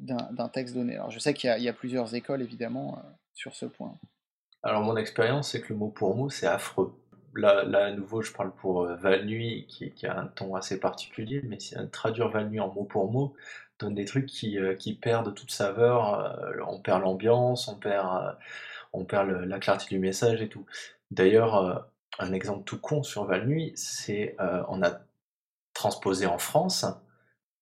d'un 0.00 0.48
texte 0.48 0.74
donné 0.74 0.94
Alors, 0.94 1.10
je 1.10 1.18
sais 1.18 1.34
qu'il 1.34 1.50
y, 1.58 1.68
a 1.68 1.72
plusieurs 1.72 2.14
écoles, 2.14 2.42
évidemment, 2.42 3.02
sur 3.34 3.54
ce 3.54 3.66
point. 3.66 3.96
Alors, 4.62 4.82
mon 4.82 4.96
expérience, 4.96 5.50
c'est 5.50 5.60
que 5.60 5.72
le 5.72 5.78
mot 5.78 5.88
pour 5.88 6.14
mot, 6.16 6.28
c'est 6.28 6.46
affreux 6.46 6.92
là, 7.36 7.86
à 7.86 7.90
nouveau, 7.92 8.22
je 8.22 8.32
parle 8.32 8.52
pour 8.52 8.82
euh, 8.82 8.96
Val-Nuit, 8.96 9.66
qui, 9.68 10.06
a 10.06 10.18
un 10.20 10.26
ton 10.26 10.54
assez 10.54 10.80
particulier, 10.80 11.42
mais 11.44 11.58
traduire 11.92 12.28
Val-Nuit 12.28 12.60
en 12.60 12.72
mot 12.72 12.84
pour 12.84 13.10
mot 13.10 13.34
donne 13.78 13.94
des 13.94 14.06
trucs 14.06 14.26
qui, 14.26 14.58
euh, 14.58 14.74
perdent 15.00 15.34
toute 15.34 15.50
saveur, 15.50 16.18
euh, 16.18 16.52
on 16.66 16.80
perd 16.80 17.02
l'ambiance, 17.02 17.68
on 17.68 17.76
perd, 17.76 18.36
on 18.94 19.04
perd 19.04 19.30
la 19.30 19.58
clarté 19.58 19.94
du 19.94 19.98
message 19.98 20.40
et 20.40 20.48
tout. 20.48 20.64
D'ailleurs, 21.10 21.86
un 22.18 22.32
exemple 22.32 22.64
tout 22.64 22.80
con 22.80 23.02
sur 23.02 23.24
Val-Nuit, 23.24 23.72
c'est 23.76 24.36
on 24.68 24.82
a 24.82 25.00
transposé 25.74 26.26
en 26.26 26.38
France 26.38 26.86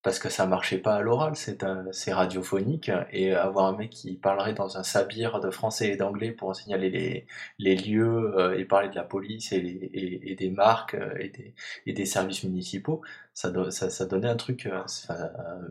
parce 0.05 0.19
que 0.19 0.29
ça 0.29 0.45
marchait 0.45 0.77
pas 0.77 0.97
à 0.97 1.01
l'oral, 1.01 1.33
c'est 1.35 2.13
radiophonique, 2.13 2.91
et 3.11 3.33
avoir 3.33 3.65
un 3.65 3.75
mec 3.75 3.89
qui 3.89 4.13
parlerait 4.13 4.53
dans 4.53 4.77
un 4.77 4.83
sabir 4.83 5.39
de 5.39 5.49
français 5.49 5.89
et 5.89 5.97
d'anglais 5.97 6.31
pour 6.31 6.55
signaler 6.55 7.25
les, 7.57 7.75
lieux 7.75 8.35
euh, 8.37 8.55
et 8.55 8.65
parler 8.65 8.89
de 8.89 8.93
la 8.93 9.03
police 9.03 9.51
et, 9.51 10.35
des 10.37 10.49
marques 10.51 10.93
euh, 10.93 11.27
et 11.87 11.93
des 11.93 12.05
services 12.05 12.43
municipaux, 12.43 13.01
ça, 13.35 13.51
ça, 13.89 14.05
donnait 14.05 14.29
un 14.29 14.37
truc, 14.37 14.65
euh, 14.65 14.81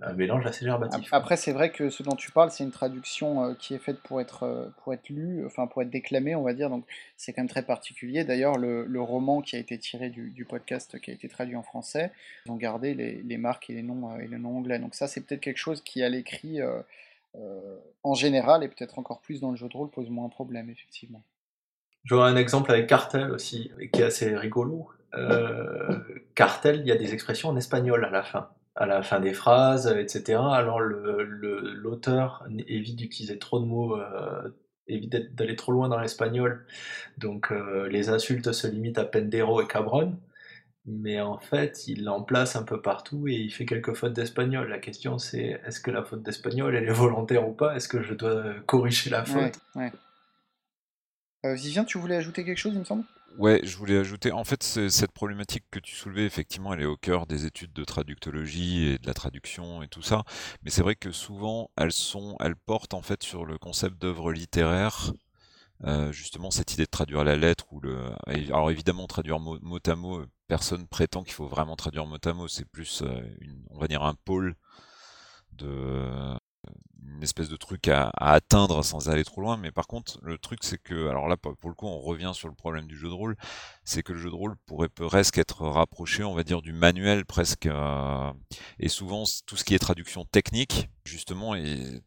un, 0.03 0.13
mélange 0.13 0.45
assez 0.45 0.67
gerbatif. 0.67 1.09
Après, 1.13 1.39
c'est 1.39 1.53
vrai 1.53 1.73
que 1.73 1.89
ce 1.89 2.03
dont 2.03 2.15
tu 2.15 2.31
parles, 2.31 2.51
c'est 2.51 2.63
une 2.63 2.71
traduction 2.71 3.43
euh, 3.43 3.55
qui 3.55 3.73
est 3.73 3.79
faite 3.79 4.01
pour 4.01 4.21
être, 4.21 4.43
euh, 4.43 4.67
pour 4.83 4.93
être 4.93 5.09
lue, 5.09 5.47
enfin 5.47 5.67
pour 5.67 5.81
être 5.81 5.89
déclamée, 5.89 6.35
on 6.35 6.43
va 6.43 6.53
dire, 6.53 6.69
donc 6.69 6.85
c'est 7.17 7.33
quand 7.33 7.41
même 7.41 7.49
très 7.49 7.63
particulier. 7.63 8.25
D'ailleurs, 8.25 8.59
le, 8.59 9.01
roman 9.01 9.41
qui 9.41 9.57
a 9.57 9.59
été 9.59 9.79
tiré 9.79 10.11
du, 10.11 10.45
podcast, 10.45 11.01
qui 11.01 11.11
a 11.11 11.15
été 11.15 11.27
traduit 11.27 11.57
en 11.57 11.63
français, 11.63 12.13
ils 12.45 12.53
ont 12.53 12.57
gardé 12.57 12.93
les, 12.93 13.39
marques 13.39 13.71
et 13.71 13.73
les 13.73 13.83
noms, 13.83 14.15
et 14.19 14.29
les 14.29 14.39
noms 14.39 14.59
anglais. 14.59 14.79
Donc 14.79 14.95
ça, 14.95 15.07
c'est 15.07 15.23
peut-être 15.23 15.41
quelque 15.41 15.57
chose 15.57 15.81
qui, 15.81 16.03
à 16.03 16.11
l'écrit, 16.11 16.61
en 18.03 18.15
général, 18.15 18.63
et 18.63 18.69
peut-être 18.69 18.99
encore 18.99 19.21
plus 19.21 19.41
dans 19.41 19.51
le 19.51 19.57
jeu 19.57 19.69
de 19.69 19.77
rôle, 19.77 19.89
pose 19.89 20.11
moins 20.11 20.29
de 20.29 20.33
problème, 20.33 20.69
effectivement. 20.69 21.23
J'aurais 22.05 22.31
un 22.31 22.37
exemple 22.37 22.71
avec 22.71 22.87
Cartel 22.87 23.31
aussi, 23.31 23.71
qui 23.93 24.03
est 24.03 24.05
assez 24.05 24.37
rigolo. 24.37 24.91
Euh, 25.17 25.99
cartel, 26.35 26.81
il 26.81 26.87
y 26.87 26.93
a 26.93 26.97
des 26.97 27.15
expressions 27.15 27.49
en 27.49 27.57
espagnol 27.57 28.05
à 28.05 28.11
la 28.11 28.23
fin, 28.23 28.51
à 28.75 28.87
la 28.87 29.03
fin 29.03 29.21
des 29.21 29.33
phrases, 29.33 29.87
etc. 29.87 30.41
Alors 30.53 30.81
l'auteur 30.81 32.47
évite 32.67 32.97
d'utiliser 32.97 33.39
trop 33.39 33.61
de 33.61 33.67
mots, 33.67 33.97
euh, 33.97 34.49
évite 34.89 35.35
d'aller 35.35 35.57
trop 35.57 35.73
loin 35.73 35.89
dans 35.89 35.99
l'espagnol. 35.99 36.67
Donc 37.19 37.53
euh, 37.53 37.89
les 37.89 38.09
insultes 38.09 38.53
se 38.53 38.67
limitent 38.67 38.99
à 38.99 39.05
pendero 39.05 39.63
et 39.63 39.67
cabron. 39.67 40.19
Mais 40.87 41.19
en 41.19 41.39
fait, 41.39 41.89
il 41.89 42.07
en 42.11 42.23
place 42.23 42.57
un 42.57 42.63
peu 42.63 42.83
partout 42.83 43.27
et 43.27 43.33
il 43.33 43.51
fait 43.51 43.65
quelques 43.65 43.95
fautes 43.95 44.13
d'espagnol. 44.13 44.69
La 44.69 44.79
question 44.79 45.19
c'est 45.19 45.61
est-ce 45.67 45.81
que 45.81 45.91
la 45.91 46.05
faute 46.05 46.23
d'espagnol 46.23 46.75
elle 46.75 46.89
est 46.89 46.93
volontaire 46.93 47.49
ou 47.49 47.53
pas? 47.53 47.75
Est-ce 47.77 47.89
que 47.89 48.03
je 48.03 48.13
dois 48.13 48.43
corriger 48.67 49.09
la 49.11 49.25
faute? 49.25 49.59
ouais, 49.77 49.93
Vivien, 51.55 51.85
tu 51.85 51.99
voulais 51.99 52.17
ajouter 52.17 52.45
quelque 52.45 52.59
chose, 52.59 52.73
il 52.75 52.81
me 52.81 52.85
semble? 52.85 53.05
Ouais, 53.37 53.61
je 53.65 53.77
voulais 53.77 53.99
ajouter, 53.99 54.31
en 54.31 54.45
fait, 54.45 54.63
cette 54.63 55.11
problématique 55.11 55.65
que 55.71 55.81
tu 55.81 55.95
soulevais, 55.97 56.25
effectivement, 56.25 56.73
elle 56.73 56.83
est 56.83 56.85
au 56.85 56.97
cœur 56.97 57.27
des 57.27 57.47
études 57.47 57.73
de 57.73 57.85
traductologie 57.85 58.85
et 58.91 58.99
de 58.99 59.07
la 59.09 59.15
traduction 59.15 59.83
et 59.83 59.89
tout 59.89 60.03
ça. 60.03 60.23
Mais 60.63 60.71
c'est 60.71 60.83
vrai 60.83 60.95
que 60.95 61.11
souvent, 61.11 61.71
elles 61.77 61.93
sont, 61.93 62.37
elles 62.41 62.55
portent 62.55 62.95
en 62.95 63.03
fait 63.03 63.25
sur 63.25 63.45
le 63.45 63.59
concept 63.59 64.01
d'œuvre 64.01 64.33
littéraire. 64.33 65.13
Euh, 65.85 66.13
justement, 66.13 66.51
cette 66.51 66.75
idée 66.75 66.85
de 66.85 66.91
traduire 66.91 67.25
la 67.25 67.37
lettre 67.37 67.67
ou 67.73 67.81
le. 67.81 68.11
Alors 68.27 68.71
évidemment, 68.71 69.07
traduire 69.09 69.41
mot, 69.41 69.59
à 69.87 69.97
mot, 69.97 70.25
personne 70.49 70.87
prétend 70.89 71.25
qu'il 71.25 71.35
faut 71.35 71.49
vraiment 71.49 71.77
traduire 71.77 72.07
mot 72.07 72.19
à 72.25 72.33
mot. 72.35 72.49
C'est 72.49 72.67
plus, 72.67 73.03
euh, 73.03 73.23
une, 73.41 73.65
on 73.71 73.79
va 73.79 73.89
dire, 73.89 74.03
un 74.05 74.15
pôle 74.15 74.55
de 75.53 76.37
une 77.15 77.23
espèce 77.23 77.49
de 77.49 77.57
truc 77.57 77.89
à, 77.89 78.11
atteindre 78.17 78.85
sans 78.85 79.09
aller 79.09 79.25
trop 79.25 79.41
loin. 79.41 79.57
Mais 79.57 79.71
par 79.71 79.87
contre, 79.87 80.19
le 80.23 80.39
truc, 80.39 80.61
c'est 80.63 80.79
que, 80.79 81.09
alors 81.09 81.29
là, 81.29 81.37
pour 81.37 81.69
le 81.69 81.75
coup, 81.75 81.87
on 81.87 82.01
revient 82.01 82.33
sur 82.35 82.49
le 82.49 82.55
problème 82.55 82.87
du 82.87 82.97
jeu 82.97 83.09
de 83.09 83.15
rôle, 83.15 83.37
c'est 83.85 84.03
que 84.03 84.13
le 84.13 84.19
jeu 84.19 84.31
de 84.31 84.35
rôle 84.35 84.57
pourrait 84.67 84.89
presque 84.89 85.39
être 85.39 85.67
rapproché, 85.67 86.25
on 86.25 86.35
va 86.35 86.45
dire, 86.45 86.63
du 86.63 86.73
manuel 86.73 87.25
presque. 87.25 87.67
Euh, 87.67 88.33
et 88.79 88.89
souvent, 88.89 89.25
tout 89.47 89.57
ce 89.57 89.65
qui 89.65 89.75
est 89.75 89.79
traduction 89.79 90.25
technique, 90.25 90.89
justement, 91.05 91.55
est 91.55 92.03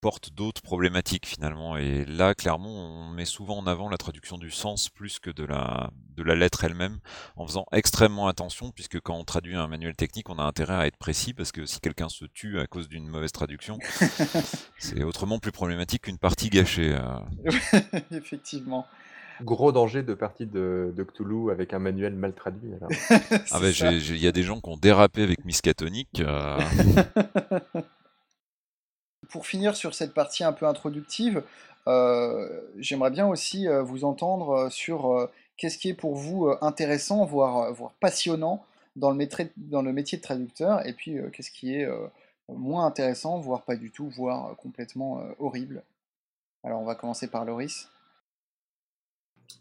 porte 0.00 0.32
d'autres 0.34 0.62
problématiques 0.62 1.26
finalement. 1.26 1.76
Et 1.76 2.04
là, 2.04 2.34
clairement, 2.34 2.70
on 2.70 3.10
met 3.10 3.24
souvent 3.24 3.58
en 3.58 3.66
avant 3.66 3.88
la 3.88 3.98
traduction 3.98 4.38
du 4.38 4.50
sens 4.50 4.88
plus 4.88 5.18
que 5.18 5.30
de 5.30 5.44
la, 5.44 5.90
de 6.16 6.22
la 6.22 6.34
lettre 6.34 6.64
elle-même, 6.64 6.98
en 7.36 7.46
faisant 7.46 7.66
extrêmement 7.72 8.28
attention, 8.28 8.70
puisque 8.70 9.00
quand 9.00 9.16
on 9.16 9.24
traduit 9.24 9.56
un 9.56 9.66
manuel 9.68 9.94
technique, 9.94 10.28
on 10.30 10.38
a 10.38 10.42
intérêt 10.42 10.74
à 10.74 10.86
être 10.86 10.96
précis, 10.96 11.34
parce 11.34 11.52
que 11.52 11.66
si 11.66 11.80
quelqu'un 11.80 12.08
se 12.08 12.24
tue 12.24 12.58
à 12.60 12.66
cause 12.66 12.88
d'une 12.88 13.08
mauvaise 13.08 13.32
traduction, 13.32 13.78
c'est 14.78 15.02
autrement 15.02 15.38
plus 15.38 15.52
problématique 15.52 16.02
qu'une 16.02 16.18
partie 16.18 16.48
gâchée. 16.48 16.94
Euh. 16.94 17.50
Effectivement. 18.10 18.86
Gros 19.42 19.72
danger 19.72 20.02
de 20.02 20.12
partie 20.12 20.46
de, 20.46 20.92
de 20.94 21.02
Cthulhu 21.02 21.50
avec 21.50 21.72
un 21.72 21.78
manuel 21.78 22.14
mal 22.14 22.34
traduit. 22.34 22.72
ah 23.50 23.60
ben, 23.60 23.72
il 23.72 24.18
y 24.18 24.26
a 24.26 24.32
des 24.32 24.42
gens 24.42 24.60
qui 24.60 24.68
ont 24.68 24.76
dérapé 24.76 25.22
avec 25.22 25.44
Miskatonic. 25.44 26.08
Euh. 26.20 26.58
Pour 29.30 29.46
finir 29.46 29.76
sur 29.76 29.94
cette 29.94 30.12
partie 30.12 30.44
un 30.44 30.52
peu 30.52 30.66
introductive, 30.66 31.42
euh, 31.86 32.60
j'aimerais 32.78 33.10
bien 33.10 33.26
aussi 33.26 33.66
euh, 33.66 33.82
vous 33.82 34.04
entendre 34.04 34.50
euh, 34.50 34.70
sur 34.70 35.28
qu'est-ce 35.56 35.78
qui 35.78 35.88
est 35.88 35.94
pour 35.94 36.14
vous 36.14 36.52
intéressant, 36.60 37.24
voire, 37.24 37.72
voire 37.72 37.92
passionnant 38.00 38.64
dans 38.96 39.10
le, 39.10 39.16
métier, 39.16 39.50
dans 39.56 39.82
le 39.82 39.92
métier 39.92 40.18
de 40.18 40.22
traducteur, 40.22 40.86
et 40.86 40.92
puis 40.92 41.18
qu'est-ce 41.32 41.50
qui 41.50 41.74
est 41.74 41.88
moins 42.48 42.86
intéressant, 42.86 43.38
voire 43.38 43.62
pas 43.62 43.76
du 43.76 43.90
tout, 43.90 44.08
voire 44.08 44.56
complètement 44.56 45.22
horrible. 45.38 45.82
Alors 46.64 46.80
on 46.80 46.84
va 46.84 46.94
commencer 46.94 47.28
par 47.28 47.44
Loris. 47.44 47.88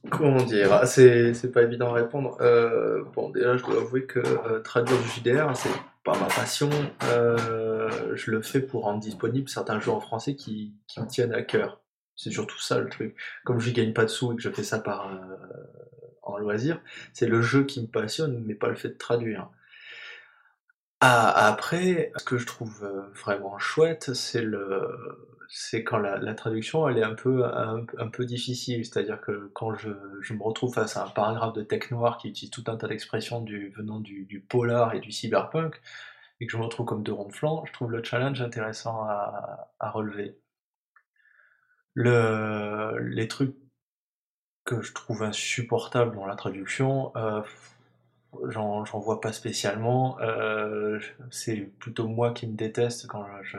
Comment 0.10 0.44
dire? 0.44 0.72
Ah, 0.72 0.86
C'est 0.86 1.52
pas 1.52 1.62
évident 1.62 1.90
à 1.90 1.94
répondre. 1.94 2.38
bon, 3.14 3.30
déjà, 3.30 3.58
je 3.58 3.64
dois 3.64 3.82
avouer 3.82 4.06
que 4.06 4.60
traduire 4.60 4.98
du 5.02 5.10
JDR, 5.10 5.56
c'est 5.56 5.70
pas 6.04 6.18
ma 6.18 6.28
passion. 6.28 6.70
Euh, 7.04 8.16
je 8.16 8.32
le 8.32 8.42
fais 8.42 8.62
pour 8.62 8.84
rendre 8.84 9.00
disponible 9.00 9.50
certains 9.50 9.80
jeux 9.80 9.92
en 9.92 10.00
français 10.00 10.36
qui, 10.36 10.74
me 10.98 11.06
tiennent 11.06 11.34
à 11.34 11.42
cœur. 11.42 11.82
C'est 12.16 12.32
surtout 12.32 12.60
ça 12.60 12.80
le 12.80 12.90
truc. 12.90 13.16
Comme 13.46 13.60
je 13.60 13.72
gagne 13.72 13.94
pas 13.94 14.04
de 14.04 14.10
sous 14.10 14.34
et 14.34 14.36
que 14.36 14.42
je 14.42 14.50
fais 14.50 14.64
ça 14.64 14.80
par 14.80 15.14
euh, 15.14 15.38
en 16.22 16.38
loisir, 16.38 16.82
c'est 17.14 17.28
le 17.28 17.42
jeu 17.42 17.64
qui 17.64 17.82
me 17.82 17.88
passionne, 17.88 18.44
mais 18.46 18.56
pas 18.56 18.70
le 18.70 18.76
fait 18.76 18.90
de 18.90 18.98
traduire. 18.98 19.50
Ah, 21.02 21.48
après, 21.48 22.12
ce 22.18 22.26
que 22.26 22.38
je 22.38 22.46
trouve 22.46 22.84
euh, 22.84 23.02
vraiment 23.14 23.58
chouette, 23.58 24.14
c'est 24.14 24.42
le 24.42 24.90
c'est 25.52 25.84
quand 25.84 25.98
la, 25.98 26.34
traduction 26.36 26.88
elle 26.88 27.00
est 27.00 27.04
un 27.04 27.16
peu, 27.16 27.44
un, 27.44 28.08
peu 28.08 28.26
difficile. 28.26 28.86
C'est-à-dire 28.86 29.20
que 29.20 29.50
quand 29.54 29.74
je, 29.76 29.90
me 29.90 30.44
retrouve 30.44 30.74
face 30.74 30.96
à 30.96 31.06
un 31.06 31.10
paragraphe 31.10 31.54
de 31.54 31.64
tech 31.64 31.90
noir 31.92 32.18
qui 32.18 32.30
utilise 32.30 32.52
tout 32.52 32.64
un 32.68 32.78
tas 32.78 32.88
d'expressions 32.88 33.42
du, 33.42 33.70
venant 33.70 34.00
du, 34.00 34.46
polar 34.48 34.94
et 34.94 35.00
du 35.00 35.12
cyberpunk, 35.12 35.82
et 36.40 36.46
que 36.46 36.52
je 36.52 36.58
me 36.58 36.64
retrouve 36.64 36.86
comme 36.86 37.04
deux 37.04 37.14
ronds 37.14 37.28
de 37.28 37.34
flanc, 37.34 37.66
je 37.66 37.74
trouve 37.74 37.92
le 37.92 38.04
challenge 38.04 38.42
intéressant 38.42 39.04
à, 39.04 39.90
relever. 39.92 40.38
Le, 41.96 43.00
les 43.00 43.28
trucs 43.28 43.56
que 44.66 44.82
je 44.84 44.94
trouve 44.94 45.24
insupportables 45.24 46.16
dans 46.16 46.28
la 46.28 46.36
traduction, 46.36 47.12
euh, 47.18 47.42
j'en 48.50 48.84
vois 49.00 49.22
pas 49.22 49.34
spécialement. 49.34 50.18
Euh, 50.22 51.00
c'est 51.32 51.56
plutôt 51.80 52.08
moi 52.08 52.32
qui 52.32 52.48
me 52.48 52.56
déteste 52.56 53.08
quand 53.08 53.26
je, 53.42 53.58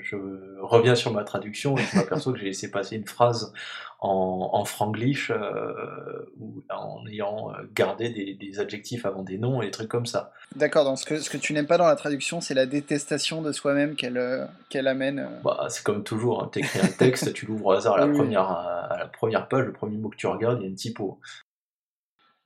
je, 0.00 0.16
reviens 0.60 0.94
sur 0.94 1.12
ma 1.12 1.24
traduction 1.24 1.76
et 1.76 1.82
je 1.82 1.96
m'aperçois 1.96 2.32
que 2.32 2.38
j'ai 2.38 2.46
laissé 2.46 2.70
passer 2.70 2.96
une 2.96 3.06
phrase 3.06 3.52
en, 4.00 4.50
en 4.52 4.64
franglish 4.64 5.30
euh, 5.30 6.26
ou 6.40 6.62
en 6.70 7.06
ayant 7.06 7.52
gardé 7.74 8.10
des, 8.10 8.34
des, 8.34 8.58
adjectifs 8.58 9.06
avant 9.06 9.22
des 9.22 9.38
noms 9.38 9.62
et 9.62 9.66
des 9.66 9.70
trucs 9.70 9.88
comme 9.88 10.06
ça. 10.06 10.32
D'accord, 10.56 10.84
donc 10.84 10.98
ce 10.98 11.06
que, 11.06 11.20
ce 11.20 11.30
que 11.30 11.38
tu 11.38 11.52
n'aimes 11.52 11.66
pas 11.66 11.78
dans 11.78 11.86
la 11.86 11.96
traduction, 11.96 12.40
c'est 12.40 12.54
la 12.54 12.66
détestation 12.66 13.42
de 13.42 13.52
soi-même 13.52 13.94
qu'elle 13.94 14.18
euh, 14.18 14.44
qu'elle 14.68 14.88
amène. 14.88 15.20
Euh. 15.20 15.40
Bah, 15.44 15.66
c'est 15.70 15.84
comme 15.84 16.02
toujours, 16.02 16.42
hein. 16.42 16.50
tu 16.52 16.58
écris 16.58 16.80
un 16.80 16.88
texte, 16.88 17.32
tu 17.32 17.46
l'ouvres 17.46 17.66
au 17.66 17.72
hasard 17.72 17.94
à 17.94 18.06
la, 18.06 18.08
première, 18.08 18.50
à 18.50 18.96
la 18.98 19.06
première 19.06 19.48
page, 19.48 19.64
le 19.66 19.72
premier 19.72 19.96
mot 19.96 20.08
que 20.08 20.16
tu 20.16 20.26
regardes, 20.26 20.58
il 20.58 20.62
y 20.62 20.66
a 20.66 20.68
une 20.68 20.74
typo. 20.74 21.18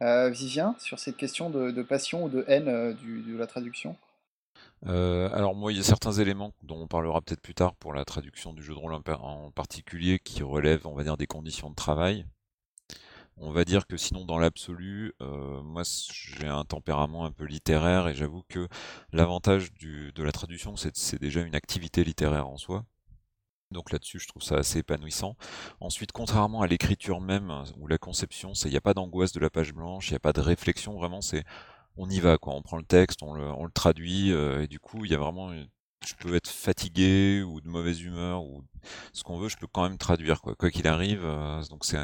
Euh, 0.02 0.28
Vivien, 0.28 0.74
sur 0.78 0.98
cette 0.98 1.16
question 1.16 1.48
de, 1.48 1.82
passion 1.82 2.24
ou 2.24 2.28
de 2.28 2.44
haine 2.48 2.68
euh, 2.68 2.92
de 2.92 3.36
la 3.36 3.46
traduction? 3.46 3.96
Euh, 4.86 5.30
alors 5.32 5.54
moi, 5.54 5.72
il 5.72 5.78
y 5.78 5.80
a 5.80 5.84
certains 5.84 6.12
éléments 6.12 6.52
dont 6.62 6.78
on 6.78 6.86
parlera 6.86 7.22
peut-être 7.22 7.40
plus 7.40 7.54
tard 7.54 7.74
pour 7.76 7.94
la 7.94 8.04
traduction 8.04 8.52
du 8.52 8.62
jeu 8.62 8.74
de 8.74 8.78
rôle 8.78 8.94
en 8.94 9.50
particulier 9.52 10.18
qui 10.18 10.42
relèvent, 10.42 10.86
on 10.86 10.94
va 10.94 11.02
dire, 11.02 11.16
des 11.16 11.26
conditions 11.26 11.70
de 11.70 11.74
travail. 11.74 12.26
On 13.38 13.50
va 13.52 13.64
dire 13.64 13.86
que 13.86 13.96
sinon, 13.96 14.24
dans 14.24 14.38
l'absolu, 14.38 15.14
moi, 15.20 15.82
j'ai 16.10 16.46
un 16.46 16.64
tempérament 16.64 17.26
un 17.26 17.32
peu 17.32 17.44
littéraire 17.44 18.08
et 18.08 18.14
j'avoue 18.14 18.42
que 18.48 18.66
l'avantage 19.12 19.72
de 19.74 20.22
la 20.22 20.32
traduction, 20.32 20.74
c'est 20.76 21.20
déjà 21.20 21.40
une 21.42 21.54
activité 21.54 22.02
littéraire 22.02 22.48
en 22.48 22.56
soi. 22.56 22.84
Donc 23.70 23.90
là-dessus, 23.90 24.18
je 24.18 24.28
trouve 24.28 24.42
ça 24.42 24.56
assez 24.56 24.78
épanouissant. 24.80 25.36
Ensuite, 25.80 26.12
contrairement 26.12 26.62
à 26.62 26.66
l'écriture 26.66 27.20
même, 27.20 27.52
ou 27.78 27.86
la 27.86 27.98
conception, 27.98 28.52
il 28.52 28.70
n'y 28.70 28.76
a 28.76 28.80
pas 28.80 28.94
d'angoisse 28.94 29.32
de 29.32 29.40
la 29.40 29.50
page 29.50 29.72
blanche, 29.72 30.08
il 30.08 30.12
n'y 30.12 30.16
a 30.16 30.20
pas 30.20 30.32
de 30.32 30.40
réflexion, 30.40 30.96
vraiment, 30.96 31.20
c'est 31.20 31.44
on 31.96 32.08
y 32.10 32.20
va, 32.20 32.38
quoi. 32.38 32.54
On 32.54 32.62
prend 32.62 32.76
le 32.76 32.84
texte, 32.84 33.22
on 33.22 33.34
le, 33.34 33.70
traduit, 33.72 34.32
euh, 34.32 34.62
et 34.62 34.68
du 34.68 34.78
coup, 34.78 35.04
il 35.04 35.10
y 35.10 35.14
a 35.14 35.18
vraiment... 35.18 35.52
Je 36.04 36.14
peux 36.14 36.34
être 36.36 36.48
fatigué 36.48 37.42
ou 37.42 37.60
de 37.60 37.68
mauvaise 37.68 38.00
humeur 38.02 38.44
ou 38.44 38.62
ce 39.12 39.24
qu'on 39.24 39.38
veut, 39.38 39.48
je 39.48 39.56
peux 39.56 39.66
quand 39.66 39.82
même 39.82 39.98
traduire, 39.98 40.40
quoi 40.40 40.54
quoi 40.54 40.70
qu'il 40.70 40.86
arrive. 40.86 41.24
Euh, 41.24 41.62
donc 41.70 41.84
c'est 41.84 41.98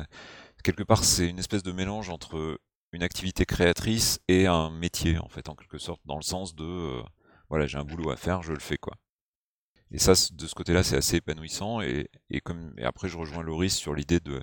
quelque 0.64 0.82
part, 0.82 1.04
c'est 1.04 1.28
une 1.28 1.38
espèce 1.38 1.62
de 1.62 1.72
mélange 1.72 2.10
entre 2.10 2.58
une 2.92 3.02
activité 3.02 3.44
créatrice 3.44 4.20
et 4.28 4.46
un 4.46 4.70
métier, 4.70 5.18
en 5.18 5.28
fait, 5.28 5.48
en 5.48 5.54
quelque 5.54 5.78
sorte, 5.78 6.00
dans 6.04 6.16
le 6.16 6.22
sens 6.22 6.54
de, 6.54 6.64
euh, 6.64 7.02
voilà, 7.48 7.66
j'ai 7.66 7.78
un 7.78 7.84
boulot 7.84 8.10
à 8.10 8.16
faire, 8.16 8.42
je 8.42 8.52
le 8.52 8.60
fais, 8.60 8.78
quoi. 8.78 8.94
Et 9.92 9.98
ça, 9.98 10.12
de 10.32 10.46
ce 10.46 10.54
côté-là, 10.54 10.82
c'est 10.82 10.96
assez 10.96 11.16
épanouissant. 11.16 11.82
Et, 11.82 12.08
comme, 12.44 12.74
après, 12.82 13.08
je 13.08 13.18
rejoins 13.18 13.42
Loris 13.42 13.76
sur 13.76 13.94
l'idée 13.94 14.20
de 14.20 14.40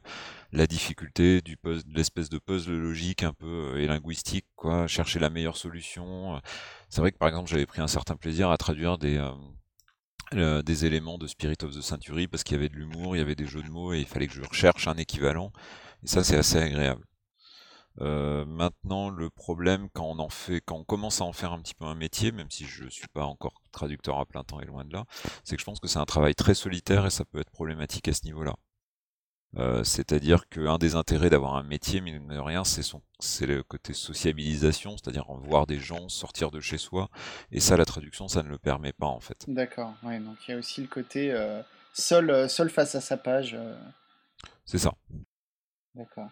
la 0.52 0.68
difficulté, 0.68 1.42
du 1.42 1.58
de 1.64 1.82
l'espèce 1.96 2.30
de 2.30 2.38
puzzle 2.38 2.78
logique 2.78 3.24
un 3.24 3.34
peu 3.34 3.74
euh, 3.74 3.82
et 3.82 3.88
linguistique, 3.88 4.46
quoi, 4.56 4.88
chercher 4.88 5.20
la 5.20 5.30
meilleure 5.30 5.58
solution. 5.58 6.40
C'est 6.90 7.02
vrai 7.02 7.12
que 7.12 7.18
par 7.18 7.28
exemple, 7.28 7.50
j'avais 7.50 7.66
pris 7.66 7.82
un 7.82 7.88
certain 7.88 8.16
plaisir 8.16 8.52
à 8.52 8.58
traduire 8.58 8.98
des, 8.98 9.18
euh, 10.36 10.62
des 10.62 10.86
éléments 10.86 11.18
de 11.18 11.26
Spirit 11.26 11.58
of 11.64 11.76
the 11.76 11.82
Century 11.82 12.28
parce 12.28 12.44
qu'il 12.44 12.56
y 12.56 12.60
avait 12.60 12.70
de 12.70 12.76
l'humour, 12.76 13.16
il 13.16 13.20
y 13.20 13.22
avait 13.22 13.36
des 13.36 13.48
jeux 13.48 13.64
de 13.64 13.70
mots 13.70 13.94
et 13.94 14.00
il 14.00 14.06
fallait 14.06 14.28
que 14.28 14.34
je 14.34 14.44
recherche 14.44 14.88
un 14.88 14.98
équivalent. 14.98 15.52
Et 16.04 16.08
ça, 16.08 16.24
c'est 16.24 16.38
assez 16.38 16.58
agréable. 16.58 17.04
Euh, 18.02 18.46
maintenant, 18.46 19.10
le 19.10 19.30
problème 19.30 19.90
quand 19.94 20.06
on 20.06 20.20
en 20.20 20.30
fait, 20.30 20.62
quand 20.62 20.78
on 20.78 20.84
commence 20.84 21.22
à 21.22 21.26
en 21.26 21.34
faire 21.34 21.52
un 21.52 21.62
petit 21.62 21.74
peu 21.74 21.86
un 21.86 21.96
métier, 21.96 22.32
même 22.32 22.50
si 22.50 22.66
je 22.66 22.88
suis 22.88 23.08
pas 23.08 23.26
encore 23.26 23.62
traducteur 23.72 24.20
à 24.20 24.26
plein 24.26 24.44
temps 24.44 24.60
et 24.62 24.66
loin 24.66 24.86
de 24.86 24.94
là, 24.94 25.06
c'est 25.44 25.56
que 25.56 25.62
je 25.62 25.66
pense 25.66 25.80
que 25.80 25.88
c'est 25.88 26.00
un 26.00 26.06
travail 26.06 26.36
très 26.36 26.54
solitaire 26.54 27.06
et 27.06 27.10
ça 27.10 27.26
peut 27.26 27.40
être 27.40 27.52
problématique 27.52 28.08
à 28.08 28.14
ce 28.14 28.24
niveau-là. 28.26 28.56
Euh, 29.58 29.84
c'est-à-dire 29.84 30.48
qu'un 30.48 30.78
des 30.78 30.94
intérêts 30.96 31.32
d'avoir 31.32 31.56
un 31.56 31.64
métier, 31.64 32.02
mine 32.02 32.28
de 32.28 32.38
rien, 32.38 32.64
c'est 32.64 32.84
son, 32.84 33.02
c'est 33.20 33.48
le 33.48 33.64
côté 33.64 33.94
sociabilisation, 33.94 34.96
c'est-à-dire 34.98 35.26
voir 35.42 35.66
des 35.66 35.80
gens, 35.80 36.08
sortir 36.08 36.52
de 36.52 36.60
chez 36.60 36.78
soi, 36.78 37.10
et 37.52 37.60
ça, 37.60 37.76
la 37.76 37.86
traduction, 37.86 38.28
ça 38.28 38.44
ne 38.44 38.50
le 38.50 38.60
permet 38.60 38.94
pas 38.94 39.08
en 39.08 39.20
fait. 39.20 39.46
D'accord. 39.48 39.94
Ouais, 40.04 40.20
donc 40.20 40.38
il 40.48 40.52
y 40.52 40.54
a 40.54 40.58
aussi 40.58 40.82
le 40.82 40.88
côté 40.88 41.32
euh, 41.32 41.64
seul, 41.94 42.48
seul 42.48 42.70
face 42.70 42.94
à 42.94 43.02
sa 43.02 43.18
page. 43.18 43.58
C'est 44.66 44.78
ça. 44.78 44.94
D'accord. 45.96 46.30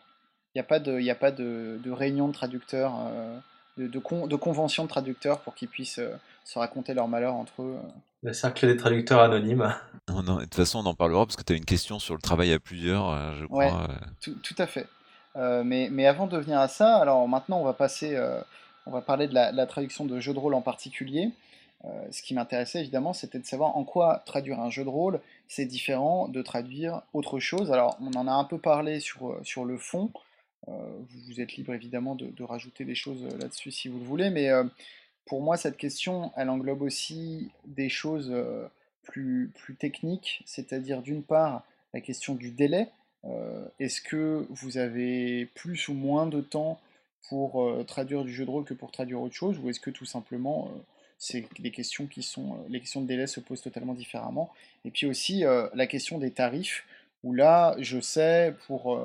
Il 0.58 0.62
n'y 0.62 0.66
a 0.66 0.70
pas 0.70 0.80
de, 0.80 1.00
y 1.00 1.12
a 1.12 1.16
pas 1.16 1.30
de, 1.30 1.80
de 1.84 1.92
réunion 1.92 2.28
de 2.28 2.34
traducteurs, 2.34 2.96
euh, 3.12 3.38
de, 3.78 3.86
de, 3.86 4.28
de, 4.28 4.36
convention 4.36 4.86
de 4.86 4.90
traducteurs 4.90 5.42
pour 5.42 5.54
qu'ils 5.54 5.68
puissent 5.68 6.00
euh, 6.00 6.18
se 6.46 6.58
raconter 6.58 6.96
leur 6.96 7.08
malheur 7.08 7.36
entre 7.36 7.62
eux. 7.62 7.78
Euh. 7.78 7.90
Le 8.24 8.34
cercle 8.34 8.66
des 8.66 8.76
traducteurs 8.76 9.20
anonymes. 9.20 9.72
Non, 10.10 10.24
non, 10.24 10.38
de 10.38 10.46
toute 10.46 10.56
façon, 10.56 10.80
on 10.80 10.86
en 10.88 10.96
parlera 10.96 11.28
parce 11.28 11.36
que 11.36 11.44
tu 11.44 11.54
as 11.54 11.56
une 11.56 11.64
question 11.64 12.00
sur 12.00 12.16
le 12.16 12.22
travail 12.22 12.54
à 12.54 12.58
plusieurs, 12.58 13.36
je 13.36 13.46
crois. 13.46 13.66
Ouais, 13.66 13.72
tout, 14.20 14.34
tout, 14.42 14.56
à 14.58 14.66
fait. 14.66 14.88
mais, 15.36 15.90
mais, 15.92 16.08
avant 16.08 16.26
de 16.26 16.36
venir 16.40 16.60
à 16.60 16.68
ça, 16.68 16.98
alors 16.98 17.28
maintenant, 17.28 17.60
on 17.60 17.64
va 17.64 17.74
passer, 17.74 18.20
on 18.88 18.92
va 18.92 19.02
parler 19.02 19.28
de 19.28 19.36
la, 19.36 19.52
la, 19.52 19.68
traduction 19.68 20.06
de 20.06 20.20
jeux 20.20 20.34
de 20.34 20.40
rôle 20.40 20.56
en 20.56 20.64
particulier. 20.64 21.30
ce 22.10 22.24
qui 22.24 22.34
m'intéressait 22.34 22.80
évidemment, 22.80 23.14
c'était 23.14 23.38
de 23.38 23.46
savoir 23.46 23.78
en 23.78 23.84
quoi 23.84 24.24
traduire 24.26 24.60
un 24.60 24.72
jeu 24.72 24.84
de 24.84 24.90
rôle, 24.90 25.20
c'est 25.48 25.66
différent 25.66 26.28
de 26.28 26.42
traduire 26.42 27.04
autre 27.14 27.38
chose. 27.38 27.72
Alors, 27.72 27.96
on 28.02 28.12
en 28.18 28.28
a 28.28 28.32
un 28.32 28.46
peu 28.46 28.58
parlé 28.58 29.00
sur, 29.00 29.38
sur 29.44 29.64
le 29.64 29.78
fond, 29.78 30.10
euh, 30.10 30.20
vous 30.68 31.42
êtes 31.42 31.54
libre 31.56 31.74
évidemment 31.74 32.16
de, 32.16 32.44
rajouter 32.44 32.86
des 32.86 32.96
choses 32.96 33.24
euh, 33.24 33.38
là-dessus 33.38 33.72
si 33.72 33.88
vous 33.88 34.00
le 34.00 34.06
voulez, 34.06 34.30
mais 34.30 34.50
euh, 34.50 34.64
pour 35.26 35.42
moi 35.42 35.58
cette 35.58 35.78
question, 35.78 36.32
elle 36.36 36.50
englobe 36.50 36.82
aussi 36.82 37.52
des 37.66 37.90
choses 37.90 38.34
plus, 39.04 39.52
plus 39.56 39.76
techniques, 39.76 40.42
c'est-à-dire 40.46 41.02
d'une 41.02 41.22
part 41.22 41.66
la 41.94 42.00
question 42.00 42.34
du 42.34 42.52
délai. 42.52 42.88
Est-ce 43.78 44.00
que 44.00 44.48
vous 44.50 44.78
avez 44.78 45.48
plus 45.48 45.90
ou 45.90 45.94
moins 45.94 46.28
de 46.28 46.40
temps 46.40 46.80
pour 47.28 47.70
traduire 47.88 48.24
du 48.24 48.34
jeu 48.34 48.46
de 48.46 48.50
rôle 48.50 48.64
que 48.64 48.74
pour 48.74 48.90
traduire 48.90 49.20
autre 49.20 49.36
chose, 49.36 49.60
ou 49.60 49.70
est-ce 49.70 49.82
que 49.82 49.90
tout 49.90 50.06
simplement 50.06 50.72
c'est 51.18 51.46
les 51.60 51.72
questions 51.72 52.08
qui 52.08 52.24
sont 52.24 52.64
les 52.70 52.80
questions 52.80 53.02
de 53.02 53.08
délai 53.08 53.28
se 53.28 53.42
posent 53.42 53.62
totalement 53.62 53.96
différemment? 53.96 54.50
Et 54.86 54.92
puis 54.92 55.08
aussi 55.08 55.44
la 55.74 55.88
question 55.88 56.20
des 56.20 56.32
tarifs, 56.32 56.86
où 57.26 57.34
là, 57.34 57.76
je 57.80 58.00
sais 58.00 58.56
pour 58.66 58.98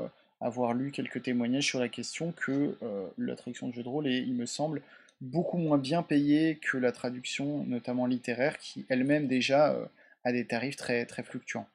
avoir 0.43 0.74
lu 0.74 0.90
quelques 0.90 1.22
témoignages 1.22 1.66
sur 1.66 1.80
la 1.80 1.88
question 1.88 2.32
que 2.32 2.76
euh, 2.82 3.09
la 3.18 3.36
traduction 3.36 3.68
de 3.68 3.74
jeu 3.74 3.82
de 3.82 3.88
rôle 3.88 4.07
est, 4.07 4.18
il 4.18 4.34
me 4.34 4.47
semble, 4.47 4.82
beaucoup 5.20 5.57
moins 5.57 5.78
bien 5.78 6.03
payée 6.03 6.57
que 6.57 6.76
la 6.76 6.93
traduction, 6.93 7.64
notamment 7.64 8.07
littéraire, 8.07 8.59
qui 8.59 8.84
elle-même 8.88 9.28
déjà 9.28 9.72
euh, 9.72 9.86
a 10.24 10.32
des 10.32 10.47
tarifs 10.47 10.76
très, 10.76 11.07
très 11.07 11.22
fluctuants. 11.22 11.68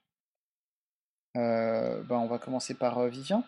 Euh, 1.37 2.01
ben 2.03 2.17
on 2.17 2.27
va 2.27 2.39
commencer 2.39 2.73
par 2.73 3.07
Vivien. 3.07 3.43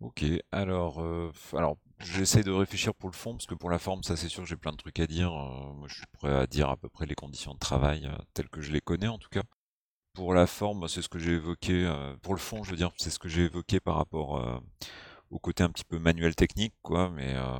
Ok, 0.00 0.24
alors, 0.50 1.04
alors 1.52 1.76
j'essaie 1.98 2.42
de 2.42 2.50
réfléchir 2.50 2.94
pour 2.94 3.10
le 3.10 3.14
fond, 3.14 3.32
parce 3.32 3.46
que 3.46 3.54
pour 3.54 3.68
la 3.68 3.78
forme, 3.78 4.02
ça 4.02 4.16
c'est 4.16 4.28
sûr, 4.28 4.46
j'ai 4.46 4.56
plein 4.56 4.72
de 4.72 4.78
trucs 4.78 4.98
à 4.98 5.06
dire. 5.06 5.30
moi, 5.30 5.86
je 5.88 5.96
suis 5.96 6.06
prêt 6.12 6.34
à 6.34 6.46
dire 6.46 6.70
à 6.70 6.78
peu 6.78 6.88
près 6.88 7.04
les 7.04 7.14
conditions 7.14 7.52
de 7.52 7.58
travail, 7.58 8.10
telles 8.32 8.48
que 8.48 8.62
je 8.62 8.72
les 8.72 8.80
connais 8.80 9.08
en 9.08 9.18
tout 9.18 9.28
cas. 9.28 9.42
Pour 10.14 10.34
la 10.34 10.46
forme, 10.46 10.88
c'est 10.88 11.02
ce 11.02 11.08
que 11.08 11.18
j'ai 11.18 11.32
évoqué. 11.32 11.86
Euh, 11.86 12.14
pour 12.22 12.34
le 12.34 12.40
fond, 12.40 12.64
je 12.64 12.70
veux 12.70 12.76
dire, 12.76 12.90
c'est 12.96 13.10
ce 13.10 13.18
que 13.18 13.28
j'ai 13.28 13.42
évoqué 13.42 13.80
par 13.80 13.96
rapport 13.96 14.38
euh, 14.38 14.58
au 15.30 15.38
côté 15.38 15.62
un 15.62 15.68
petit 15.70 15.84
peu 15.84 15.98
manuel 15.98 16.34
technique, 16.34 16.74
quoi. 16.82 17.10
Mais 17.10 17.34
euh, 17.36 17.58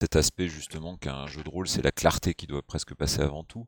cet 0.00 0.16
aspect 0.16 0.48
justement 0.48 0.96
qu'un 0.96 1.26
jeu 1.26 1.42
de 1.42 1.48
rôle, 1.50 1.68
c'est 1.68 1.82
la 1.82 1.92
clarté 1.92 2.34
qui 2.34 2.46
doit 2.46 2.62
presque 2.62 2.94
passer 2.94 3.20
avant 3.20 3.44
tout. 3.44 3.66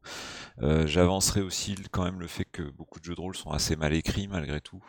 J'avancerai 0.60 1.42
aussi 1.42 1.74
quand 1.90 2.04
même 2.04 2.20
le 2.20 2.28
fait 2.28 2.46
que 2.46 2.62
beaucoup 2.62 3.00
de 3.00 3.04
jeux 3.04 3.14
de 3.14 3.20
rôle 3.20 3.36
sont 3.36 3.50
assez 3.50 3.76
mal 3.76 3.92
écrits 3.92 4.28
malgré 4.28 4.60
tout. 4.60 4.82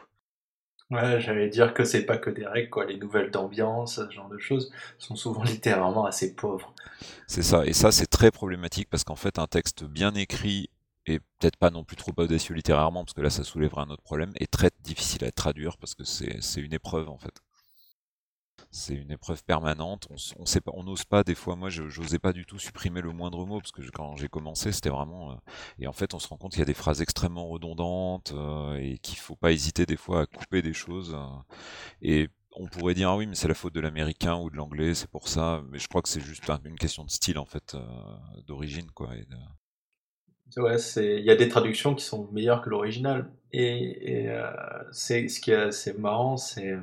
Ouais, 0.94 1.20
j'allais 1.20 1.50
dire 1.50 1.74
que 1.74 1.84
c'est 1.84 2.06
pas 2.06 2.18
que 2.18 2.30
des 2.30 2.46
règles, 2.46 2.70
quoi. 2.70 2.86
Les 2.86 2.98
nouvelles 2.98 3.32
d'ambiance, 3.32 3.96
ce 3.96 4.12
genre 4.12 4.30
de 4.30 4.38
choses, 4.38 4.72
sont 5.00 5.16
souvent 5.16 5.44
littéralement 5.44 6.06
assez 6.06 6.36
pauvres. 6.36 6.74
C'est 7.28 7.42
ça, 7.42 7.66
et 7.66 7.74
ça 7.74 7.92
c'est 7.92 8.06
très 8.06 8.32
problématique 8.32 8.90
parce 8.90 9.04
qu'en 9.04 9.16
fait 9.16 9.40
un 9.40 9.48
texte 9.48 9.84
bien 9.86 10.14
écrit 10.14 10.70
et 11.06 11.20
peut-être 11.20 11.58
pas 11.58 11.70
non 11.70 11.84
plus 11.84 11.96
trop 11.98 12.14
audacieux 12.18 12.56
littérairement, 12.56 13.04
parce 13.04 13.14
que 13.14 13.22
là 13.22 13.30
ça 13.30 13.44
soulèverait 13.44 13.82
un 13.82 13.90
autre 13.90 14.04
problème, 14.04 14.32
et 14.40 14.48
très 14.48 14.72
difficile 14.82 15.26
à 15.26 15.32
traduire, 15.32 15.78
parce 15.78 15.96
que 15.96 16.04
c'est 16.04 16.62
une 16.62 16.74
épreuve 16.74 17.10
en 17.10 17.18
fait. 17.18 17.42
C'est 18.72 18.96
une 18.96 19.12
épreuve 19.12 19.44
permanente, 19.44 20.08
on, 20.10 20.44
pas, 20.46 20.72
on 20.74 20.84
n'ose 20.84 21.04
pas, 21.06 21.24
des 21.24 21.36
fois, 21.36 21.56
moi 21.56 21.70
je 21.70 21.84
n'osais 21.84 22.18
pas 22.18 22.34
du 22.34 22.46
tout 22.46 22.58
supprimer 22.58 23.02
le 23.02 23.12
moindre 23.12 23.46
mot, 23.46 23.60
parce 23.60 23.72
que 23.72 23.82
quand 23.92 24.16
j'ai 24.16 24.28
commencé 24.30 24.72
c'était 24.72 24.90
vraiment... 24.90 25.32
Euh, 25.32 25.36
et 25.80 25.88
en 25.88 25.94
fait 25.94 26.14
on 26.14 26.20
se 26.20 26.28
rend 26.28 26.38
compte 26.38 26.52
qu'il 26.52 26.60
y 26.60 26.64
a 26.64 26.66
des 26.66 26.74
phrases 26.74 27.02
extrêmement 27.02 27.48
redondantes, 27.48 28.32
euh, 28.34 28.76
et 28.76 28.98
qu'il 29.00 29.20
faut 29.20 29.36
pas 29.36 29.52
hésiter 29.52 29.86
des 29.86 29.98
fois 29.98 30.22
à 30.22 30.26
couper 30.26 30.62
des 30.62 30.74
choses, 30.74 31.14
euh, 31.16 31.28
et 32.02 32.30
on 32.56 32.68
pourrait 32.68 32.94
dire 32.94 33.10
ah 33.10 33.18
oui 33.18 33.26
mais 33.28 33.36
c'est 33.36 33.48
la 33.48 33.56
faute 33.56 33.74
de 33.74 33.80
l'américain 33.80 34.36
ou 34.38 34.50
de 34.52 34.56
l'anglais 34.56 34.94
c'est 34.94 35.10
pour 35.10 35.28
ça 35.28 35.64
mais 35.72 35.80
je 35.80 35.88
crois 35.88 36.04
que 36.04 36.10
c'est 36.10 36.22
juste 36.22 36.48
une 36.66 36.78
question 36.78 37.04
de 37.04 37.10
style 37.10 37.40
en 37.40 37.46
fait 37.46 37.76
d'origine 38.46 38.92
quoi 38.92 39.10
Ouais, 40.58 40.78
c'est 40.78 41.16
il 41.18 41.26
y 41.26 41.32
a 41.32 41.36
des 41.36 41.50
traductions 41.50 41.96
qui 41.96 42.06
sont 42.06 42.28
meilleures 42.32 42.62
que 42.62 42.70
l'original 42.70 43.30
et, 43.52 44.28
euh, 44.30 44.52
c'est 44.92 45.28
ce 45.28 45.40
qui 45.40 45.52
est 45.52 45.56
assez 45.56 45.94
marrant, 45.94 46.38
c'est 46.38 46.76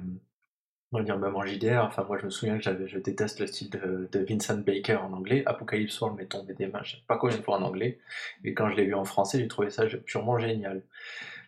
on 0.92 0.98
va 0.98 1.04
dire 1.04 1.18
même 1.18 1.36
en 1.36 1.44
JDR. 1.44 1.84
Enfin, 1.84 2.04
moi, 2.04 2.18
je 2.18 2.24
me 2.24 2.30
souviens 2.30 2.56
que 2.56 2.62
j'avais, 2.62 2.88
je 2.88 2.98
déteste 2.98 3.40
le 3.40 3.46
style 3.46 3.70
de, 3.70 4.08
Vincent 4.28 4.58
Baker 4.58 4.96
en 4.96 5.12
anglais. 5.12 5.42
Apocalypse 5.46 6.00
World 6.00 6.18
m'est 6.18 6.26
tombé 6.26 6.54
des 6.54 6.66
mains, 6.66 6.82
je 6.82 6.96
sais 6.96 7.02
pas 7.06 7.16
combien 7.16 7.36
de 7.36 7.42
fois 7.42 7.58
en 7.58 7.62
anglais. 7.62 7.98
Et 8.44 8.54
quand 8.54 8.70
je 8.70 8.76
l'ai 8.76 8.86
vu 8.86 8.94
en 8.94 9.04
français, 9.04 9.38
j'ai 9.38 9.48
trouvé 9.48 9.70
ça 9.70 9.86
purement 9.86 10.38
génial. 10.38 10.82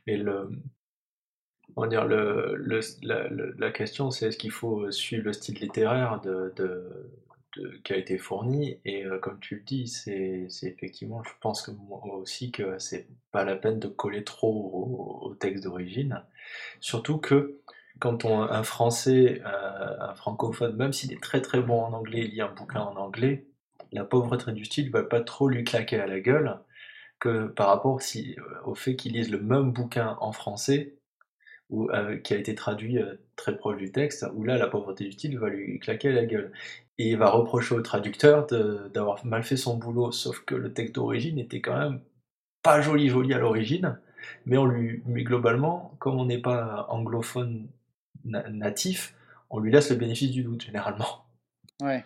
Mais 0.07 0.17
le, 0.17 0.51
on 1.77 1.83
va 1.83 1.89
dire 1.89 2.05
le, 2.07 2.57
la, 3.59 3.71
question, 3.73 4.11
c'est 4.11 4.29
est-ce 4.29 4.39
qu'il 4.39 4.51
faut 4.51 4.91
suivre 4.91 5.25
le 5.25 5.33
style 5.33 5.57
littéraire 5.57 6.21
de, 6.21 6.53
qui 7.85 7.93
a 7.93 7.97
été 7.97 8.19
fourni 8.19 8.79
et 8.85 9.05
euh, 9.05 9.19
comme 9.19 9.39
tu 9.41 9.57
le 9.57 9.63
dis, 9.63 9.87
c'est 9.89 10.49
effectivement, 10.63 11.23
je 11.25 11.33
pense 11.41 11.63
que 11.63 11.71
moi 11.71 12.01
aussi 12.15 12.51
que 12.51 12.79
c'est 12.79 13.07
pas 13.31 13.45
la 13.45 13.57
peine 13.57 13.79
de 13.79 13.89
coller 13.89 14.25
trop 14.25 15.21
au, 15.23 15.35
texte 15.35 15.65
d'origine, 15.65 16.23
surtout 16.81 17.19
que 17.19 17.61
quand 17.99 18.25
un 18.27 18.63
Français, 18.63 19.43
euh, 19.45 19.97
un 20.01 20.15
francophone, 20.15 20.77
même 20.77 20.93
s'il 20.93 21.13
est 21.13 21.23
très 21.23 21.41
très 21.41 21.61
bon 21.61 21.83
en 21.83 21.93
anglais, 21.93 22.23
lit 22.23 22.41
un 22.41 22.53
bouquin 22.53 22.81
en 22.81 22.97
anglais, 22.97 23.47
la 23.93 24.05
pauvreté 24.05 24.53
du 24.53 24.65
style 24.65 24.91
va 24.91 25.03
pas 25.03 25.21
trop 25.21 25.49
lui 25.49 25.65
claquer 25.65 26.01
à 26.01 26.07
la 26.07 26.21
gueule 26.21 26.59
que 27.19 27.47
par 27.47 27.69
rapport 27.69 28.03
si, 28.03 28.35
euh, 28.39 28.43
au 28.65 28.75
fait 28.75 28.97
qu'il 28.97 29.13
lise 29.13 29.31
le 29.31 29.41
même 29.41 29.73
bouquin 29.73 30.17
en 30.21 30.33
français 30.33 30.97
qui 32.23 32.35
a 32.35 32.37
été 32.37 32.55
traduit 32.55 32.99
très 33.37 33.57
proche 33.57 33.79
du 33.79 33.93
texte, 33.93 34.27
où 34.35 34.45
là 34.45 34.59
la 34.59 34.67
pauvreté 34.67 35.05
du 35.05 35.13
style 35.13 35.39
va 35.39 35.49
lui 35.49 35.79
claquer 35.79 36.13
la 36.13 36.25
gueule 36.27 36.53
et 36.99 37.11
il 37.11 37.17
va 37.17 37.31
reprocher 37.31 37.75
au 37.75 37.81
traducteur 37.81 38.47
d'avoir 38.93 39.25
mal 39.25 39.43
fait 39.43 39.57
son 39.57 39.77
boulot, 39.77 40.13
sauf 40.13 40.41
que 40.45 40.55
le 40.55 40.73
texte 40.73 40.95
d'origine 40.95 41.39
était 41.39 41.61
quand 41.61 41.79
même 41.79 42.01
pas 42.63 42.81
joli 42.81 43.09
joli 43.09 43.35
à 43.35 43.39
l'origine, 43.39 43.99
mais 44.47 44.57
globalement, 45.25 45.95
comme 45.99 46.19
on 46.19 46.27
n'est 46.27 46.43
pas 46.43 46.87
anglophone 46.91 47.69
natif, 48.25 49.15
on 49.51 49.59
lui 49.59 49.73
laisse 49.73 49.91
le 49.91 49.97
bénéfice 49.97 50.31
du 50.31 50.43
doute 50.43 50.63
généralement. 50.63 51.25
Ouais. 51.81 52.05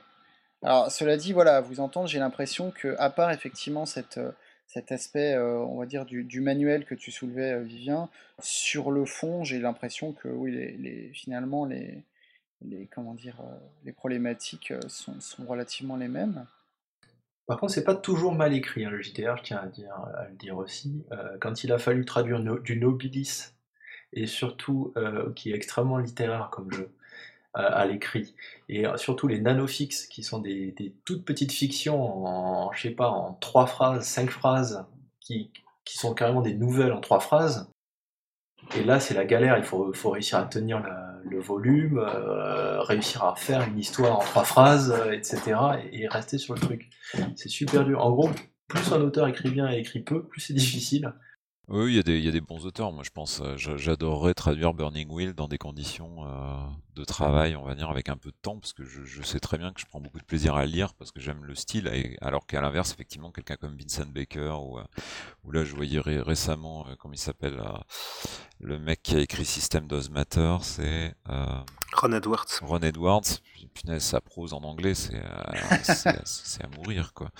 Alors 0.62 0.90
cela 0.90 1.16
dit, 1.16 1.32
voilà, 1.32 1.60
vous 1.60 1.80
entendre, 1.80 2.08
j'ai 2.08 2.18
l'impression 2.18 2.70
que 2.70 2.96
à 2.98 3.10
part 3.10 3.30
effectivement 3.30 3.84
cette, 3.84 4.18
euh, 4.18 4.32
cet 4.66 4.92
aspect, 4.92 5.34
euh, 5.34 5.58
on 5.58 5.78
va 5.78 5.86
dire 5.86 6.04
du, 6.04 6.40
manuel 6.40 6.84
que 6.84 6.94
tu 6.94 7.10
soulevais, 7.10 7.52
euh, 7.52 7.62
Vivien, 7.62 8.08
sur 8.40 8.90
le 8.90 9.04
fond, 9.04 9.44
j'ai 9.44 9.58
l'impression 9.58 10.12
que 10.12 10.28
oui, 10.28 11.10
finalement 11.14 11.64
les 11.64 12.04
les, 12.62 12.86
comment 12.86 13.12
dire, 13.12 13.38
euh, 13.42 13.54
les 13.84 13.92
problématiques 13.92 14.72
sont, 14.88 15.18
relativement 15.46 15.96
les 15.96 16.08
mêmes. 16.08 16.46
Par 17.46 17.60
contre, 17.60 17.74
c'est 17.74 17.84
pas 17.84 17.94
toujours 17.94 18.34
mal 18.34 18.54
écrit, 18.54 18.86
hein, 18.86 18.90
le 18.90 19.02
JDR, 19.02 19.36
je 19.36 19.42
tiens 19.42 19.58
à, 19.58 19.66
dire, 19.66 19.92
à 19.92 20.26
le 20.26 20.34
dire 20.36 20.56
aussi. 20.56 21.04
Quand 21.40 21.62
il 21.64 21.70
a 21.70 21.78
fallu 21.78 22.06
traduire 22.06 22.40
du 22.40 22.80
Nobilis, 22.80 23.52
et 24.14 24.26
surtout, 24.26 24.94
qui 25.36 25.52
est 25.52 25.54
extrêmement 25.54 25.98
littéraire 25.98 26.48
comme 26.50 26.72
jeu, 26.72 26.95
à 27.56 27.86
l'écrit, 27.86 28.34
et 28.68 28.84
surtout 28.96 29.28
les 29.28 29.40
nanofix, 29.40 30.06
qui 30.08 30.22
sont 30.22 30.38
des, 30.38 30.74
toutes 31.04 31.24
petites 31.24 31.52
fictions 31.52 32.26
en, 32.26 32.72
je 32.72 32.82
sais 32.82 32.90
pas, 32.90 33.08
en 33.08 33.34
trois 33.34 33.66
phrases, 33.66 34.06
cinq 34.06 34.30
phrases, 34.30 34.84
qui, 35.20 35.50
qui 35.84 35.96
sont 35.96 36.14
carrément 36.14 36.42
des 36.42 36.54
nouvelles 36.54 36.92
en 36.92 37.00
trois 37.00 37.20
phrases, 37.20 37.70
et 38.74 38.82
là, 38.82 39.00
c'est 39.00 39.14
la 39.14 39.24
galère. 39.24 39.56
Il 39.58 39.64
faut, 39.64 39.92
faut 39.92 40.10
réussir 40.10 40.38
à 40.38 40.44
tenir 40.44 40.82
le 41.24 41.40
volume, 41.40 41.98
euh, 41.98 42.80
réussir 42.82 43.24
à 43.24 43.36
faire 43.36 43.66
une 43.68 43.78
histoire 43.78 44.18
en 44.18 44.22
trois 44.22 44.44
phrases, 44.44 44.90
euh, 44.90 45.12
etc. 45.12 45.56
Et, 45.92 46.08
rester 46.08 46.38
sur 46.38 46.54
le 46.54 46.60
truc. 46.60 46.90
C'est 47.36 47.48
super 47.48 47.84
dur. 47.84 48.04
En 48.04 48.10
gros, 48.10 48.30
plus 48.68 48.92
un 48.92 49.00
auteur 49.00 49.28
écrit 49.28 49.50
bien 49.50 49.70
et 49.70 49.78
écrit 49.78 50.00
peu, 50.00 50.24
plus 50.24 50.40
c'est 50.40 50.54
difficile. 50.54 51.12
Oui, 51.68 51.94
il 51.94 52.24
y, 52.24 52.28
a 52.28 52.30
des, 52.30 52.40
bons 52.40 52.64
auteurs. 52.64 52.92
Moi, 52.92 53.02
je 53.02 53.10
pense, 53.10 53.40
euh, 53.40 53.56
j'adorerais 53.56 54.34
traduire 54.34 54.72
Burning 54.72 55.08
Wheel 55.10 55.32
dans 55.32 55.48
des 55.48 55.58
conditions 55.58 56.24
euh, 56.24 56.60
de 56.94 57.04
travail, 57.04 57.56
on 57.56 57.64
va 57.64 57.74
dire, 57.74 57.90
avec 57.90 58.08
un 58.08 58.16
peu 58.16 58.30
de 58.30 58.36
temps, 58.40 58.56
parce 58.60 58.72
que 58.72 58.84
je, 58.84 59.20
sais 59.22 59.40
très 59.40 59.58
bien 59.58 59.72
que 59.72 59.80
je 59.80 59.86
prends 59.86 60.00
beaucoup 60.00 60.20
de 60.20 60.24
plaisir 60.24 60.54
à 60.54 60.64
lire, 60.64 60.94
parce 60.94 61.10
que 61.10 61.18
j'aime 61.18 61.44
le 61.44 61.56
style, 61.56 61.90
alors 62.20 62.46
qu'à 62.46 62.60
l'inverse, 62.60 62.92
effectivement, 62.92 63.32
quelqu'un 63.32 63.56
comme 63.56 63.76
Vincent 63.76 64.06
Baker, 64.06 64.58
ou, 64.62 64.78
euh, 64.78 64.84
ou 65.42 65.50
là, 65.50 65.64
je 65.64 65.74
voyais 65.74 65.98
récemment, 65.98 66.86
comment 67.00 67.14
il 67.14 67.18
s'appelle, 67.18 67.60
le 68.60 68.78
mec 68.78 69.02
qui 69.02 69.16
a 69.16 69.18
écrit 69.18 69.44
System 69.44 69.88
Does 69.88 70.08
Matter, 70.08 70.58
c'est... 70.60 71.16
Ron 71.92 72.12
Edwards. 72.12 72.46
Ron 72.62 72.80
Edwards, 72.80 73.22
punaise, 73.74 74.02
sa 74.02 74.20
prose 74.20 74.52
en 74.54 74.62
anglais, 74.62 74.94
c'est 74.94 75.14
à 76.62 76.68
mourir, 76.76 77.12
quoi. 77.14 77.30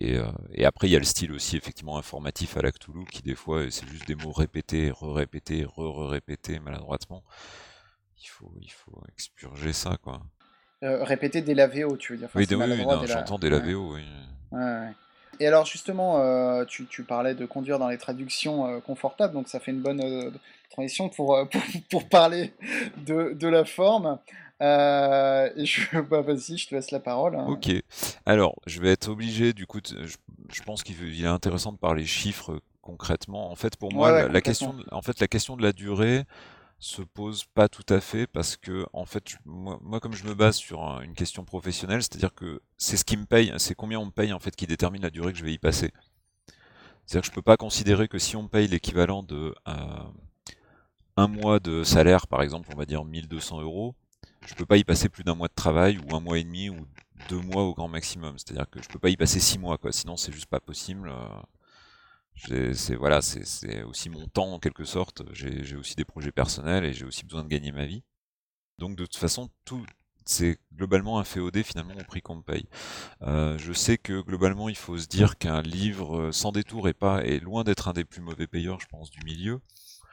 Et, 0.00 0.18
et 0.52 0.64
après, 0.64 0.88
il 0.88 0.92
y 0.92 0.96
a 0.96 0.98
le 0.98 1.04
style 1.04 1.32
aussi, 1.32 1.56
effectivement, 1.56 1.98
informatif 1.98 2.56
à 2.56 2.62
la 2.62 2.72
Cthulhu, 2.72 3.04
qui 3.10 3.22
des 3.22 3.34
fois 3.34 3.62
c'est 3.70 3.86
juste 3.88 4.06
des 4.06 4.14
mots 4.14 4.32
répétés, 4.32 4.90
re-répétés, 4.90 5.64
re-répétés 5.64 6.58
maladroitement. 6.60 7.22
Il 8.22 8.28
faut, 8.28 8.52
il 8.60 8.72
faut 8.72 9.02
expurger 9.12 9.72
ça, 9.72 9.98
quoi. 10.02 10.22
Euh, 10.82 11.04
répéter 11.04 11.40
des 11.40 11.54
lavéos, 11.54 11.96
tu 11.96 12.12
veux 12.12 12.18
dire 12.18 12.28
Oui, 12.34 12.46
j'entends 13.06 13.38
des 13.38 13.50
lavéos, 13.50 13.94
oui. 13.94 14.04
Et 15.38 15.46
alors 15.46 15.66
justement, 15.66 16.20
euh, 16.20 16.64
tu, 16.64 16.86
tu, 16.86 17.02
parlais 17.02 17.34
de 17.34 17.44
conduire 17.44 17.78
dans 17.78 17.88
les 17.88 17.98
traductions 17.98 18.66
euh, 18.66 18.80
confortables, 18.80 19.34
donc 19.34 19.48
ça 19.48 19.60
fait 19.60 19.70
une 19.70 19.82
bonne 19.82 20.32
transition 20.76 21.08
pour, 21.16 21.38
pour, 21.90 22.08
parler 22.08 22.52
de, 23.06 23.32
de, 23.34 23.48
la 23.48 23.64
forme. 23.64 24.18
et 24.60 25.64
je, 25.64 26.00
bah, 26.10 26.20
vas-y, 26.20 26.58
je 26.58 26.68
te 26.68 26.74
laisse 26.74 26.90
la 26.90 27.00
parole. 27.00 27.36
Hein. 27.36 27.46
Ok. 27.48 27.70
Alors, 28.24 28.54
je 28.66 28.80
vais 28.80 28.90
être 28.90 29.08
obligé, 29.08 29.52
du 29.52 29.66
coup, 29.66 29.80
je, 29.84 30.16
je 30.52 30.62
pense 30.62 30.82
qu'il 30.82 31.24
est 31.24 31.26
intéressant 31.26 31.72
de 31.72 31.78
parler 31.78 32.04
chiffres 32.04 32.60
concrètement. 32.86 33.50
En 33.50 33.56
fait, 33.56 33.76
pour 33.76 33.92
moi, 33.92 34.28
la, 34.28 34.40
question, 34.40 34.76
en 34.92 35.02
fait, 35.02 35.18
la 35.18 35.26
question 35.26 35.56
de 35.56 35.62
la 35.62 35.72
durée 35.72 36.24
se 36.78 37.02
pose 37.02 37.44
pas 37.44 37.68
tout 37.68 37.86
à 37.88 38.00
fait 38.00 38.26
parce 38.26 38.56
que, 38.56 38.86
en 38.92 39.06
fait, 39.06 39.36
moi, 39.44 39.98
comme 40.00 40.14
je 40.14 40.24
me 40.24 40.34
base 40.34 40.56
sur 40.56 41.00
une 41.00 41.14
question 41.14 41.44
professionnelle, 41.44 42.02
c'est-à-dire 42.02 42.32
que 42.34 42.60
c'est 42.78 42.96
ce 42.96 43.04
qui 43.04 43.16
me 43.16 43.24
paye, 43.24 43.52
c'est 43.58 43.74
combien 43.74 43.98
on 43.98 44.06
me 44.06 44.10
paye 44.12 44.32
en 44.32 44.38
fait 44.38 44.54
qui 44.54 44.66
détermine 44.66 45.02
la 45.02 45.10
durée 45.10 45.32
que 45.32 45.38
je 45.38 45.44
vais 45.44 45.52
y 45.52 45.58
passer. 45.58 45.90
C'est-à-dire 47.04 47.22
que 47.22 47.26
je 47.26 47.32
peux 47.32 47.42
pas 47.42 47.56
considérer 47.56 48.08
que 48.08 48.18
si 48.18 48.36
on 48.36 48.44
me 48.44 48.48
paye 48.48 48.68
l'équivalent 48.68 49.22
de 49.22 49.54
euh, 49.66 49.72
un 51.16 51.28
mois 51.28 51.60
de 51.60 51.82
salaire, 51.82 52.26
par 52.26 52.42
exemple, 52.42 52.68
on 52.74 52.78
va 52.78 52.86
dire 52.86 53.04
1200 53.04 53.62
euros, 53.62 53.94
je 54.46 54.54
peux 54.54 54.66
pas 54.66 54.76
y 54.76 54.84
passer 54.84 55.08
plus 55.08 55.24
d'un 55.24 55.34
mois 55.34 55.48
de 55.48 55.54
travail 55.54 55.98
ou 55.98 56.14
un 56.14 56.20
mois 56.20 56.38
et 56.38 56.44
demi 56.44 56.70
ou 56.70 56.86
deux 57.28 57.40
mois 57.40 57.62
au 57.64 57.74
grand 57.74 57.88
maximum. 57.88 58.38
C'est-à-dire 58.38 58.68
que 58.70 58.82
je 58.82 58.88
peux 58.88 58.98
pas 58.98 59.10
y 59.10 59.16
passer 59.16 59.40
six 59.40 59.58
mois, 59.58 59.78
quoi. 59.78 59.92
Sinon, 59.92 60.16
c'est 60.16 60.32
juste 60.32 60.46
pas 60.46 60.60
possible. 60.60 61.08
Euh 61.08 61.28
c'est 62.74 62.94
voilà, 62.94 63.22
c'est 63.22 63.82
aussi 63.84 64.10
mon 64.10 64.26
temps 64.28 64.52
en 64.52 64.58
quelque 64.58 64.84
sorte. 64.84 65.22
J'ai 65.32 65.76
aussi 65.76 65.94
des 65.94 66.04
projets 66.04 66.32
personnels 66.32 66.84
et 66.84 66.92
j'ai 66.92 67.06
aussi 67.06 67.24
besoin 67.24 67.42
de 67.42 67.48
gagner 67.48 67.72
ma 67.72 67.86
vie. 67.86 68.02
Donc 68.78 68.96
de 68.96 69.04
toute 69.04 69.16
façon, 69.16 69.50
tout 69.64 69.84
c'est 70.28 70.58
globalement 70.74 71.20
un 71.20 71.24
FOD 71.24 71.62
finalement 71.62 71.94
au 71.94 72.04
prix 72.04 72.20
qu'on 72.20 72.36
me 72.36 72.42
paye. 72.42 72.66
Euh, 73.22 73.56
je 73.58 73.72
sais 73.72 73.96
que 73.96 74.20
globalement, 74.20 74.68
il 74.68 74.76
faut 74.76 74.98
se 74.98 75.06
dire 75.06 75.38
qu'un 75.38 75.62
livre 75.62 76.18
euh, 76.18 76.32
sans 76.32 76.50
détour 76.50 76.88
est 76.88 76.94
pas 76.94 77.24
est 77.24 77.38
loin 77.38 77.62
d'être 77.62 77.86
un 77.88 77.92
des 77.92 78.04
plus 78.04 78.20
mauvais 78.20 78.48
payeurs, 78.48 78.80
je 78.80 78.86
pense, 78.86 79.10
du 79.10 79.20
milieu. 79.24 79.60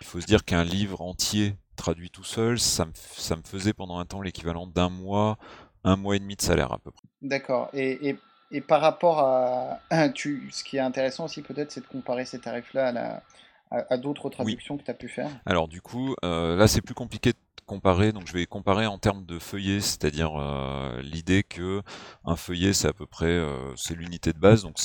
Il 0.04 0.06
faut 0.06 0.22
se 0.22 0.26
dire 0.26 0.46
qu'un 0.46 0.64
livre 0.64 1.02
entier 1.02 1.56
traduit 1.76 2.12
tout 2.12 2.24
seul, 2.24 2.60
ça 2.60 2.86
me, 2.86 2.92
ça 2.94 3.36
me 3.36 3.42
faisait 3.42 3.74
pendant 3.74 3.98
un 3.98 4.06
temps 4.06 4.22
l'équivalent 4.22 4.68
d'un 4.68 4.90
mois, 4.90 5.38
un 5.84 5.96
mois 5.96 6.16
et 6.16 6.20
demi 6.20 6.36
de 6.36 6.42
salaire 6.42 6.72
à 6.72 6.78
peu 6.78 6.92
près. 6.92 7.08
D'accord. 7.22 7.70
Et, 7.74 8.10
et 8.10 8.18
et 8.54 8.62
par 8.62 8.82
rapport 8.82 9.20
à. 9.20 9.80
Tu, 10.14 10.50
ce 10.52 10.64
qui 10.64 10.78
est 10.78 10.82
intéressant 10.82 11.26
aussi, 11.26 11.42
peut-être, 11.42 11.72
c'est 11.72 11.82
de 11.82 11.88
comparer 11.88 12.26
ces 12.26 12.40
tarifs-là 12.40 13.24
à, 13.72 13.98
d'autres 13.98 14.30
traductions 14.30 14.78
que 14.78 14.84
tu 14.84 14.92
as 14.92 14.94
pu 14.94 15.08
faire. 15.08 15.30
Alors, 15.48 15.68
du 15.68 15.82
coup, 15.82 16.16
euh, 16.24 16.56
là, 16.56 16.68
c'est 16.68 16.82
plus 16.82 16.94
compliqué 16.94 17.32
de 17.32 17.38
comparer. 17.66 18.12
Donc, 18.12 18.28
je 18.28 18.34
vais 18.34 18.46
comparer 18.46 18.86
en 18.86 19.00
termes 19.00 19.26
de 19.26 19.40
feuillet, 19.40 19.82
c'est-à-dire 19.82 20.40
euh, 20.40 21.02
l'idée 21.02 21.42
que 21.42 21.82
un 22.24 22.36
feuillet, 22.36 22.74
c'est 22.74 22.88
à 22.88 22.94
peu 22.94 23.08
près 23.08 23.26
euh, 23.26 23.74
c'est 23.76 23.96
l'unité 23.96 24.32
de 24.32 24.38
base. 24.38 24.62
Donc, 24.62 24.78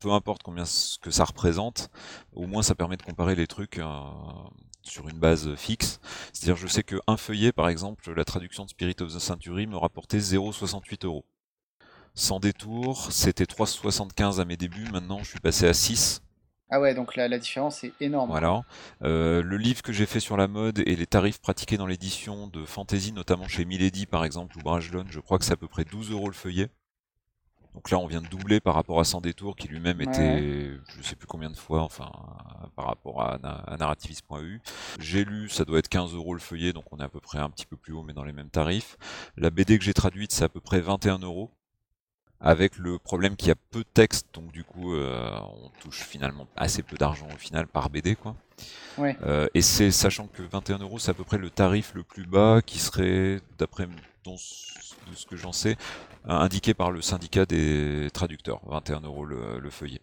peu 0.00 0.12
importe 0.12 0.42
combien 0.42 0.64
que 1.00 1.10
ça 1.10 1.24
représente, 1.24 1.90
au 2.32 2.46
moins 2.46 2.62
ça 2.62 2.74
permet 2.74 2.96
de 2.96 3.02
comparer 3.02 3.34
les 3.34 3.46
trucs 3.46 3.80
sur 4.82 5.08
une 5.08 5.18
base 5.18 5.54
fixe. 5.56 6.00
C'est-à-dire, 6.32 6.56
je 6.56 6.66
sais 6.66 6.82
qu'un 6.82 7.16
feuillet, 7.16 7.52
par 7.52 7.68
exemple, 7.68 8.12
la 8.12 8.24
traduction 8.24 8.64
de 8.64 8.70
Spirit 8.70 8.96
of 9.00 9.14
the 9.14 9.18
Century 9.18 9.66
me 9.66 9.76
rapportait 9.76 10.18
0,68 10.18 11.06
euros 11.06 11.24
sans 12.14 12.40
détour. 12.40 13.12
C'était 13.12 13.44
3,75 13.44 14.40
à 14.40 14.44
mes 14.44 14.56
débuts, 14.56 14.90
maintenant 14.90 15.22
je 15.22 15.30
suis 15.30 15.40
passé 15.40 15.66
à 15.66 15.74
6. 15.74 16.22
Ah 16.72 16.80
ouais, 16.80 16.94
donc 16.94 17.16
la, 17.16 17.26
la 17.26 17.38
différence 17.38 17.82
est 17.82 17.92
énorme. 18.00 18.30
Voilà. 18.30 18.62
Euh, 19.02 19.42
le 19.42 19.56
livre 19.56 19.82
que 19.82 19.92
j'ai 19.92 20.06
fait 20.06 20.20
sur 20.20 20.36
la 20.36 20.46
mode 20.46 20.78
et 20.86 20.94
les 20.94 21.06
tarifs 21.06 21.40
pratiqués 21.40 21.76
dans 21.76 21.86
l'édition 21.86 22.46
de 22.46 22.64
fantasy, 22.64 23.12
notamment 23.12 23.48
chez 23.48 23.64
Milady 23.64 24.06
par 24.06 24.24
exemple 24.24 24.56
ou 24.56 24.60
Brajlon, 24.60 25.04
je 25.10 25.18
crois 25.18 25.38
que 25.38 25.44
c'est 25.44 25.52
à 25.52 25.56
peu 25.56 25.66
près 25.66 25.84
12 25.84 26.12
euros 26.12 26.28
le 26.28 26.34
feuillet. 26.34 26.68
Donc 27.74 27.90
là, 27.90 27.98
on 27.98 28.06
vient 28.06 28.20
de 28.20 28.26
doubler 28.26 28.58
par 28.60 28.74
rapport 28.74 28.98
à 29.00 29.04
Sans 29.04 29.20
Détour, 29.20 29.54
qui 29.56 29.68
lui-même 29.68 30.00
était, 30.00 30.70
je 30.96 31.02
sais 31.02 31.14
plus 31.14 31.26
combien 31.28 31.50
de 31.50 31.56
fois, 31.56 31.82
enfin, 31.82 32.10
par 32.76 32.86
rapport 32.86 33.22
à, 33.22 33.34
à 33.34 33.76
narrativist.eu. 33.76 34.60
J'ai 34.98 35.24
lu, 35.24 35.48
ça 35.48 35.64
doit 35.64 35.78
être 35.78 35.88
15 35.88 36.14
euros 36.14 36.34
le 36.34 36.40
feuillet, 36.40 36.72
donc 36.72 36.84
on 36.92 36.98
est 36.98 37.04
à 37.04 37.08
peu 37.08 37.20
près 37.20 37.38
un 37.38 37.48
petit 37.48 37.66
peu 37.66 37.76
plus 37.76 37.92
haut, 37.92 38.02
mais 38.02 38.12
dans 38.12 38.24
les 38.24 38.32
mêmes 38.32 38.50
tarifs. 38.50 38.96
La 39.36 39.50
BD 39.50 39.78
que 39.78 39.84
j'ai 39.84 39.94
traduite, 39.94 40.32
c'est 40.32 40.44
à 40.44 40.48
peu 40.48 40.60
près 40.60 40.80
21 40.80 41.18
euros. 41.20 41.50
avec 42.42 42.78
le 42.78 42.98
problème 42.98 43.36
qu'il 43.36 43.48
y 43.48 43.50
a 43.50 43.56
peu 43.70 43.80
de 43.80 43.88
texte, 43.92 44.26
donc 44.32 44.50
du 44.50 44.64
coup 44.64 44.94
on 44.96 45.70
touche 45.80 46.00
finalement 46.00 46.46
assez 46.56 46.82
peu 46.82 46.96
d'argent 46.96 47.28
au 47.34 47.36
final 47.38 47.66
par 47.66 47.90
BD 47.90 48.16
quoi. 48.16 48.34
et 49.54 49.60
c'est 49.60 49.90
sachant 49.90 50.26
que 50.26 50.42
21 50.42 50.78
euros 50.78 50.98
c'est 50.98 51.10
à 51.10 51.14
peu 51.14 51.24
près 51.24 51.36
le 51.36 51.50
tarif 51.50 51.92
le 51.94 52.02
plus 52.02 52.24
bas 52.26 52.62
qui 52.64 52.78
serait 52.78 53.40
d'après 53.58 53.86
ce 54.24 55.26
que 55.26 55.36
j'en 55.36 55.52
sais 55.52 55.76
indiqué 56.24 56.74
par 56.74 56.90
le 56.90 57.02
syndicat 57.02 57.46
des 57.46 58.08
traducteurs, 58.12 58.60
21 58.66 59.00
euros 59.00 59.24
le 59.24 59.70
feuillet 59.70 60.00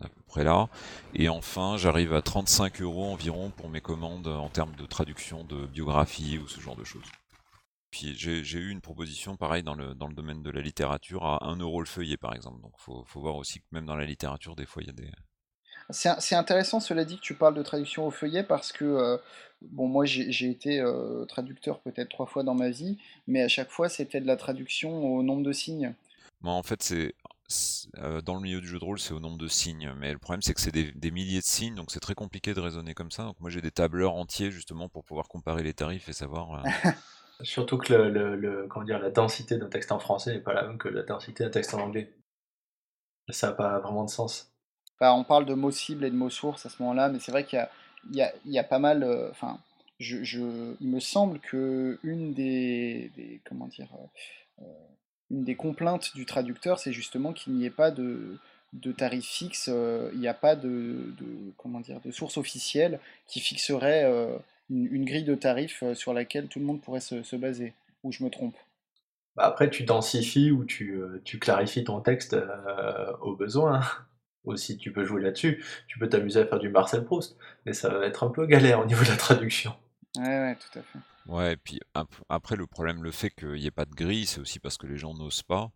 à 0.00 0.08
peu 0.08 0.20
près 0.26 0.44
là. 0.44 0.68
Et 1.14 1.28
enfin, 1.28 1.76
j'arrive 1.76 2.14
à 2.14 2.22
35 2.22 2.80
euros 2.82 3.06
environ 3.06 3.50
pour 3.50 3.68
mes 3.68 3.80
commandes 3.80 4.28
en 4.28 4.48
termes 4.48 4.74
de 4.76 4.86
traduction 4.86 5.44
de 5.44 5.66
biographie 5.66 6.38
ou 6.38 6.48
ce 6.48 6.60
genre 6.60 6.76
de 6.76 6.84
choses. 6.84 7.06
Puis 7.90 8.14
j'ai 8.14 8.58
eu 8.58 8.70
une 8.70 8.82
proposition 8.82 9.36
pareil 9.36 9.62
dans 9.62 9.74
le, 9.74 9.94
dans 9.94 10.08
le 10.08 10.14
domaine 10.14 10.42
de 10.42 10.50
la 10.50 10.60
littérature 10.60 11.24
à 11.24 11.46
1 11.46 11.56
euro 11.56 11.80
le 11.80 11.86
feuillet 11.86 12.18
par 12.18 12.34
exemple. 12.34 12.60
Donc 12.60 12.72
il 12.78 12.82
faut, 12.82 13.20
voir 13.20 13.36
aussi 13.36 13.60
que 13.60 13.66
même 13.72 13.86
dans 13.86 13.96
la 13.96 14.04
littérature, 14.04 14.56
des 14.56 14.66
fois 14.66 14.82
il 14.82 14.88
y 14.88 14.90
a 14.90 14.92
des. 14.92 15.10
C'est 15.90 16.34
intéressant, 16.34 16.80
cela 16.80 17.06
dit, 17.06 17.16
que 17.16 17.22
tu 17.22 17.34
parles 17.34 17.54
de 17.54 17.62
traduction 17.62 18.06
au 18.06 18.10
feuillet 18.10 18.42
parce 18.42 18.72
que, 18.72 18.84
euh, 18.84 19.16
bon, 19.62 19.88
moi 19.88 20.04
j'ai 20.04 20.50
été 20.50 20.80
euh, 20.80 21.24
traducteur 21.24 21.80
peut-être 21.80 22.08
trois 22.08 22.26
fois 22.26 22.42
dans 22.42 22.54
ma 22.54 22.70
vie, 22.70 22.98
mais 23.26 23.42
à 23.42 23.48
chaque 23.48 23.70
fois 23.70 23.88
c'était 23.88 24.20
de 24.20 24.26
la 24.26 24.36
traduction 24.36 25.14
au 25.14 25.22
nombre 25.22 25.42
de 25.42 25.52
signes. 25.52 25.94
Moi, 26.40 26.52
en 26.52 26.62
fait, 26.62 26.82
c'est 26.82 27.14
euh, 27.96 28.20
dans 28.20 28.34
le 28.34 28.40
milieu 28.40 28.60
du 28.60 28.68
jeu 28.68 28.78
de 28.78 28.84
rôle, 28.84 28.98
c'est 28.98 29.14
au 29.14 29.20
nombre 29.20 29.38
de 29.38 29.48
signes. 29.48 29.92
Mais 29.98 30.12
le 30.12 30.18
problème, 30.18 30.42
c'est 30.42 30.54
que 30.54 30.60
c'est 30.60 30.72
des, 30.72 31.10
milliers 31.10 31.40
de 31.40 31.44
signes, 31.44 31.74
donc 31.74 31.90
c'est 31.90 32.00
très 32.00 32.14
compliqué 32.14 32.54
de 32.54 32.60
raisonner 32.60 32.94
comme 32.94 33.10
ça. 33.10 33.24
Donc 33.24 33.40
moi, 33.40 33.50
j'ai 33.50 33.60
des 33.60 33.70
tableurs 33.70 34.14
entiers 34.14 34.50
justement 34.50 34.88
pour 34.88 35.04
pouvoir 35.04 35.28
comparer 35.28 35.62
les 35.62 35.74
tarifs 35.74 36.08
et 36.08 36.12
savoir. 36.12 36.64
Euh, 36.64 36.90
Surtout 37.42 37.78
que 37.78 37.94
le, 37.94 38.66
comment 38.68 38.84
dire, 38.84 38.98
la 38.98 39.10
densité 39.10 39.56
d'un 39.56 39.68
texte 39.68 39.92
en 39.92 39.98
français 39.98 40.34
n'est 40.34 40.40
pas 40.40 40.52
la 40.52 40.66
même 40.66 40.76
que 40.76 40.88
la 40.88 41.02
densité 41.02 41.44
d'un 41.44 41.50
texte 41.50 41.72
en 41.72 41.80
anglais. 41.80 42.12
Ça 43.30 43.48
n'a 43.48 43.52
pas 43.52 43.78
vraiment 43.78 44.04
de 44.04 44.10
sens. 44.10 44.52
on 45.00 45.24
parle 45.24 45.46
de 45.46 45.54
mots 45.54 45.70
cibles 45.70 46.04
et 46.04 46.10
de 46.10 46.16
mots 46.16 46.30
sources 46.30 46.66
à 46.66 46.68
ce 46.68 46.82
moment-là, 46.82 47.08
mais 47.08 47.20
c'est 47.20 47.30
vrai 47.30 47.44
qu'il 47.44 47.58
y, 47.58 47.62
Euh, 49.02 49.30
il 50.80 50.88
me 50.88 51.00
semble 51.00 51.38
que 51.40 51.98
une 52.02 52.32
des, 52.32 53.10
dire 53.68 53.88
une 55.30 55.44
des 55.44 55.56
complaintes 55.56 56.14
du 56.14 56.24
traducteur, 56.24 56.78
c'est 56.78 56.92
justement 56.92 57.32
qu'il 57.32 57.54
n'y 57.54 57.64
ait 57.64 57.70
pas 57.70 57.90
de, 57.90 58.38
de 58.72 58.92
tarif 58.92 59.24
fixe, 59.24 59.70
euh, 59.72 60.10
il 60.12 60.20
n'y 60.20 60.28
a 60.28 60.34
pas 60.34 60.56
de, 60.56 61.14
de 61.18 62.10
source 62.10 62.36
officielle 62.36 63.00
qui 63.26 63.40
fixerait 63.40 64.04
euh, 64.04 64.36
une, 64.70 65.04
grille 65.04 65.24
de 65.24 65.34
tarifs 65.34 65.82
euh, 65.82 65.94
sur 65.94 66.12
laquelle 66.12 66.48
tout 66.48 66.58
le 66.58 66.66
monde 66.66 66.80
pourrait 66.80 67.00
se, 67.00 67.36
baser, 67.36 67.74
ou 68.02 68.12
je 68.12 68.22
me 68.22 68.30
trompe? 68.30 68.56
Bah, 69.36 69.44
Après, 69.44 69.70
tu 69.70 69.84
densifies 69.84 70.50
ou 70.50 70.64
tu 70.64 71.38
clarifies 71.40 71.84
ton 71.84 72.00
texte 72.00 72.36
au 73.20 73.36
besoin. 73.36 73.80
Aussi, 74.44 74.78
tu 74.78 74.92
peux 74.92 75.04
jouer 75.04 75.20
là-dessus. 75.20 75.62
Tu 75.88 75.98
peux 75.98 76.08
t'amuser 76.08 76.40
à 76.40 76.46
faire 76.46 76.58
du 76.58 76.68
Marcel 76.68 77.04
Proust, 77.04 77.36
mais 77.66 77.72
ça 77.72 77.88
va 77.90 78.06
être 78.06 78.24
un 78.24 78.30
peu 78.30 78.46
galère 78.46 78.80
au 78.80 78.86
niveau 78.86 79.04
de 79.04 79.08
la 79.08 79.16
traduction. 79.16 79.74
Ouais, 80.16 80.24
ouais, 80.24 80.56
tout 80.56 80.78
à 80.78 80.82
fait. 80.82 80.98
Ouais, 81.26 81.52
et 81.52 81.56
puis 81.56 81.78
après, 82.28 82.56
le 82.56 82.66
problème, 82.66 83.02
le 83.02 83.10
fait 83.10 83.30
qu'il 83.30 83.52
n'y 83.52 83.66
ait 83.66 83.70
pas 83.70 83.84
de 83.84 83.94
grille, 83.94 84.26
c'est 84.26 84.40
aussi 84.40 84.58
parce 84.58 84.78
que 84.78 84.86
les 84.86 84.96
gens 84.96 85.12
n'osent 85.12 85.42
pas 85.42 85.70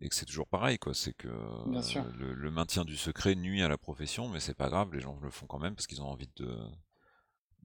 et 0.00 0.08
que 0.08 0.14
c'est 0.14 0.24
toujours 0.24 0.48
pareil, 0.48 0.78
quoi. 0.78 0.94
C'est 0.94 1.12
que 1.12 1.28
le, 1.28 2.50
maintien 2.50 2.84
du 2.84 2.96
secret 2.96 3.34
nuit 3.34 3.62
à 3.62 3.68
la 3.68 3.78
profession, 3.78 4.28
mais 4.28 4.40
c'est 4.40 4.54
pas 4.54 4.68
grave, 4.68 4.92
les 4.92 5.00
gens 5.00 5.18
le 5.22 5.30
font 5.30 5.46
quand 5.46 5.58
même 5.58 5.74
parce 5.74 5.86
qu'ils 5.86 6.02
ont 6.02 6.08
envie 6.08 6.30
de 6.36 6.56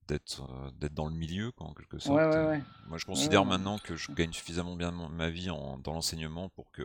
d'être 0.08 0.42
d'être 0.74 0.96
dans 0.96 1.06
le 1.06 1.14
milieu, 1.14 1.52
quoi, 1.52 1.68
en 1.68 1.74
quelque 1.74 2.00
sorte. 2.00 2.20
moi, 2.88 2.98
je 2.98 3.06
considère 3.06 3.46
maintenant 3.46 3.78
que 3.78 3.96
je 3.96 4.12
gagne 4.12 4.34
suffisamment 4.34 4.76
bien 4.76 4.92
ma 4.92 5.30
vie 5.30 5.48
dans 5.48 5.94
l'enseignement 5.94 6.50
pour 6.50 6.72
que 6.72 6.84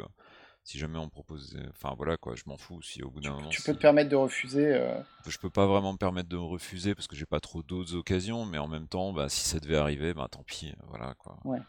si 0.64 0.78
jamais 0.78 0.98
on 0.98 1.08
propose. 1.08 1.56
Enfin 1.70 1.94
voilà 1.96 2.16
quoi, 2.16 2.34
je 2.34 2.42
m'en 2.46 2.56
fous 2.56 2.82
si 2.82 3.02
au 3.02 3.10
bout 3.10 3.20
d'un 3.20 3.32
moment. 3.32 3.48
Tu 3.50 3.62
peux 3.62 3.74
te 3.74 3.80
permettre 3.80 4.10
de 4.10 4.16
refuser. 4.16 4.74
Euh... 4.74 4.98
Je 5.28 5.38
peux 5.38 5.50
pas 5.50 5.66
vraiment 5.66 5.92
me 5.92 5.98
permettre 5.98 6.28
de 6.28 6.36
refuser 6.36 6.94
parce 6.94 7.06
que 7.06 7.14
j'ai 7.14 7.26
pas 7.26 7.40
trop 7.40 7.62
d'autres 7.62 7.94
occasions, 7.94 8.44
mais 8.44 8.58
en 8.58 8.68
même 8.68 8.88
temps, 8.88 9.12
bah, 9.12 9.28
si 9.28 9.46
ça 9.46 9.60
devait 9.60 9.76
arriver, 9.76 10.14
bah 10.14 10.26
tant 10.30 10.42
pis, 10.42 10.74
voilà 10.88 11.14
quoi. 11.18 11.38
Ouais, 11.44 11.60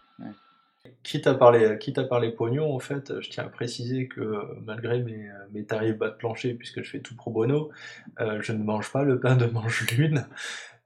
Quitte 1.04 1.26
à 1.26 1.34
parler, 1.34 1.78
quitte 1.80 1.98
à 1.98 2.04
parler 2.04 2.32
pognon, 2.32 2.74
en 2.74 2.80
fait, 2.80 3.20
je 3.20 3.30
tiens 3.30 3.46
à 3.46 3.50
préciser 3.50 4.08
que 4.08 4.40
malgré 4.64 5.02
mes, 5.02 5.30
mes 5.52 5.66
tarifs 5.66 5.98
bas 5.98 6.10
de 6.10 6.16
plancher, 6.16 6.54
puisque 6.54 6.84
je 6.84 6.90
fais 6.92 7.00
tout 7.00 7.16
pro 7.16 7.32
bono, 7.32 7.72
euh, 8.20 8.40
je 8.42 8.54
ne 8.54 8.64
mange 8.64 8.92
pas 8.92 9.04
le 9.04 9.20
pain 9.20 9.36
de 9.36 9.46
mange 9.48 9.88
lune. 9.92 10.28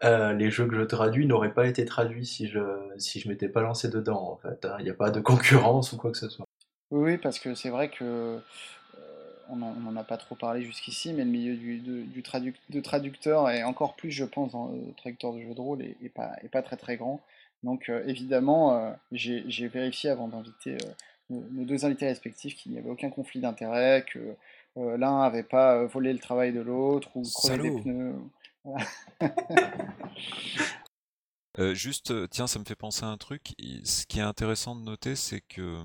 Euh, 0.05 0.31
les 0.31 0.49
jeux 0.49 0.65
que 0.65 0.75
je 0.75 0.83
traduis 0.83 1.27
n'auraient 1.27 1.53
pas 1.53 1.67
été 1.67 1.83
traduits 1.83 2.25
si 2.25 2.47
je 2.47 2.61
si 2.97 3.19
je 3.19 3.27
m'étais 3.27 3.49
pas 3.49 3.61
lancé 3.61 3.89
dedans 3.89 4.31
en 4.31 4.37
fait. 4.37 4.63
Hein. 4.63 4.77
Il 4.79 4.85
n'y 4.85 4.89
a 4.89 4.93
pas 4.93 5.11
de 5.11 5.19
concurrence 5.19 5.91
ou 5.91 5.97
quoi 5.97 6.11
que 6.11 6.17
ce 6.17 6.29
soit. 6.29 6.45
Oui, 6.91 7.17
parce 7.17 7.39
que 7.39 7.53
c'est 7.53 7.69
vrai 7.69 7.89
que 7.89 8.03
euh, 8.03 8.39
on 9.49 9.55
n'en 9.55 9.95
a 9.95 10.03
pas 10.03 10.17
trop 10.17 10.35
parlé 10.35 10.63
jusqu'ici, 10.63 11.13
mais 11.13 11.23
le 11.23 11.29
milieu 11.29 11.55
du, 11.55 11.79
du 11.79 12.53
de 12.69 12.81
traducteur, 12.81 13.49
et 13.49 13.63
encore 13.63 13.95
plus, 13.95 14.11
je 14.11 14.25
pense, 14.25 14.51
dans 14.51 14.69
le 14.69 14.93
traducteur 14.93 15.33
de 15.33 15.41
jeux 15.41 15.53
de 15.53 15.61
rôle, 15.61 15.81
est, 15.81 16.13
pas, 16.13 16.31
est 16.43 16.49
pas 16.49 16.61
très 16.61 16.77
très 16.77 16.97
grand. 16.97 17.21
Donc 17.63 17.89
euh, 17.89 18.03
évidemment, 18.07 18.75
euh, 18.75 18.91
j'ai 19.11 19.67
vérifié 19.67 20.09
avant 20.09 20.27
d'inviter 20.27 20.77
nos, 21.29 21.65
deux 21.65 21.85
invités 21.85 22.07
respectifs 22.07 22.55
qu'il 22.55 22.71
n'y 22.71 22.79
avait 22.79 22.89
aucun 22.89 23.09
conflit 23.09 23.39
d'intérêt, 23.39 24.05
que 24.11 24.35
l'un 24.75 25.21
n'avait 25.21 25.43
pas 25.43 25.83
volé 25.85 26.13
le 26.13 26.19
travail 26.19 26.53
de 26.53 26.61
l'autre 26.61 27.09
ou 27.15 27.23
crevé 27.23 27.69
des 27.69 27.81
pneus. 27.81 28.15
juste, 31.73 32.29
tiens, 32.29 32.47
ça 32.47 32.59
me 32.59 32.65
fait 32.65 32.75
penser 32.75 33.03
à 33.03 33.07
un 33.07 33.17
truc. 33.17 33.53
Ce 33.83 34.05
qui 34.05 34.19
est 34.19 34.23
intéressant 34.23 34.75
de 34.75 34.81
noter, 34.81 35.15
c'est 35.15 35.41
que 35.41 35.61
euh, 35.61 35.83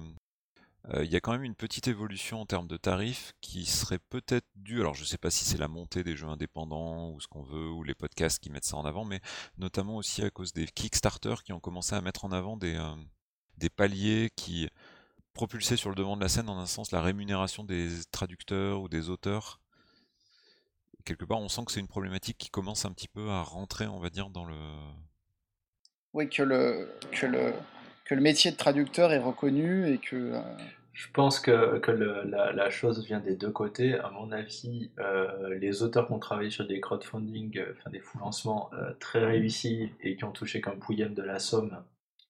il 0.93 1.11
y 1.11 1.17
a 1.17 1.21
quand 1.21 1.33
même 1.33 1.45
une 1.45 1.55
petite 1.55 1.89
évolution 1.89 2.43
en 2.43 2.47
termes 2.47 2.67
de 2.67 2.77
tarifs 2.77 3.33
qui 3.41 3.65
serait 3.65 3.99
peut-être 3.99 4.47
due, 4.55 4.81
alors 4.81 4.95
je 4.95 5.01
ne 5.01 5.07
sais 5.07 5.17
pas 5.17 5.31
si 5.31 5.45
c'est 5.45 5.57
la 5.57 5.69
montée 5.69 6.05
des 6.05 6.15
jeux 6.15 6.29
indépendants 6.29 7.11
ou 7.11 7.21
ce 7.21 7.27
qu'on 7.27 7.43
veut, 7.43 7.71
ou 7.71 7.83
les 7.83 7.95
podcasts 7.95 8.39
qui 8.39 8.51
mettent 8.51 8.67
ça 8.67 8.77
en 8.77 8.85
avant, 8.85 9.05
mais 9.05 9.21
notamment 9.57 9.97
aussi 9.97 10.23
à 10.23 10.31
cause 10.31 10.53
des 10.53 10.67
Kickstarter 10.67 11.37
qui 11.43 11.53
ont 11.55 11.61
commencé 11.61 11.95
à 11.95 12.03
mettre 12.03 12.27
en 12.27 12.33
avant 12.33 12.59
des, 12.59 12.75
euh, 12.75 12.95
des 13.57 13.71
paliers 13.71 14.31
qui 14.37 14.69
propulsaient 15.33 15.77
sur 15.77 15.91
le 15.91 15.97
devant 15.97 16.17
de 16.17 16.23
la 16.23 16.29
scène, 16.29 16.49
en 16.49 16.59
un 16.59 16.67
sens, 16.67 16.93
la 16.93 17.03
rémunération 17.03 17.65
des 17.65 17.89
traducteurs 18.13 18.81
ou 18.81 18.89
des 18.89 19.11
auteurs. 19.11 19.61
Quelque 21.05 21.25
part, 21.25 21.39
on 21.39 21.49
sent 21.49 21.65
que 21.67 21.73
c'est 21.73 21.81
une 21.81 21.89
problématique 21.89 22.39
qui 22.39 22.49
commence 22.49 22.85
un 22.87 22.93
petit 22.93 23.09
peu 23.09 23.29
à 23.29 23.43
rentrer, 23.43 23.87
on 23.87 23.99
va 23.99 24.11
dire, 24.11 24.31
dans 24.31 24.45
le... 24.45 24.57
Oui, 26.15 26.31
que 26.31 26.43
le, 26.43 26.89
que 28.05 28.15
le 28.15 28.21
métier 28.21 28.51
de 28.51 28.57
traducteur 28.57 29.13
est 29.13 29.19
reconnu 29.19 29.91
et 29.93 29.99
que. 29.99 30.17
Euh, 30.35 30.41
Je 30.93 31.09
pense 31.13 31.41
que, 31.41 31.79
que 31.79 31.91
la, 31.91 32.71
chose 32.71 33.05
vient 33.05 33.21
des 33.21 33.35
deux 33.35 33.51
côtés. 33.51 33.95
À 33.95 34.11
mon 34.11 34.31
avis, 34.31 34.91
euh, 34.99 35.59
les 35.59 35.83
auteurs 35.83 36.07
qui 36.07 36.13
ont 36.13 36.19
travaillé 36.19 36.51
sur 36.51 36.67
des 36.67 36.81
crowdfunding, 36.81 37.59
euh, 37.59 37.75
enfin 37.79 37.91
des 37.91 38.01
fous 38.01 38.19
lancements 38.19 38.71
très 39.01 39.25
réussis 39.25 39.91
et 40.01 40.17
qui 40.17 40.25
ont 40.25 40.33
touché 40.33 40.61
qu'un 40.61 40.77
pouillème 40.77 41.15
de 41.15 41.23
la 41.23 41.39
somme 41.39 41.83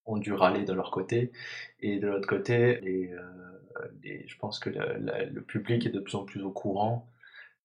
ont 0.06 0.16
dû 0.16 0.32
râler 0.32 0.64
de 0.64 0.72
leur 0.72 0.90
côté. 0.90 1.32
Et 1.80 1.98
de 1.98 2.06
l'autre 2.06 2.28
côté, 2.28 2.80
je 4.02 4.38
pense 4.38 4.58
que 4.58 4.70
le 4.70 5.40
public 5.42 5.86
est 5.86 5.90
de 5.90 6.00
plus 6.00 6.14
en 6.14 6.24
plus 6.24 6.42
au 6.42 6.50
courant 6.50 7.10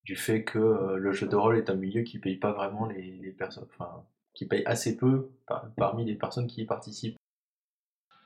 du 0.05 0.15
fait 0.15 0.43
que 0.43 0.95
le 0.95 1.11
jeu 1.11 1.27
de 1.27 1.35
rôle 1.35 1.57
est 1.57 1.69
un 1.69 1.75
milieu 1.75 2.01
qui 2.03 2.17
paye 2.17 2.37
pas 2.37 2.53
vraiment 2.53 2.87
les, 2.87 3.35
personnes, 3.37 3.67
enfin, 3.69 4.03
qui 4.33 4.47
paye 4.47 4.63
assez 4.65 4.97
peu 4.97 5.29
parmi 5.77 6.05
les 6.05 6.15
personnes 6.15 6.47
qui 6.47 6.61
y 6.61 6.65
participent 6.65 7.19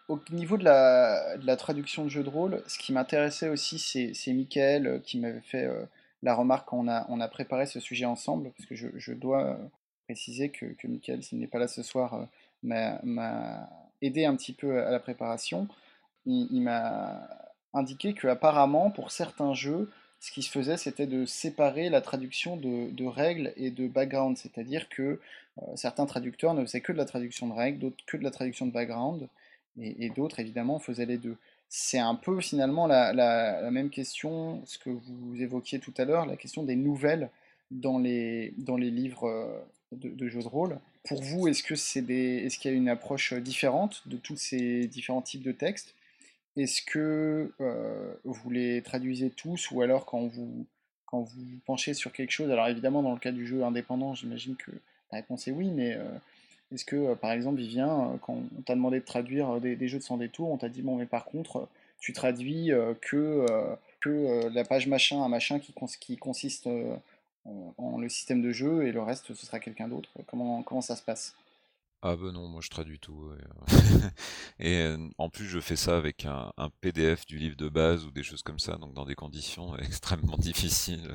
au 0.09 0.19
niveau 0.31 0.57
de 0.57 0.63
la, 0.65 1.55
traduction 1.57 2.03
de 2.03 2.09
jeu 2.09 2.23
de 2.23 2.29
rôle, 2.29 2.61
ce 2.67 2.77
qui 2.77 2.93
m'intéressait 2.93 3.49
aussi, 3.49 3.79
c'est 3.79 4.33
Michael 4.33 4.87
euh, 4.87 4.99
qui 4.99 5.19
m'avait 5.19 5.41
fait 5.41 5.65
euh, 5.65 5.85
la 6.21 6.35
remarque 6.35 6.69
quand 6.69 6.85
on 7.09 7.19
a, 7.21 7.27
préparé 7.27 7.65
ce 7.65 7.79
sujet 7.79 8.05
ensemble, 8.05 8.51
parce 8.51 8.67
que 8.67 8.75
je, 8.75 9.13
dois 9.13 9.43
euh, 9.43 9.55
préciser 10.05 10.49
que, 10.49 10.65
que 10.65 10.87
Michael, 10.87 11.23
s'il 11.23 11.39
n'est 11.39 11.47
pas 11.47 11.59
là 11.59 11.67
ce 11.67 11.83
soir, 11.83 12.27
m'a 12.63 13.69
aidé 14.01 14.25
un 14.25 14.35
petit 14.35 14.53
peu 14.53 14.81
à 14.81 14.91
la 14.91 14.99
préparation. 14.99 15.67
Il, 16.25 16.61
m'a 16.61 17.27
indiqué 17.73 18.13
qu'apparemment, 18.13 18.89
pour 18.89 19.11
certains 19.11 19.53
jeux, 19.53 19.91
ce 20.21 20.31
qui 20.31 20.43
se 20.43 20.49
faisait, 20.49 20.77
c'était 20.77 21.07
de 21.07 21.25
séparer 21.25 21.89
la 21.89 21.99
traduction 21.99 22.55
de, 22.55 23.05
règles 23.05 23.51
et 23.57 23.69
de 23.69 23.89
background, 23.89 24.37
c'est-à-dire 24.37 24.87
que 24.87 25.19
certains 25.75 26.05
traducteurs 26.05 26.53
ne 26.53 26.61
faisaient 26.61 26.79
que 26.79 26.93
de 26.93 26.97
la 26.97 27.05
traduction 27.05 27.47
de 27.47 27.53
règles, 27.53 27.79
d'autres 27.79 28.05
que 28.07 28.15
de 28.15 28.23
la 28.23 28.31
traduction 28.31 28.65
de 28.65 28.71
background 28.71 29.27
et, 29.79 30.09
d'autres 30.09 30.39
évidemment 30.39 30.79
faisaient 30.79 31.05
les 31.05 31.17
deux. 31.17 31.37
C'est 31.69 31.99
un 31.99 32.15
peu 32.15 32.39
finalement 32.41 32.87
la, 32.87 33.69
même 33.71 33.89
question, 33.89 34.61
ce 34.65 34.77
que 34.77 34.89
vous 34.89 35.41
évoquiez 35.41 35.79
tout 35.79 35.93
à 35.97 36.05
l'heure, 36.05 36.25
la 36.25 36.37
question 36.37 36.63
des 36.63 36.75
nouvelles 36.75 37.29
dans 37.71 37.97
les, 37.97 38.53
dans 38.57 38.77
les 38.77 38.91
livres 38.91 39.27
euh, 39.27 39.59
de, 39.91 40.27
jeux 40.27 40.43
de 40.43 40.47
rôle. 40.47 40.79
Pour 41.03 41.21
vous, 41.21 41.47
est-ce 41.47 41.63
que 41.63 41.75
c'est 41.75 42.01
des, 42.01 42.43
est-ce 42.45 42.59
qu'il 42.59 42.71
y 42.71 42.73
a 42.73 42.77
une 42.77 42.89
approche 42.89 43.33
différente 43.33 44.07
de 44.07 44.17
tous 44.17 44.37
ces 44.37 44.87
différents 44.87 45.21
types 45.21 45.41
de 45.41 45.51
textes? 45.51 45.95
Est-ce 46.55 46.83
que 46.83 47.51
euh, 47.59 48.13
vous 48.23 48.51
les 48.51 48.81
traduisez 48.83 49.31
tous 49.31 49.71
ou 49.71 49.81
alors 49.81 50.05
quand 50.05 50.27
vous 50.27 50.67
quand 51.13 51.21
vous 51.21 51.45
penchez 51.67 51.93
sur 51.93 52.11
quelque 52.11 52.31
chose, 52.31 52.49
alors 52.49 52.67
évidemment 52.67 53.03
dans 53.03 53.13
le 53.13 53.19
cas 53.19 53.31
du 53.31 53.45
jeu 53.45 53.63
indépendant, 53.63 54.15
j'imagine 54.15 54.55
que 54.55 54.71
la 55.11 55.19
réponse 55.19 55.47
est 55.47 55.51
oui, 55.51 55.69
mais 55.69 55.93
euh, 55.93 56.09
est-ce 56.73 56.85
que, 56.85 56.95
euh, 56.95 57.15
par 57.15 57.31
exemple, 57.31 57.57
Vivien, 57.57 57.89
euh, 57.89 58.17
quand 58.21 58.33
on 58.33 58.61
t'a 58.61 58.75
demandé 58.75 58.99
de 58.99 59.05
traduire 59.05 59.55
euh, 59.55 59.59
des, 59.59 59.87
jeux 59.87 59.99
de 59.99 60.03
sans 60.03 60.17
détour, 60.17 60.49
on 60.49 60.57
t'a 60.57 60.69
dit, 60.69 60.81
bon, 60.81 60.97
mais 60.97 61.05
par 61.05 61.25
contre, 61.25 61.67
tu 61.99 62.11
traduis 62.13 62.71
que 62.99 63.45
la 64.53 64.65
page 64.65 64.87
machin, 64.87 65.23
un 65.23 65.29
machin 65.29 65.59
qui, 65.59 66.17
consiste 66.17 66.67
en, 67.45 67.97
le 67.97 68.09
système 68.09 68.41
de 68.41 68.51
jeu 68.51 68.85
et 68.85 68.91
le 68.91 69.01
reste 69.01 69.33
ce 69.33 69.45
sera 69.45 69.61
quelqu'un 69.61 69.87
d'autre? 69.87 70.09
Comment 70.27 70.81
ça 70.81 70.97
se 70.97 71.01
passe? 71.01 71.33
Ah 72.05 72.17
ben 72.17 72.33
non, 72.33 72.49
moi 72.49 72.59
je 72.61 72.69
traduis 72.69 72.99
tout. 72.99 73.31
Et, 74.59 74.93
en 75.17 75.29
plus, 75.29 75.47
je 75.47 75.61
fais 75.61 75.77
ça 75.77 75.95
avec 75.97 76.25
un, 76.25 76.51
PDF 76.81 77.25
du 77.25 77.37
livre 77.37 77.55
de 77.55 77.69
base 77.69 78.05
ou 78.05 78.11
des 78.11 78.23
choses 78.23 78.43
comme 78.43 78.59
ça, 78.59 78.75
donc 78.75 78.93
dans 78.93 79.05
des 79.05 79.15
conditions 79.15 79.77
extrêmement 79.79 80.37
difficiles. 80.37 81.09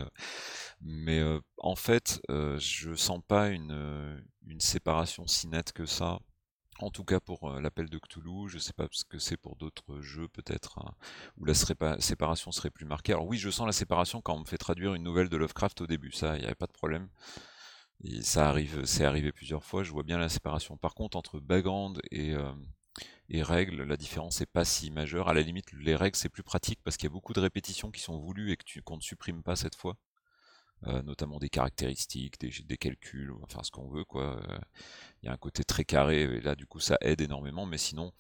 Mais 0.81 1.23
en 1.59 1.77
fait, 1.77 2.23
je 2.31 2.95
sens 2.95 3.21
pas 3.29 3.51
une, 3.51 4.23
une 4.47 4.61
séparation 4.61 5.27
si 5.27 5.47
nette 5.49 5.73
que 5.73 5.85
ça. 5.85 6.21
En 6.81 6.91
tout 6.91 7.05
cas 7.05 7.21
pour 7.21 7.51
l'appel 7.61 7.91
de 7.91 7.99
Cthulhu, 7.99 8.49
je 8.49 8.59
sais 8.59 8.73
pas 8.73 8.87
ce 8.93 9.05
que 9.05 9.19
c'est 9.19 9.37
pour 9.37 9.57
d'autres 9.57 10.01
jeux 10.01 10.29
peut-être, 10.29 10.79
hein, 10.79 10.93
où 11.37 11.45
la 11.45 11.55
séparation 11.55 12.51
serait 12.53 12.71
plus 12.71 12.87
marquée. 12.87 13.13
Alors 13.13 13.27
oui, 13.27 13.37
je 13.37 13.51
sens 13.51 13.67
la 13.67 13.73
séparation 13.73 14.23
quand 14.23 14.37
on 14.37 14.41
me 14.41 14.45
fait 14.47 14.59
traduire 14.59 14.95
une 14.95 15.03
nouvelle 15.03 15.29
de 15.29 15.37
Lovecraft 15.37 15.83
au 15.83 15.87
début, 15.87 16.13
ça, 16.13 16.37
il 16.37 16.41
n'y 16.41 16.47
avait 16.47 16.55
pas 16.55 16.69
de 16.69 16.73
problème. 16.73 17.09
Ça 18.23 18.49
arrive, 18.49 18.85
c'est 18.85 19.05
arrivé 19.05 19.33
plusieurs 19.33 19.65
fois, 19.65 19.83
je 19.83 19.91
vois 19.91 20.05
bien 20.05 20.19
la 20.19 20.29
séparation. 20.29 20.77
Par 20.77 20.95
contre, 20.95 21.17
entre 21.17 21.41
background 21.41 22.01
et, 22.13 22.33
euh, 22.33 22.53
règles, 23.43 23.83
la 23.83 23.97
différence 23.97 24.41
n'est 24.41 24.47
pas 24.47 24.65
si 24.65 24.91
majeure. 24.91 25.29
À 25.29 25.35
la 25.35 25.43
limite, 25.43 25.73
les 25.73 25.97
règles, 25.97 26.17
c'est 26.17 26.29
plus 26.29 26.45
pratique 26.45 26.81
parce 26.85 26.97
qu'il 26.97 27.09
y 27.09 27.13
a 27.13 27.13
beaucoup 27.13 27.33
de 27.33 27.41
répétitions 27.41 27.91
qui 27.91 28.01
sont 28.01 28.19
voulues 28.19 28.53
et 28.53 28.81
qu'on 28.83 28.97
ne 28.97 29.03
supprime 29.03 29.43
pas 29.43 29.57
cette 29.57 29.75
fois. 29.75 29.97
Euh, 30.87 31.03
notamment 31.03 31.39
des 31.41 31.49
caractéristiques, 31.49 32.39
des, 32.41 32.51
des 32.65 32.77
calculs, 32.77 33.33
enfin 33.43 33.65
ce 33.65 33.71
qu'on 33.73 33.89
veut, 33.89 34.05
quoi. 34.05 34.41
Il 35.23 35.27
y 35.27 35.29
a 35.29 35.33
un 35.33 35.37
côté 35.37 35.65
très 35.65 35.85
carré, 35.85 36.23
et 36.23 36.41
là, 36.41 36.55
du 36.55 36.67
coup, 36.67 36.81
ça 36.81 36.97
aide 37.01 37.21
énormément, 37.21 37.67
mais 37.67 37.79
sinon, 37.79 38.13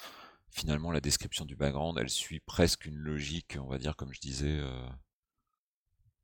finalement, 0.50 0.90
la 0.90 1.00
description 1.00 1.44
du 1.44 1.54
background, 1.56 1.98
elle 2.00 2.10
suit 2.10 2.40
presque 2.40 2.86
une 2.86 2.96
logique, 2.96 3.56
on 3.60 3.68
va 3.68 3.78
dire, 3.78 3.94
comme 3.96 4.12
je 4.12 4.20
disais, 4.20 4.58
euh, 4.58 4.88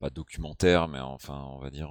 pas 0.01 0.10
documentaire, 0.10 0.89
mais 0.89 1.01
enfin, 1.01 1.40
on 1.52 1.59
va 1.60 1.70
dire 1.70 1.90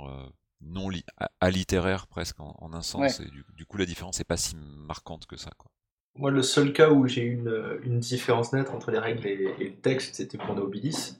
non 0.65 0.90
li 0.90 1.03
littéraire 1.44 2.07
presque 2.07 2.40
en, 2.40 2.73
un 2.73 2.81
sens. 2.81 3.19
Et 3.19 3.30
du, 3.56 3.65
coup, 3.65 3.77
la 3.77 3.85
différence 3.85 4.19
n'est 4.19 4.26
pas 4.26 4.38
si 4.38 4.56
marquante 4.56 5.26
que 5.26 5.38
ça. 5.38 5.52
Quoi. 5.57 5.72
Moi, 6.15 6.31
le 6.31 6.44
seul 6.44 6.73
cas 6.73 6.90
où 6.90 7.07
j'ai 7.07 7.23
eu 7.23 7.34
une, 7.34 7.80
une, 7.84 7.99
différence 7.99 8.53
nette 8.53 8.69
entre 8.69 8.91
les 8.91 8.99
règles 8.99 9.26
et, 9.26 9.35
le 9.60 9.76
texte, 9.76 10.15
c'était 10.15 10.38
pour 10.38 10.56
Nobilis, 10.56 11.18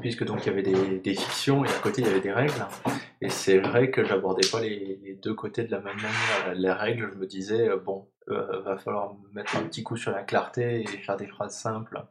puisque 0.00 0.24
donc 0.24 0.44
il 0.44 0.46
y 0.46 0.50
avait 0.50 0.62
des, 0.62 0.98
des, 0.98 1.14
fictions 1.14 1.64
et 1.64 1.68
à 1.68 1.78
côté 1.78 2.02
il 2.02 2.08
y 2.08 2.10
avait 2.10 2.20
des 2.20 2.32
règles. 2.32 2.66
Et 3.20 3.30
c'est 3.30 3.58
vrai 3.58 3.90
que 3.90 4.04
j'abordais 4.04 4.46
pas 4.50 4.60
les, 4.60 5.18
deux 5.22 5.34
côtés 5.34 5.64
de 5.64 5.70
la 5.70 5.80
même 5.80 5.96
manière. 5.96 6.54
Les 6.54 6.70
règles, 6.70 7.10
je 7.12 7.18
me 7.18 7.26
disais, 7.26 7.68
euh, 7.68 7.76
bon, 7.76 8.08
euh, 8.28 8.60
va 8.60 8.76
falloir 8.76 9.14
mettre 9.32 9.56
un 9.56 9.62
petit 9.62 9.82
coup 9.82 9.96
sur 9.96 10.10
la 10.10 10.22
clarté 10.22 10.82
et 10.82 10.86
faire 10.86 11.16
des 11.16 11.26
phrases 11.26 11.56
simples 11.56 12.04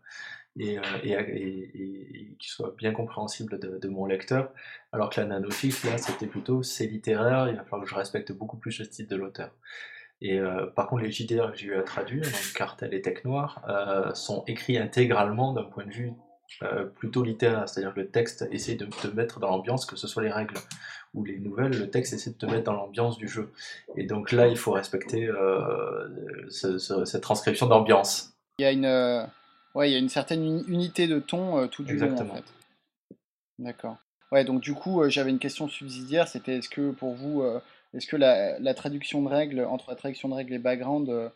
et, 0.60 0.78
euh, 0.78 0.82
et, 1.04 2.36
qui 2.40 2.50
soit 2.50 2.74
bien 2.78 2.92
compréhensible 2.92 3.60
de, 3.60 3.88
mon 3.88 4.06
lecteur, 4.06 4.52
alors 4.92 5.10
que 5.10 5.20
la 5.20 5.28
nanofiche, 5.28 5.84
là, 5.84 5.98
c'était 5.98 6.28
plutôt, 6.28 6.64
c'est 6.64 6.88
littéraire, 6.88 7.48
il 7.50 7.56
va 7.56 7.64
falloir 7.64 7.84
que 7.84 7.90
je 7.90 7.96
respecte 7.96 8.32
beaucoup 8.32 8.58
plus 8.58 8.78
le 8.80 8.86
style 8.86 9.08
de 9.08 9.16
l'auteur. 9.16 9.52
Et 10.22 10.40
euh, 10.40 10.66
par 10.68 10.88
contre, 10.88 11.04
les 11.04 11.12
JDR 11.12 11.52
que 11.52 11.58
j'ai 11.58 11.68
eu 11.68 11.76
à 11.76 11.84
traduire, 11.84 12.24
donc 12.24 12.54
Cartel 12.56 12.94
et 12.94 13.02
Tech 13.02 13.24
Noir, 13.24 13.64
euh, 13.70 14.14
sont 14.14 14.44
écrits 14.48 14.78
intégralement 14.78 15.54
d'un 15.54 15.64
point 15.64 15.86
de 15.86 15.92
vue 15.92 16.14
plutôt 16.96 17.24
littéraire, 17.24 17.68
c'est-à-dire 17.68 17.94
que 17.94 18.00
le 18.00 18.08
texte 18.08 18.48
essaie 18.52 18.76
de 18.76 18.86
te 18.86 19.08
mettre 19.08 19.42
dans 19.42 19.50
l'ambiance, 19.50 19.86
que 19.86 19.98
ce 19.98 20.08
soit 20.08 20.24
les 20.24 20.32
règles 20.32 20.56
ou 21.14 21.26
les 21.26 21.38
nouvelles, 21.40 21.78
le 21.78 21.90
texte 21.90 22.14
essaie 22.14 22.30
de 22.30 22.38
te 22.38 22.46
mettre 22.46 22.64
dans 22.64 22.74
l'ambiance 22.74 23.18
du 23.18 23.28
jeu. 23.28 23.52
Et 23.98 24.06
donc 24.06 24.32
là, 24.32 24.48
il 24.48 24.58
faut 24.58 24.72
respecter 24.72 25.30
ce, 26.48 26.78
ce, 26.78 27.04
cette 27.04 27.22
transcription 27.22 27.68
d'ambiance. 27.68 28.34
Il 28.60 28.64
y 28.64 28.66
a 28.66 28.72
une 28.72 29.28
Ouais, 29.78 29.92
il 29.92 29.94
y 29.94 29.96
a 29.96 30.00
une 30.00 30.10
certaine 30.10 30.64
unité 30.68 31.06
de 31.06 31.20
ton 31.20 31.60
euh, 31.60 31.68
tout 31.68 31.84
du 31.84 31.98
long 31.98 32.12
en 32.20 32.36
fait. 32.36 32.44
D'accord. 33.60 33.98
Ouais, 34.32 34.44
donc 34.44 34.60
du 34.60 34.74
coup, 34.74 35.04
euh, 35.04 35.10
j'avais 35.10 35.30
une 35.30 35.38
question 35.38 35.68
subsidiaire, 35.68 36.28
c'était 36.28 36.58
est-ce 36.58 36.68
que 36.68 36.90
pour 36.90 37.14
vous, 37.14 37.44
euh, 37.44 37.62
est-ce 37.94 38.08
que 38.08 38.16
la, 38.16 38.74
traduction 38.74 39.22
de 39.22 39.28
règles, 39.28 39.64
entre 39.64 39.92
la 39.92 39.96
traduction 39.96 40.30
de 40.30 40.34
règles 40.34 40.56
et 40.56 40.58
background, 40.58 41.32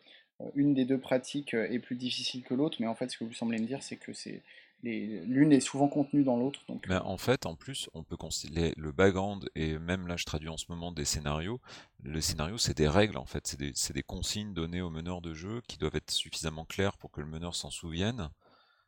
une 0.56 0.74
des 0.74 0.86
deux 0.86 0.98
pratiques 0.98 1.54
est 1.54 1.78
plus 1.78 1.96
difficile 1.96 2.42
que 2.42 2.56
l'autre, 2.56 2.78
mais 2.80 2.88
en 2.88 2.96
fait, 2.96 3.12
ce 3.12 3.18
que 3.20 3.26
vous 3.26 3.34
semblez 3.34 3.60
me 3.60 3.68
dire, 3.68 3.84
c'est 3.84 3.98
que 3.98 4.12
c'est 4.12 4.42
l'une 4.84 5.52
est 5.52 5.60
souvent 5.60 5.88
contenue 5.88 6.24
dans 6.24 6.38
l'autre. 6.38 6.60
Donc... 6.68 6.86
Mais 6.88 6.98
en 6.98 7.18
fait, 7.18 7.46
en 7.46 7.56
plus, 7.56 7.90
on 7.94 8.04
peut 8.04 8.18
considérer 8.18 8.74
le 8.78 8.92
background, 8.92 9.50
et 9.56 9.78
même 9.78 10.08
là 10.08 10.18
je 10.18 10.26
traduis 10.26 10.50
en 10.50 10.58
ce 10.58 10.66
moment 10.70 10.92
des 10.92 11.06
scénarios, 11.06 11.60
le 12.04 12.22
scénario 12.22 12.58
c'est 12.58 12.78
des 12.78 12.88
règles 12.88 13.18
en 13.18 13.26
fait, 13.26 13.46
c'est 13.48 13.60
des, 13.60 13.74
des, 13.94 14.04
consignes 14.04 14.54
données 14.54 14.82
au 14.82 14.90
meneur 14.90 15.22
de 15.22 15.34
jeu 15.34 15.62
qui 15.68 15.78
doivent 15.78 15.96
être 15.96 16.12
suffisamment 16.12 16.66
claires 16.66 16.98
pour 16.98 17.12
que 17.12 17.22
le 17.22 17.28
meneur 17.28 17.56
s'en 17.56 17.70
souvienne. 17.70 18.30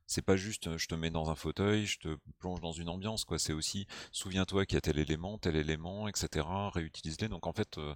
C'est 0.06 0.22
pas 0.22 0.36
juste 0.36 0.78
je 0.78 0.88
te 0.88 0.96
mets 0.96 1.10
dans 1.10 1.30
un 1.30 1.36
fauteuil, 1.36 1.86
je 1.86 2.00
te 2.00 2.18
plonge 2.40 2.60
dans 2.60 2.74
une 2.74 2.90
ambiance, 2.90 3.24
quoi. 3.26 3.40
C'est 3.40 3.54
aussi 3.54 3.88
souviens-toi 4.12 4.66
qu'il 4.66 4.76
y 4.76 4.78
a 4.78 4.82
tel 4.82 5.00
élément, 5.00 5.38
tel 5.38 5.56
élément, 5.56 6.08
etc. 6.08 6.46
Réutilise-les. 6.74 7.30
Donc 7.30 7.48
en 7.48 7.54
fait, 7.54 7.78
euh, 7.78 7.96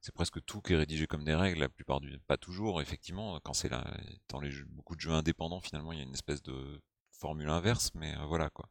c'est 0.00 0.14
presque 0.14 0.44
tout 0.44 0.60
qui 0.60 0.74
est 0.74 0.76
rédigé 0.76 1.06
comme 1.06 1.24
des 1.24 1.34
règles, 1.34 1.60
la 1.60 1.68
plupart 1.68 2.00
du 2.00 2.18
pas 2.20 2.36
toujours, 2.36 2.80
effectivement, 2.80 3.40
quand 3.40 3.52
c'est 3.52 3.68
là, 3.68 3.84
dans 4.28 4.40
les 4.40 4.50
beaucoup 4.68 4.94
de 4.94 5.00
jeux 5.00 5.12
indépendants, 5.12 5.60
finalement, 5.60 5.92
il 5.92 5.98
y 5.98 6.00
a 6.00 6.04
une 6.04 6.14
espèce 6.14 6.42
de 6.42 6.80
formule 7.18 7.50
inverse, 7.50 7.92
mais 7.94 8.14
euh, 8.14 8.26
voilà 8.26 8.48
quoi. 8.50 8.68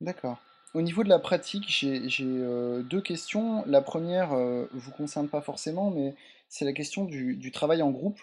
D'accord. 0.00 0.38
Au 0.72 0.82
niveau 0.82 1.02
de 1.02 1.08
la 1.08 1.18
pratique, 1.18 1.68
j'ai 1.68 2.08
euh, 2.22 2.82
deux 2.82 3.00
questions. 3.00 3.64
La 3.66 3.82
première 3.82 4.32
euh, 4.32 4.68
vous 4.72 4.92
concerne 4.92 5.28
pas 5.28 5.40
forcément, 5.40 5.90
mais 5.90 6.14
c'est 6.48 6.64
la 6.64 6.72
question 6.72 7.04
du, 7.04 7.50
travail 7.50 7.82
en 7.82 7.90
groupe. 7.90 8.20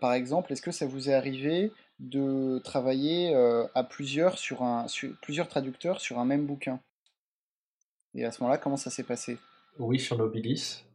par 0.00 0.12
exemple, 0.12 0.52
est-ce 0.52 0.62
que 0.62 0.70
ça 0.70 0.86
vous 0.86 1.10
est 1.10 1.14
arrivé 1.14 1.72
de 1.98 2.60
travailler 2.62 3.34
à 3.74 3.84
plusieurs 3.84 4.38
sur 4.38 4.62
un 4.62 4.86
sur, 4.86 5.10
plusieurs 5.22 5.48
traducteurs 5.48 6.00
sur 6.00 6.18
un 6.18 6.24
même 6.24 6.46
bouquin? 6.46 6.80
Et 8.14 8.24
à 8.24 8.32
ce 8.32 8.42
moment-là, 8.42 8.58
comment 8.58 8.76
ça 8.76 8.90
s'est 8.90 9.04
passé? 9.04 9.38
Oui, 9.78 9.98
sur 9.98 10.16
Nobilis 10.18 10.85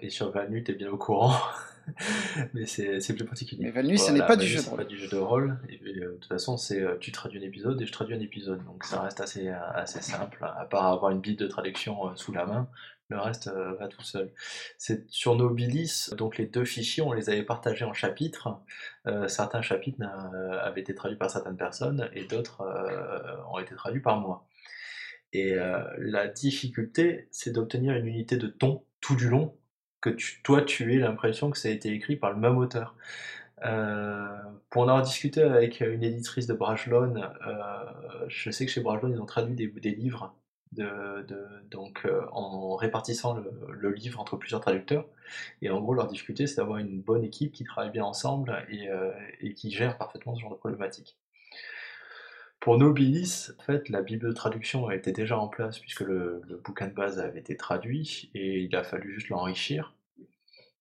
et 0.00 0.10
sur 0.10 0.30
Valnu, 0.30 0.64
tu 0.64 0.72
es 0.72 0.74
bien 0.74 0.90
au 0.90 0.96
courant. 0.96 1.32
mais 2.54 2.66
c'est 2.66 3.14
plus 3.14 3.24
particulier. 3.24 3.64
Mais 3.64 3.70
Valnu, 3.70 3.98
ce 3.98 4.10
n'est 4.10 4.26
pas 4.26 4.36
du 4.36 4.46
jeu 4.46 4.62
de 4.62 4.68
rôle. 4.68 4.76
pas 4.78 4.84
du 4.84 4.98
jeu 4.98 5.08
de 5.08 5.16
rôle. 5.16 5.58
Et, 5.68 5.80
euh, 5.84 6.12
de 6.12 6.16
toute 6.16 6.26
façon, 6.26 6.56
c'est 6.56 6.80
euh, 6.80 6.96
tu 6.98 7.12
traduis 7.12 7.38
un 7.38 7.46
épisode 7.46 7.80
et 7.80 7.86
je 7.86 7.92
traduis 7.92 8.14
un 8.14 8.20
épisode. 8.20 8.64
Donc 8.64 8.84
ça 8.84 9.00
reste 9.00 9.20
assez, 9.20 9.48
euh, 9.48 9.72
assez 9.74 10.00
simple, 10.00 10.44
à 10.44 10.64
part 10.64 10.86
avoir 10.86 11.10
une 11.10 11.20
bible 11.20 11.38
de 11.38 11.46
traduction 11.46 12.14
sous 12.16 12.32
la 12.32 12.46
main. 12.46 12.68
Le 13.10 13.18
reste 13.18 13.50
va 13.78 13.86
tout 13.86 14.02
seul. 14.02 14.32
C'est 14.78 15.08
sur 15.10 15.36
Nobilis, 15.36 16.08
donc 16.16 16.38
les 16.38 16.46
deux 16.46 16.64
fichiers, 16.64 17.02
on 17.02 17.12
les 17.12 17.28
avait 17.28 17.42
partagés 17.42 17.84
en 17.84 17.92
chapitres. 17.92 18.48
certains 19.28 19.60
chapitres 19.60 20.02
avaient 20.62 20.80
été 20.80 20.94
traduits 20.94 21.18
par 21.18 21.30
certaines 21.30 21.58
personnes 21.58 22.08
et 22.14 22.24
d'autres 22.24 22.64
ont 23.52 23.58
été 23.58 23.74
traduits 23.74 24.00
par 24.00 24.18
moi. 24.18 24.46
Et 25.34 25.56
la 25.98 26.28
difficulté, 26.28 27.28
c'est 27.30 27.50
d'obtenir 27.52 27.94
une 27.94 28.06
unité 28.06 28.36
de 28.36 28.46
ton 28.46 28.84
tout 29.00 29.16
du 29.16 29.28
long 29.28 29.54
que 30.04 30.16
toi 30.42 30.62
tu 30.62 30.94
aies 30.94 30.98
l'impression 30.98 31.50
que 31.50 31.58
ça 31.58 31.68
a 31.68 31.70
été 31.70 31.90
écrit 31.90 32.16
par 32.16 32.32
le 32.32 32.38
même 32.38 32.58
auteur. 32.58 32.94
Euh, 33.64 34.36
pour 34.68 34.82
en 34.82 34.88
avoir 34.88 35.02
discuté 35.02 35.42
avec 35.42 35.80
une 35.80 36.02
éditrice 36.02 36.46
de 36.46 36.52
Brajlon, 36.54 37.16
euh, 37.16 38.24
je 38.28 38.50
sais 38.50 38.66
que 38.66 38.72
chez 38.72 38.82
Brajlon 38.82 39.08
ils 39.08 39.20
ont 39.20 39.26
traduit 39.26 39.54
des, 39.54 39.90
livres 39.90 40.34
donc 41.70 42.02
euh, 42.04 42.22
en 42.32 42.74
répartissant 42.74 43.40
le, 43.68 43.92
livre 43.92 44.20
entre 44.20 44.36
plusieurs 44.36 44.60
traducteurs. 44.60 45.06
Et 45.62 45.70
en 45.70 45.80
gros 45.80 45.94
leur 45.94 46.08
difficulté 46.08 46.46
c'est 46.46 46.56
d'avoir 46.56 46.78
une 46.78 47.00
bonne 47.00 47.24
équipe 47.24 47.52
qui 47.52 47.64
travaille 47.64 47.90
bien 47.90 48.04
ensemble 48.04 48.66
et, 48.68 48.88
et, 49.40 49.54
qui 49.54 49.70
gère 49.70 49.96
parfaitement 49.96 50.34
ce 50.34 50.42
genre 50.42 50.50
de 50.50 50.56
problématique. 50.56 51.16
Pour 52.64 52.78
Nobilis, 52.78 53.50
en 53.58 53.62
fait, 53.62 53.90
la 53.90 54.00
bible 54.00 54.26
de 54.26 54.32
traduction 54.32 54.90
était 54.90 55.12
déjà 55.12 55.38
en 55.38 55.48
place 55.48 55.78
puisque 55.78 56.00
le, 56.00 56.40
bouquin 56.64 56.86
de 56.86 56.94
base 56.94 57.18
avait 57.18 57.40
été 57.40 57.58
traduit 57.58 58.30
et 58.34 58.60
il 58.62 58.74
a 58.74 58.82
fallu 58.82 59.12
juste 59.12 59.28
l'enrichir. 59.28 59.92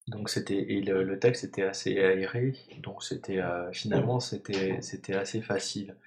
Donc 0.07 0.30
c'était 0.30 0.55
et 0.55 0.80
le, 0.80 1.19
texte 1.19 1.43
était 1.43 1.64
assez 1.64 1.99
aéré, 1.99 2.55
donc 2.81 3.03
c'était 3.03 3.39
euh, 3.39 3.69
finalement 3.73 4.22
c'était 4.22 4.77
c'était 4.80 5.15
assez 5.15 5.41
facile. 5.41 5.97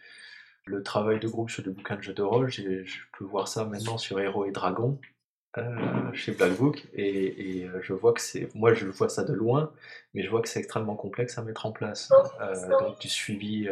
Le 0.65 0.83
travail 0.83 1.21
de 1.21 1.29
groupe 1.29 1.51
sur 1.51 1.63
le 1.63 1.73
bouquin 1.73 1.97
de 1.97 2.03
jeu 2.03 2.15
de 2.15 2.23
rôle, 2.23 2.49
je 2.49 2.83
peux 3.19 3.27
voir 3.27 3.47
ça 3.47 3.67
maintenant 3.67 3.99
sur 3.99 4.19
Héros 4.19 4.47
et 4.47 4.53
Dragons, 4.53 4.99
euh, 5.59 6.13
chez 6.13 6.33
Blackbook 6.33 6.87
et, 6.95 7.61
et, 7.61 7.65
euh, 7.65 7.81
je 7.83 7.93
vois 7.93 8.13
que 8.13 8.21
c'est 8.21 8.55
moi 8.55 8.75
je 8.75 8.87
vois 8.87 9.09
ça 9.09 9.25
de 9.25 9.33
loin 9.33 9.73
mais 10.13 10.23
je 10.23 10.31
vois 10.31 10.43
que 10.43 10.49
c'est 10.49 10.59
extrêmement 10.59 10.97
complexe 10.97 11.39
à 11.39 11.43
mettre 11.43 11.67
en 11.67 11.73
place 11.73 12.13
euh, 12.41 12.79
donc 12.81 13.01
du 13.01 13.09
suivi 13.09 13.69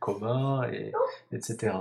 commun 0.00 0.68
et 0.70 0.92
etc 1.32 1.78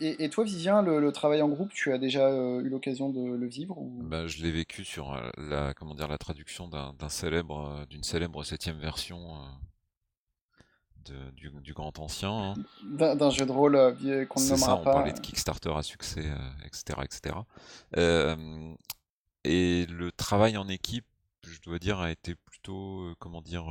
et, 0.00 0.28
toi 0.30 0.44
Vivien 0.44 0.82
le, 0.82 1.10
travail 1.12 1.42
en 1.42 1.48
groupe 1.48 1.72
tu 1.72 1.92
as 1.92 1.98
déjà 1.98 2.30
eu 2.30 2.68
l'occasion 2.68 3.10
de 3.10 3.34
le 3.34 3.46
vivre 3.46 3.78
ou... 3.78 3.98
bah, 4.02 4.26
je 4.26 4.42
l'ai 4.42 4.52
vécu 4.52 4.84
sur 4.84 5.20
la 5.36 5.74
comment 5.74 5.94
dire 5.94 6.08
la 6.08 6.18
traduction 6.18 6.68
d'un 6.68 7.08
célèbre 7.08 7.84
d'une 7.90 8.04
célèbre 8.04 8.44
septième 8.44 8.78
version 8.78 9.18
du, 11.02 11.72
grand 11.72 11.98
ancien. 11.98 12.30
Hein. 12.30 13.14
D'un 13.14 13.30
jeu 13.30 13.46
de 13.46 13.52
rôle 13.52 13.76
euh, 13.76 14.26
qu'on 14.26 14.40
ne 14.40 14.48
nommera 14.48 14.66
ça, 14.66 14.76
on 14.76 14.84
parlait 14.84 15.12
de 15.12 15.20
Kickstarter 15.20 15.72
à 15.74 15.82
succès, 15.82 16.24
etc. 16.64 16.98
Euh, 16.98 17.02
etc. 17.02 17.36
Euh, 17.96 18.74
et 19.44 19.86
le 19.86 20.12
travail 20.12 20.56
en 20.56 20.68
équipe, 20.68 21.06
je 21.44 21.60
dois 21.60 21.78
dire, 21.78 22.00
a 22.00 22.10
été 22.10 22.34
plutôt, 22.34 23.14
comment 23.18 23.42
dire, 23.42 23.66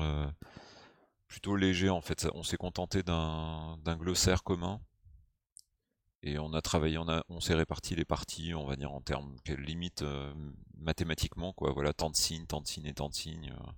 plutôt 1.27 1.55
léger 1.55 1.89
en 1.89 2.01
fait. 2.01 2.27
On 2.33 2.43
s'est 2.43 2.57
contenté 2.57 3.03
d'un 3.03 3.77
glossaire 3.97 4.43
commun. 4.43 4.81
Et 6.23 6.37
on 6.37 6.53
a 6.53 6.61
travaillé, 6.61 6.97
on, 6.99 7.09
a, 7.09 7.23
on 7.29 7.39
s'est 7.39 7.55
réparti 7.55 7.95
les 7.95 8.05
parties, 8.05 8.53
on 8.53 8.65
va 8.65 8.75
dire 8.75 8.91
en 8.91 9.01
termes, 9.01 9.35
limite 9.47 10.03
euh, 10.03 10.31
mathématiquement, 10.77 11.51
quoi. 11.53 11.71
Voilà, 11.71 11.93
tant 11.93 12.11
de 12.11 12.15
signes, 12.15 12.45
tant 12.45 12.61
de 12.61 12.67
signes 12.67 12.85
et 12.85 12.93
tant 12.93 13.09
de 13.09 13.15
signes. 13.15 13.51
Euh. 13.51 13.71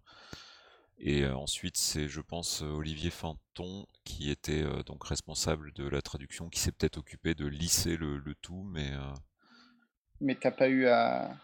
Et 0.98 1.24
euh, 1.24 1.36
ensuite, 1.36 1.78
c'est, 1.78 2.08
je 2.08 2.22
pense, 2.22 2.62
Olivier 2.62 3.10
Finton 3.10 3.86
qui 4.04 4.30
était 4.30 4.64
donc 4.86 5.06
responsable 5.06 5.74
de 5.74 5.88
la 5.88 6.02
traduction, 6.02 6.50
qui 6.50 6.60
s'est 6.60 6.72
peut-être 6.72 6.98
occupé 6.98 7.36
de 7.36 7.46
lisser 7.46 7.98
le, 7.98 8.22
tout, 8.42 8.64
mais. 8.64 8.92
Mais 10.22 10.36
t'as 10.36 10.52
pas 10.52 10.68
eu 10.68 10.88
à. 10.88 11.38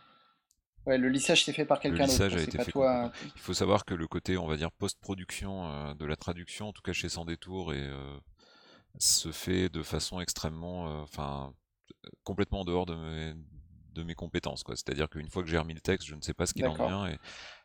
Ouais, 0.86 0.98
le 0.98 1.10
lissage 1.10 1.46
s'est 1.46 1.54
fait 1.54 1.66
par 1.66 1.80
quelqu'un 1.80 2.06
d'autre. 2.06 2.20
Le 2.20 2.28
lissage 2.28 2.36
a 2.36 2.44
été 2.44 2.58
fait. 2.58 2.72
Toi... 2.72 3.12
Il 3.36 3.42
faut 3.42 3.54
savoir 3.54 3.86
que 3.86 3.94
le 3.94 4.08
côté, 4.08 4.38
on 4.38 4.48
va 4.48 4.58
dire, 4.58 4.72
post-production 4.72 5.94
de 5.94 6.06
la 6.06 6.16
traduction, 6.16 6.70
en 6.70 6.74
tout 6.74 6.82
cas 6.82 6.94
chez 6.94 7.10
Sans 7.10 7.26
Détour, 7.26 7.74
et 7.74 7.90
se 8.98 9.32
fait 9.32 9.70
de 9.70 9.84
façon 9.84 10.20
extrêmement, 10.20 10.88
euh, 10.88 11.02
enfin, 11.02 11.54
complètement 12.24 12.62
en 12.62 12.66
dehors 12.66 12.86
de 12.86 12.96
mes, 12.96 13.34
de 13.94 14.04
mes 14.04 14.16
compétences. 14.16 14.64
C'est-à-dire 14.68 15.10
qu'une 15.10 15.30
fois 15.30 15.44
que 15.44 15.50
j'ai 15.50 15.58
remis 15.58 15.74
le 15.74 15.82
texte, 15.82 16.08
je 16.08 16.16
ne 16.16 16.22
sais 16.22 16.34
pas 16.34 16.46
ce 16.46 16.54
qu'il 16.54 16.66
en 16.68 16.74
vient. 16.74 17.08
Et 17.08 17.18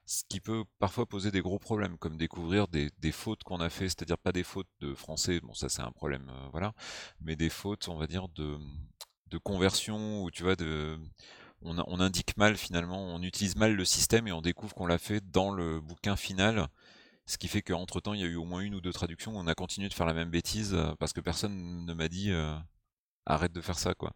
ce 0.06 0.22
qui 0.28 0.40
peut 0.40 0.64
parfois 0.78 1.06
poser 1.06 1.30
des 1.30 1.40
gros 1.40 1.58
problèmes, 1.58 1.96
comme 1.98 2.16
découvrir 2.16 2.68
des, 2.68 2.90
des 2.98 3.12
fautes 3.12 3.42
qu'on 3.42 3.60
a 3.60 3.70
fait, 3.70 3.88
c'est-à-dire 3.88 4.18
pas 4.18 4.32
des 4.32 4.44
fautes 4.44 4.68
de 4.80 4.94
français, 4.94 5.40
bon 5.40 5.54
ça 5.54 5.70
c'est 5.70 5.80
un 5.80 5.92
problème, 5.92 6.30
euh, 6.30 6.48
voilà, 6.52 6.74
mais 7.22 7.36
des 7.36 7.48
fautes, 7.48 7.88
on 7.88 7.96
va 7.96 8.06
dire, 8.06 8.28
de, 8.28 8.58
de 9.28 9.38
conversion, 9.38 10.22
ou 10.22 10.30
tu 10.30 10.42
vois, 10.42 10.56
de, 10.56 10.98
on, 11.62 11.78
on, 11.78 12.00
indique 12.00 12.36
mal 12.36 12.58
finalement, 12.58 13.02
on 13.14 13.22
utilise 13.22 13.56
mal 13.56 13.74
le 13.74 13.84
système 13.86 14.28
et 14.28 14.32
on 14.32 14.42
découvre 14.42 14.74
qu'on 14.74 14.86
l'a 14.86 14.98
fait 14.98 15.22
dans 15.30 15.50
le 15.50 15.80
bouquin 15.80 16.16
final 16.16 16.68
ce 17.26 17.38
qui 17.38 17.48
fait 17.48 17.62
qu'entre 17.62 18.00
temps, 18.00 18.14
il 18.14 18.20
y 18.20 18.24
a 18.24 18.26
eu 18.26 18.36
au 18.36 18.44
moins 18.44 18.60
une 18.60 18.74
ou 18.74 18.80
deux 18.80 18.92
traductions 18.92 19.32
où 19.32 19.38
on 19.38 19.46
a 19.46 19.54
continué 19.54 19.88
de 19.88 19.94
faire 19.94 20.06
la 20.06 20.14
même 20.14 20.30
bêtise 20.30 20.74
euh, 20.74 20.94
parce 20.98 21.12
que 21.12 21.20
personne 21.20 21.86
ne 21.86 21.94
m'a 21.94 22.08
dit 22.08 22.30
euh, 22.30 22.54
arrête 23.26 23.52
de 23.52 23.60
faire 23.60 23.78
ça, 23.78 23.94
quoi. 23.94 24.12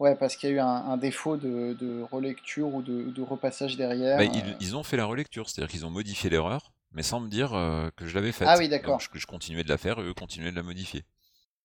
Ouais, 0.00 0.16
parce 0.16 0.36
qu'il 0.36 0.50
y 0.50 0.52
a 0.52 0.56
eu 0.56 0.60
un, 0.60 0.96
défaut 0.96 1.36
de, 1.36 2.02
relecture 2.10 2.74
ou 2.74 2.82
de, 2.82 3.22
repassage 3.22 3.76
derrière. 3.76 4.18
Bah, 4.18 4.24
euh. 4.24 4.52
ils, 4.60 4.76
ont 4.76 4.82
fait 4.82 4.96
la 4.96 5.04
relecture, 5.04 5.48
c'est-à-dire 5.48 5.70
qu'ils 5.70 5.86
ont 5.86 5.90
modifié 5.90 6.30
l'erreur, 6.30 6.72
mais 6.92 7.02
sans 7.02 7.20
me 7.20 7.28
dire 7.28 7.50
que 7.96 8.06
je 8.06 8.14
l'avais 8.14 8.32
faite. 8.32 8.48
Ah 8.50 8.56
oui, 8.58 8.68
d'accord. 8.68 8.98
Je, 9.00 9.08
je, 9.12 9.26
continuais 9.26 9.62
de 9.62 9.68
la 9.68 9.78
faire 9.78 9.98
et 10.00 10.02
eux 10.02 10.14
continuaient 10.14 10.50
de 10.50 10.56
la 10.56 10.62
modifier. 10.62 11.04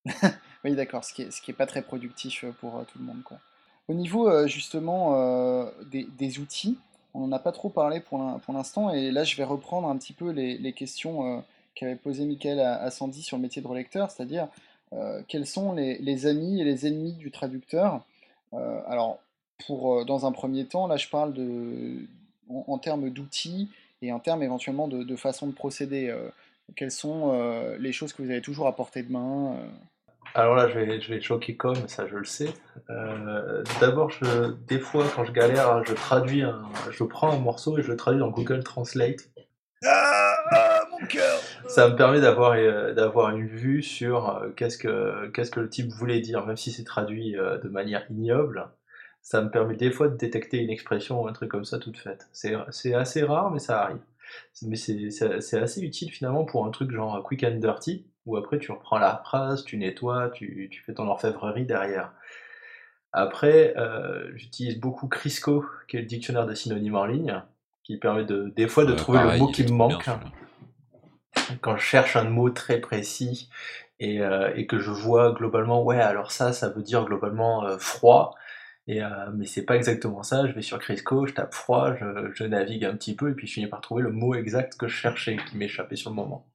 oui, 0.64 0.76
d'accord, 0.76 1.03
ce 1.03 1.14
qui 1.14 1.26
n'est 1.26 1.53
pas 1.56 1.66
très 1.66 1.82
productif 1.82 2.45
pour 2.60 2.86
tout 2.86 2.99
le 2.99 3.06
monde. 3.06 3.24
Quoi. 3.24 3.40
Au 3.88 3.94
niveau 3.94 4.48
justement 4.48 5.70
des, 5.91 6.40
outils, 6.40 6.78
on 7.14 7.28
n'en 7.28 7.32
a 7.32 7.40
pas 7.40 7.52
trop 7.52 7.70
parlé 7.70 7.99
pour 8.02 8.20
l'instant, 8.49 8.91
et 8.91 9.12
là 9.12 9.24
je 9.24 9.36
vais 9.36 9.44
reprendre 9.44 9.88
un 9.88 9.98
petit 9.98 10.14
peu 10.14 10.32
les, 10.32 10.74
questions 10.74 11.38
euh, 11.38 11.41
qu'avait 11.76 11.95
posé 11.95 12.26
Michael 12.26 12.60
à, 12.60 12.90
Sandy 12.90 13.22
sur 13.22 13.38
le 13.38 13.44
métier 13.44 13.62
de 13.62 13.68
relecteur, 13.68 14.12
c'est-à-dire 14.12 14.48
euh, 14.94 15.22
quels 15.28 15.45
sont 15.45 15.74
les, 15.74 16.26
amis 16.26 16.62
et 16.62 16.64
les 16.64 16.88
ennemis 16.88 17.14
du 17.14 17.32
traducteur. 17.32 18.03
Euh, 18.56 18.82
alors, 18.88 19.19
pour, 19.65 20.06
dans 20.06 20.26
un 20.26 20.32
premier 20.32 20.65
temps, 20.65 20.88
là 20.88 20.98
je 20.98 21.07
parle 21.07 21.34
de, 21.34 22.07
en, 22.49 22.77
termes 22.77 23.10
d'outils 23.10 23.69
et 24.02 24.11
en 24.11 24.19
termes 24.19 24.44
éventuellement 24.44 24.88
de, 24.88 25.03
de 25.03 25.15
façon 25.15 25.48
de 25.48 25.53
procéder. 25.53 26.14
quelles 26.76 26.91
sont 26.91 27.32
les 27.80 27.94
choses 27.94 28.11
que 28.11 28.22
vous 28.22 28.30
avez 28.30 28.41
toujours 28.41 28.68
à 28.68 28.76
portée 28.76 29.02
de 29.02 29.11
main 29.11 29.57
alors 30.36 30.56
là, 30.56 30.68
je 30.68 30.77
vais, 30.77 30.99
je 30.99 31.14
vais 31.14 31.22
choquer 31.22 31.56
comme, 31.56 31.88
ça 31.88 32.07
je 32.07 32.18
le 32.18 32.26
sais. 32.26 32.53
Euh, 32.90 33.64
d'abord, 33.80 34.10
je, 34.10 34.52
des 34.68 34.80
fois, 34.80 35.06
quand 35.15 35.23
je 35.23 35.32
galère, 35.32 35.82
je 35.86 35.94
traduis 35.94 36.41
un, 36.41 36.64
je 36.91 37.06
prends 37.06 37.32
un 37.32 37.40
morceau 37.40 37.77
et 37.77 37.82
je 37.82 37.90
le 37.90 37.95
traduis 37.95 38.19
dans 38.19 38.32
Google 38.32 38.61
Translate. 38.61 39.30
Ah, 39.86 40.36
ah 40.52 40.74
mon 40.99 41.07
cœur 41.07 41.39
Ça 41.67 41.89
me 41.89 41.95
permet 41.95 42.22
d'avoir 42.22 42.53
euh, 42.53 42.93
d'avoir 42.93 43.35
une 43.35 43.47
vue 43.47 43.81
sur 43.81 44.30
euh, 44.30 44.49
qu'est-ce 44.55 44.77
que 44.77 45.27
qu'est-ce 45.30 45.51
que 45.51 45.59
le 45.59 45.69
type 45.69 45.91
voulait 45.91 46.19
dire, 46.19 46.45
même 46.45 46.57
si 46.57 46.72
c'est 46.72 46.84
traduit 46.84 47.34
de 47.34 47.69
manière 47.69 48.05
ignoble. 48.09 48.69
Ça 49.22 49.41
me 49.41 49.49
permet 49.49 49.76
des 49.76 49.91
fois 49.91 50.07
de 50.07 50.15
détecter 50.15 50.57
une 50.57 50.69
expression 50.69 51.23
ou 51.23 51.27
un 51.27 51.34
truc 51.34 51.49
comme 51.49 51.65
ça 51.65 51.80
toute 51.80 51.97
faite. 51.97 52.27
C'est 52.31 52.93
assez 52.93 53.23
rare, 53.23 53.49
mais 53.51 53.59
ça 53.59 53.81
arrive. 53.81 54.01
Mais 54.61 54.76
c'est 54.76 55.59
assez 55.59 55.81
utile 55.81 56.11
finalement 56.11 56.45
pour 56.45 56.65
un 56.65 56.72
truc 56.72 56.91
genre 56.91 57.23
quick 57.23 57.43
and 57.43 57.55
dirty 57.55 58.05
où 58.26 58.38
après 58.38 58.59
tu 58.59 58.72
reprends 58.72 58.97
la 58.97 59.17
phrase, 59.17 59.63
tu 59.63 59.77
nettoies, 59.77 60.30
tu, 60.30 60.69
fais 60.85 60.93
ton 60.93 61.07
orfèvrerie 61.07 61.65
derrière. 61.65 62.11
Après, 63.13 63.73
euh, 63.77 64.31
j'utilise 64.35 64.80
beaucoup 64.80 65.07
Crisco, 65.07 65.65
qui 65.88 65.97
est 65.97 66.01
le 66.01 66.05
dictionnaire 66.05 66.45
de 66.45 66.53
synonymes 66.53 66.95
en 66.95 67.05
ligne, 67.05 67.41
qui 67.84 67.97
permet 67.97 68.26
de, 68.26 68.51
des 68.55 68.67
fois 68.67 68.85
de 68.85 68.93
trouver 68.93 69.19
le 69.19 69.38
mot 69.38 69.47
qui 69.47 69.63
me 69.63 69.72
manque. 69.72 70.05
Quand 71.61 71.77
je 71.77 71.84
cherche 71.84 72.15
un 72.15 72.26
mot 72.26 72.49
très 72.49 72.80
précis 72.80 73.49
et, 73.99 74.22
euh, 74.22 74.63
que 74.65 74.80
je 74.80 74.91
vois 74.91 75.31
globalement, 75.34 75.84
ouais, 75.84 75.99
alors 75.99 76.31
ça, 76.31 76.53
ça 76.53 76.69
veut 76.69 76.84
dire 76.84 77.05
globalement 77.05 77.65
euh, 77.65 77.77
froid, 77.77 78.35
et, 78.88 79.01
mais 79.34 79.47
c'est 79.47 79.65
pas 79.65 79.76
exactement 79.76 80.22
ça. 80.22 80.45
Je 80.47 80.53
vais 80.53 80.61
sur 80.61 80.77
Crisco, 80.77 81.26
je 81.26 81.34
tape 81.34 81.53
froid, 81.55 81.95
je, 81.95 82.43
navigue 82.43 82.85
un 82.85 82.95
petit 82.95 83.15
peu, 83.15 83.31
et 83.31 83.34
puis 83.34 83.47
je 83.47 83.53
finis 83.53 83.67
par 83.67 83.81
trouver 83.81 84.03
le 84.03 84.11
mot 84.11 84.35
exact 84.35 84.77
que 84.77 84.88
je 84.88 84.95
cherchais, 84.95 85.38
qui 85.38 85.57
m'échappait 85.57 85.95
sur 85.95 86.11
le 86.11 86.15
moment. 86.15 86.47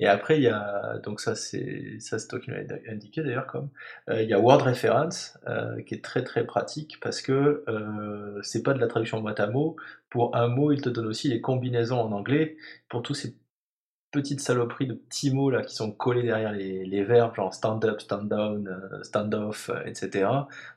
Et 0.00 0.06
après, 0.06 0.38
il 0.38 0.44
y 0.44 0.48
a, 0.48 0.98
donc 1.04 1.20
ça 1.20 1.34
c'est 1.34 2.00
ça 2.00 2.16
toi 2.26 2.40
qui 2.40 2.50
l'avais 2.50 2.82
indiqué 2.88 3.22
d'ailleurs 3.22 3.46
comme, 3.46 3.68
euh, 4.08 4.22
il 4.22 4.30
y 4.30 4.32
a 4.32 4.40
Word 4.40 4.62
Reference 4.62 5.38
euh, 5.46 5.82
qui 5.82 5.94
est 5.94 6.02
très 6.02 6.24
très 6.24 6.46
pratique 6.46 6.98
parce 7.02 7.20
que 7.20 7.62
euh, 7.68 8.40
c'est 8.42 8.62
pas 8.62 8.72
de 8.72 8.78
la 8.78 8.86
traduction 8.86 9.20
mot 9.20 9.28
à 9.28 9.46
mot. 9.46 9.76
Pour 10.08 10.34
un 10.34 10.48
mot, 10.48 10.72
il 10.72 10.80
te 10.80 10.88
donne 10.88 11.06
aussi 11.06 11.28
les 11.28 11.42
combinaisons 11.42 12.00
en 12.00 12.12
anglais 12.12 12.56
pour 12.88 13.02
tous 13.02 13.14
ces 13.14 13.36
petites 14.10 14.40
saloperies 14.40 14.86
de 14.86 14.94
petits 14.94 15.32
mots 15.32 15.50
là 15.50 15.62
qui 15.62 15.74
sont 15.74 15.92
collés 15.92 16.22
derrière 16.22 16.52
les, 16.52 16.84
les 16.84 17.04
verbes, 17.04 17.34
genre 17.34 17.54
stand 17.54 17.84
up, 17.84 18.00
stand 18.00 18.28
down, 18.28 19.00
stand 19.02 19.34
off, 19.34 19.70
etc. 19.84 20.28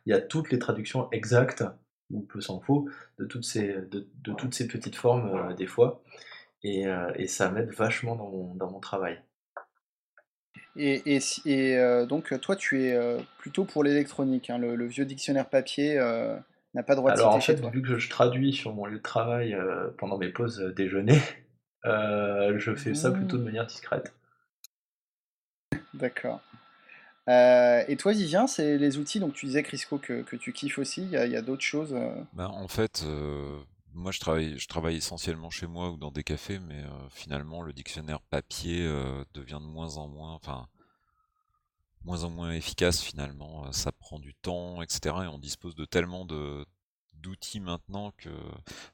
Il 0.06 0.12
y 0.12 0.14
a 0.14 0.22
toutes 0.22 0.52
les 0.52 0.60
traductions 0.60 1.10
exactes 1.12 1.64
ou 2.12 2.22
peu 2.22 2.42
s'en 2.42 2.60
faut 2.60 2.88
de 3.18 3.26
toutes 3.26 3.46
ces 3.46 3.74
de, 3.90 4.08
de 4.24 4.34
toutes 4.34 4.54
ces 4.54 4.68
petites 4.68 4.96
formes 4.96 5.56
des 5.56 5.68
fois 5.68 6.04
et, 6.64 6.88
euh, 6.88 7.12
et 7.16 7.28
ça 7.28 7.50
m'aide 7.52 7.72
vachement 7.72 8.16
dans 8.16 8.30
mon, 8.30 8.56
dans 8.56 8.72
mon 8.72 8.80
travail. 8.80 9.20
Et, 10.76 11.16
et, 11.16 11.20
et 11.46 11.78
euh, 11.78 12.06
donc, 12.06 12.40
toi, 12.42 12.56
tu 12.56 12.84
es 12.84 12.96
euh, 12.96 13.20
plutôt 13.38 13.64
pour 13.66 13.84
l'électronique. 13.84 14.50
Hein, 14.50 14.58
le, 14.58 14.86
vieux 14.88 15.06
dictionnaire 15.06 15.50
papier 15.50 15.96
n'a 16.74 16.84
pas 16.84 16.96
droit 16.96 17.12
de 17.12 17.20
Alors, 17.20 17.36
en 17.36 17.42
fait, 17.42 17.64
vu 17.72 17.82
que 17.82 17.98
je 17.98 18.10
traduis 18.10 18.54
sur 18.54 18.74
mon 18.74 18.86
lieu 18.86 18.98
de 18.98 19.04
travail 19.04 19.56
pendant 19.98 20.18
mes 20.18 20.30
pauses 20.30 20.60
déjeuner, 20.76 21.20
je 21.86 22.74
fais 22.76 22.94
ça 22.94 23.12
plutôt 23.12 23.38
de 23.38 23.42
mmh. 23.42 23.46
manière 23.46 23.66
discrète. 23.66 24.14
D'accord. 25.94 26.42
et 27.28 27.96
toi, 28.00 28.12
Vivien, 28.14 28.48
c'est 28.48 28.78
les 28.78 28.98
outils, 28.98 29.20
donc 29.20 29.34
tu 29.34 29.46
disais, 29.46 29.64
Crisco, 29.64 29.98
que, 29.98 30.22
que 30.22 30.36
tu 30.36 30.54
kiffes 30.54 30.80
aussi, 30.80 31.04
il 31.04 31.10
y 31.10 31.18
a, 31.18 31.40
a 31.40 31.42
d'autres 31.42 31.64
choses 31.64 31.96
ben, 32.34 32.48
En 32.48 32.68
fait, 32.68 33.06
moi, 33.94 34.12
je 34.12 34.20
travaille, 34.20 34.58
je 34.58 34.68
travaille 34.68 34.98
essentiellement 34.98 35.50
chez 35.50 35.68
moi 35.68 35.92
ou 35.92 35.98
dans 35.98 36.12
des 36.12 36.24
cafés, 36.24 36.60
mais 36.60 36.84
euh, 36.84 37.10
finalement, 37.10 37.62
le 37.62 37.74
dictionnaire 37.74 38.22
papier 38.22 38.86
euh, 38.88 39.24
devient 39.34 39.60
de 39.62 39.68
moins 39.68 39.98
en 39.98 40.08
moins, 40.08 40.34
enfin, 40.34 40.68
moins 42.04 42.24
en 42.24 42.30
moins 42.30 42.52
efficace 42.54 43.02
finalement. 43.02 43.66
Euh, 43.68 43.72
ça 43.72 43.92
prend 43.92 44.20
du 44.20 44.34
temps, 44.34 44.82
etc. 44.82 45.16
Et 45.24 45.28
on 45.28 45.38
dispose 45.38 45.76
de 45.76 45.86
tellement 45.86 46.26
de 46.26 46.66
d'outils 47.24 47.60
maintenant 47.60 48.12
que 48.18 48.30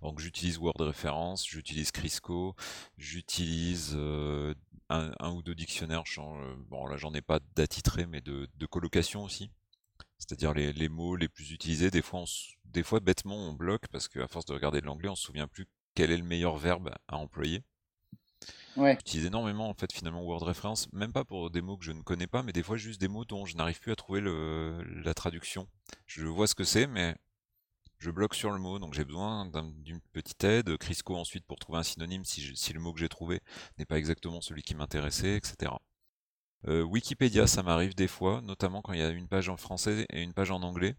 donc 0.01 0.19
j'utilise 0.19 0.57
Word 0.57 0.77
Référence, 0.80 1.45
j'utilise 1.45 1.91
Crisco, 1.91 2.56
j'utilise 2.97 3.97
un, 4.89 5.31
ou 5.31 5.41
deux 5.41 5.56
dictionnaires. 5.56 6.03
Bon, 6.69 6.88
là, 6.88 6.95
j'en 6.97 7.14
ai 7.14 7.22
pas 7.22 7.39
d'attitré, 7.56 8.06
mais 8.06 8.22
de, 8.22 8.47
de 8.56 8.65
colocation 8.65 9.23
aussi 9.23 9.51
c'est-à-dire 10.19 10.53
les, 10.53 10.89
mots 10.89 11.15
les 11.15 11.30
plus 11.30 11.51
utilisés. 11.51 11.89
Des 11.89 12.01
fois, 12.01 12.26
des 12.65 12.84
fois, 12.84 12.99
bêtement, 12.99 13.35
on 13.35 13.53
bloque 13.53 13.88
parce 13.88 14.07
qu'à 14.07 14.27
force 14.27 14.45
de 14.45 14.53
regarder 14.53 14.81
de 14.81 14.85
l'anglais, 14.85 15.10
on 15.10 15.15
se 15.15 15.23
souvient 15.23 15.47
plus 15.47 15.65
quel 15.95 16.11
est 16.11 16.18
le 16.18 16.23
meilleur 16.23 16.57
verbe 16.57 16.91
à 17.07 17.15
employer. 17.15 17.64
Ouais. 18.77 18.95
J'utilise 18.99 19.26
énormément 19.26 19.69
en 19.69 19.73
fait 19.73 19.91
finalement 19.91 20.23
Word 20.23 20.43
Reference, 20.43 20.91
même 20.93 21.11
pas 21.11 21.26
pour 21.26 21.49
des 21.49 21.61
mots 21.61 21.77
que 21.77 21.84
je 21.84 21.91
ne 21.91 22.01
connais 22.01 22.27
pas, 22.27 22.43
mais 22.43 22.53
des 22.53 22.64
fois 22.64 22.77
juste 22.77 23.01
des 23.01 23.07
mots 23.07 23.26
dont 23.26 23.45
je 23.45 23.57
n'arrive 23.57 23.80
plus 23.80 23.91
à 23.91 23.95
trouver 23.95 24.22
la 24.22 25.14
traduction. 25.14 25.68
Je 26.06 26.26
vois 26.26 26.47
ce 26.47 26.56
que 26.56 26.64
c'est, 26.64 26.88
mais 26.88 27.15
je 27.99 28.11
bloque 28.11 28.34
sur 28.34 28.51
le 28.51 28.59
mot, 28.59 28.80
donc 28.80 28.93
j'ai 28.93 29.05
besoin 29.05 29.49
d'une 29.84 29.99
petite 30.13 30.43
aide. 30.43 30.77
Crisco 30.77 31.15
ensuite 31.15 31.45
pour 31.45 31.59
trouver 31.59 31.80
un 31.80 31.84
synonyme 31.84 32.23
si, 32.23 32.55
si 32.55 32.73
le 32.73 32.80
mot 32.80 32.93
que 32.93 32.99
j'ai 32.99 33.09
trouvé 33.09 33.41
n'est 33.77 33.85
pas 33.85 33.97
exactement 33.97 34.41
celui 34.41 34.63
qui 34.63 34.73
m'intéressait, 34.73 35.35
etc. 35.35 35.73
Euh, 36.67 36.81
Wikipédia, 36.84 37.47
ça 37.47 37.63
m'arrive 37.63 37.95
des 37.95 38.07
fois, 38.07 38.41
notamment 38.41 38.81
quand 38.81 38.93
il 38.93 38.99
y 38.99 39.03
a 39.03 39.09
une 39.09 39.27
page 39.27 39.49
en 39.49 39.57
français 39.57 40.05
et 40.11 40.21
une 40.21 40.34
page 40.34 40.51
en 40.51 40.61
anglais. 40.61 40.95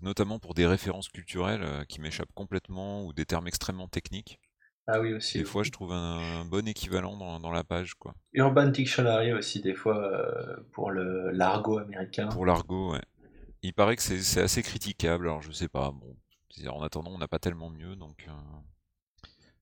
Notamment 0.00 0.38
pour 0.38 0.54
des 0.54 0.66
références 0.66 1.08
culturelles 1.08 1.62
euh, 1.62 1.84
qui 1.84 2.00
m'échappent 2.00 2.32
complètement 2.34 3.04
ou 3.04 3.12
des 3.12 3.24
termes 3.24 3.48
extrêmement 3.48 3.88
techniques. 3.88 4.38
Ah 4.86 5.00
oui, 5.00 5.12
aussi. 5.14 5.38
Des 5.38 5.44
fois, 5.44 5.62
je 5.62 5.70
trouve 5.70 5.92
un, 5.92 6.44
bon 6.44 6.66
équivalent 6.66 7.16
dans, 7.38 7.52
la 7.52 7.62
page. 7.62 7.94
quoi. 7.94 8.14
Urban 8.32 8.66
Dictionary 8.66 9.32
aussi, 9.32 9.60
des 9.60 9.74
fois, 9.74 9.96
euh, 9.96 10.56
pour 10.72 10.90
le 10.90 11.30
l'argot 11.30 11.78
américain. 11.78 12.28
Pour 12.28 12.46
l'argot, 12.46 12.92
ouais. 12.92 13.02
Il 13.62 13.72
paraît 13.72 13.96
que 13.96 14.02
c'est 14.02 14.40
assez 14.42 14.62
critiquable, 14.62 15.26
alors 15.26 15.40
je 15.42 15.52
sais 15.52 15.68
pas. 15.68 15.90
Bon, 15.90 16.16
en 16.68 16.82
attendant, 16.82 17.12
on 17.12 17.18
n'a 17.18 17.28
pas 17.28 17.38
tellement 17.38 17.70
mieux, 17.70 17.96
donc. 17.96 18.28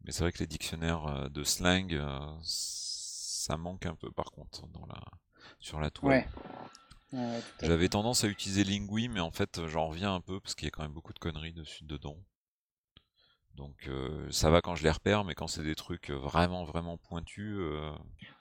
Mais 0.05 0.13
c'est 0.13 0.23
vrai 0.23 0.33
que 0.33 0.39
les 0.39 0.47
dictionnaires 0.47 1.31
de 1.31 1.45
slang, 1.45 1.99
ça 2.43 3.57
manque 3.57 3.87
un 3.87 3.95
peu 3.95 4.11
par 4.11 4.31
contre 4.33 4.67
dans 4.69 4.87
la, 4.87 5.01
sur 5.59 5.81
la 5.81 5.91
toile. 5.91 6.19
Ouais. 6.19 6.27
Ouais. 7.13 7.41
J'avais 7.63 7.89
tendance 7.89 8.25
à 8.25 8.29
utiliser 8.29 8.65
Lingui, 8.65 9.09
mais 9.09 9.21
en 9.21 9.31
fait 9.31 9.67
j'en 9.67 9.89
reviens 9.89 10.15
un 10.15 10.21
peu 10.21 10.41
parce 10.41 10.55
qu'il 10.55 10.67
y 10.67 10.69
a 10.69 10.71
quand 10.71 10.83
même 10.83 10.93
beaucoup 10.93 11.13
de 11.13 11.19
conneries 11.19 11.53
dessus 11.53 11.85
dedans. 11.85 12.17
Donc 13.57 13.89
euh, 13.89 14.31
ça 14.31 14.51
va 14.51 14.63
quand 14.63 14.75
je 14.75 14.85
les 14.85 14.91
repère, 14.91 15.25
mais 15.25 15.35
quand 15.35 15.47
c'est 15.47 15.63
des 15.63 15.75
trucs 15.75 16.11
vraiment 16.11 16.65
vraiment 16.65 16.97
pointus, 16.97 17.57
euh, 17.59 17.91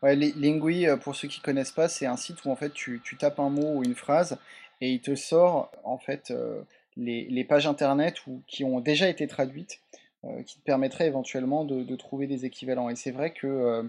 Ouais, 0.02 0.16
Li- 0.16 0.34
Lingui, 0.36 0.88
euh, 0.88 0.98
pour 0.98 1.16
ceux 1.16 1.28
qui 1.28 1.42
connaissent 1.42 1.72
pas, 1.72 1.88
c'est 1.88 2.06
un 2.06 2.18
site 2.18 2.44
où 2.46 2.52
en 2.52 2.56
fait 2.56 2.72
tu, 2.74 3.02
tu 3.04 3.18
tapes 3.18 3.40
un 3.40 3.50
mot 3.50 3.76
ou 3.78 3.84
une 3.84 3.96
phrase 3.96 4.38
et 4.82 4.92
il 4.92 5.02
te 5.02 5.16
sort 5.16 5.72
en 5.84 5.98
fait 5.98 6.32
euh, 6.32 6.62
les, 6.98 7.44
pages 7.44 7.68
internet 7.68 8.16
qui 8.48 8.64
ont 8.64 8.80
déjà 8.80 9.10
été 9.10 9.28
traduites, 9.28 9.80
euh, 10.26 10.44
qui 10.44 10.58
te 10.58 10.64
permettraient 10.64 11.08
éventuellement 11.08 11.66
de, 11.66 11.96
trouver 11.96 12.28
des 12.28 12.46
équivalents. 12.46 12.90
Et 12.90 12.96
c'est 12.96 13.12
vrai 13.12 13.32
que 13.32 13.48
euh, 13.48 13.84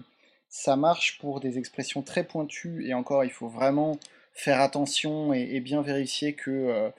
ça 0.49 0.75
marche 0.75 1.19
pour 1.19 1.39
des 1.39 1.57
expressions 1.57 2.01
très 2.01 2.23
pointues 2.23 2.87
et 2.87 2.93
encore 2.93 3.23
il 3.23 3.31
faut 3.31 3.47
vraiment 3.47 3.97
faire 4.33 4.61
attention 4.61 5.33
et, 5.33 5.59
bien 5.59 5.81
vérifier 5.81 6.33
que 6.33 6.89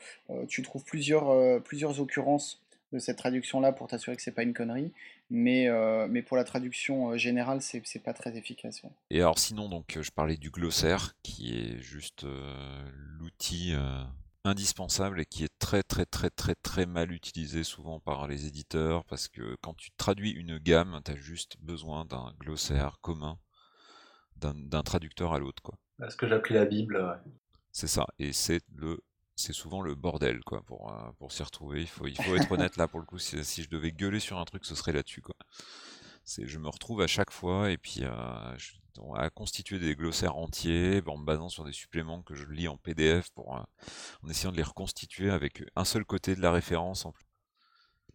tu 0.49 0.61
trouves 0.61 0.85
plusieurs, 0.85 1.63
plusieurs 1.63 1.99
occurrences 1.99 2.61
de 2.93 2.99
cette 2.99 3.17
traduction-là 3.17 3.73
pour 3.73 3.89
t'assurer 3.89 4.17
que 4.17 4.23
c'est 4.23 4.35
pas 4.35 4.43
une 4.43 4.53
connerie. 4.53 4.93
Mais, 5.35 5.67
euh, 5.67 6.07
mais 6.11 6.21
pour 6.23 6.37
la 6.37 6.45
traduction 6.45 7.13
euh, 7.13 7.17
générale, 7.17 7.63
c'est 7.63 7.81
c'est 7.87 8.03
pas 8.03 8.13
très 8.13 8.37
efficace. 8.37 8.83
ouais. 8.83 8.91
Et 9.09 9.21
alors 9.21 9.39
sinon, 9.39 9.71
donc, 9.71 9.97
euh, 9.97 10.03
je 10.03 10.11
parlais 10.11 10.37
du 10.37 10.51
glossaire, 10.51 11.15
qui 11.23 11.59
est 11.59 11.81
juste 11.81 12.25
euh, 12.25 12.91
l'outil 13.19 13.73
euh, 13.73 14.05
indispensable 14.45 15.21
et 15.21 15.25
qui 15.25 15.45
est 15.45 15.59
très 15.59 15.83
très 15.83 16.05
très 16.05 16.29
très 16.29 16.55
très 16.55 16.85
mal 16.85 17.13
utilisé 17.13 17.65
souvent 17.65 17.99
par 17.99 18.29
les 18.29 18.45
éditeurs, 18.47 19.05
parce 19.07 19.29
que 19.29 19.57
quand 19.63 19.73
tu 19.75 19.91
traduis 19.97 20.33
une 20.33 20.59
gamme, 20.59 21.01
tu 21.03 21.13
as 21.13 21.17
juste 21.17 21.57
besoin 21.61 22.05
d'un 22.05 22.35
glossaire 22.39 22.99
commun, 23.01 23.39
d'un 24.37 24.53
d'un 24.55 24.83
traducteur 24.83 25.33
à 25.33 25.39
l'autre, 25.39 25.63
quoi. 25.63 25.79
Ce 26.11 26.17
que 26.17 26.29
j'appelais 26.29 26.57
la 26.57 26.67
Bible, 26.67 26.97
ouais. 26.97 27.33
C'est 27.71 27.89
ça, 27.89 28.07
et 28.19 28.35
c'est 28.35 28.61
le 28.75 29.01
c'est 29.43 29.53
souvent 29.53 29.83
le 29.83 29.95
bordel, 29.95 30.41
quoi, 30.45 30.63
pour, 30.63 30.93
euh, 30.93 31.13
pour 31.19 31.33
s'y 31.33 31.43
retrouver. 31.43 31.81
Il 31.83 31.89
faut, 31.89 32.07
il 32.07 32.17
faut 32.17 32.37
être 32.37 32.51
honnête 32.51 32.77
là 32.77 32.89
pour 32.89 33.01
le 33.01 33.07
coup. 33.07 33.19
Si, 33.19 33.63
je 33.63 33.69
devais 33.69 33.93
gueuler 33.93 34.21
sur 34.21 34.39
un 34.39 34.45
truc, 34.45 34.65
ce 34.65 34.75
serait 34.75 34.93
là-dessus, 34.93 35.23
quoi. 35.23 35.37
Je 36.39 36.59
me 36.59 36.69
retrouve 36.69 37.03
à 37.03 37.09
chaque 37.09 37.33
fois 37.33 37.71
et 37.71 37.79
puis 37.79 38.01
euh, 38.03 38.57
à 39.17 39.31
constituer 39.31 39.81
des 39.81 39.97
glossaires 39.97 40.37
entiers 40.37 41.03
en 41.07 41.19
me 41.19 41.25
basant 41.25 41.49
sur 41.49 41.65
des 41.65 41.73
suppléments 41.73 42.23
que 42.23 42.37
je 42.37 42.45
lis 42.47 42.69
en 42.69 42.77
PDF 42.77 43.31
pour, 43.31 43.57
euh, 43.57 43.61
en 44.23 44.29
essayant 44.29 44.53
de 44.53 44.57
les 44.57 44.63
reconstituer 44.63 45.31
avec 45.31 45.65
un 45.75 45.85
seul 45.85 46.05
côté 46.05 46.37
de 46.37 46.41
la 46.41 46.53
référence 46.53 47.05
en 47.05 47.13
plus. 47.13 47.27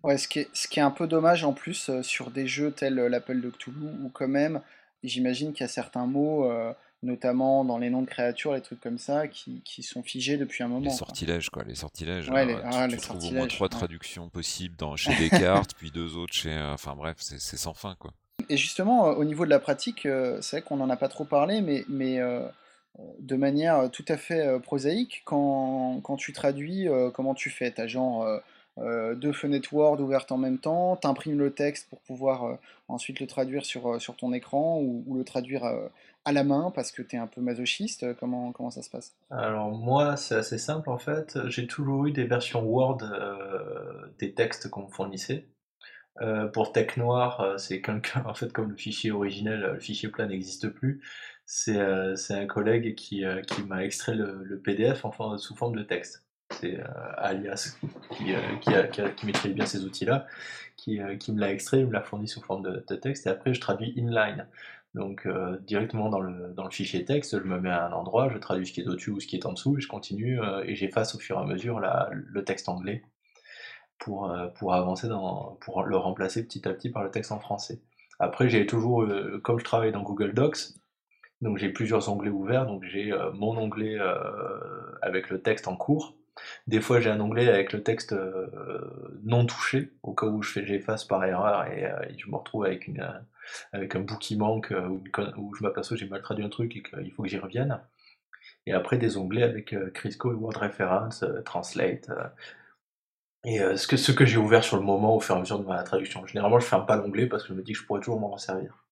Ouais, 0.04 0.18
ce 0.18 0.28
qui 0.28 0.40
est, 0.40 0.50
ce 0.54 0.68
qui 0.68 0.80
est 0.80 0.84
un 0.84 0.92
peu 0.92 1.08
dommage 1.08 1.44
en 1.44 1.54
plus 1.54 1.90
euh, 1.90 2.04
sur 2.04 2.30
des 2.30 2.48
jeux 2.48 2.72
tels 2.72 3.00
euh, 3.00 3.10
l'Appel 3.10 3.42
de 3.42 3.50
Cthulhu, 3.50 3.88
où 4.04 4.10
quand 4.10 4.28
même, 4.28 4.62
j'imagine 5.04 5.54
qu'il 5.54 5.62
y 5.62 5.66
a 5.66 5.68
certains 5.68 6.06
mots, 6.06 6.50
euh, 6.50 6.72
notamment 7.04 7.64
dans 7.64 7.78
les 7.78 7.90
noms 7.90 8.02
de 8.02 8.08
créatures, 8.08 8.54
les 8.54 8.62
trucs 8.62 8.82
comme 8.82 8.98
ça, 8.98 9.28
qui, 9.28 9.62
qui 9.64 9.84
sont 9.84 10.02
figés 10.04 10.38
depuis 10.38 10.64
un 10.64 10.68
Les 10.68 10.74
moment, 10.74 10.88
quoi. 10.90 10.98
sortilèges, 10.98 11.50
quoi, 11.50 11.64
les 11.64 11.76
sortilèges. 11.76 12.30
Ouais, 12.30 12.46
les, 12.46 12.56
tu, 12.56 12.60
ah, 12.64 12.88
tu 12.88 12.96
les 12.96 13.02
trouves 13.02 13.26
au 13.26 13.32
moins 13.32 13.48
trois 13.48 13.66
ouais. 13.68 13.70
traductions 13.70 14.30
possibles 14.30 14.76
dans, 14.78 14.96
chez 14.96 15.16
Descartes, 15.16 15.74
puis 15.78 15.92
deux 15.92 16.18
autres 16.18 16.34
chez. 16.34 16.52
euh, 16.52 16.74
Enfin 16.74 16.96
bref, 16.96 17.18
c'est 17.20 17.40
sans 17.58 17.74
fin, 17.74 17.96
quoi. 18.00 18.12
Et 18.50 18.58
justement, 18.58 19.08
euh, 19.10 19.14
au 19.14 19.26
niveau 19.26 19.46
de 19.46 19.50
la 19.50 19.60
pratique, 19.60 20.06
euh, 20.06 20.40
c'est 20.42 20.58
vrai 20.58 20.62
qu'on 20.64 20.78
n'en 20.78 20.90
a 20.90 20.98
pas 20.98 21.08
trop 21.10 21.26
parlé, 21.26 21.62
mais, 21.62 21.84
mais 21.88 22.20
euh, 22.20 22.48
de 23.20 23.36
manière 23.36 23.90
tout 23.92 24.06
à 24.08 24.18
fait 24.18 24.60
prosaïque, 24.62 25.22
quand, 25.26 26.00
quand 26.02 26.16
tu 26.18 26.34
traduis, 26.34 26.88
euh, 26.88 27.12
comment 27.12 27.36
tu 27.36 27.50
fais? 27.50 27.70
T'as 27.72 27.88
genre 27.88 28.26
euh, 28.80 29.16
deux 29.16 29.34
fenêtres 29.34 29.74
Word 29.74 30.00
ouvertes 30.02 30.32
en 30.32 30.38
même 30.38 30.58
temps, 30.60 30.96
t'imprimes 30.96 31.38
le 31.38 31.52
texte 31.52 31.90
pour 31.90 32.00
pouvoir 32.02 32.44
euh, 32.46 32.56
ensuite 32.88 33.20
le 33.20 33.28
traduire 33.28 33.66
sur, 33.66 33.94
euh, 33.94 34.00
sur 34.00 34.16
ton 34.16 34.34
écran 34.34 34.80
ou, 34.80 35.04
ou 35.08 35.16
le 35.16 35.24
traduire 35.24 35.66
à 36.28 36.34
la 36.34 36.44
main 36.44 36.72
parce 36.76 36.92
que 36.92 37.02
t'es 37.02 37.16
un 37.16 37.26
peu 37.26 37.40
masochiste. 37.40 38.04
euh, 38.04 38.14
Comment, 38.14 38.52
comment 38.52 38.70
ça 38.70 38.84
se 38.84 38.90
passe? 38.90 39.16
Alors 39.32 39.72
moi, 39.72 40.18
c'est 40.18 40.36
assez 40.36 40.58
simple 40.58 40.90
en 40.90 40.98
fait. 40.98 41.40
J'ai 41.48 41.68
toujours 41.68 42.06
eu 42.06 42.12
des 42.12 42.26
versions 42.26 42.64
Word 42.64 42.98
euh, 43.02 44.08
des 44.20 44.34
textes 44.34 44.70
qu'on 44.70 44.84
me 44.84 44.92
fournissait. 44.92 45.48
Euh, 46.22 46.48
pour 46.48 46.74
Tech 46.74 46.98
Noir, 46.98 47.56
c'est 47.58 47.82
quelqu'un, 47.82 48.24
en 48.28 48.34
fait, 48.34 48.52
comme 48.52 48.70
le 48.72 48.76
fichier 48.76 49.12
originel, 49.12 49.62
le 49.62 49.80
fichier 49.80 50.10
plat 50.10 50.26
n'existe 50.26 50.68
plus, 50.68 51.02
c'est 51.46 51.80
euh, 51.80 52.16
un 52.32 52.46
collègue 52.46 52.96
qui, 52.96 53.24
qui 53.48 53.64
m'a 53.64 53.86
extrait 53.86 54.16
le, 54.16 54.60
PDF 54.62 55.06
en 55.06 55.38
sous 55.38 55.56
forme 55.56 55.76
de 55.78 55.84
texte. 55.84 56.26
C'est 56.60 56.80
Alias 57.18 57.78
qui, 58.12 58.34
qui, 58.62 59.26
maîtrise 59.26 59.54
bien 59.54 59.66
ces 59.66 59.84
outils-là, 59.84 60.26
qui 60.78 61.00
me 61.00 61.40
l'a 61.40 61.52
extrait, 61.52 61.82
il 61.82 61.88
me 61.88 61.92
l'a 61.94 62.02
fourni 62.02 62.28
sous 62.28 62.42
forme 62.42 62.64
de, 62.64 62.84
de 62.88 62.96
texte, 62.96 63.28
et 63.28 63.30
après 63.30 63.54
je 63.54 63.60
traduis 63.62 63.94
inline. 63.98 64.48
Donc 64.94 65.26
euh, 65.26 65.58
directement 65.62 66.10
dans 66.10 66.20
le, 66.20 66.54
dans 66.54 66.64
le 66.64 66.72
fichier 66.72 67.06
texte, 67.06 67.38
je 67.38 67.44
me 67.44 67.60
mets 67.60 67.70
à 67.70 67.88
un 67.88 67.92
endroit, 67.92 68.30
je 68.30 68.38
traduis 68.38 68.66
ce 68.66 68.74
qui 68.74 68.82
est 68.82 68.88
au-dessus 68.88 69.12
ou 69.12 69.20
ce 69.20 69.28
qui 69.28 69.36
est 69.36 69.46
en 69.46 69.54
dessous, 69.54 69.78
et 69.78 69.82
je 69.82 69.88
continue, 69.88 70.42
euh, 70.42 70.64
et 70.66 70.76
j'efface 70.76 71.16
au 71.16 71.20
fur 71.20 71.38
et 71.38 71.42
à 71.42 71.46
mesure 71.46 71.80
le 72.12 72.44
texte 72.44 72.70
anglais 72.70 73.04
pour, 74.00 74.32
euh, 74.32 74.48
pour 74.48 74.74
avancer 74.74 75.08
dans, 75.08 75.58
pour 75.62 75.84
le 75.84 75.98
remplacer 75.98 76.44
petit 76.46 76.68
à 76.68 76.74
petit 76.74 76.90
par 76.90 77.04
le 77.04 77.12
texte 77.12 77.32
en 77.32 77.40
français. 77.40 77.82
Après, 78.20 78.50
j'ai 78.50 78.66
toujours, 78.66 79.08
comme 79.44 79.60
je 79.60 79.64
travaille 79.64 79.92
dans 79.92 80.02
Google 80.02 80.34
Docs, 80.34 80.74
donc 81.42 81.60
j'ai 81.60 81.70
plusieurs 81.70 82.10
onglets 82.10 82.32
ouverts, 82.32 82.66
donc 82.66 82.84
j'ai 82.84 83.14
mon 83.36 83.56
onglet 83.56 83.96
avec 85.04 85.30
le 85.30 85.40
texte 85.40 85.68
en 85.68 85.76
cours. 85.76 86.16
Des 86.66 86.82
fois, 86.82 87.00
j'ai 87.00 87.12
un 87.12 87.20
onglet 87.20 87.48
avec 87.48 87.74
le 87.74 87.84
texte 87.84 88.16
non 89.24 89.46
touché, 89.46 89.92
au 90.02 90.16
cas 90.16 90.26
où 90.26 90.42
je 90.42 90.52
fais 90.52 90.66
j'efface 90.66 91.06
par 91.06 91.24
erreur 91.26 91.68
et, 91.68 91.88
je 92.18 92.28
me 92.28 92.38
retrouve 92.38 92.66
avec 92.66 92.88
une 92.88 93.08
avec 93.72 93.96
un 93.96 94.02
bout 94.02 94.18
qui 94.18 94.36
manque 94.36 94.72
euh, 94.72 95.00
ou 95.38 95.56
je 95.56 95.64
m'aperçois 95.64 95.96
que 95.96 96.04
j'ai 96.04 96.10
mal 96.10 96.22
traduit 96.22 96.46
un 96.46 96.50
truc 96.50 96.76
et 96.76 96.84
qu'il 96.84 97.12
faut 97.12 97.24
que 97.24 97.30
j'y 97.30 97.38
revienne. 97.38 97.80
Et 98.66 98.74
après 98.74 98.98
des 98.98 99.18
onglets 99.18 99.44
avec 99.44 99.74
euh, 99.74 99.90
Crisco 99.92 100.32
et 100.32 100.36
Word 100.36 100.58
Reference, 100.58 101.24
euh, 101.24 101.42
Translate. 101.42 102.10
et 103.46 103.60
ce 103.60 103.88
que, 103.88 103.98
ce 103.98 104.12
que 104.12 104.26
j'ai 104.26 104.38
ouvert 104.38 104.64
sur 104.64 104.78
le 104.78 104.84
moment 104.84 105.16
au 105.16 105.20
fur 105.20 105.36
et 105.36 105.38
à 105.38 105.42
mesure 105.42 105.60
de 105.60 105.66
ma 105.66 105.82
traduction. 105.84 106.26
Généralement, 106.26 106.60
je 106.60 106.66
ferme 106.66 106.86
pas 106.86 106.98
l'onglet 106.98 107.28
parce 107.28 107.44
que 107.44 107.50
je 107.50 107.54
me 107.54 107.64
dis 107.64 107.74
que 107.74 107.80
je 107.80 107.86
pourrais 107.86 108.02
toujours 108.02 108.20
m'en 108.20 108.30
resservir. 108.30 108.84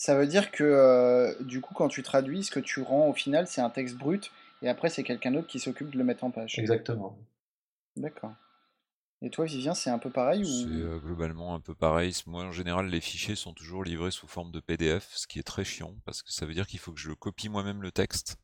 Ça 0.00 0.16
veut 0.16 0.26
dire 0.26 0.50
que 0.50 0.64
euh, 0.64 1.34
du 1.40 1.60
coup, 1.60 1.74
quand 1.74 1.88
tu 1.88 2.02
traduis, 2.02 2.42
ce 2.42 2.50
que 2.50 2.58
tu 2.58 2.80
rends 2.80 3.08
au 3.08 3.12
final, 3.12 3.46
c'est 3.46 3.60
un 3.60 3.68
texte 3.68 3.98
brut 3.98 4.32
et 4.62 4.68
après, 4.70 4.88
c'est 4.88 5.02
quelqu'un 5.02 5.30
d'autre 5.30 5.46
qui 5.46 5.60
s'occupe 5.60 5.90
de 5.90 5.98
le 5.98 6.04
mettre 6.04 6.24
en 6.24 6.30
page. 6.30 6.58
Exactement. 6.58 7.18
D'accord. 7.96 8.32
Et 9.22 9.30
toi, 9.30 9.44
Vivien, 9.44 9.74
c'est 9.74 9.90
un 9.90 9.98
peu 9.98 10.10
pareil 10.10 10.44
ou... 10.44 10.48
euh, 10.48 10.98
globalement 10.98 11.54
un 11.54 11.60
peu 11.60 11.74
pareil. 11.74 12.14
Moi, 12.26 12.44
en 12.44 12.52
général, 12.52 12.86
les 12.88 13.00
fichiers 13.00 13.36
sont 13.36 13.52
toujours 13.52 13.84
livrés 13.84 14.10
sous 14.10 14.26
forme 14.26 14.50
de 14.50 14.60
PDF, 14.60 15.10
ce 15.14 15.26
qui 15.26 15.38
est 15.38 15.42
très 15.42 15.64
chiant, 15.64 15.94
parce 16.04 16.22
que 16.22 16.32
ça 16.32 16.46
veut 16.46 16.54
dire 16.54 16.66
qu'il 16.66 16.78
faut 16.78 16.92
que 16.92 17.00
je 17.00 17.12
copie 17.12 17.48
moi-même 17.50 17.82
le 17.82 17.92
texte, 17.92 18.36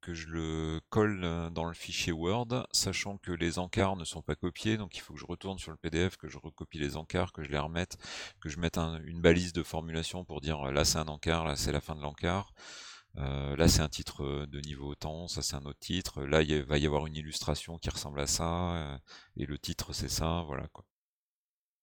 que 0.00 0.12
je 0.14 0.28
le 0.28 0.80
colle 0.90 1.22
euh, 1.24 1.50
dans 1.50 1.64
le 1.64 1.74
fichier 1.74 2.12
Word, 2.12 2.66
sachant 2.72 3.16
que 3.18 3.32
les 3.32 3.58
encarts 3.58 3.96
ne 3.96 4.04
sont 4.04 4.22
pas 4.22 4.34
copiés, 4.36 4.76
donc 4.76 4.96
il 4.96 5.00
faut 5.00 5.14
que 5.14 5.20
je 5.20 5.26
retourne 5.26 5.58
sur 5.58 5.70
le 5.70 5.78
PDF, 5.78 6.16
que 6.16 6.28
je 6.28 6.38
recopie 6.38 6.78
les 6.78 6.96
encarts, 6.96 7.32
que 7.32 7.42
je 7.42 7.50
les 7.50 7.58
remette, 7.58 7.96
que 8.40 8.48
je 8.50 8.58
mette 8.58 8.76
un- 8.78 9.00
une 9.04 9.20
balise 9.20 9.52
de 9.54 9.62
formulation 9.62 10.24
pour 10.24 10.40
dire 10.42 10.60
euh, 10.68 10.72
là 10.72 10.84
c'est 10.84 10.98
un 10.98 11.08
encart, 11.08 11.44
là 11.46 11.56
c'est 11.56 11.72
la 11.72 11.80
fin 11.80 11.94
de 11.94 12.02
l'encart. 12.02 12.52
Euh, 13.16 13.56
là, 13.56 13.68
c'est 13.68 13.80
un 13.80 13.88
titre 13.88 14.24
euh, 14.24 14.46
de 14.46 14.60
niveau 14.60 14.94
temps, 14.94 15.28
ça 15.28 15.42
c'est 15.42 15.54
un 15.56 15.64
autre 15.64 15.78
titre. 15.78 16.22
Là, 16.24 16.42
il 16.42 16.62
va 16.64 16.78
y 16.78 16.86
avoir 16.86 17.06
une 17.06 17.14
illustration 17.16 17.78
qui 17.78 17.90
ressemble 17.90 18.20
à 18.20 18.26
ça, 18.26 18.76
euh, 18.76 18.98
et 19.36 19.46
le 19.46 19.58
titre 19.58 19.92
c'est 19.92 20.08
ça, 20.08 20.42
voilà 20.46 20.66
quoi. 20.68 20.84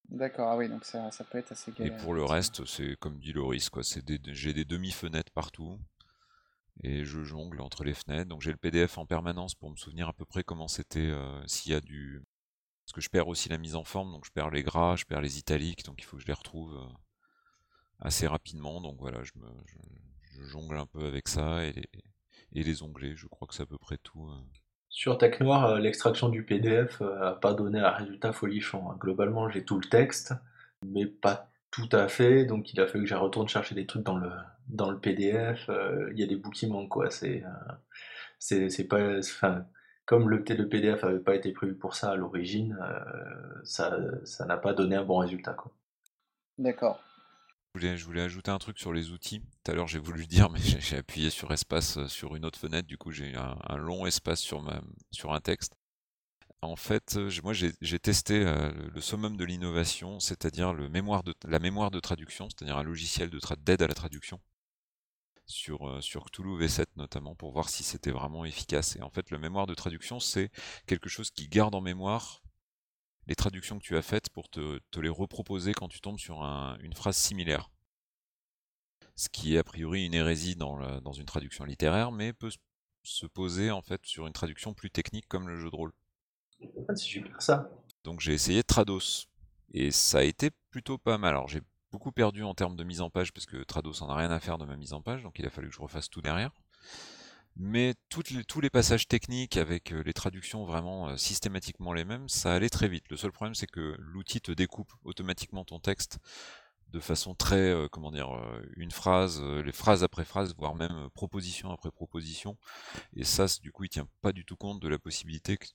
D'accord, 0.10 0.50
ah 0.50 0.58
oui, 0.58 0.68
donc 0.68 0.84
ça, 0.84 1.10
ça 1.12 1.24
peut 1.24 1.38
être 1.38 1.54
assez 1.54 1.72
Et 1.72 1.76
galère. 1.86 1.98
pour 1.98 2.14
le 2.14 2.26
reste, 2.26 2.66
c'est 2.66 2.98
comme 2.98 3.18
dit 3.20 3.32
Loris, 3.32 3.70
quoi. 3.70 3.84
C'est 3.84 4.04
des, 4.04 4.20
j'ai 4.34 4.54
des 4.54 4.66
demi-fenêtres 4.66 5.32
partout 5.32 5.80
et 6.84 7.06
je 7.06 7.24
jongle 7.24 7.62
entre 7.62 7.84
les 7.86 7.94
fenêtres. 7.94 8.28
Donc 8.30 8.42
j'ai 8.42 8.52
le 8.52 8.58
PDF 8.58 8.98
en 8.98 9.06
permanence 9.06 9.56
pour 9.56 9.70
me 9.72 9.78
souvenir 9.78 10.10
à 10.10 10.14
peu 10.14 10.26
près 10.26 10.44
comment 10.44 10.68
c'était 10.68 11.00
euh, 11.00 11.42
s'il 11.48 11.72
y 11.72 11.76
a 11.76 11.82
du. 11.82 12.22
Parce 12.86 12.94
que 12.94 13.02
je 13.02 13.10
perds 13.10 13.30
aussi 13.30 13.48
la 13.48 13.58
mise 13.58 13.76
en 13.76 13.86
forme, 13.86 14.12
donc 14.12 14.26
je 14.26 14.32
perds 14.32 14.50
les 14.50 14.64
gras, 14.64 14.98
je 14.98 15.06
perds 15.06 15.22
les 15.22 15.38
italiques, 15.40 15.86
donc 15.86 16.02
il 16.02 16.06
faut 16.06 16.18
que 16.18 16.24
je 16.24 16.28
les 16.28 16.34
retrouve 16.34 16.78
assez 18.00 18.28
rapidement. 18.28 18.82
Donc 18.82 18.98
voilà, 19.00 19.24
je, 19.24 19.32
me, 19.36 19.48
je, 19.66 19.78
je 20.42 20.50
jongle 20.50 20.78
un 20.78 20.86
peu 20.86 21.06
avec 21.06 21.28
ça 21.28 21.64
et 21.66 21.72
les, 21.74 21.90
et 22.54 22.64
les 22.64 22.84
onglets. 22.84 23.16
Je 23.16 23.28
crois 23.28 23.48
que 23.48 23.54
c'est 23.54 23.64
à 23.64 23.68
peu 23.68 23.78
près 23.78 23.98
tout. 23.98 24.28
euh. 24.30 24.42
Sur 24.90 25.18
Tech 25.18 25.40
Noir, 25.40 25.66
euh, 25.66 25.80
l'extraction 25.80 26.30
du 26.30 26.44
PDF 26.46 27.02
n'a 27.02 27.32
pas 27.34 27.54
donné 27.54 27.80
un 27.80 27.90
résultat 27.92 28.34
folichon. 28.34 28.92
hein. 28.92 28.98
Globalement, 29.00 29.50
j'ai 29.50 29.64
tout 29.64 29.80
le 29.80 29.88
texte, 29.88 30.34
mais 30.86 31.06
pas 31.06 31.50
tout 31.72 31.90
à 31.94 32.08
fait. 32.08 32.46
Donc, 32.46 32.74
il 32.74 32.82
a 32.82 32.88
fallu 32.88 33.06
que 33.06 33.10
je 33.10 33.16
retourne 33.16 33.48
chercher 33.48 33.76
des 33.76 33.86
trucs 33.86 34.04
dans 34.04 34.18
le, 34.18 34.30
dans 34.68 34.92
le 34.92 35.00
PDF. 35.00 35.70
euh, 35.70 36.10
Il 36.14 36.20
y 36.20 36.24
a 36.24 36.28
des 36.28 36.36
bouts 36.36 36.50
qui 36.52 36.68
manquent, 36.68 36.90
quoi. 36.90 37.10
C'est, 37.10 37.44
euh, 37.44 37.74
c'est, 38.40 38.70
c'est 38.70 38.88
pas, 38.88 39.20
enfin, 39.20 39.66
comme 40.06 40.30
le, 40.30 40.38
le 40.48 40.70
PDF 40.70 41.04
avait 41.04 41.20
pas 41.20 41.36
été 41.36 41.52
prévu 41.54 41.76
pour 41.76 41.96
ça 41.96 42.12
à 42.12 42.16
l'origine, 42.16 42.78
euh, 42.82 43.62
ça, 43.64 43.98
ça 44.26 44.46
n'a 44.46 44.58
pas 44.58 44.74
donné 44.74 44.96
un 44.98 45.06
bon 45.06 45.18
résultat, 45.20 45.54
quoi. 45.54 45.72
D'accord. 46.58 47.02
Je 47.76 48.04
voulais, 48.04 48.22
ajouter 48.22 48.52
un 48.52 48.60
truc 48.60 48.78
sur 48.80 48.92
les 48.92 49.12
outils. 49.12 49.40
Tout 49.64 49.72
à 49.72 49.76
l'heure, 49.76 49.88
j'ai 49.88 50.00
voulu 50.00 50.22
le 50.22 50.28
dire, 50.28 50.50
mais 50.50 50.60
j'ai 50.80 50.98
appuyé 50.98 51.30
sur 51.30 51.52
espace 51.54 51.98
euh, 51.98 52.08
sur 52.08 52.36
une 52.36 52.46
autre 52.46 52.60
fenêtre. 52.60 52.88
Du 52.88 52.98
coup, 52.98 53.12
j'ai 53.12 53.34
un, 53.36 53.58
un 53.64 53.78
long 53.78 54.06
espace 54.06 54.42
sur, 54.42 54.62
un 55.34 55.42
texte. 55.42 55.74
En 56.62 56.76
fait, 56.76 57.16
euh, 57.16 57.32
moi, 57.44 57.54
j'ai 57.54 58.00
testé 58.00 58.46
euh, 58.46 58.72
le, 58.94 59.02
summum 59.02 59.38
de 59.38 59.46
l'innovation, 59.46 60.20
c'est-à-dire 60.20 60.74
la 60.74 61.60
mémoire 61.60 61.92
de 61.92 62.00
traduction, 62.00 62.50
c'est-à-dire 62.50 62.78
un 62.78 62.84
logiciel 62.84 63.32
d'aide 63.60 63.82
à 63.82 63.88
la 63.88 63.94
traduction. 63.94 64.40
sur, 65.46 66.04
sur 66.04 66.26
Cthulhu 66.26 66.58
V7 66.66 66.86
notamment, 66.98 67.36
pour 67.36 67.52
voir 67.52 67.70
si 67.70 67.84
c'était 67.84 68.12
vraiment 68.12 68.46
efficace. 68.46 68.96
Et 68.98 69.02
en 69.02 69.10
fait, 69.10 69.32
le 69.32 69.38
mémoire 69.38 69.66
de 69.66 69.76
traduction, 69.76 70.20
c'est 70.20 70.52
quelque 70.88 71.10
chose 71.10 71.32
qui 71.32 71.48
garde 71.48 71.74
en 71.74 71.82
mémoire 71.82 72.41
les 73.32 73.36
traductions 73.36 73.80
que 73.80 73.84
tu 73.84 73.96
as 73.96 74.02
faites 74.02 74.30
pour 74.30 74.50
te, 74.50 74.82
les 75.00 75.08
reproposer 75.08 75.72
quand 75.74 75.88
tu 75.88 76.02
tombes 76.02 76.20
sur 76.20 76.42
une 76.82 76.94
phrase 76.94 77.16
similaire. 77.16 77.72
Ce 79.16 79.30
qui 79.30 79.56
est 79.56 79.58
a 79.58 79.64
priori 79.64 80.06
une 80.06 80.14
hérésie 80.14 80.58
dans, 80.58 81.00
dans 81.00 81.14
une 81.14 81.26
traduction 81.26 81.64
littéraire, 81.64 82.12
mais 82.12 82.34
peut 82.34 82.52
se 83.04 83.26
poser 83.26 83.72
en 83.72 83.82
fait 83.82 84.06
sur 84.06 84.28
une 84.28 84.34
traduction 84.34 84.74
plus 84.74 84.92
technique 84.92 85.30
comme 85.30 85.48
le 85.48 85.56
jeu 85.56 85.70
de 85.70 85.76
rôle. 85.76 85.94
C'est 86.90 86.98
super 86.98 87.42
ça. 87.42 87.72
Donc 88.04 88.20
j'ai 88.20 88.34
essayé 88.34 88.64
Trados 88.64 89.30
et 89.74 89.92
ça 89.92 90.18
a 90.20 90.24
été 90.24 90.52
plutôt 90.70 90.98
pas 90.98 91.18
mal. 91.18 91.30
Alors 91.30 91.48
j'ai 91.48 91.62
beaucoup 91.90 92.12
perdu 92.12 92.44
en 92.44 92.54
termes 92.54 92.76
de 92.76 92.84
mise 92.84 93.00
en 93.00 93.10
page 93.10 93.32
parce 93.32 93.46
que 93.46 93.64
Trados 93.64 94.02
en 94.02 94.10
a 94.10 94.16
rien 94.18 94.32
à 94.32 94.42
faire 94.42 94.58
de 94.58 94.66
ma 94.66 94.76
mise 94.76 94.92
en 94.92 95.02
page, 95.02 95.24
donc 95.24 95.40
il 95.40 95.46
a 95.46 95.50
fallu 95.50 95.70
que 95.70 95.76
je 95.76 95.82
refasse 95.82 96.10
tout 96.10 96.22
derrière. 96.22 96.52
Mais 97.58 97.96
tous 98.10 98.62
les 98.62 98.70
passages 98.70 99.08
techniques 99.08 99.58
avec 99.58 99.92
euh, 99.92 100.04
les 100.04 100.14
traductions 100.14 100.66
vraiment 100.66 101.10
euh, 101.10 101.18
systématiquement 101.18 101.94
les 101.94 102.06
mêmes, 102.06 102.30
ça 102.30 102.54
allait 102.54 102.70
très 102.70 102.88
vite. 102.88 103.06
Le 103.10 103.18
seul 103.18 103.32
problème 103.32 103.56
c'est 103.56 103.68
que 103.68 103.96
l'outil 104.00 104.42
te 104.42 104.52
découpe 104.52 104.92
automatiquement 105.04 105.66
ton 105.66 105.80
texte 105.80 106.20
de 106.90 107.00
façon 107.00 107.36
très, 107.36 107.72
euh, 107.72 107.88
comment 107.90 108.12
dire, 108.12 108.30
une 108.76 108.92
phrase, 108.92 109.42
les 109.42 109.72
phrases 109.72 110.04
après 110.04 110.26
phrase, 110.26 110.56
voire 110.58 110.76
même 110.76 111.10
proposition 111.14 111.72
après 111.72 111.92
proposition. 111.92 112.58
Et 113.16 113.24
ça, 113.24 113.46
du 113.62 113.72
coup, 113.72 113.86
il 113.86 113.90
tient 113.90 114.08
pas 114.22 114.34
du 114.34 114.44
tout 114.44 114.58
compte 114.58 114.82
de 114.82 114.90
la 114.90 115.00
possibilité 115.00 115.58
que, 115.58 115.68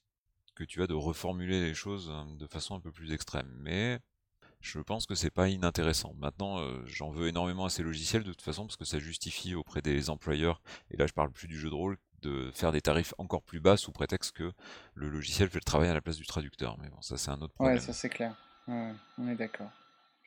que 0.55 0.65
tu 0.65 0.83
as 0.83 0.87
de 0.87 0.95
reformuler 0.95 1.63
les 1.63 1.75
choses 1.75 2.13
de 2.39 2.47
façon 2.47 2.75
un 2.75 2.81
peu 2.81 2.93
plus 2.93 3.13
extrême. 3.13 3.51
Mais 3.61 3.99
je 4.67 4.81
pense 4.81 5.07
que 5.07 5.15
c'est 5.15 5.31
pas 5.31 5.49
inintéressant. 5.49 6.13
Maintenant, 6.19 6.59
euh, 6.59 6.83
j'en 6.87 7.11
veux 7.11 7.29
énormément 7.29 7.67
à 7.67 7.71
ces 7.71 7.85
logiciels 7.85 8.25
de 8.25 8.31
toute 8.31 8.43
façon 8.43 8.67
parce 8.67 8.77
que 8.77 8.85
ça 8.85 8.99
justifie 8.99 9.55
auprès 9.55 9.81
des 9.81 10.11
employeurs, 10.11 10.61
et 10.91 10.97
là 10.97 11.07
je 11.07 11.13
parle 11.13 11.31
plus 11.31 11.47
du 11.47 11.57
jeu 11.57 11.71
de 11.71 11.75
rôle, 11.75 11.97
de 12.23 12.51
faire 12.53 12.73
des 12.73 12.81
tarifs 12.81 13.15
encore 13.19 13.43
plus 13.43 13.61
bas 13.61 13.77
sous 13.77 13.93
prétexte 13.93 14.33
que 14.33 14.53
le 14.95 15.09
logiciel 15.09 15.49
fait 15.49 15.59
le 15.59 15.65
travail 15.65 15.89
à 15.89 15.95
la 15.95 16.01
place 16.01 16.17
du 16.17 16.27
traducteur. 16.27 16.77
Mais 16.83 16.89
bon, 16.89 17.01
ça 17.01 17.17
c'est 17.17 17.31
un 17.31 17.41
autre 17.41 17.55
problème. 17.55 17.77
Ouais, 17.77 17.81
ça 17.81 17.93
c'est 17.93 18.09
clair. 18.09 18.35
on 18.67 19.29
est 19.29 19.37
d'accord. 19.37 19.71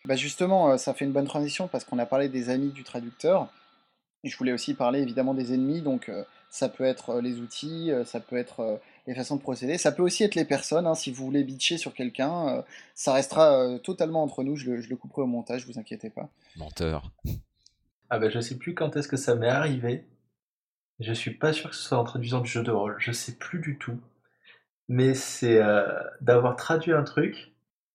Bah 0.05 0.15
justement, 0.15 0.71
euh, 0.71 0.77
ça 0.77 0.93
fait 0.93 1.03
une 1.03 1.11
bonne 1.11 1.27
transition 1.27 1.67
parce 1.67 1.83
qu'on 1.83 1.99
a 1.99 2.05
parlé 2.05 2.29
des 2.29 2.49
amis 2.49 2.71
du 2.71 2.85
traducteur. 2.85 3.49
Et 4.23 4.29
je 4.29 4.37
voulais 4.37 4.53
aussi 4.53 4.73
parler 4.73 4.99
évidemment 4.99 5.33
des 5.33 5.53
ennemis, 5.53 5.81
donc 5.81 6.07
euh, 6.07 6.23
ça 6.49 6.69
peut 6.69 6.83
être 6.83 7.19
les 7.19 7.39
outils, 7.39 7.91
ça 8.05 8.19
peut 8.19 8.37
être 8.37 8.81
les 9.09 9.15
façons 9.15 9.37
de 9.37 9.41
procéder. 9.41 9.79
Ça 9.79 9.91
peut 9.91 10.03
aussi 10.03 10.23
être 10.23 10.35
les 10.35 10.45
personnes, 10.45 10.85
hein, 10.85 10.93
si 10.93 11.09
vous 11.11 11.25
voulez 11.25 11.43
bitcher 11.43 11.77
sur 11.77 11.95
quelqu'un, 11.95 12.47
euh, 12.47 12.61
ça 12.93 13.13
restera 13.13 13.57
euh, 13.57 13.79
totalement 13.79 14.21
entre 14.21 14.43
nous, 14.43 14.55
je 14.55 14.69
le, 14.69 14.95
couperai 14.95 15.23
au 15.23 15.27
montage, 15.27 15.65
vous 15.65 15.79
inquiétez 15.79 16.11
pas. 16.11 16.29
Menteur. 16.55 17.11
Ah 18.11 18.19
ben 18.19 18.29
je 18.29 18.39
sais 18.39 18.57
plus 18.57 18.75
quand 18.75 18.95
est-ce 18.95 19.07
que 19.07 19.17
ça 19.17 19.33
m'est 19.33 19.49
arrivé. 19.49 20.05
Je 20.99 21.11
suis 21.11 21.33
pas 21.33 21.53
sûr 21.53 21.71
que 21.71 21.75
ce 21.75 21.81
soit 21.81 21.97
en 21.97 22.03
traduisant 22.03 22.41
du 22.41 22.49
jeu 22.49 22.61
de 22.61 22.69
rôle, 22.69 22.95
je 22.99 23.11
sais 23.11 23.33
plus 23.33 23.59
du 23.59 23.79
tout. 23.79 23.99
Mais 24.89 25.15
c'est 25.15 25.59
euh, 25.59 25.87
d'avoir 26.21 26.55
traduit 26.55 26.93
un 26.93 27.03
truc 27.03 27.51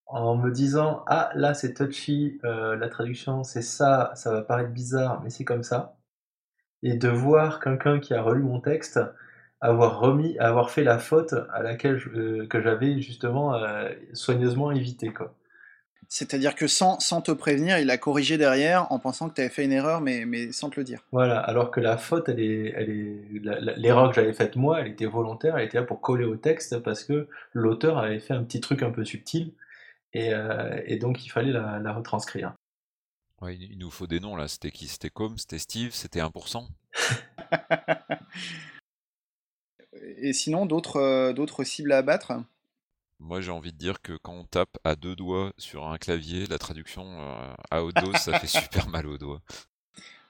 en 0.07 0.37
me 0.37 0.51
disant 0.51 1.05
ah 1.07 1.31
là 1.37 1.55
c'est 1.55 1.75
touchy, 1.75 2.39
la 2.43 2.89
traduction 2.89 3.45
c'est 3.45 3.63
ça, 3.63 4.13
ça 4.17 4.33
va 4.33 4.43
paraître 4.43 4.71
bizarre, 4.71 5.23
mais 5.23 5.31
c'est 5.31 5.45
comme 5.45 5.63
ça. 5.63 5.97
Et 6.83 6.95
de 6.95 7.09
voir 7.09 7.61
quelqu'un 7.61 8.01
qui 8.01 8.15
a 8.15 8.23
relu 8.23 8.43
mon 8.43 8.61
texte 8.61 8.99
avoir 9.65 9.99
remis, 9.99 10.39
avoir 10.39 10.71
fait 10.71 10.85
la 10.85 10.99
faute 10.99 11.35
à 11.53 11.63
laquelle 11.63 12.01
euh, 12.15 12.47
que 12.47 12.61
j'avais 12.61 13.01
justement 13.01 13.55
euh, 13.55 13.89
soigneusement 14.13 14.71
évité. 14.71 15.09
Quoi. 15.09 15.35
C'est-à-dire 16.09 16.55
que 16.55 16.67
sans, 16.67 17.01
sans, 17.01 17.23
te 17.23 17.33
prévenir, 17.33 17.79
il 17.79 17.91
a 17.91 17.97
corrigé 17.97 18.37
derrière 18.37 18.93
en 18.93 18.99
pensant 18.99 19.31
que 19.31 19.35
tu 19.35 19.41
avais 19.41 19.51
fait 19.51 19.65
une 19.65 19.73
erreur, 19.73 20.03
mais, 20.03 20.27
mais 20.27 20.53
sans 20.53 20.69
te 20.69 20.79
le 20.79 20.85
dire. 20.85 21.01
Voilà, 21.13 21.41
alors 21.41 21.71
que 21.71 21.81
la 21.81 21.97
faute, 21.97 22.29
elle 22.29 22.41
est, 22.41 22.75
elle 22.77 22.91
est, 22.91 23.77
l'erreur 23.77 24.11
que 24.11 24.17
j'avais 24.17 24.35
faite 24.35 24.57
moi, 24.57 24.81
elle 24.81 24.89
était 24.89 25.07
volontaire, 25.07 25.57
elle 25.57 25.65
était 25.65 25.79
là 25.79 25.85
pour 25.85 26.03
coller 26.03 26.27
au 26.27 26.37
texte 26.37 26.79
parce 26.81 27.03
que 27.03 27.27
l'auteur 27.55 27.97
avait 27.97 28.21
fait 28.21 28.35
un 28.35 28.45
petit 28.45 28.61
truc 28.61 28.83
un 28.83 28.91
peu 28.91 29.05
subtil 29.05 29.55
et, 30.13 30.35
euh, 30.35 30.79
et 30.85 30.97
donc 30.99 31.25
il 31.25 31.31
fallait 31.31 31.53
la, 31.53 31.79
la 31.79 31.93
retranscrire. 31.93 32.53
Ouais, 33.41 33.57
il 33.57 33.79
nous 33.79 33.91
faut 33.91 34.07
des 34.07 34.21
noms 34.21 34.37
là. 34.37 34.47
C'était 34.47 34.71
qui? 34.71 34.89
C'était 34.89 35.11
Com 35.11 35.39
C'était 35.39 35.59
Steve? 35.59 35.91
C'était 35.93 36.21
1% 36.21 36.67
Et 40.03 40.33
sinon, 40.33 40.67
d'autres 40.67 40.97
euh, 40.97 41.33
d'autres 41.33 41.65
cibles 41.65 41.93
à 41.93 41.99
abattre? 41.99 42.33
Moi, 43.21 43.41
j'ai 43.41 43.51
envie 43.51 43.73
de 43.73 43.79
dire 43.79 44.03
que 44.03 44.15
quand 44.17 44.33
on 44.33 44.45
tape 44.45 44.77
à 44.85 44.97
deux 44.97 45.17
doigts 45.17 45.53
sur 45.57 45.87
un 45.87 45.99
clavier, 45.99 46.47
la 46.47 46.59
traduction 46.59 47.05
euh, 47.21 47.55
à 47.71 47.85
haute 47.85 47.95
dose, 47.97 48.17
ça 48.17 48.39
fait 48.39 48.47
super 48.63 48.89
mal 48.89 49.07
aux 49.07 49.19
doigts. 49.19 49.41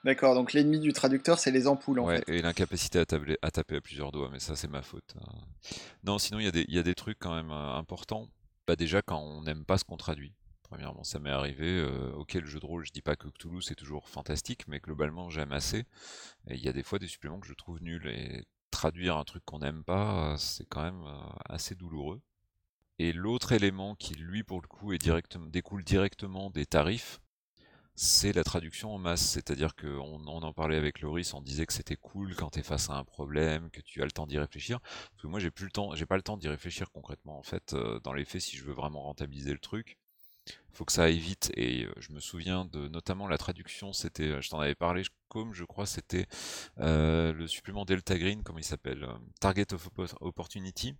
D'accord, 0.04 0.34
donc 0.34 0.52
l'ennemi 0.52 0.80
du 0.80 0.92
traducteur, 0.92 1.38
c'est 1.38 1.50
les 1.50 1.66
ampoules 1.66 2.00
en 2.00 2.04
ouais, 2.04 2.22
et 2.26 2.42
l'incapacité 2.42 2.98
à, 2.98 3.06
à, 3.40 3.50
taper 3.50 3.76
à 3.76 3.80
plusieurs 3.80 4.12
doigts, 4.12 4.28
mais 4.30 4.38
ça, 4.38 4.54
c'est 4.54 4.68
ma 4.68 4.82
faute. 4.82 5.14
Hein. 5.18 5.32
Non, 6.04 6.18
sinon, 6.18 6.40
il 6.40 6.54
y, 6.54 6.74
y, 6.74 6.78
a 6.78 6.82
des 6.82 6.94
trucs 6.94 7.18
quand 7.18 7.34
même 7.34 7.50
euh, 7.50 7.74
importants. 7.74 8.28
Bah, 8.66 8.76
déjà, 8.76 9.00
quand 9.00 9.18
on 9.18 9.42
n'aime 9.42 9.64
pas 9.64 9.78
ce 9.78 9.84
qu'on 9.84 9.96
traduit. 9.96 10.34
Premièrement, 10.62 11.04
ça 11.04 11.18
m'est 11.20 11.30
arrivé. 11.30 11.86
ok, 12.16 12.34
le 12.34 12.46
jeu 12.46 12.58
de 12.58 12.66
rôle, 12.66 12.84
je 12.84 12.90
dis 12.90 13.02
pas 13.02 13.14
que 13.14 13.28
Cthulhu 13.28 13.62
c'est 13.62 13.76
toujours 13.76 14.08
fantastique, 14.08 14.66
mais 14.66 14.80
globalement, 14.80 15.30
j'aime 15.30 15.52
assez. 15.52 15.84
Et 16.48 16.54
il 16.54 16.64
y 16.64 16.68
a 16.68 16.72
des 16.72 16.82
fois 16.82 16.98
des 16.98 17.06
suppléments 17.06 17.38
que 17.38 17.46
je 17.46 17.52
trouve 17.54 17.80
nuls. 17.80 18.08
Et 18.08 18.44
traduire 18.74 19.16
un 19.16 19.24
truc 19.24 19.44
qu'on 19.44 19.60
n'aime 19.60 19.84
pas, 19.84 20.32
euh, 20.32 20.36
c'est 20.36 20.66
quand 20.66 20.82
même 20.82 21.04
euh, 21.06 21.20
assez 21.48 21.74
douloureux. 21.74 22.20
Et 22.98 23.12
l'autre 23.12 23.52
élément 23.52 23.94
qui, 23.94 24.14
lui, 24.14 24.42
pour 24.44 24.60
le 24.60 24.68
coup, 24.68 24.92
découle 24.96 25.84
directement 25.84 26.50
des 26.50 26.66
tarifs, 26.66 27.20
c'est 27.96 28.32
la 28.32 28.44
traduction 28.44 28.92
en 28.94 28.98
masse. 28.98 29.22
C'est-à-dire 29.22 29.74
qu'on 29.76 30.26
on 30.26 30.42
en 30.42 30.52
parlait 30.52 30.76
avec 30.76 31.00
Loris, 31.00 31.34
on 31.34 31.40
disait 31.40 31.66
que 31.66 31.72
c'était 31.72 31.96
cool 31.96 32.34
quand 32.34 32.50
tu 32.50 32.60
es 32.60 32.62
face 32.62 32.90
à 32.90 32.94
un 32.94 33.04
problème, 33.04 33.70
que 33.70 33.80
tu 33.80 34.02
as 34.02 34.04
le 34.04 34.10
temps 34.10 34.26
d'y 34.26 34.38
réfléchir. 34.38 34.80
Parce 34.80 35.22
que 35.22 35.26
moi, 35.28 35.40
j'ai 35.40 35.50
plus 35.50 35.68
pas 35.70 36.16
le 36.16 36.22
temps 36.22 36.36
d'y 36.36 36.48
réfléchir 36.48 36.90
concrètement. 36.92 37.38
En 37.38 37.42
fait, 37.42 37.74
euh, 37.74 38.00
dans 38.00 38.12
les 38.12 38.24
faits, 38.24 38.42
si 38.42 38.56
je 38.56 38.64
veux 38.64 38.74
vraiment 38.74 39.02
rentabiliser 39.02 39.52
le 39.52 39.58
truc, 39.58 39.98
faut 40.72 40.84
que 40.84 40.92
ça 40.92 41.04
aille 41.04 41.18
vite. 41.18 41.52
Et 41.56 41.86
je 41.98 42.12
me 42.12 42.20
souviens 42.20 42.64
de 42.64 42.88
notamment 42.88 43.28
la 43.28 43.38
traduction, 43.38 43.92
c'était, 43.92 44.40
je 44.42 44.48
t'en 44.48 44.60
avais 44.60 44.74
parlé, 44.74 45.02
comme 45.28 45.54
je 45.54 45.64
crois, 45.64 45.86
c'était 45.86 46.26
le 46.78 47.46
supplément 47.46 47.84
Delta 47.84 48.18
Green, 48.18 48.42
comment 48.42 48.58
il 48.58 48.64
s'appelle 48.64 49.06
Target 49.40 49.72
of 49.72 49.88
Opportunity. 50.20 50.94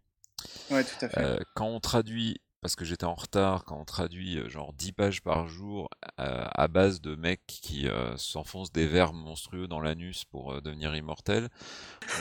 Ouais, 0.71 0.85
tout 0.85 1.05
à 1.05 1.09
fait. 1.09 1.45
quand 1.55 1.67
on 1.67 1.81
traduit 1.81 2.41
parce 2.65 2.77
que 2.77 2.87
j'étais 2.87 3.05
en 3.05 3.13
retard 3.13 3.67
quand 3.67 3.79
on 3.79 3.85
traduit 3.85 4.39
euh, 4.39 4.49
genre 4.49 4.73
10 4.73 4.93
pages 4.93 5.21
par 5.21 5.49
jour 5.49 5.91
euh, 6.19 6.47
à 6.51 6.67
base 6.67 7.03
de 7.03 7.15
mecs 7.15 7.47
qui 7.47 7.89
euh, 7.89 8.17
s'enfoncent 8.17 8.73
des 8.73 8.87
verbes 8.87 9.15
monstrueux 9.15 9.69
dans 9.69 9.81
l'anus 9.81 10.25
pour 10.25 10.63
devenir 10.63 10.97
immortels, 10.97 11.51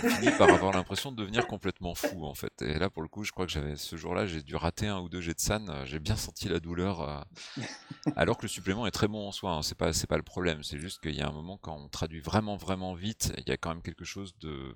on 0.04 0.10
finit 0.10 0.38
par 0.38 0.50
avoir 0.50 0.74
l'impression 0.74 1.14
de 1.14 1.16
devenir 1.16 1.48
complètement 1.48 1.96
fou 1.96 2.26
en 2.26 2.34
fait. 2.34 2.62
Et 2.62 2.78
là 2.78 2.90
pour 2.90 3.04
le 3.04 3.08
coup, 3.08 3.24
je 3.24 3.32
crois 3.32 3.46
que 3.46 3.54
j'avais 3.54 3.78
ce 3.78 3.96
jour-là, 3.96 4.26
j'ai 4.26 4.44
dû 4.44 4.58
rater 4.58 4.88
un 4.88 5.00
ou 5.00 5.08
deux 5.08 5.22
jets 5.22 5.34
de 5.34 5.40
san, 5.40 5.86
j'ai 5.86 6.00
bien 6.00 6.18
senti 6.18 6.50
la 6.50 6.60
douleur 6.60 7.26
alors 8.18 8.38
que 8.38 8.42
le 8.42 8.50
supplément 8.50 8.86
est 8.86 8.92
très 8.92 9.08
bon 9.08 9.26
en 9.26 9.32
soi, 9.32 9.52
hein. 9.52 9.62
c'est 9.62 9.78
pas 9.78 9.94
c'est 9.94 10.08
pas 10.08 10.18
le 10.18 10.24
problème, 10.24 10.62
c'est 10.62 10.78
juste 10.78 11.00
qu'il 11.00 11.16
y 11.16 11.22
a 11.22 11.28
un 11.30 11.32
moment 11.32 11.58
quand 11.58 11.78
on 11.78 11.88
traduit 11.88 12.20
vraiment 12.20 12.58
vraiment 12.58 12.96
vite, 12.96 13.32
il 13.38 13.48
y 13.48 13.54
a 13.54 13.56
quand 13.56 13.70
même 13.70 13.82
quelque 13.82 14.04
chose 14.04 14.36
de 14.40 14.76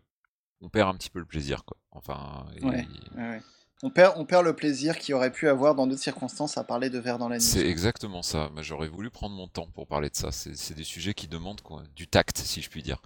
on 0.61 0.69
perd 0.69 0.87
un 0.87 0.97
petit 0.97 1.09
peu 1.09 1.19
le 1.19 1.25
plaisir 1.25 1.65
quoi. 1.65 1.75
Enfin 1.91 2.45
ouais, 2.63 2.87
ouais. 3.17 3.41
On 3.83 3.91
perd, 3.91 4.15
on 4.17 4.25
perd 4.25 4.43
le 4.43 4.55
plaisir 4.55 4.97
qu'il 4.97 5.13
aurait 5.13 5.31
pu 5.31 5.47
avoir 5.47 5.75
dans 5.75 5.85
d'autres 5.85 6.01
circonstances 6.01 6.57
à 6.57 6.63
parler 6.63 6.89
de 6.89 6.97
verre 6.97 7.19
dans 7.19 7.29
la 7.29 7.35
nuit. 7.35 7.43
C'est 7.43 7.67
exactement 7.67 8.23
ça. 8.23 8.49
J'aurais 8.61 8.87
voulu 8.87 9.11
prendre 9.11 9.35
mon 9.35 9.47
temps 9.47 9.67
pour 9.75 9.85
parler 9.85 10.09
de 10.09 10.15
ça. 10.15 10.31
C'est 10.31 10.73
des 10.73 10.83
sujets 10.83 11.13
qui 11.13 11.27
demandent 11.27 11.61
quoi, 11.61 11.83
du 11.95 12.07
tact, 12.07 12.39
si 12.39 12.63
je 12.63 12.69
puis 12.71 12.81
dire. 12.81 13.01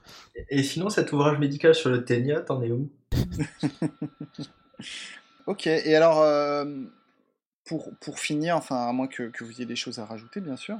Et 0.49 0.63
sinon, 0.63 0.89
cet 0.89 1.11
ouvrage 1.11 1.39
médical 1.39 1.75
sur 1.75 1.89
le 1.89 2.05
ténia, 2.05 2.39
t'en 2.39 2.61
es 2.61 2.71
où? 2.71 2.89
Ok, 5.47 5.67
et 5.67 5.95
alors, 5.95 6.21
euh, 6.21 6.65
pour, 7.65 7.91
pour 7.99 8.19
finir, 8.19 8.55
enfin, 8.55 8.87
à 8.87 8.91
moins 8.93 9.07
que, 9.07 9.23
que, 9.23 9.43
vous 9.43 9.53
ayez 9.53 9.65
des 9.65 9.75
choses 9.75 9.99
à 9.99 10.05
rajouter, 10.05 10.39
bien 10.39 10.55
sûr, 10.55 10.77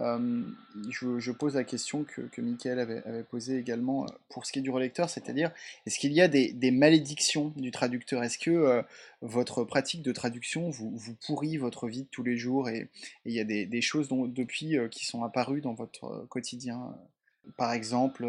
euh, 0.00 0.42
je, 0.88 1.30
pose 1.30 1.54
la 1.54 1.64
question 1.64 2.04
que, 2.04 2.22
que 2.22 2.40
Michael 2.40 2.78
avait, 2.78 3.22
posée 3.24 3.58
également 3.58 4.04
euh, 4.04 4.06
pour 4.28 4.46
ce 4.46 4.52
qui 4.52 4.60
est 4.60 4.62
du 4.62 4.70
relecteur, 4.70 5.10
c'est-à-dire 5.10 5.52
est-ce 5.86 5.98
qu'il 5.98 6.12
y 6.12 6.20
a 6.20 6.28
des, 6.28 6.70
malédictions 6.70 7.52
du 7.56 7.70
traducteur? 7.70 8.22
Est-ce 8.22 8.38
que 8.38 8.50
euh, 8.50 8.82
votre 9.20 9.64
pratique 9.64 10.02
de 10.02 10.12
traduction 10.12 10.70
vous, 10.70 10.98
pourrit 11.26 11.56
votre 11.56 11.88
vie 11.88 12.02
de 12.02 12.08
tous 12.10 12.22
les 12.22 12.36
jours 12.36 12.68
et, 12.68 12.88
il 13.26 13.32
y 13.32 13.40
a 13.40 13.44
des, 13.44 13.80
choses 13.82 14.08
depuis 14.10 14.76
qui 14.90 15.04
sont 15.04 15.22
apparues 15.22 15.60
dans 15.60 15.74
votre 15.74 16.26
quotidien? 16.28 16.96
Par 17.56 17.72
exemple, 17.72 18.26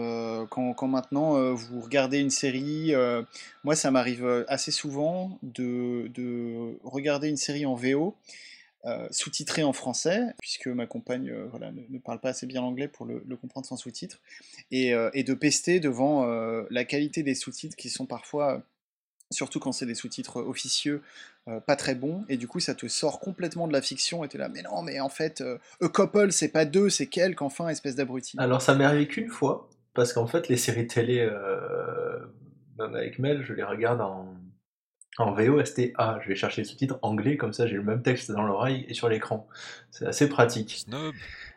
quand, 0.49 0.87
maintenant 0.87 1.53
vous 1.53 1.81
regardez 1.81 2.19
une 2.19 2.29
série, 2.29 2.93
moi 3.63 3.75
ça 3.75 3.91
m'arrive 3.91 4.45
assez 4.47 4.71
souvent 4.71 5.39
de, 5.43 6.77
regarder 6.83 7.29
une 7.29 7.37
série 7.37 7.65
en 7.65 7.75
VO 7.75 8.15
euh, 8.85 9.07
sous-titré 9.11 9.63
en 9.63 9.73
français, 9.73 10.33
puisque 10.39 10.65
ma 10.65 10.87
compagne 10.87 11.29
euh, 11.29 11.45
voilà, 11.51 11.71
ne, 11.71 11.99
parle 11.99 12.19
pas 12.19 12.29
assez 12.29 12.47
bien 12.47 12.61
l'anglais 12.61 12.87
pour 12.87 13.05
le, 13.05 13.21
comprendre 13.35 13.67
sans 13.67 13.77
sous-titres, 13.77 14.19
et, 14.71 14.95
euh, 14.95 15.11
et, 15.13 15.23
de 15.23 15.35
pester 15.35 15.79
devant 15.79 16.25
la 16.69 16.83
qualité 16.83 17.21
des 17.21 17.35
sous-titres 17.35 17.75
qui 17.75 17.89
sont 17.89 18.07
parfois, 18.07 18.63
surtout 19.29 19.59
quand 19.59 19.71
c'est 19.71 19.85
des 19.85 19.93
sous-titres 19.93 20.41
officieux, 20.41 21.03
pas 21.67 21.75
très 21.75 21.93
bons, 21.93 22.25
et 22.27 22.37
du 22.37 22.47
coup 22.47 22.59
ça 22.59 22.73
te 22.73 22.87
sort 22.87 23.19
complètement 23.19 23.67
de 23.67 23.73
la 23.73 23.83
fiction, 23.83 24.23
et 24.23 24.27
t'es 24.27 24.39
là, 24.39 24.49
mais 24.49 24.63
non, 24.63 24.81
mais 24.81 24.99
en 24.99 25.09
fait, 25.09 25.41
a 25.41 25.87
couple 25.87 26.31
c'est 26.31 26.49
pas 26.49 26.65
deux, 26.65 26.89
c'est 26.89 27.07
quelques, 27.07 27.43
enfin, 27.43 27.67
espèce 27.67 27.95
d'abruti. 27.95 28.35
Alors 28.39 28.63
ça 28.63 28.73
m'est 28.73 28.85
arrivé 28.85 29.07
qu'une 29.07 29.29
fois, 29.29 29.69
parce 29.93 30.11
qu'en 30.11 30.25
fait, 30.25 30.47
les 30.47 30.57
séries 30.57 30.87
télé, 30.87 31.29
même 32.79 32.95
avec 32.95 33.19
Mel, 33.19 33.43
je 33.43 33.53
les 33.53 33.63
regarde 33.63 34.01
en, 34.01 34.33
en 35.17 35.33
VO 35.33 35.63
STA. 35.63 36.19
Je 36.23 36.27
vais 36.29 36.35
chercher 36.35 36.61
les 36.61 36.67
sous-titres 36.67 36.99
anglais, 37.01 37.37
comme 37.37 37.53
ça 37.53 37.67
j'ai 37.67 37.75
le 37.75 37.83
même 37.83 38.01
texte 38.01 38.31
dans 38.31 38.43
l'oreille 38.43 38.85
et 38.87 38.93
sur 38.93 39.09
l'écran. 39.09 39.47
C'est 39.91 40.05
assez 40.05 40.29
pratique. 40.29 40.85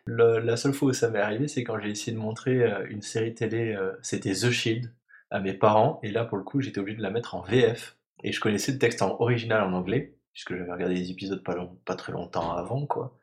la 0.07 0.57
seule 0.57 0.73
fois 0.73 0.89
où 0.89 0.93
ça 0.93 1.09
m'est 1.11 1.21
arrivé, 1.21 1.49
c'est 1.49 1.65
quand 1.65 1.79
j'ai 1.79 1.91
essayé 1.91 2.13
de 2.13 2.21
montrer 2.21 2.65
une 2.91 3.03
série 3.03 3.35
télé, 3.35 3.77
c'était 4.03 4.33
The 4.33 4.51
Shield, 4.51 4.91
à 5.31 5.41
mes 5.41 5.55
parents, 5.55 5.99
et 6.03 6.11
là 6.11 6.25
pour 6.25 6.39
le 6.39 6.45
coup 6.45 6.61
j'étais 6.61 6.79
obligé 6.79 6.97
de 6.97 7.03
la 7.03 7.11
mettre 7.11 7.35
en 7.35 7.43
VF, 7.43 7.97
et 8.23 8.33
je 8.33 8.41
connaissais 8.41 8.73
le 8.73 8.79
texte 8.79 9.03
en 9.03 9.21
original 9.21 9.63
en 9.63 9.73
anglais, 9.73 10.15
puisque 10.33 10.57
j'avais 10.57 10.73
regardé 10.73 10.95
les 10.95 11.11
épisodes 11.11 11.43
pas, 11.43 11.55
long, 11.55 11.77
pas 11.85 11.97
très 11.97 12.13
longtemps 12.13 12.57
avant, 12.57 12.87
quoi. 12.87 13.17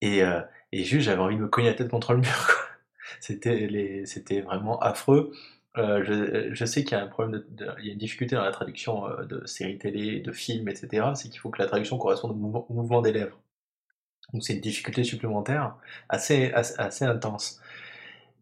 Et, 0.00 0.22
euh, 0.22 0.40
et 0.72 0.84
juste 0.84 1.06
j'avais 1.06 1.20
envie 1.20 1.36
de 1.36 1.40
me 1.40 1.48
cogner 1.48 1.68
la 1.68 1.74
tête 1.74 1.88
contre 1.88 2.12
le 2.12 2.20
mur, 2.20 2.30
quoi. 2.46 2.64
C'était 3.20 4.40
vraiment 4.40 4.78
affreux. 4.80 5.32
Euh, 5.76 6.04
je, 6.04 6.54
je, 6.54 6.64
sais 6.64 6.84
qu'il 6.84 6.96
y 6.96 7.00
a 7.00 7.02
un 7.02 7.08
problème, 7.08 7.44
il 7.80 7.86
y 7.86 7.90
a 7.90 7.92
une 7.92 7.98
difficulté 7.98 8.36
dans 8.36 8.44
la 8.44 8.52
traduction 8.52 9.08
euh, 9.08 9.24
de 9.24 9.44
séries 9.44 9.78
télé, 9.78 10.20
de 10.20 10.30
films, 10.30 10.68
etc. 10.68 11.08
C'est 11.16 11.28
qu'il 11.30 11.40
faut 11.40 11.50
que 11.50 11.60
la 11.60 11.66
traduction 11.66 11.98
corresponde 11.98 12.32
au 12.32 12.72
mouvement, 12.72 13.02
des 13.02 13.12
lèvres. 13.12 13.40
Donc 14.32 14.44
c'est 14.44 14.54
une 14.54 14.60
difficulté 14.60 15.02
supplémentaire 15.04 15.76
assez, 16.08 16.52
assez, 16.52 17.04
intense 17.04 17.60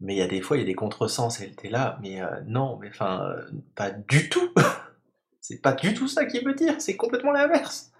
mais 0.03 0.15
il 0.15 0.17
y 0.17 0.21
a 0.21 0.27
des 0.27 0.41
fois, 0.41 0.57
il 0.57 0.61
y 0.61 0.63
a 0.63 0.65
des 0.65 0.75
contresens, 0.75 1.39
elle 1.41 1.51
était 1.51 1.69
là, 1.69 1.97
mais 2.01 2.21
euh, 2.21 2.27
non, 2.45 2.77
mais 2.77 2.89
enfin, 2.89 3.23
euh, 3.23 3.41
pas 3.73 3.91
du 3.91 4.29
tout 4.29 4.53
C'est 5.41 5.61
pas 5.61 5.73
du 5.73 5.93
tout 5.93 6.07
ça 6.07 6.25
qu'il 6.25 6.45
veut 6.45 6.53
dire, 6.53 6.75
c'est 6.79 6.97
complètement 6.97 7.31
l'inverse 7.31 7.92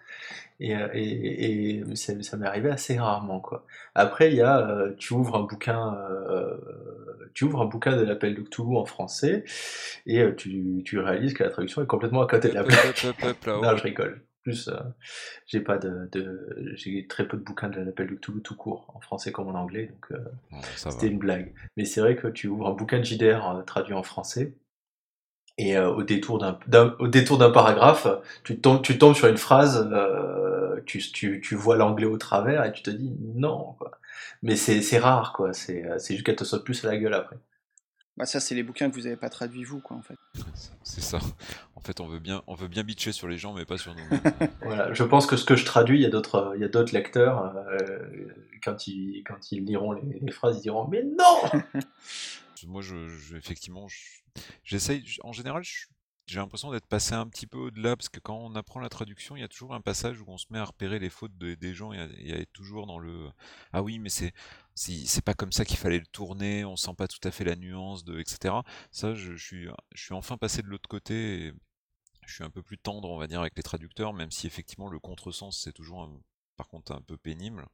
et, 0.59 0.75
euh, 0.75 0.87
et, 0.93 1.79
et, 1.79 1.95
ça, 1.95 2.37
m'est 2.37 2.45
arrivé 2.45 2.69
assez 2.69 2.97
rarement 2.97 3.39
quoi. 3.39 3.65
Après 3.95 4.31
il 4.31 4.37
y 4.37 4.41
a 4.41 4.87
tu 4.97 5.13
ouvres 5.13 5.37
un 5.37 5.43
bouquin 5.43 5.97
tu 7.33 7.45
ouvres 7.45 7.61
un 7.61 7.65
bouquin 7.65 7.97
de 7.97 8.03
l'appel 8.03 8.35
de 8.35 8.41
Cthulhu 8.41 8.77
en 8.77 8.85
français 8.85 9.43
et 10.05 10.23
tu, 10.35 10.81
tu, 10.85 10.99
réalises 10.99 11.33
que 11.33 11.43
la 11.43 11.49
traduction 11.49 11.81
est 11.81 11.87
complètement 11.87 12.21
à 12.21 12.27
côté 12.27 12.49
de 12.49 12.53
la 12.53 12.63
plaque. 12.63 13.05
non, 13.47 13.75
je 13.75 13.83
rigole 13.83 14.21
plus, 14.43 14.67
euh, 14.67 14.77
j'ai 15.47 15.61
pas 15.61 15.77
de, 15.77 16.09
de 16.11 16.73
j'ai 16.75 17.07
très 17.07 17.27
peu 17.27 17.37
de 17.37 17.43
bouquins 17.43 17.69
de 17.69 17.79
l'appel 17.79 18.07
de 18.07 18.15
Cthulhu 18.15 18.41
tout 18.41 18.55
court, 18.55 18.91
en 18.93 18.99
français 18.99 19.31
comme 19.31 19.47
en 19.47 19.55
anglais, 19.59 19.87
donc 19.87 20.11
euh, 20.11 20.59
c'était 20.75 21.07
une 21.07 21.17
blague. 21.17 21.53
Mais 21.77 21.85
c'est 21.85 22.01
vrai 22.01 22.15
que 22.15 22.27
tu 22.27 22.47
ouvres 22.47 22.67
un 22.67 22.73
bouquin 22.73 22.99
de 22.99 23.05
JDR 23.05 23.49
euh, 23.49 23.61
traduit 23.63 23.93
en 23.93 24.03
français, 24.03 24.53
et 25.57 25.77
au 25.77 26.03
détour 26.03 26.39
d'un 26.39 26.95
au 26.99 27.07
détour 27.07 27.37
d'un 27.37 27.51
paragraphe, 27.51 28.07
tu 28.43 28.59
tombes, 28.59 28.81
tu 28.81 28.97
tombes 28.97 29.15
sur 29.15 29.27
une 29.27 29.37
phrase, 29.37 29.89
tu, 30.85 30.99
tu, 30.99 31.41
tu 31.41 31.55
vois 31.55 31.75
l'anglais 31.75 32.05
au 32.05 32.17
travers 32.17 32.65
et 32.65 32.71
tu 32.71 32.81
te 32.81 32.89
dis 32.89 33.13
non, 33.35 33.75
quoi. 33.77 33.91
Mais 34.41 34.55
c'est 34.57 34.99
rare, 34.99 35.33
quoi. 35.33 35.53
C'est 35.53 35.83
juste 36.09 36.23
qu'elle 36.23 36.35
te 36.35 36.43
saute 36.43 36.63
plus 36.63 36.83
à 36.83 36.87
la 36.87 36.97
gueule 36.97 37.13
après. 37.13 37.37
Bah 38.15 38.27
ça, 38.27 38.39
c'est 38.39 38.53
les 38.53 38.61
bouquins 38.61 38.91
que 38.91 38.95
vous 38.95 39.03
n'avez 39.03 39.15
pas 39.15 39.29
traduits 39.29 39.63
vous, 39.63 39.79
quoi, 39.79 39.97
en 39.97 40.03
fait. 40.03 40.17
C'est 40.83 41.01
ça. 41.01 41.17
En 41.75 41.81
fait, 41.81 41.99
on 41.99 42.07
veut 42.07 42.19
bien, 42.19 42.43
on 42.45 42.53
veut 42.53 42.67
bien 42.67 42.83
bitcher 42.83 43.11
sur 43.11 43.27
les 43.27 43.37
gens, 43.37 43.53
mais 43.53 43.65
pas 43.65 43.77
sur 43.77 43.95
nous. 43.95 44.03
voilà. 44.61 44.93
Je 44.93 45.03
pense 45.03 45.25
que 45.25 45.35
ce 45.35 45.45
que 45.45 45.55
je 45.55 45.65
traduis, 45.65 45.97
il 45.97 46.03
y 46.03 46.05
a 46.05 46.09
d'autres, 46.09 46.53
il 46.55 46.61
y 46.61 46.63
a 46.63 46.67
d'autres 46.67 46.93
lecteurs 46.93 47.55
euh, 47.55 48.27
quand 48.63 48.85
ils, 48.87 49.23
quand 49.25 49.51
ils 49.51 49.63
liront 49.65 49.93
les, 49.93 50.31
phrases, 50.31 50.57
ils 50.57 50.61
diront 50.61 50.87
mais 50.87 51.03
non. 51.03 51.61
Moi, 52.67 52.81
je, 52.81 53.35
effectivement, 53.35 53.87
j'essaye. 54.63 55.05
en 55.23 55.31
général, 55.31 55.63
j'ai 56.25 56.39
l'impression 56.39 56.71
d'être 56.71 56.87
passé 56.87 57.13
un 57.13 57.27
petit 57.27 57.47
peu 57.47 57.57
au-delà, 57.57 57.95
parce 57.97 58.09
que 58.09 58.19
quand 58.19 58.37
on 58.37 58.55
apprend 58.55 58.79
la 58.79 58.89
traduction, 58.89 59.35
il 59.35 59.41
y 59.41 59.43
a 59.43 59.47
toujours 59.47 59.73
un 59.73 59.81
passage 59.81 60.21
où 60.21 60.25
on 60.27 60.37
se 60.37 60.45
met 60.51 60.59
à 60.59 60.65
repérer 60.65 60.99
les 60.99 61.09
fautes 61.09 61.37
des 61.37 61.73
gens, 61.73 61.91
il 61.93 62.27
y, 62.27 62.33
a, 62.33 62.45
toujours 62.47 62.87
dans 62.87 62.99
le 62.99 63.29
«Ah 63.73 63.83
oui, 63.83 63.99
mais 63.99 64.09
c'est 64.09 64.33
c'est 64.75 65.23
pas 65.23 65.33
comme 65.33 65.51
ça 65.51 65.65
qu'il 65.65 65.77
fallait 65.77 65.99
le 65.99 66.05
tourner, 66.07 66.65
on 66.65 66.75
sent 66.75 66.93
pas 66.97 67.07
tout 67.07 67.25
à 67.27 67.31
fait 67.31 67.43
la 67.43 67.55
nuance, 67.55 68.05
de 68.05 68.19
etc.» 68.19 68.55
Ça, 68.91 69.13
je, 69.15 69.35
suis, 69.35 69.67
je 69.93 70.03
suis 70.03 70.13
enfin 70.13 70.37
passé 70.37 70.61
de 70.61 70.67
l'autre 70.67 70.89
côté, 70.89 71.47
et 71.47 71.53
je 72.25 72.33
suis 72.33 72.43
un 72.43 72.49
peu 72.49 72.63
plus 72.63 72.77
tendre, 72.77 73.09
on 73.09 73.17
va 73.17 73.27
dire, 73.27 73.41
avec 73.41 73.55
les 73.57 73.63
traducteurs, 73.63 74.13
même 74.13 74.31
si 74.31 74.47
effectivement 74.47 74.89
le 74.89 74.99
contresens, 74.99 75.59
c'est 75.61 75.73
toujours 75.73 76.09
par 76.55 76.67
contre 76.67 76.93
un 76.93 77.01
peu 77.01 77.17
pénible. 77.17 77.67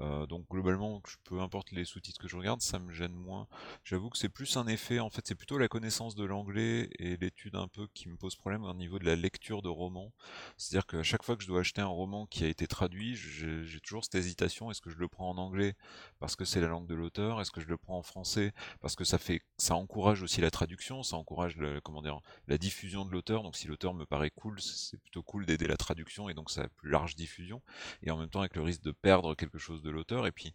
Euh, 0.00 0.26
donc 0.26 0.48
globalement, 0.50 1.02
peu 1.24 1.40
importe 1.40 1.70
les 1.72 1.84
sous-titres 1.84 2.20
que 2.20 2.28
je 2.28 2.36
regarde, 2.36 2.60
ça 2.60 2.78
me 2.78 2.92
gêne 2.92 3.14
moins. 3.14 3.46
J'avoue 3.84 4.10
que 4.10 4.18
c'est 4.18 4.28
plus 4.28 4.56
un 4.56 4.66
effet, 4.66 4.98
en 4.98 5.10
fait 5.10 5.26
c'est 5.26 5.34
plutôt 5.34 5.58
la 5.58 5.68
connaissance 5.68 6.14
de 6.14 6.24
l'anglais 6.24 6.90
et 6.98 7.16
l'étude 7.16 7.54
un 7.56 7.68
peu 7.68 7.86
qui 7.94 8.08
me 8.08 8.16
pose 8.16 8.34
problème 8.36 8.64
au 8.64 8.74
niveau 8.74 8.98
de 8.98 9.04
la 9.04 9.16
lecture 9.16 9.62
de 9.62 9.68
romans. 9.68 10.12
C'est-à-dire 10.56 10.86
qu'à 10.86 11.02
chaque 11.02 11.22
fois 11.22 11.36
que 11.36 11.42
je 11.42 11.48
dois 11.48 11.60
acheter 11.60 11.80
un 11.80 11.86
roman 11.86 12.26
qui 12.26 12.44
a 12.44 12.48
été 12.48 12.66
traduit, 12.66 13.14
j'ai 13.16 13.80
toujours 13.80 14.04
cette 14.04 14.16
hésitation, 14.16 14.70
est-ce 14.70 14.80
que 14.80 14.90
je 14.90 14.98
le 14.98 15.08
prends 15.08 15.30
en 15.30 15.38
anglais 15.38 15.74
parce 16.18 16.36
que 16.36 16.44
c'est 16.44 16.60
la 16.60 16.68
langue 16.68 16.86
de 16.86 16.94
l'auteur, 16.94 17.40
est-ce 17.40 17.50
que 17.50 17.60
je 17.60 17.68
le 17.68 17.76
prends 17.76 17.98
en 17.98 18.02
français 18.02 18.52
parce 18.80 18.96
que 18.96 19.04
ça 19.04 19.18
fait 19.18 19.42
ça 19.58 19.76
encourage 19.76 20.22
aussi 20.22 20.40
la 20.40 20.50
traduction, 20.50 21.02
ça 21.02 21.16
encourage 21.16 21.56
comment 21.84 22.02
dire, 22.02 22.20
la 22.48 22.58
diffusion 22.58 23.04
de 23.04 23.12
l'auteur, 23.12 23.42
donc 23.42 23.56
si 23.56 23.68
l'auteur 23.68 23.94
me 23.94 24.04
paraît 24.04 24.30
cool, 24.30 24.60
c'est 24.60 24.98
plutôt 24.98 25.22
cool 25.22 25.46
d'aider 25.46 25.66
la 25.66 25.76
traduction 25.76 26.28
et 26.28 26.34
donc 26.34 26.50
ça 26.50 26.62
a 26.62 26.68
plus 26.68 26.90
large 26.90 27.14
diffusion 27.14 27.62
et 28.02 28.10
en 28.10 28.16
même 28.16 28.28
temps 28.28 28.40
avec 28.40 28.56
le 28.56 28.62
risque 28.62 28.82
de 28.82 28.92
perdre 28.92 29.34
quelque 29.34 29.58
chose 29.58 29.83
de 29.84 29.90
l'auteur. 29.90 30.26
Et 30.26 30.32
puis, 30.32 30.54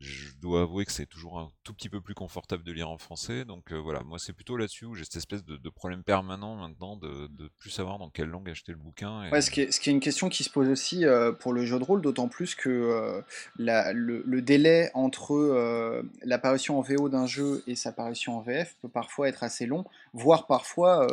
je 0.00 0.30
dois 0.40 0.62
avouer 0.62 0.86
que 0.86 0.92
c'est 0.92 1.06
toujours 1.06 1.38
un 1.38 1.50
tout 1.62 1.74
petit 1.74 1.90
peu 1.90 2.00
plus 2.00 2.14
confortable 2.14 2.64
de 2.64 2.72
lire 2.72 2.88
en 2.88 2.96
français. 2.96 3.44
Donc 3.44 3.70
euh, 3.72 3.76
voilà, 3.76 4.02
moi 4.02 4.18
c'est 4.18 4.32
plutôt 4.32 4.56
là-dessus 4.56 4.86
où 4.86 4.94
j'ai 4.94 5.04
cette 5.04 5.16
espèce 5.16 5.44
de, 5.44 5.58
problème 5.68 6.02
permanent 6.02 6.56
maintenant 6.56 6.96
de, 6.96 7.28
de 7.28 7.50
plus 7.58 7.70
savoir 7.70 7.98
dans 7.98 8.10
quelle 8.10 8.28
langue 8.28 8.48
acheter 8.50 8.72
le 8.72 8.78
bouquin. 8.78 9.30
Ce 9.40 9.50
qui, 9.50 9.62
est, 9.62 9.70
ce 9.70 9.78
qui 9.78 9.90
est 9.90 9.92
une 9.92 10.00
question 10.00 10.28
qui 10.28 10.42
se 10.42 10.50
pose 10.50 10.68
aussi 10.68 11.04
euh, 11.04 11.32
pour 11.32 11.52
le 11.52 11.64
jeu 11.64 11.78
de 11.78 11.84
rôle, 11.84 12.02
d'autant 12.02 12.28
plus 12.28 12.54
que 12.54 12.68
euh, 12.68 13.20
la, 13.58 13.92
le, 13.92 14.22
le, 14.26 14.42
délai 14.42 14.90
entre 14.94 16.02
l'apparition 16.24 16.78
en 16.78 16.82
VO 16.82 17.08
d'un 17.08 17.26
jeu 17.26 17.62
et 17.66 17.76
sa 17.76 17.92
parution 17.92 18.38
en 18.38 18.40
VF 18.40 18.76
peut 18.80 18.88
parfois 18.88 19.28
être 19.28 19.42
assez 19.42 19.66
long, 19.66 19.84
voire 20.12 20.46
parfois 20.46 21.06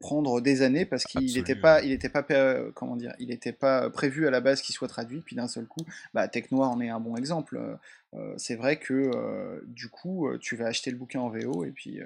prendre 0.00 0.40
des 0.40 0.62
années 0.62 0.84
parce 0.84 1.04
qu'il 1.04 1.34
n'était 1.34 1.54
pas, 1.56 1.82
il 1.82 1.92
était 1.92 2.08
pas, 2.08 2.24
comment 2.74 2.96
dire, 2.96 3.14
il 3.18 3.28
n'était 3.28 3.52
pas 3.52 3.88
prévu 3.90 4.26
à 4.26 4.30
la 4.30 4.40
base 4.40 4.62
qu'il 4.62 4.74
soit 4.74 4.88
traduit, 4.88 5.20
puis 5.20 5.36
d'un 5.36 5.48
seul 5.48 5.66
coup, 5.66 5.84
bah, 6.12 6.28
Tech 6.28 6.50
Noir 6.50 6.70
en 6.70 6.80
est 6.80 6.88
un 6.88 7.00
bon 7.00 7.16
exemple. 7.16 7.58
C'est 8.36 8.56
vrai 8.56 8.78
que 8.78 9.62
du 9.66 9.88
coup, 9.88 10.28
tu 10.40 10.56
vas 10.56 10.66
acheter 10.66 10.90
le 10.90 10.96
bouquin 10.96 11.20
en 11.20 11.28
VO 11.28 11.64
et 11.64 11.70
puis 11.70 12.00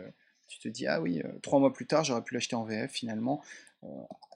tu 0.49 0.59
te 0.59 0.69
dis, 0.69 0.87
ah 0.87 1.01
oui, 1.01 1.23
trois 1.43 1.59
mois 1.59 1.73
plus 1.73 1.87
tard, 1.87 2.05
j'aurais 2.05 2.23
pu 2.23 2.35
l'acheter 2.35 2.57
en 2.57 2.65
VF 2.65 2.91
finalement 2.91 3.43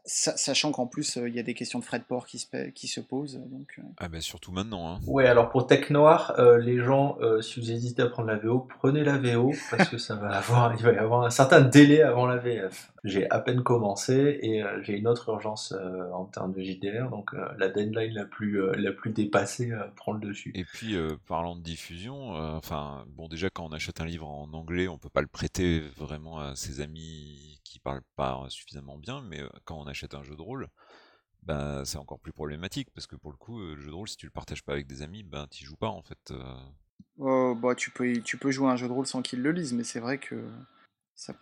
sachant 0.04 0.72
qu'en 0.72 0.86
plus 0.86 1.16
il 1.16 1.34
y 1.34 1.38
a 1.38 1.42
des 1.42 1.54
questions 1.54 1.78
de 1.78 1.84
frais 1.84 1.98
de 1.98 2.04
port 2.04 2.26
qui 2.26 2.38
se, 2.38 2.68
qui 2.70 2.88
se 2.88 3.00
posent. 3.00 3.40
Donc, 3.50 3.80
Ah 3.98 4.08
bah 4.08 4.20
surtout 4.20 4.52
maintenant. 4.52 4.92
Hein. 4.92 5.00
Oui, 5.06 5.26
alors 5.26 5.50
pour 5.50 5.66
Tech 5.66 5.90
Noir, 5.90 6.34
les 6.60 6.78
gens, 6.78 7.18
si 7.40 7.60
vous 7.60 7.70
hésitez 7.70 8.02
à 8.02 8.06
prendre 8.06 8.28
la 8.28 8.36
VO, 8.36 8.66
prenez 8.78 9.04
la 9.04 9.18
VO 9.18 9.52
parce 9.70 9.88
que 9.88 9.98
ça 9.98 10.16
va 10.16 10.30
avoir, 10.36 10.74
il 10.74 10.82
va 10.82 10.92
y 10.92 10.98
avoir 10.98 11.24
un 11.24 11.30
certain 11.30 11.60
délai 11.60 12.02
avant 12.02 12.26
la 12.26 12.36
VF. 12.36 12.92
J'ai 13.04 13.30
à 13.30 13.38
peine 13.40 13.62
commencé 13.62 14.38
et 14.42 14.62
j'ai 14.82 14.98
une 14.98 15.06
autre 15.06 15.30
urgence 15.30 15.74
en 16.12 16.24
termes 16.24 16.52
de 16.52 16.62
JDR, 16.62 17.08
donc 17.10 17.30
la 17.58 17.68
deadline 17.68 18.12
la 18.14 18.24
plus, 18.24 18.60
la 18.76 18.92
plus 18.92 19.10
dépassée 19.10 19.72
prend 19.96 20.12
le 20.12 20.20
dessus. 20.20 20.52
Et 20.54 20.64
puis 20.64 20.96
parlant 21.26 21.56
de 21.56 21.62
diffusion, 21.62 22.32
enfin 22.56 23.04
bon 23.16 23.28
déjà 23.28 23.48
quand 23.50 23.64
on 23.64 23.72
achète 23.72 24.00
un 24.00 24.06
livre 24.06 24.28
en 24.28 24.52
anglais, 24.52 24.88
on 24.88 24.98
peut 24.98 25.08
pas 25.08 25.22
le 25.22 25.26
prêter 25.26 25.80
vraiment 25.96 26.38
à 26.40 26.56
ses 26.56 26.80
amis 26.80 27.59
qui 27.70 27.78
parlent 27.78 28.02
pas 28.16 28.46
suffisamment 28.48 28.98
bien, 28.98 29.22
mais 29.22 29.40
quand 29.64 29.78
on 29.78 29.86
achète 29.86 30.14
un 30.14 30.22
jeu 30.22 30.36
de 30.36 30.42
rôle, 30.42 30.68
ben, 31.42 31.84
c'est 31.84 31.98
encore 31.98 32.18
plus 32.18 32.32
problématique 32.32 32.88
parce 32.94 33.06
que 33.06 33.16
pour 33.16 33.30
le 33.30 33.36
coup, 33.36 33.60
le 33.60 33.80
jeu 33.80 33.90
de 33.90 33.94
rôle, 33.94 34.08
si 34.08 34.16
tu 34.16 34.26
le 34.26 34.32
partages 34.32 34.62
pas 34.62 34.72
avec 34.72 34.86
des 34.86 35.02
amis, 35.02 35.22
ben 35.22 35.46
tu 35.50 35.64
joues 35.64 35.76
pas 35.76 35.88
en 35.88 36.02
fait. 36.02 36.32
Oh, 37.18 37.54
bah, 37.54 37.74
tu, 37.74 37.90
peux, 37.90 38.20
tu 38.22 38.36
peux 38.36 38.50
jouer 38.50 38.68
un 38.68 38.76
jeu 38.76 38.88
de 38.88 38.92
rôle 38.92 39.06
sans 39.06 39.22
qu'ils 39.22 39.42
le 39.42 39.52
lisent, 39.52 39.72
mais 39.72 39.84
c'est 39.84 40.00
vrai 40.00 40.18
que. 40.18 40.42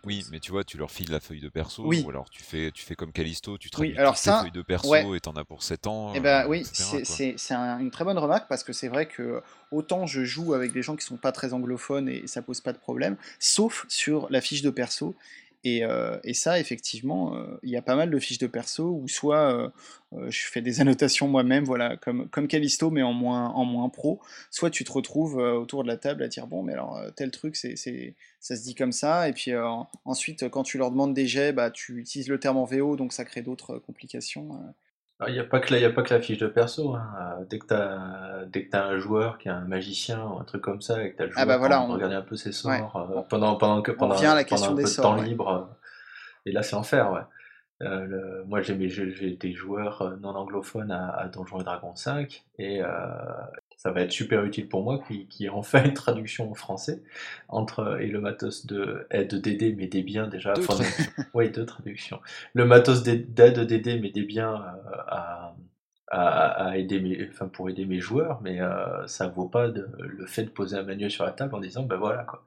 Oui, 0.03 0.25
mais 0.29 0.41
tu 0.41 0.51
vois, 0.51 0.65
tu 0.65 0.77
leur 0.77 0.91
files 0.91 1.09
la 1.09 1.21
feuille 1.21 1.39
de 1.39 1.47
perso, 1.47 1.85
ou 1.85 2.09
alors 2.09 2.29
tu 2.29 2.43
fais, 2.43 2.69
tu 2.71 2.83
fais 2.83 2.95
comme 2.95 3.13
Callisto, 3.13 3.57
tu 3.57 3.69
traduis 3.69 3.93
oui, 3.93 3.97
alors 3.97 4.17
ça, 4.17 4.41
feuille 4.41 4.51
de 4.51 4.61
perso 4.61 5.15
et 5.15 5.21
t'en 5.21 5.31
as 5.37 5.45
pour 5.45 5.63
7 5.63 5.87
ans. 5.87 6.13
Et 6.13 6.17
eh 6.17 6.19
ben 6.19 6.47
oui, 6.47 6.65
c'est 6.65 7.51
une 7.51 7.89
très 7.89 8.03
bonne 8.03 8.17
remarque 8.17 8.49
parce 8.49 8.65
que 8.65 8.73
c'est 8.73 8.89
vrai 8.89 9.05
que 9.05 9.41
autant 9.71 10.05
je 10.05 10.25
joue 10.25 10.53
avec 10.53 10.73
des 10.73 10.81
gens 10.81 10.97
qui 10.97 11.05
sont 11.05 11.15
pas 11.15 11.31
très 11.31 11.53
anglophones 11.53 12.09
et 12.09 12.27
ça 12.27 12.41
pose 12.41 12.59
pas 12.59 12.73
de 12.73 12.77
problème, 12.77 13.15
sauf 13.39 13.85
sur 13.87 14.27
la 14.29 14.41
fiche 14.41 14.63
de 14.63 14.69
perso 14.69 15.15
euh, 15.65 16.19
et, 16.23 16.33
ça, 16.33 16.59
effectivement, 16.59 17.35
euh, 17.35 17.59
il 17.63 17.69
y 17.69 17.75
a 17.75 17.81
pas 17.81 17.95
mal 17.95 18.09
de 18.09 18.19
fiches 18.19 18.37
de 18.37 18.47
perso 18.47 18.85
où 19.01 19.07
soit 19.07 19.71
euh, 20.13 20.29
je 20.29 20.47
fais 20.47 20.61
des 20.61 20.79
annotations 20.81 21.27
moi-même, 21.27 21.65
voilà, 21.65 21.97
comme, 21.97 22.29
comme 22.29 22.47
Callisto, 22.47 22.89
mais 22.89 23.03
en 23.03 23.13
moins, 23.13 23.49
en 23.49 23.65
moins 23.65 23.89
pro, 23.89 24.21
soit 24.51 24.69
tu 24.69 24.83
te 24.83 24.91
retrouves 24.91 25.37
autour 25.37 25.83
de 25.83 25.89
la 25.89 25.97
table 25.97 26.23
à 26.23 26.27
dire 26.27 26.47
bon, 26.47 26.63
mais 26.63 26.73
alors 26.73 27.01
tel 27.15 27.31
truc, 27.31 27.55
c'est, 27.55 27.75
ça 27.75 28.55
se 28.55 28.63
dit 28.63 28.75
comme 28.75 28.91
ça, 28.91 29.27
et 29.27 29.33
puis 29.33 29.51
ensuite, 30.05 30.49
quand 30.49 30.63
tu 30.63 30.77
leur 30.77 30.91
demandes 30.91 31.13
des 31.13 31.27
jets, 31.27 31.51
bah, 31.53 31.71
tu 31.71 31.99
utilises 31.99 32.29
le 32.29 32.39
terme 32.39 32.57
en 32.57 32.65
VO, 32.65 32.95
donc 32.95 33.13
ça 33.13 33.25
crée 33.25 33.41
d'autres 33.41 33.77
complications. 33.79 34.49
Il 35.27 35.33
n'y 35.33 35.39
a, 35.39 35.43
pas 35.43 35.59
que 35.59 35.73
la, 35.73 35.85
a 35.85 35.89
pas 35.89 36.01
que 36.01 36.13
la 36.13 36.21
fiche 36.21 36.37
de 36.37 36.47
perso. 36.47 36.95
Hein. 36.95 37.39
Dès 37.49 37.59
que 37.59 37.67
tu 37.67 37.73
as, 37.73 38.85
un 38.85 38.97
joueur 38.99 39.37
qui 39.37 39.49
est 39.49 39.51
un 39.51 39.65
magicien 39.65 40.23
ou 40.23 40.39
un 40.39 40.45
truc 40.45 40.61
comme 40.61 40.81
ça, 40.81 41.03
et 41.03 41.11
que 41.11 41.17
tu 41.17 41.23
as 41.23 41.25
le 41.25 41.31
ah 41.35 41.45
bah 41.45 41.57
joueur 41.57 41.71
ah 41.73 41.81
on... 41.81 41.93
regarder 41.93 42.15
un 42.15 42.21
peu 42.21 42.37
ses 42.37 42.53
sorts 42.53 42.95
euh, 42.95 43.21
pendant, 43.29 43.57
pendant, 43.57 43.81
que, 43.81 43.91
pendant, 43.91 44.15
la 44.15 44.43
question 44.45 44.71
un 44.71 44.75
peu 44.75 44.83
de 44.83 45.01
temps 45.01 45.15
libre. 45.15 45.49
Euh, 45.49 45.75
et 46.45 46.53
là, 46.53 46.63
c'est 46.63 46.75
enfer. 46.75 47.11
Ouais. 47.11 47.19
Euh, 47.81 48.43
moi, 48.45 48.61
j'ai 48.61 48.75
des 48.75 49.53
joueurs 49.53 50.17
non 50.21 50.29
anglophones 50.29 50.91
à, 50.91 51.09
à 51.09 51.27
Donjons 51.27 51.59
et 51.59 51.63
Dragons 51.65 51.95
5. 51.95 52.45
Et, 52.57 52.81
ça 53.79 53.91
va 53.91 54.01
être 54.01 54.11
super 54.11 54.43
utile 54.43 54.67
pour 54.67 54.83
moi 54.83 55.01
qui, 55.07 55.25
qui 55.27 55.45
ai 55.45 55.49
enfin 55.49 55.81
une 55.85 55.93
traduction 55.93 56.51
en 56.51 56.53
français 56.53 57.01
entre 57.47 58.01
et 58.01 58.07
le 58.07 58.19
matos 58.19 58.65
de 58.65 59.07
aide 59.09 59.33
d'aider 59.35 59.71
m'aidait 59.73 60.03
bien 60.03 60.27
déjà. 60.27 60.51
Deux 60.51 60.65
enfin, 60.67 60.83
oui, 61.33 61.49
deux 61.49 61.65
traductions. 61.65 62.19
Le 62.53 62.65
matos 62.65 63.03
d'aide 63.03 63.33
d'aider 63.33 63.97
m'aidait 63.97 64.23
bien 64.23 64.53
euh, 64.53 64.97
à, 65.07 65.55
à, 66.09 66.71
à 66.71 66.77
aider 66.77 66.99
mes, 66.99 67.29
enfin 67.29 67.47
pour 67.47 67.69
aider 67.69 67.85
mes 67.85 68.01
joueurs, 68.01 68.41
mais 68.41 68.59
euh, 68.59 69.07
ça 69.07 69.29
vaut 69.29 69.47
pas 69.47 69.69
de, 69.69 69.87
le 69.97 70.25
fait 70.25 70.43
de 70.43 70.49
poser 70.49 70.75
un 70.75 70.83
manuel 70.83 71.09
sur 71.09 71.23
la 71.23 71.31
table 71.31 71.55
en 71.55 71.61
disant 71.61 71.83
ben 71.83 71.95
voilà 71.95 72.23
quoi. 72.25 72.45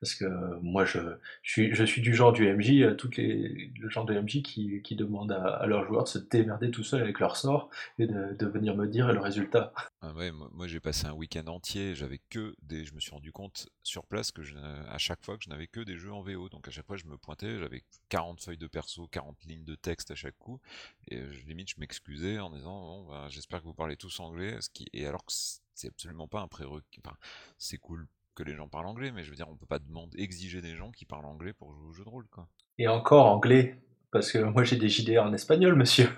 Parce 0.00 0.14
que 0.14 0.24
moi, 0.60 0.84
je, 0.84 1.00
suis, 1.42 2.02
du 2.02 2.14
genre 2.14 2.32
du 2.32 2.46
MJ, 2.52 2.82
euh, 2.82 2.94
toutes 2.94 3.16
les, 3.16 3.72
le 3.78 3.88
genre 3.88 4.04
de 4.04 4.18
MJ 4.18 4.42
qui, 4.42 4.96
demande 4.96 5.32
à, 5.32 5.66
leurs 5.66 5.84
joueurs 5.86 6.04
de 6.04 6.08
se 6.08 6.18
démerder 6.18 6.70
tout 6.70 6.84
seul 6.84 7.02
avec 7.02 7.20
leur 7.20 7.36
sort 7.36 7.70
et 7.98 8.06
de, 8.06 8.46
venir 8.46 8.76
me 8.76 8.86
dire 8.86 9.12
le 9.12 9.20
résultat. 9.20 9.72
Ah 10.00 10.12
ouais, 10.14 10.30
moi, 10.30 10.66
j'ai 10.66 10.80
passé 10.80 11.06
un 11.06 11.12
week-end 11.12 11.46
entier, 11.46 11.94
j'avais 11.94 12.20
que 12.30 12.54
des. 12.62 12.84
Je 12.84 12.94
me 12.94 13.00
suis 13.00 13.10
rendu 13.10 13.32
compte 13.32 13.68
sur 13.82 14.06
place 14.06 14.30
que 14.32 14.42
à 14.88 14.98
chaque 14.98 15.24
fois 15.24 15.36
que 15.36 15.44
je 15.44 15.50
n'avais 15.50 15.66
que 15.66 15.80
des 15.80 15.96
jeux 15.96 16.12
en 16.12 16.22
VO. 16.22 16.48
Donc 16.48 16.68
à 16.68 16.70
chaque 16.70 16.86
fois 16.86 16.96
je 16.96 17.06
me 17.06 17.16
pointais, 17.16 17.58
j'avais 17.58 17.82
40 18.08 18.40
feuilles 18.40 18.58
de 18.58 18.66
perso, 18.66 19.06
40 19.08 19.44
lignes 19.44 19.64
de 19.64 19.74
texte 19.74 20.10
à 20.10 20.14
chaque 20.14 20.38
coup. 20.38 20.60
Et 21.08 21.18
je, 21.18 21.46
limite 21.46 21.70
je 21.70 21.76
m'excusais 21.78 22.38
en 22.38 22.50
disant 22.50 22.80
bon, 22.80 23.08
bah, 23.08 23.26
j'espère 23.28 23.60
que 23.60 23.64
vous 23.64 23.74
parlez 23.74 23.96
tous 23.96 24.20
anglais. 24.20 24.58
Et 24.92 25.06
alors 25.06 25.24
que 25.24 25.32
c'est 25.32 25.88
absolument 25.88 26.28
pas 26.28 26.40
un 26.40 26.48
prérequis. 26.48 27.00
C'est 27.58 27.78
cool 27.78 28.06
que 28.38 28.44
les 28.44 28.54
gens 28.54 28.68
parlent 28.68 28.86
anglais, 28.86 29.10
mais 29.10 29.24
je 29.24 29.30
veux 29.30 29.36
dire, 29.36 29.48
on 29.50 29.56
peut 29.56 29.66
pas 29.66 29.80
demander, 29.80 30.16
exiger 30.20 30.62
des 30.62 30.76
gens 30.76 30.92
qui 30.92 31.04
parlent 31.04 31.26
anglais 31.26 31.52
pour 31.52 31.72
jouer 31.74 31.88
au 31.88 31.92
jeu 31.92 32.04
de 32.04 32.08
rôle, 32.08 32.26
quoi. 32.30 32.46
Et 32.78 32.86
encore 32.86 33.26
anglais, 33.26 33.80
parce 34.12 34.30
que 34.30 34.38
moi 34.38 34.62
j'ai 34.62 34.76
des 34.76 34.88
JDR 34.88 35.24
en 35.24 35.32
espagnol, 35.32 35.74
monsieur. 35.74 36.08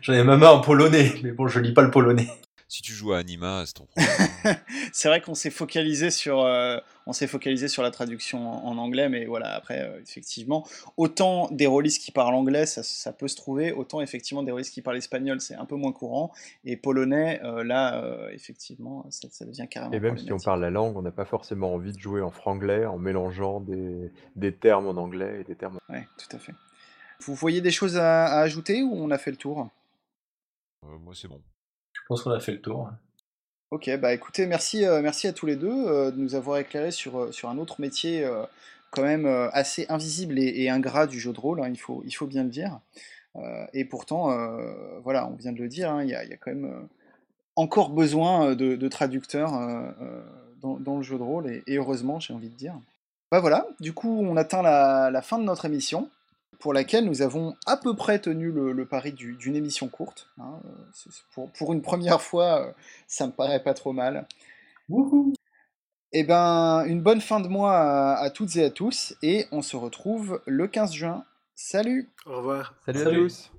J'en 0.00 0.14
ai 0.14 0.24
même 0.24 0.42
un 0.42 0.48
en 0.48 0.60
polonais, 0.62 1.12
mais 1.22 1.32
bon, 1.32 1.46
je 1.46 1.60
lis 1.60 1.74
pas 1.74 1.82
le 1.82 1.90
polonais. 1.90 2.28
Si 2.66 2.80
tu 2.80 2.92
joues 2.92 3.12
à 3.12 3.18
Anima, 3.18 3.62
c'est 3.66 3.74
ton 3.74 3.86
problème. 3.94 4.56
C'est 4.94 5.08
vrai 5.08 5.20
qu'on 5.20 5.34
s'est 5.34 5.50
focalisé 5.50 6.12
sur, 6.12 6.44
euh, 6.44 6.78
on 7.06 7.12
s'est 7.12 7.26
focalisé 7.26 7.66
sur 7.66 7.82
la 7.82 7.90
traduction 7.90 8.48
en, 8.48 8.64
en 8.64 8.78
anglais, 8.78 9.08
mais 9.08 9.26
voilà, 9.26 9.52
après, 9.52 9.82
euh, 9.82 10.00
effectivement, 10.00 10.64
autant 10.96 11.48
des 11.50 11.66
rôlistes 11.66 12.00
qui 12.00 12.12
parlent 12.12 12.36
anglais, 12.36 12.64
ça, 12.64 12.84
ça, 12.84 13.12
peut 13.12 13.26
se 13.26 13.34
trouver, 13.34 13.72
autant 13.72 14.00
effectivement 14.00 14.44
des 14.44 14.52
rôlistes 14.52 14.72
qui 14.72 14.82
parlent 14.82 14.96
espagnol, 14.96 15.40
c'est 15.40 15.56
un 15.56 15.64
peu 15.64 15.74
moins 15.74 15.90
courant, 15.90 16.32
et 16.64 16.76
polonais, 16.76 17.40
euh, 17.42 17.64
là, 17.64 18.04
euh, 18.04 18.28
effectivement, 18.30 19.04
ça, 19.10 19.26
ça, 19.32 19.44
devient 19.44 19.66
carrément. 19.68 19.92
Et 19.92 19.98
même 19.98 20.16
si 20.16 20.32
on 20.32 20.38
parle 20.38 20.60
la 20.60 20.70
langue, 20.70 20.96
on 20.96 21.02
n'a 21.02 21.10
pas 21.10 21.24
forcément 21.24 21.74
envie 21.74 21.92
de 21.92 21.98
jouer 21.98 22.22
en 22.22 22.30
franglais 22.30 22.86
en 22.86 22.96
mélangeant 22.96 23.58
des, 23.58 24.12
des 24.36 24.54
termes 24.54 24.86
en 24.86 24.96
anglais 24.96 25.40
et 25.40 25.44
des 25.44 25.56
termes. 25.56 25.78
Oui, 25.88 25.98
tout 26.18 26.36
à 26.36 26.38
fait. 26.38 26.54
Vous 27.18 27.34
voyez 27.34 27.60
des 27.60 27.72
choses 27.72 27.96
à, 27.96 28.26
à 28.26 28.42
ajouter 28.42 28.84
ou 28.84 28.92
on 28.94 29.10
a 29.10 29.18
fait 29.18 29.32
le 29.32 29.38
tour? 29.38 29.68
Moi, 30.84 31.14
c'est 31.16 31.26
bon. 31.26 31.42
Je 31.92 32.00
pense 32.06 32.22
qu'on 32.22 32.30
a 32.30 32.38
fait 32.38 32.52
le 32.52 32.60
tour. 32.60 32.90
Ok, 33.74 33.90
bah 33.98 34.14
écoutez, 34.14 34.46
merci, 34.46 34.84
euh, 34.84 35.02
merci 35.02 35.26
à 35.26 35.32
tous 35.32 35.46
les 35.46 35.56
deux 35.56 35.68
euh, 35.88 36.12
de 36.12 36.16
nous 36.16 36.36
avoir 36.36 36.58
éclairé 36.58 36.92
sur, 36.92 37.18
euh, 37.18 37.32
sur 37.32 37.48
un 37.48 37.58
autre 37.58 37.80
métier 37.80 38.24
quand 38.92 39.02
même 39.02 39.26
assez 39.52 39.84
invisible 39.88 40.38
et, 40.38 40.68
ingrat 40.68 41.08
du 41.08 41.18
jeu 41.18 41.32
de 41.32 41.40
rôle, 41.40 41.60
hein, 41.60 41.68
il, 41.68 41.76
faut, 41.76 42.00
il 42.06 42.12
faut 42.12 42.28
bien 42.28 42.44
le 42.44 42.50
dire. 42.50 42.78
Et 43.72 43.84
pourtant, 43.84 44.30
voilà, 45.02 45.26
on 45.26 45.34
vient 45.34 45.50
de 45.50 45.58
le 45.58 45.66
dire, 45.66 45.90
hein, 45.90 46.04
il 46.04 46.10
y, 46.10 46.14
a, 46.14 46.24
y, 46.24 46.32
a, 46.32 46.36
quand 46.36 46.52
même 46.52 46.86
encore 47.56 47.90
besoin 47.90 48.54
de, 48.54 48.88
traducteurs 48.88 49.50
dans, 50.60 50.96
le 50.96 51.02
jeu 51.02 51.18
de 51.18 51.24
rôle, 51.24 51.50
et, 51.66 51.76
heureusement, 51.76 52.20
j'ai 52.20 52.32
envie 52.32 52.50
de 52.50 52.56
dire. 52.56 52.78
Bah 53.32 53.40
voilà, 53.40 53.66
du 53.80 53.92
coup, 53.92 54.20
on 54.24 54.36
atteint 54.36 54.62
la 54.62 55.22
fin 55.22 55.40
de 55.40 55.44
notre 55.44 55.64
émission 55.64 56.08
pour 56.58 56.72
laquelle 56.72 57.04
nous 57.04 57.22
avons 57.22 57.56
à 57.66 57.76
peu 57.76 57.94
près 57.94 58.18
tenu 58.18 58.50
le, 58.50 58.72
le 58.72 58.86
pari 58.86 59.12
d'une 59.12 59.36
du, 59.36 59.54
émission 59.54 59.88
courte. 59.88 60.30
Hein. 60.38 60.60
Pour, 61.32 61.50
pour, 61.50 61.72
une 61.72 61.82
première 61.82 62.20
fois, 62.20 62.74
ça 63.06 63.26
me 63.26 63.32
paraît 63.32 63.62
pas 63.62 63.74
trop 63.74 63.92
mal. 63.92 64.26
Wouhou 64.88 65.32
et 66.16 66.20
eh 66.20 66.22
ben, 66.22 66.84
une 66.86 67.02
bonne 67.02 67.20
fin 67.20 67.40
de 67.40 67.48
mois 67.48 67.76
à, 67.76 68.14
à, 68.18 68.30
toutes 68.30 68.54
et 68.54 68.62
à 68.62 68.70
tous, 68.70 69.16
et 69.20 69.46
on 69.50 69.62
se 69.62 69.76
retrouve 69.76 70.40
le 70.46 70.68
15 70.68 70.92
juin. 70.92 71.24
Salut 71.56 72.08
Au 72.24 72.36
revoir 72.36 72.76
Salut, 72.86 72.98
Salut. 73.00 73.16
à 73.16 73.22
tous 73.24 73.50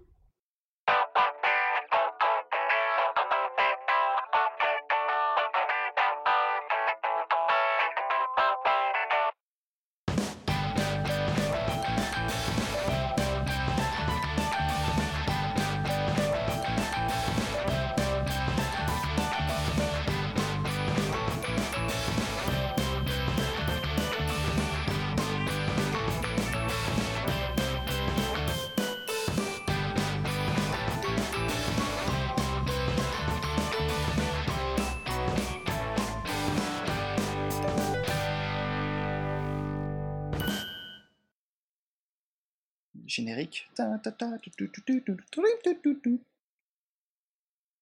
week. 46.05 46.21